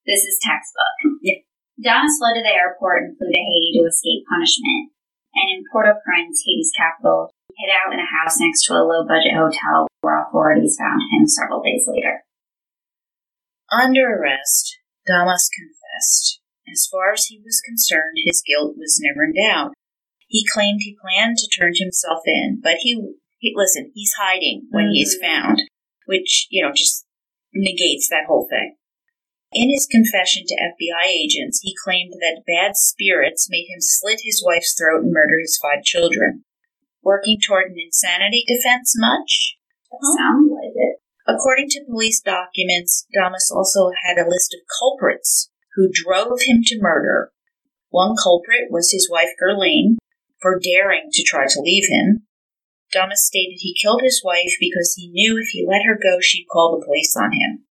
This 0.06 0.22
is 0.22 0.38
textbook. 0.46 1.18
Yeah. 1.26 1.42
Damas 1.82 2.16
fled 2.20 2.38
to 2.38 2.44
the 2.44 2.54
airport 2.54 3.10
and 3.10 3.18
flew 3.18 3.32
to 3.32 3.42
Haiti 3.42 3.80
to 3.80 3.88
escape 3.88 4.28
punishment. 4.30 4.94
And 5.36 5.48
in 5.50 5.64
Port-au-Prince, 5.72 6.44
Haiti's 6.44 6.74
capital, 6.76 7.32
hid 7.60 7.70
out 7.70 7.92
in 7.92 8.00
a 8.00 8.08
house 8.08 8.40
next 8.40 8.66
to 8.66 8.74
a 8.74 8.88
low-budget 8.88 9.36
hotel 9.36 9.88
where 10.02 10.24
authorities 10.24 10.80
found 10.80 11.04
him 11.12 11.28
several 11.28 11.62
days 11.62 11.84
later. 11.86 12.24
Under 13.68 14.16
arrest, 14.16 14.80
Damas 15.06 15.50
confessed. 15.52 16.40
As 16.72 16.88
far 16.90 17.14
as 17.14 17.26
he 17.26 17.42
was 17.44 17.62
concerned, 17.62 18.18
his 18.26 18.42
guilt 18.46 18.78
was 18.78 19.02
never 19.04 19.26
in 19.26 19.34
doubt. 19.36 19.74
He 20.28 20.46
claimed 20.46 20.80
he 20.82 20.98
planned 21.02 21.38
to 21.38 21.50
turn 21.50 21.74
himself 21.76 22.22
in, 22.26 22.62
but 22.64 22.78
he, 22.82 22.96
he 23.40 23.54
listen, 23.56 23.92
he's 23.94 24.14
hiding 24.18 24.68
when 24.70 24.86
mm-hmm. 24.86 24.94
he 24.94 25.02
is 25.02 25.18
mm-hmm. 25.18 25.28
found, 25.28 25.64
which, 26.06 26.48
you 26.50 26.64
know, 26.64 26.72
just 26.74 27.06
negates 27.54 28.08
that 28.10 28.26
whole 28.28 28.48
thing. 28.50 28.76
In 29.52 29.70
his 29.74 29.88
confession 29.90 30.44
to 30.46 30.56
FBI 30.56 31.10
agents, 31.10 31.60
he 31.64 31.76
claimed 31.84 32.14
that 32.22 32.46
bad 32.46 32.78
spirits 32.78 33.48
made 33.50 33.66
him 33.66 33.82
slit 33.82 34.22
his 34.24 34.44
wife's 34.46 34.76
throat 34.78 35.02
and 35.02 35.12
murder 35.12 35.40
his 35.42 35.58
five 35.58 35.84
children. 35.84 36.46
Working 37.04 37.40
toward 37.40 37.72
an 37.72 37.78
insanity 37.80 38.44
defense 38.48 38.94
much? 38.98 39.58
That 39.92 40.00
sounds 40.18 40.52
like 40.52 40.74
it. 40.76 40.98
According 41.28 41.70
to 41.70 41.86
police 41.86 42.22
documents, 42.22 43.06
Damas 43.14 43.52
also 43.54 43.92
had 44.04 44.18
a 44.18 44.28
list 44.28 44.54
of 44.54 44.68
culprits 44.80 45.52
who 45.76 45.92
drove 45.94 46.42
him 46.42 46.62
to 46.66 46.82
murder. 46.82 47.32
One 47.90 48.16
culprit 48.16 48.70
was 48.70 48.92
his 48.92 49.10
wife 49.10 49.30
Guerline 49.42 49.98
for 50.42 50.60
daring 50.60 51.10
to 51.12 51.24
try 51.24 51.46
to 51.48 51.62
leave 51.62 51.86
him. 51.90 52.28
Damas 52.92 53.26
stated 53.26 53.60
he 53.60 53.78
killed 53.80 54.02
his 54.02 54.22
wife 54.26 54.54
because 54.60 54.96
he 54.98 55.10
knew 55.10 55.38
if 55.38 55.50
he 55.50 55.66
let 55.68 55.86
her 55.86 55.96
go, 55.96 56.20
she'd 56.20 56.48
call 56.52 56.78
the 56.78 56.86
police 56.86 57.16
on 57.16 57.32
him. 57.32 57.66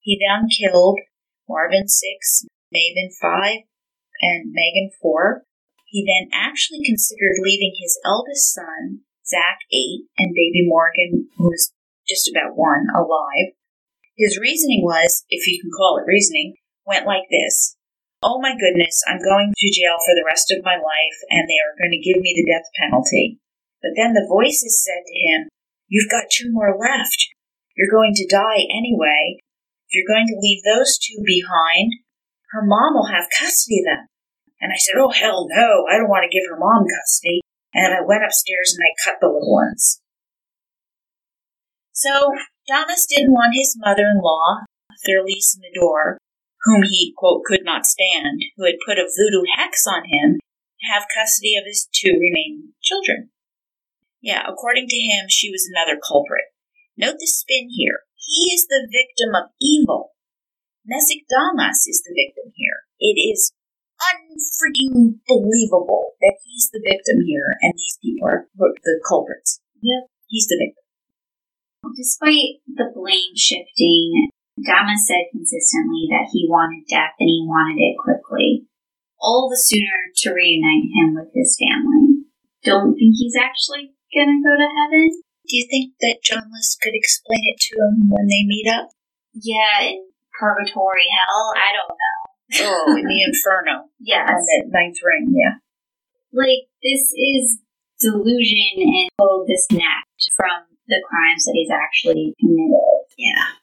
He 0.00 0.18
then 0.18 0.48
killed 0.48 0.98
Marvin 1.48 1.88
6, 1.88 2.46
Maven 2.74 3.10
5, 3.20 3.56
and 4.22 4.52
Megan 4.52 4.90
4. 5.02 5.42
He 5.96 6.04
then 6.04 6.28
actually 6.28 6.84
considered 6.84 7.40
leaving 7.40 7.72
his 7.80 7.96
eldest 8.04 8.52
son, 8.52 9.08
Zach 9.24 9.64
8, 9.72 10.04
and 10.20 10.36
baby 10.36 10.68
Morgan, 10.68 11.32
who 11.40 11.48
was 11.48 11.72
just 12.04 12.28
about 12.28 12.52
one, 12.52 12.84
alive. 12.92 13.56
His 14.12 14.36
reasoning 14.36 14.84
was, 14.84 15.24
if 15.32 15.48
you 15.48 15.56
can 15.56 15.72
call 15.72 15.96
it 15.96 16.04
reasoning, 16.04 16.60
went 16.84 17.08
like 17.08 17.32
this. 17.32 17.80
Oh 18.20 18.36
my 18.44 18.52
goodness, 18.52 19.00
I'm 19.08 19.24
going 19.24 19.56
to 19.56 19.72
jail 19.72 19.96
for 20.04 20.12
the 20.12 20.28
rest 20.28 20.52
of 20.52 20.60
my 20.68 20.76
life 20.76 21.18
and 21.32 21.48
they 21.48 21.64
are 21.64 21.80
going 21.80 21.96
to 21.96 22.04
give 22.04 22.20
me 22.20 22.36
the 22.36 22.44
death 22.44 22.68
penalty. 22.76 23.40
But 23.80 23.96
then 23.96 24.12
the 24.12 24.28
voices 24.28 24.84
said 24.84 25.00
to 25.00 25.16
him, 25.16 25.48
You've 25.88 26.12
got 26.12 26.28
two 26.28 26.52
more 26.52 26.76
left. 26.76 27.24
You're 27.72 27.88
going 27.88 28.12
to 28.20 28.28
die 28.28 28.68
anyway. 28.68 29.40
If 29.88 29.96
you're 29.96 30.12
going 30.12 30.28
to 30.28 30.44
leave 30.44 30.60
those 30.60 31.00
two 31.00 31.24
behind, 31.24 32.04
her 32.52 32.60
mom 32.60 33.00
will 33.00 33.08
have 33.08 33.32
custody 33.40 33.80
of 33.80 33.96
them. 33.96 34.04
And 34.60 34.72
I 34.72 34.78
said, 34.78 34.96
Oh, 34.98 35.12
hell 35.12 35.46
no, 35.50 35.84
I 35.90 35.98
don't 35.98 36.08
want 36.08 36.24
to 36.24 36.32
give 36.32 36.48
her 36.48 36.58
mom 36.58 36.84
custody. 36.88 37.40
And 37.74 37.92
I 37.92 38.00
went 38.00 38.24
upstairs 38.24 38.72
and 38.72 38.82
I 38.84 38.92
cut 39.04 39.20
the 39.20 39.28
little 39.28 39.52
ones. 39.52 40.00
So, 41.92 42.32
Damas 42.68 43.06
didn't 43.08 43.32
want 43.32 43.56
his 43.56 43.76
mother 43.78 44.04
in 44.04 44.20
law, 44.20 44.64
Therese 45.04 45.58
Medor, 45.60 46.18
whom 46.64 46.82
he, 46.82 47.14
quote, 47.16 47.44
could 47.44 47.64
not 47.64 47.86
stand, 47.86 48.42
who 48.56 48.64
had 48.64 48.82
put 48.84 48.98
a 48.98 49.08
voodoo 49.08 49.44
hex 49.56 49.84
on 49.86 50.04
him, 50.04 50.40
to 50.40 50.86
have 50.92 51.08
custody 51.14 51.56
of 51.56 51.64
his 51.64 51.88
two 51.92 52.12
remaining 52.12 52.72
children. 52.82 53.30
Yeah, 54.20 54.42
according 54.48 54.88
to 54.88 54.96
him, 54.96 55.26
she 55.28 55.50
was 55.50 55.68
another 55.70 56.00
culprit. 56.00 56.52
Note 56.96 57.16
the 57.20 57.26
spin 57.26 57.68
here. 57.70 58.00
He 58.16 58.52
is 58.52 58.66
the 58.66 58.88
victim 58.90 59.34
of 59.36 59.52
evil. 59.60 60.12
Messick 60.84 61.24
Damas 61.28 61.86
is 61.86 62.02
the 62.02 62.14
victim 62.16 62.52
here. 62.56 62.84
It 62.98 63.20
is 63.20 63.52
unfreaking 63.96 65.20
believable 65.26 66.16
that 66.20 66.36
he's 66.44 66.70
the 66.72 66.82
victim 66.84 67.24
here 67.24 67.56
and 67.62 67.72
these 67.74 67.98
people 68.02 68.28
are 68.28 68.48
the 68.56 69.00
culprits. 69.06 69.60
Yep. 69.82 70.10
He's 70.28 70.46
the 70.48 70.58
victim. 70.60 70.84
Despite 71.94 72.60
the 72.66 72.90
blame 72.92 73.36
shifting, 73.36 74.32
Damas 74.58 75.06
said 75.06 75.30
consistently 75.30 76.08
that 76.10 76.32
he 76.32 76.48
wanted 76.48 76.88
death 76.88 77.14
and 77.20 77.28
he 77.28 77.44
wanted 77.46 77.78
it 77.78 77.96
quickly. 78.00 78.66
All 79.20 79.48
the 79.48 79.56
sooner 79.56 80.12
to 80.24 80.34
reunite 80.34 80.90
him 80.92 81.14
with 81.14 81.30
his 81.32 81.56
family. 81.56 82.26
Don't 82.64 82.94
think 82.98 83.14
he's 83.16 83.36
actually 83.38 83.94
gonna 84.12 84.42
go 84.42 84.56
to 84.56 84.68
heaven? 84.82 85.22
Do 85.46 85.56
you 85.56 85.66
think 85.70 85.94
that 86.00 86.24
John 86.24 86.50
List 86.50 86.80
could 86.82 86.94
explain 86.94 87.44
it 87.46 87.60
to 87.70 87.74
him 87.78 88.10
when 88.10 88.26
they 88.26 88.42
meet 88.44 88.66
up? 88.66 88.90
Yeah, 89.32 89.86
in 89.86 90.10
purgatory 90.34 91.06
hell? 91.06 91.54
I 91.54 91.70
don't 91.70 91.94
know. 91.94 92.35
Oh, 92.54 92.96
in 92.96 93.06
the 93.06 93.22
inferno. 93.26 93.88
Yes. 93.98 94.28
On 94.28 94.36
the 94.36 94.70
ninth 94.70 94.98
ring, 95.04 95.34
yeah. 95.34 95.58
Like, 96.32 96.68
this 96.82 97.10
is 97.16 97.58
delusion 98.00 98.78
and 98.78 99.10
total 99.18 99.46
disconnect 99.48 100.30
from 100.36 100.66
the 100.86 101.02
crimes 101.08 101.44
that 101.44 101.54
he's 101.54 101.70
actually 101.70 102.34
committed. 102.40 103.06
Yeah. 103.18 103.56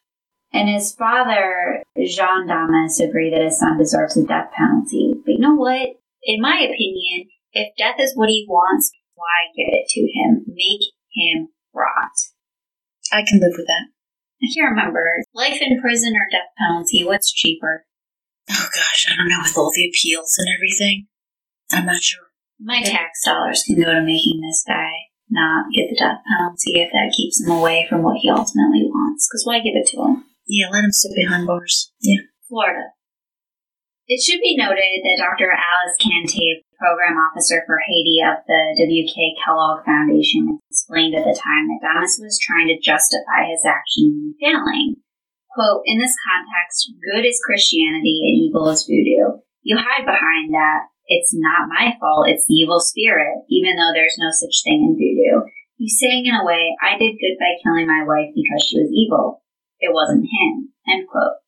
And 0.51 0.69
his 0.69 0.93
father, 0.93 1.83
Jean 1.97 2.47
Damas, 2.47 2.99
agreed 2.99 3.33
that 3.33 3.41
his 3.41 3.59
son 3.59 3.77
deserves 3.77 4.17
a 4.17 4.25
death 4.25 4.51
penalty. 4.55 5.13
But 5.25 5.33
you 5.33 5.39
know 5.39 5.55
what? 5.55 5.89
In 6.23 6.41
my 6.41 6.57
opinion, 6.59 7.29
if 7.53 7.73
death 7.77 7.95
is 7.99 8.15
what 8.15 8.29
he 8.29 8.45
wants, 8.47 8.91
why 9.15 9.49
give 9.55 9.71
it 9.71 9.87
to 9.89 10.01
him? 10.01 10.45
Make 10.47 10.81
him 11.13 11.49
rot. 11.73 12.11
I 13.11 13.23
can 13.27 13.39
live 13.39 13.53
with 13.57 13.67
that. 13.67 13.87
I 14.41 14.47
can't 14.53 14.71
remember. 14.71 15.23
Life 15.33 15.61
in 15.61 15.81
prison 15.81 16.13
or 16.15 16.27
death 16.31 16.49
penalty? 16.57 17.03
What's 17.05 17.31
cheaper? 17.31 17.85
Oh 18.49 18.67
gosh, 18.75 19.07
I 19.09 19.15
don't 19.15 19.29
know 19.29 19.39
with 19.41 19.57
all 19.57 19.71
the 19.73 19.87
appeals 19.87 20.35
and 20.37 20.47
everything. 20.55 21.07
I'm 21.71 21.85
not 21.85 22.01
sure. 22.01 22.27
My 22.59 22.81
tax 22.81 23.23
dollars 23.25 23.63
can 23.65 23.81
go 23.81 23.93
to 23.93 24.01
making 24.01 24.41
this 24.41 24.63
guy 24.67 24.91
not 25.29 25.71
get 25.73 25.89
the 25.89 25.97
death 25.97 26.21
penalty 26.27 26.79
if 26.79 26.91
that 26.91 27.15
keeps 27.15 27.41
him 27.41 27.51
away 27.51 27.87
from 27.89 28.03
what 28.03 28.17
he 28.21 28.29
ultimately 28.29 28.85
wants. 28.85 29.27
Because 29.27 29.43
why 29.45 29.59
give 29.59 29.75
it 29.75 29.87
to 29.91 30.01
him? 30.01 30.23
Yeah, 30.47 30.69
let 30.69 30.83
him 30.83 30.91
sit 30.91 31.15
behind 31.15 31.47
bars. 31.47 31.91
Yeah. 32.01 32.21
Florida. 32.47 32.93
It 34.07 34.21
should 34.21 34.43
be 34.43 34.59
noted 34.59 34.99
that 34.99 35.23
Dr. 35.23 35.47
Alice 35.49 35.95
Cantave, 35.95 36.67
program 36.75 37.15
officer 37.15 37.63
for 37.65 37.79
Haiti 37.79 38.19
of 38.19 38.43
the 38.43 38.75
W.K. 38.83 39.39
Kellogg 39.39 39.85
Foundation, 39.85 40.59
explained 40.69 41.15
at 41.15 41.23
the 41.23 41.31
time 41.31 41.71
that 41.71 41.79
Damas 41.81 42.19
was 42.19 42.37
trying 42.37 42.67
to 42.67 42.83
justify 42.83 43.47
his 43.47 43.63
actions 43.63 44.11
in 44.11 44.35
failing. 44.43 45.02
Quote, 45.53 45.85
in 45.85 46.01
this 46.01 46.17
context, 46.25 46.91
good 46.99 47.25
is 47.25 47.41
Christianity 47.45 48.19
and 48.25 48.49
evil 48.49 48.69
is 48.69 48.83
voodoo. 48.89 49.37
You 49.61 49.77
hide 49.77 50.05
behind 50.05 50.53
that. 50.53 50.89
It's 51.05 51.35
not 51.35 51.69
my 51.69 51.93
fault, 51.99 52.31
it's 52.31 52.47
the 52.47 52.55
evil 52.55 52.79
spirit, 52.79 53.43
even 53.51 53.75
though 53.75 53.91
there's 53.93 54.15
no 54.17 54.31
such 54.31 54.63
thing 54.63 54.81
in 54.81 54.95
voodoo. 54.95 55.45
He's 55.75 55.99
saying 55.99 56.25
in 56.25 56.33
a 56.33 56.47
way, 56.47 56.73
I 56.79 56.97
did 56.97 57.19
good 57.19 57.35
by 57.37 57.59
killing 57.59 57.85
my 57.85 58.07
wife 58.07 58.31
because 58.31 58.63
she 58.63 58.79
was 58.79 58.89
evil. 58.89 59.43
It 59.83 59.91
wasn't 59.91 60.25
him. 60.25 60.71
End 60.87 61.05
quote 61.11 61.43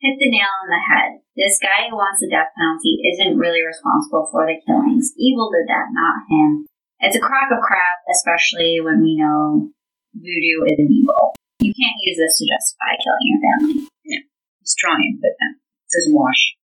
hit 0.00 0.16
the 0.18 0.30
nail 0.30 0.50
on 0.62 0.70
the 0.70 0.82
head. 0.82 1.10
This 1.34 1.58
guy 1.58 1.90
who 1.90 1.98
wants 1.98 2.22
the 2.22 2.30
death 2.30 2.54
penalty 2.54 3.02
isn't 3.14 3.38
really 3.38 3.62
responsible 3.62 4.30
for 4.30 4.46
the 4.46 4.58
killings. 4.62 5.10
Evil 5.18 5.50
did 5.50 5.66
that, 5.66 5.90
not 5.90 6.26
him. 6.30 6.66
It's 7.02 7.18
a 7.18 7.22
crock 7.22 7.50
of 7.50 7.62
crap, 7.62 8.02
especially 8.10 8.78
when 8.82 9.02
we 9.02 9.18
know 9.18 9.70
voodoo 10.14 10.66
isn't 10.66 10.90
evil. 10.90 11.34
You 11.60 11.74
can't 11.74 11.98
use 12.06 12.18
this 12.18 12.38
to 12.38 12.46
justify 12.46 12.94
killing 13.02 13.26
your 13.26 13.40
family. 13.42 13.76
No. 14.06 14.18
He's 14.62 14.76
trying, 14.78 15.18
but 15.20 15.34
no. 15.38 15.48
It 15.58 15.90
doesn't 15.90 16.14
wash. 16.14 16.58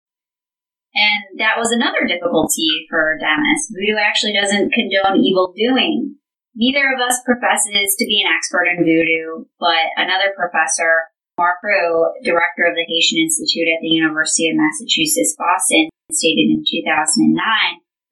And 0.92 1.40
that 1.40 1.56
was 1.56 1.72
another 1.72 2.04
difficulty 2.04 2.84
for 2.92 3.16
Damas. 3.16 3.72
Voodoo 3.72 3.96
actually 3.96 4.36
doesn't 4.36 4.76
condone 4.76 5.24
evil 5.24 5.56
doing. 5.56 6.20
Neither 6.52 6.92
of 6.92 7.00
us 7.00 7.24
professes 7.24 7.96
to 7.96 8.04
be 8.04 8.20
an 8.20 8.28
expert 8.28 8.68
in 8.68 8.84
voodoo, 8.84 9.48
but 9.56 9.88
another 9.96 10.36
professor 10.36 11.08
Mark 11.40 11.64
Prou, 11.64 12.12
director 12.22 12.68
of 12.68 12.76
the 12.76 12.84
Haitian 12.84 13.24
Institute 13.24 13.72
at 13.72 13.80
the 13.80 13.88
University 13.88 14.52
of 14.52 14.60
Massachusetts 14.60 15.32
Boston, 15.40 15.88
stated 16.12 16.52
in 16.52 16.60
2009 16.60 17.40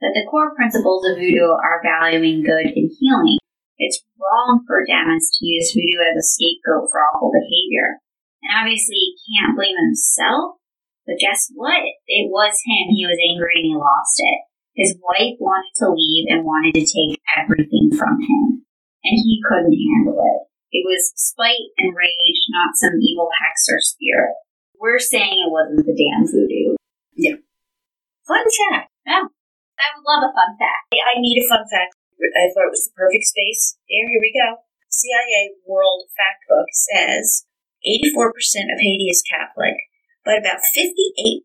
that 0.01 0.17
the 0.17 0.25
core 0.31 0.57
principles 0.57 1.05
of 1.05 1.21
voodoo 1.21 1.53
are 1.53 1.85
valuing 1.85 2.41
good 2.41 2.73
and 2.73 2.89
healing. 2.97 3.40
It's 3.81 4.05
wrong 4.21 4.61
for 4.69 4.85
Damas 4.85 5.33
to 5.41 5.49
use 5.49 5.73
voodoo 5.73 6.05
as 6.05 6.21
a 6.21 6.25
scapegoat 6.37 6.93
for 6.93 7.01
awful 7.01 7.33
behavior. 7.33 8.05
And 8.45 8.53
obviously, 8.53 9.17
he 9.17 9.17
can't 9.33 9.57
blame 9.57 9.81
himself, 9.81 10.61
but 11.09 11.17
guess 11.17 11.49
what? 11.57 11.81
It 12.05 12.29
was 12.29 12.61
him. 12.61 12.93
He 12.93 13.09
was 13.09 13.17
angry 13.17 13.65
and 13.65 13.73
he 13.73 13.77
lost 13.77 14.21
it. 14.21 14.39
His 14.77 15.01
wife 15.01 15.41
wanted 15.41 15.73
to 15.81 15.97
leave 15.97 16.29
and 16.29 16.45
wanted 16.45 16.77
to 16.77 16.85
take 16.85 17.17
everything 17.37 17.91
from 17.97 18.21
him, 18.21 18.69
and 19.03 19.17
he 19.17 19.41
couldn't 19.49 19.75
handle 19.75 20.21
it. 20.21 20.41
It 20.71 20.85
was 20.87 21.13
spite 21.17 21.75
and 21.81 21.97
rage, 21.97 22.41
not 22.53 22.77
some 22.77 23.01
evil 23.01 23.29
hex 23.43 23.67
or 23.73 23.81
spirit. 23.81 24.37
We're 24.79 25.03
saying 25.03 25.43
it 25.43 25.51
wasn't 25.51 25.85
the 25.85 25.97
damn 25.97 26.25
voodoo. 26.25 26.77
Yeah. 27.17 27.43
Fun 28.29 28.45
fact. 28.45 28.89
Yeah. 29.05 29.27
I 29.81 29.87
would 29.97 30.05
love 30.07 30.31
a 30.31 30.33
fun 30.33 30.57
fact. 30.57 30.93
I 30.93 31.19
need 31.19 31.43
a 31.43 31.49
fun 31.49 31.65
fact. 31.69 31.97
I 32.37 32.53
thought 32.53 32.69
it 32.69 32.77
was 32.77 32.89
the 32.89 32.97
perfect 32.97 33.25
space. 33.25 33.77
There, 33.89 34.09
here 34.09 34.23
we 34.23 34.33
go. 34.35 34.63
CIA 34.89 35.55
World 35.67 36.11
Factbook 36.15 36.69
says 36.73 37.47
84% 37.87 38.73
of 38.73 38.81
Haiti 38.81 39.09
is 39.09 39.23
Catholic, 39.25 39.77
but 40.25 40.39
about 40.39 40.61
58% 40.61 41.45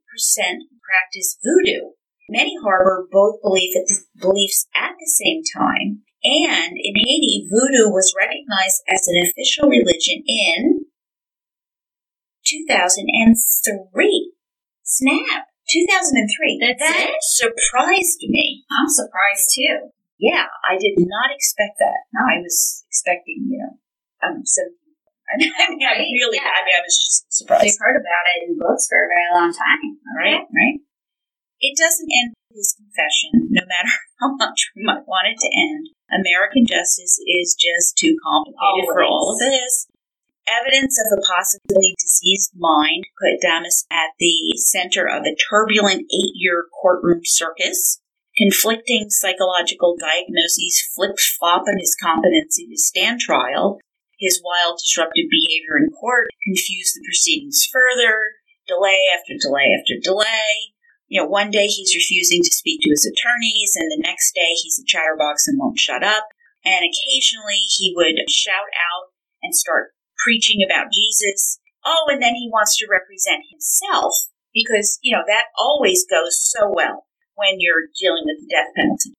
practice 0.83 1.37
voodoo. 1.43 1.95
Many 2.27 2.55
harbor 2.63 3.07
both 3.11 3.41
belief 3.41 3.75
at 3.77 3.87
the, 3.87 4.01
beliefs 4.19 4.67
at 4.75 4.97
the 4.97 5.07
same 5.07 5.41
time, 5.45 6.01
and 6.23 6.73
in 6.73 6.95
Haiti, 6.97 7.45
voodoo 7.45 7.93
was 7.93 8.15
recognized 8.17 8.81
as 8.89 9.07
an 9.07 9.21
official 9.21 9.69
religion 9.69 10.23
in 10.25 10.85
2003. 12.43 14.33
Snap! 14.83 15.45
2003. 15.69 16.61
That's 16.61 16.79
that 16.79 17.09
it? 17.09 17.15
surprised 17.21 18.21
me. 18.21 18.65
I'm 18.69 18.89
surprised 18.89 19.49
too. 19.53 19.89
Yeah, 20.17 20.47
I 20.63 20.79
did 20.79 20.95
not 20.97 21.29
expect 21.35 21.75
that. 21.79 22.07
No, 22.15 22.23
I 22.23 22.39
was 22.39 22.83
expecting, 22.87 23.51
you 23.51 23.59
know, 23.59 23.73
um, 24.23 24.45
some. 24.45 24.71
I 25.25 25.41
mean, 25.41 25.51
I, 25.57 25.65
mean, 25.73 25.81
I 25.81 25.97
Right, 25.97 26.13
really, 26.21 26.37
yeah. 26.37 26.53
I 26.53 26.61
mean, 26.61 26.77
I 26.77 26.85
was 26.85 26.97
just 27.01 27.25
surprised. 27.33 27.65
They've 27.65 27.81
heard 27.81 27.97
about 27.97 28.25
it 28.29 28.45
in 28.45 28.61
books 28.61 28.85
for 28.85 29.01
a 29.01 29.09
very 29.09 29.29
long 29.33 29.49
time. 29.49 29.97
Right, 30.13 30.45
right. 30.53 30.77
It 31.59 31.73
doesn't 31.73 32.13
end 32.13 32.37
with 32.53 32.61
his 32.61 32.77
confession, 32.77 33.49
no 33.49 33.65
matter 33.65 33.89
how 34.21 34.37
much 34.37 34.69
we 34.77 34.85
might 34.85 35.09
want 35.09 35.33
it 35.33 35.41
to 35.41 35.49
end. 35.49 35.89
American 36.13 36.69
justice 36.69 37.17
is 37.25 37.57
just 37.57 37.97
too 37.97 38.15
complicated 38.21 38.85
for 38.93 39.03
all 39.03 39.33
of 39.33 39.39
this. 39.41 39.89
Evidence 40.45 41.01
of 41.01 41.17
a 41.17 41.21
possibly 41.25 41.97
diseased 41.97 42.53
mind 42.53 43.09
put 43.17 43.41
Damas 43.41 43.87
at 43.89 44.13
the 44.19 44.53
center 44.57 45.09
of 45.09 45.25
a 45.25 45.35
turbulent 45.49 46.05
eight 46.13 46.37
year 46.37 46.65
courtroom 46.69 47.21
circus. 47.23 47.99
Conflicting 48.35 49.07
psychological 49.09 49.95
diagnoses 49.95 50.83
flip 50.93 51.15
flop 51.39 51.63
on 51.71 51.79
his 51.79 51.95
competency 51.95 52.67
to 52.67 52.75
stand 52.75 53.21
trial. 53.21 53.79
His 54.19 54.43
wild, 54.43 54.75
disruptive 54.83 55.31
behavior 55.31 55.79
in 55.79 55.87
court 55.95 56.27
confused 56.43 56.99
the 56.99 57.07
proceedings 57.07 57.63
further, 57.71 58.35
delay 58.67 59.07
after 59.15 59.39
delay 59.39 59.71
after 59.71 59.95
delay. 60.03 60.75
You 61.07 61.23
know, 61.23 61.31
one 61.31 61.47
day 61.47 61.67
he's 61.67 61.95
refusing 61.95 62.43
to 62.43 62.51
speak 62.51 62.81
to 62.83 62.91
his 62.91 63.07
attorneys, 63.07 63.71
and 63.79 63.87
the 63.87 64.03
next 64.03 64.35
day 64.35 64.51
he's 64.51 64.83
a 64.83 64.87
chatterbox 64.87 65.47
and 65.47 65.55
won't 65.57 65.79
shut 65.79 66.03
up. 66.03 66.27
And 66.65 66.83
occasionally 66.83 67.63
he 67.79 67.93
would 67.95 68.19
shout 68.27 68.67
out 68.75 69.15
and 69.43 69.55
start 69.55 69.95
preaching 70.25 70.59
about 70.59 70.91
Jesus. 70.91 71.59
Oh, 71.85 72.11
and 72.11 72.21
then 72.21 72.35
he 72.35 72.51
wants 72.51 72.75
to 72.79 72.91
represent 72.91 73.47
himself 73.47 74.11
because, 74.53 74.99
you 75.01 75.15
know, 75.15 75.23
that 75.25 75.55
always 75.55 76.03
goes 76.09 76.35
so 76.35 76.67
well 76.67 77.04
when 77.35 77.59
you're 77.59 77.91
dealing 77.99 78.23
with 78.25 78.43
the 78.43 78.51
death 78.51 78.71
penalty. 78.75 79.13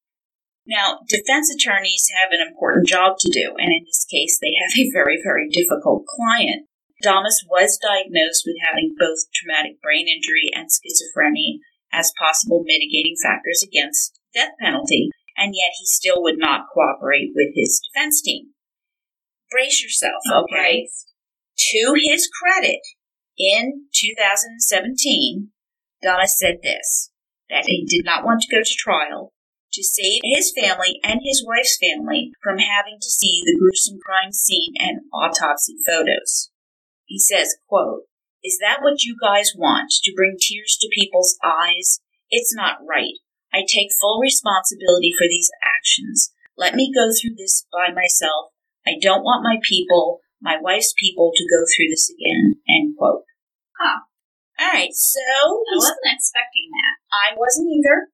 Now, 0.67 0.99
defense 1.07 1.47
attorneys 1.47 2.11
have 2.19 2.35
an 2.35 2.43
important 2.43 2.87
job 2.87 3.15
to 3.19 3.31
do, 3.31 3.55
and 3.55 3.71
in 3.71 3.87
this 3.87 4.03
case, 4.11 4.37
they 4.41 4.51
have 4.51 4.75
a 4.75 4.91
very, 4.91 5.15
very 5.23 5.47
difficult 5.47 6.03
client. 6.05 6.67
Damas 7.01 7.39
was 7.47 7.79
diagnosed 7.79 8.43
with 8.43 8.59
having 8.67 8.95
both 8.99 9.31
traumatic 9.31 9.79
brain 9.81 10.11
injury 10.11 10.51
and 10.51 10.67
schizophrenia 10.67 11.63
as 11.93 12.11
possible 12.19 12.65
mitigating 12.65 13.15
factors 13.21 13.63
against 13.63 14.19
death 14.33 14.51
penalty, 14.59 15.09
and 15.37 15.55
yet 15.55 15.71
he 15.79 15.85
still 15.85 16.21
would 16.21 16.37
not 16.37 16.67
cooperate 16.73 17.31
with 17.33 17.55
his 17.55 17.79
defense 17.79 18.21
team. 18.21 18.51
Brace 19.49 19.81
yourself, 19.81 20.19
okay? 20.27 20.89
To 21.71 21.95
his 21.95 22.27
credit, 22.27 22.81
in 23.37 23.85
2017, 23.93 25.49
Damas 26.01 26.37
said 26.37 26.57
this 26.61 27.11
that 27.49 27.65
he 27.67 27.85
did 27.85 28.05
not 28.05 28.25
want 28.25 28.41
to 28.41 28.55
go 28.55 28.61
to 28.61 28.75
trial 28.77 29.33
to 29.73 29.83
save 29.83 30.21
his 30.23 30.53
family 30.55 30.99
and 31.03 31.19
his 31.23 31.45
wife's 31.45 31.77
family 31.77 32.31
from 32.41 32.57
having 32.57 32.97
to 33.01 33.09
see 33.09 33.43
the 33.45 33.57
gruesome 33.59 33.99
crime 33.99 34.31
scene 34.31 34.73
and 34.79 35.01
autopsy 35.13 35.75
photos. 35.85 36.51
He 37.05 37.19
says, 37.19 37.55
quote, 37.67 38.03
Is 38.43 38.57
that 38.61 38.79
what 38.81 39.03
you 39.03 39.15
guys 39.21 39.51
want, 39.55 39.91
to 40.03 40.13
bring 40.15 40.37
tears 40.39 40.77
to 40.81 40.89
people's 40.93 41.37
eyes? 41.43 41.99
It's 42.29 42.55
not 42.55 42.79
right. 42.87 43.19
I 43.53 43.63
take 43.67 43.89
full 44.01 44.19
responsibility 44.19 45.13
for 45.17 45.27
these 45.27 45.49
actions. 45.63 46.33
Let 46.57 46.75
me 46.75 46.91
go 46.93 47.09
through 47.13 47.35
this 47.37 47.65
by 47.71 47.93
myself. 47.93 48.51
I 48.85 48.95
don't 49.01 49.23
want 49.23 49.43
my 49.43 49.57
people, 49.67 50.21
my 50.41 50.57
wife's 50.59 50.93
people, 50.97 51.31
to 51.35 51.43
go 51.43 51.63
through 51.63 51.89
this 51.89 52.09
again. 52.09 52.55
End 52.67 52.95
quote. 52.97 53.23
Huh. 53.79 54.01
All 54.59 54.73
right, 54.73 54.93
so 54.93 55.21
I 55.21 55.75
wasn't 55.77 56.17
expecting 56.17 56.69
that. 56.73 56.95
I 57.13 57.37
wasn't 57.37 57.69
either. 57.69 58.09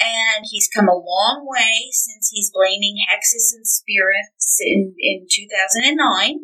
And 0.00 0.46
he's 0.48 0.70
come 0.72 0.88
a 0.88 0.96
long 0.96 1.44
way 1.44 1.90
since 1.92 2.30
he's 2.32 2.50
blaming 2.54 2.96
hexes 3.10 3.52
and 3.52 3.66
spirits 3.66 4.56
in, 4.60 4.94
in 4.96 5.26
2009. 5.28 6.38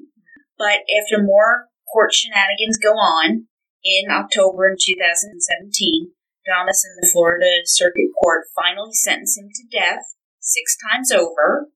But 0.59 0.85
after 0.93 1.23
more 1.23 1.69
court 1.91 2.13
shenanigans 2.13 2.77
go 2.77 2.93
on, 2.93 3.47
in 3.87 4.11
October 4.11 4.67
in 4.67 4.77
2017, 4.77 6.11
Damas 6.45 6.85
in 6.85 6.99
the 7.01 7.09
Florida 7.11 7.63
Circuit 7.65 8.11
Court 8.21 8.45
finally 8.55 8.93
sentenced 8.93 9.39
him 9.39 9.49
to 9.55 9.79
death 9.79 10.03
six 10.41 10.77
times 10.91 11.13
over, 11.13 11.71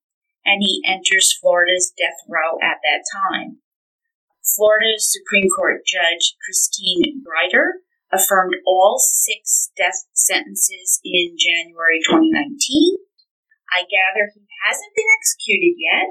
and 0.45 0.61
he 0.61 0.83
enters 0.87 1.39
Florida's 1.41 1.93
death 1.97 2.19
row 2.29 2.59
at 2.63 2.79
that 2.83 3.07
time. 3.15 3.59
Florida's 4.57 5.11
Supreme 5.11 5.49
Court 5.55 5.83
Judge 5.87 6.35
Christine 6.43 7.23
Greider 7.23 7.87
affirmed 8.11 8.59
all 8.67 8.99
six 8.99 9.71
death 9.77 10.07
sentences 10.13 11.01
in 11.05 11.39
January 11.39 12.03
2019. 12.03 12.99
I 13.71 13.87
gather 13.87 14.27
he 14.35 14.43
hasn't 14.67 14.95
been 14.99 15.11
executed 15.15 15.79
yet, 15.79 16.11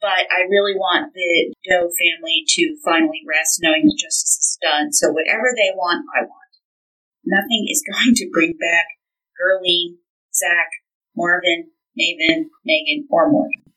but 0.00 0.24
I 0.32 0.48
really 0.48 0.72
want 0.72 1.12
the 1.12 1.52
Doe 1.68 1.92
family 1.92 2.44
to 2.56 2.76
finally 2.84 3.20
rest 3.28 3.60
knowing 3.60 3.84
that 3.84 4.00
justice 4.00 4.40
is 4.40 4.58
done. 4.60 4.92
So 4.92 5.12
whatever 5.12 5.52
they 5.52 5.76
want, 5.76 6.08
I 6.16 6.24
want. 6.24 6.52
Nothing 7.24 7.68
is 7.68 7.84
going 7.90 8.14
to 8.16 8.30
bring 8.32 8.56
back 8.56 8.86
Guerline, 9.36 10.00
Zach, 10.32 10.72
Marvin, 11.16 11.68
Maven, 11.92 12.48
Megan, 12.64 13.08
or 13.10 13.30
Morgan. 13.30 13.72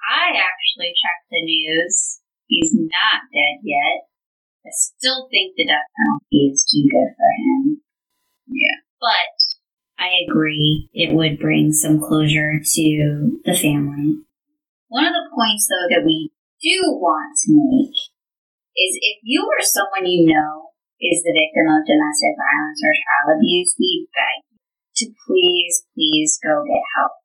I 0.00 0.32
actually 0.32 0.92
checked 0.96 1.28
the 1.30 1.44
news. 1.44 2.19
He's 2.50 2.74
not 2.74 3.30
dead 3.30 3.62
yet. 3.62 4.10
I 4.66 4.70
still 4.74 5.28
think 5.30 5.54
the 5.56 5.66
death 5.66 5.86
penalty 5.94 6.50
is 6.50 6.66
too 6.66 6.82
good 6.90 7.14
for 7.14 7.30
him. 7.38 7.80
Yeah. 8.50 8.82
But 8.98 9.30
I 9.96 10.26
agree 10.26 10.90
it 10.92 11.14
would 11.14 11.38
bring 11.38 11.72
some 11.72 12.00
closure 12.00 12.58
to 12.58 13.40
the 13.44 13.54
family. 13.54 14.18
One 14.88 15.06
of 15.06 15.14
the 15.14 15.30
points, 15.30 15.70
though, 15.70 15.86
that 15.94 16.04
we 16.04 16.32
do 16.60 16.98
want 16.98 17.38
to 17.46 17.54
make 17.54 17.94
is 18.74 18.98
if 18.98 19.22
you 19.22 19.46
or 19.46 19.62
someone 19.62 20.10
you 20.10 20.26
know 20.26 20.74
is 21.00 21.22
the 21.22 21.32
victim 21.32 21.70
of 21.70 21.86
domestic 21.86 22.34
violence 22.34 22.80
or 22.82 22.92
child 22.98 23.38
abuse, 23.38 23.76
we 23.78 24.08
beg 24.10 24.42
you 24.50 24.58
to 24.98 25.04
please, 25.24 25.86
please 25.94 26.38
go 26.42 26.66
get 26.66 26.82
help. 26.98 27.19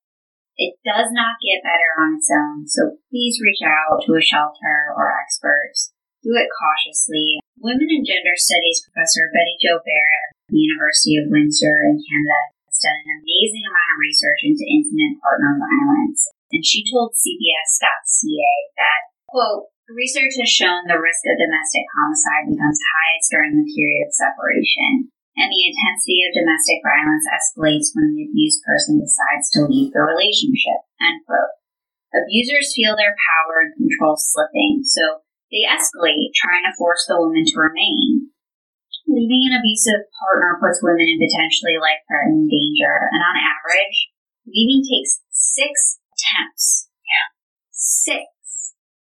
It 0.56 0.80
does 0.88 1.12
not 1.12 1.44
get 1.44 1.68
better 1.68 1.92
on 2.00 2.16
its 2.16 2.32
own, 2.32 2.64
so 2.68 2.96
please 3.12 3.44
reach 3.44 3.60
out 3.60 4.00
to 4.08 4.16
a 4.16 4.24
shelter 4.24 4.96
or 4.96 5.12
experts. 5.12 5.92
Do 6.24 6.32
it 6.40 6.48
cautiously. 6.48 7.44
Women 7.60 7.92
and 7.92 8.08
Gender 8.08 8.36
Studies 8.40 8.88
professor 8.88 9.28
Betty 9.36 9.60
Jo 9.60 9.84
Barrett 9.84 10.32
at 10.32 10.48
the 10.48 10.64
University 10.64 11.20
of 11.20 11.28
Windsor 11.28 11.84
in 11.92 12.00
Canada 12.00 12.40
has 12.72 12.80
done 12.80 13.00
an 13.04 13.20
amazing 13.20 13.68
amount 13.68 13.94
of 13.96 14.04
research 14.04 14.42
into 14.48 14.64
intimate 14.64 15.20
partner 15.20 15.60
violence, 15.60 16.24
and 16.56 16.64
she 16.64 16.88
told 16.88 17.16
CBC.ca 17.20 18.52
that, 18.80 19.02
quote, 19.28 19.72
Research 19.86 20.34
has 20.42 20.50
shown 20.50 20.90
the 20.90 20.98
risk 20.98 21.22
of 21.30 21.38
domestic 21.38 21.86
homicide 21.94 22.50
becomes 22.50 22.82
highest 22.82 23.30
during 23.30 23.54
the 23.54 23.70
period 23.70 24.08
of 24.08 24.18
separation, 24.18 25.14
and 25.36 25.52
the 25.52 25.66
intensity 25.68 26.24
of 26.24 26.36
domestic 26.36 26.80
violence 26.80 27.28
escalates 27.28 27.92
when 27.92 28.16
the 28.16 28.24
abused 28.24 28.64
person 28.64 29.00
decides 29.00 29.52
to 29.52 29.68
leave 29.68 29.92
the 29.92 30.04
relationship. 30.04 30.88
End 31.04 31.24
quote. 31.28 31.52
Abusers 32.16 32.72
feel 32.72 32.96
their 32.96 33.12
power 33.12 33.68
and 33.68 33.76
control 33.76 34.16
slipping, 34.16 34.88
so 34.88 35.20
they 35.52 35.68
escalate, 35.68 36.32
trying 36.32 36.64
to 36.64 36.76
force 36.80 37.04
the 37.08 37.20
woman 37.20 37.44
to 37.44 37.60
remain. 37.60 38.32
Leaving 39.06 39.44
an 39.52 39.60
abusive 39.60 40.08
partner 40.24 40.58
puts 40.58 40.82
women 40.82 41.06
in 41.06 41.20
potentially 41.20 41.78
life 41.78 42.02
threatening 42.08 42.48
danger, 42.48 42.96
and 43.12 43.22
on 43.22 43.36
average, 43.36 44.10
leaving 44.48 44.82
takes 44.82 45.22
six 45.30 46.00
attempts. 46.16 46.88
Yeah. 47.04 47.28
Six. 47.70 48.24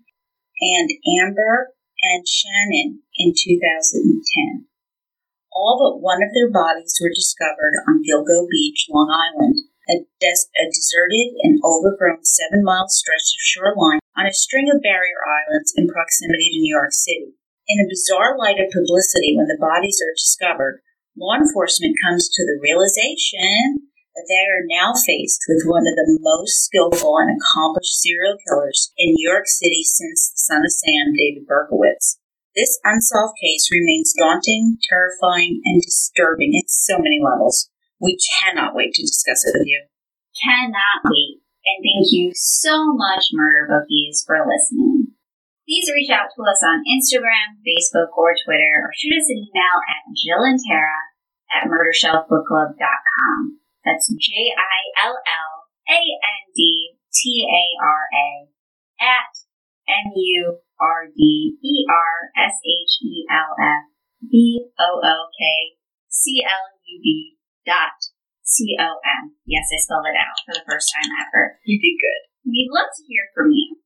and 0.62 0.90
Amber 1.20 1.76
and 2.02 2.24
Shannon 2.28 3.04
in 3.18 3.34
2010. 3.36 4.68
All 5.52 5.76
but 5.80 6.00
one 6.00 6.24
of 6.24 6.32
their 6.34 6.52
bodies 6.52 7.00
were 7.02 7.12
discovered 7.12 7.76
on 7.88 8.04
Gilgo 8.04 8.48
Beach, 8.48 8.88
Long 8.90 9.12
Island, 9.12 9.69
a, 9.90 10.06
des- 10.22 10.50
a 10.56 10.66
deserted 10.70 11.34
and 11.42 11.60
overgrown 11.66 12.24
seven 12.24 12.64
mile 12.64 12.88
stretch 12.88 13.26
of 13.34 13.42
shoreline 13.42 14.00
on 14.16 14.30
a 14.30 14.34
string 14.34 14.70
of 14.70 14.86
barrier 14.86 15.20
islands 15.26 15.74
in 15.76 15.90
proximity 15.90 16.54
to 16.54 16.62
New 16.62 16.74
York 16.74 16.94
City. 16.94 17.34
In 17.68 17.82
a 17.82 17.90
bizarre 17.90 18.38
light 18.38 18.62
of 18.62 18.74
publicity, 18.74 19.34
when 19.38 19.46
the 19.46 19.62
bodies 19.62 20.02
are 20.02 20.18
discovered, 20.18 20.82
law 21.18 21.38
enforcement 21.38 21.98
comes 22.06 22.30
to 22.30 22.42
the 22.46 22.60
realization 22.62 23.90
that 24.16 24.26
they 24.28 24.46
are 24.50 24.66
now 24.68 24.94
faced 24.94 25.46
with 25.48 25.70
one 25.70 25.86
of 25.86 25.96
the 25.96 26.18
most 26.20 26.66
skillful 26.66 27.18
and 27.18 27.38
accomplished 27.38 28.02
serial 28.02 28.36
killers 28.48 28.92
in 28.98 29.14
New 29.14 29.30
York 29.30 29.48
City 29.48 29.84
since 29.84 30.34
the 30.34 30.42
Son 30.50 30.62
of 30.66 30.72
Sam, 30.74 31.14
David 31.14 31.48
Berkowitz. 31.48 32.18
This 32.56 32.80
unsolved 32.84 33.38
case 33.40 33.70
remains 33.72 34.14
daunting, 34.18 34.78
terrifying, 34.90 35.62
and 35.64 35.82
disturbing 35.82 36.58
at 36.58 36.70
so 36.70 36.98
many 36.98 37.22
levels. 37.24 37.70
We 38.00 38.18
cannot 38.40 38.76
wait 38.76 38.94
to 38.96 39.04
discuss 39.04 39.46
it 39.46 39.54
with 39.60 39.68
you. 39.68 39.84
Cannot 40.44 41.04
wait. 41.06 41.44
And 41.68 41.84
thank 41.84 42.12
you 42.16 42.32
so 42.34 42.96
much, 42.96 43.30
Murder 43.34 43.68
Bookies, 43.68 44.24
for 44.26 44.40
listening. 44.48 45.14
Please 45.68 45.92
reach 45.94 46.10
out 46.10 46.32
to 46.34 46.42
us 46.48 46.64
on 46.66 46.82
Instagram, 46.88 47.60
Facebook, 47.62 48.10
or 48.18 48.34
Twitter, 48.34 48.88
or 48.88 48.92
shoot 48.96 49.14
us 49.14 49.30
an 49.30 49.38
email 49.38 49.78
at 49.86 50.02
Jill 50.18 50.42
and 50.42 50.58
Tara 50.58 51.14
at 51.54 51.70
murdershelfbookclub.com. 51.70 53.60
That's 53.86 54.08
J 54.08 54.50
I 54.56 54.80
L 55.06 55.14
L 55.14 55.52
A 55.92 56.02
N 56.02 56.44
D 56.56 56.96
T 57.14 57.46
A 57.46 57.64
R 57.86 58.04
A 58.16 58.50
at 59.04 59.34
M 59.88 60.12
U 60.16 60.58
R 60.80 61.06
D 61.16 61.58
E 61.62 61.86
R 61.90 62.44
S 62.50 62.56
H 62.66 62.98
E 63.04 63.26
L 63.30 63.54
F 63.60 63.94
B 64.32 64.66
O 64.80 65.02
O 65.04 65.16
K 65.38 65.78
C 66.10 66.42
L 66.46 66.66
U 66.88 67.00
B 67.04 67.39
dot 67.70 67.94
C 68.42 68.74
O 68.82 68.98
M. 69.06 69.38
Yes, 69.46 69.70
I 69.70 69.78
spelled 69.78 70.10
it 70.10 70.18
out 70.18 70.42
for 70.42 70.58
the 70.58 70.66
first 70.66 70.90
time 70.90 71.06
ever. 71.22 71.62
You 71.70 71.78
did 71.78 72.02
good. 72.02 72.22
We'd 72.50 72.74
love 72.74 72.90
to 72.90 73.06
hear 73.06 73.30
from 73.38 73.54
you. 73.54 73.78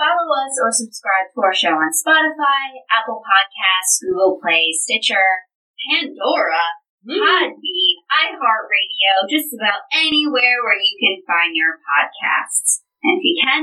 Follow 0.00 0.32
us 0.32 0.56
or 0.56 0.72
subscribe 0.72 1.28
to 1.36 1.44
our 1.44 1.52
show 1.52 1.76
on 1.76 1.92
Spotify, 1.92 2.80
Apple 2.88 3.20
Podcasts, 3.20 4.00
Google 4.00 4.40
Play, 4.40 4.72
Stitcher, 4.72 5.44
Pandora, 5.76 6.80
Podbean, 7.04 7.96
iHeartRadio, 8.08 9.12
just 9.28 9.52
about 9.52 9.84
anywhere 9.92 10.64
where 10.64 10.80
you 10.80 10.96
can 10.96 11.20
find 11.28 11.52
your 11.52 11.76
podcasts. 11.84 12.80
And 13.04 13.20
if 13.20 13.24
you 13.24 13.36
can, 13.44 13.62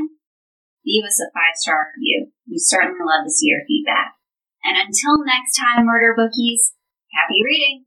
leave 0.86 1.06
us 1.10 1.18
a 1.18 1.34
five 1.34 1.58
star 1.58 1.90
review. 1.98 2.30
We 2.46 2.62
certainly 2.62 3.02
love 3.02 3.26
to 3.26 3.34
see 3.34 3.50
your 3.50 3.66
feedback. 3.66 4.14
And 4.62 4.78
until 4.78 5.22
next 5.26 5.58
time, 5.58 5.90
murder 5.90 6.14
bookies, 6.14 6.74
happy 7.10 7.42
reading. 7.42 7.86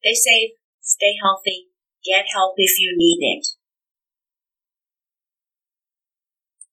Stay 0.00 0.16
safe, 0.16 0.50
stay 0.90 1.14
healthy, 1.22 1.70
get 2.04 2.26
help 2.34 2.54
if 2.58 2.74
you 2.78 2.94
need 2.98 3.22
it. 3.38 3.46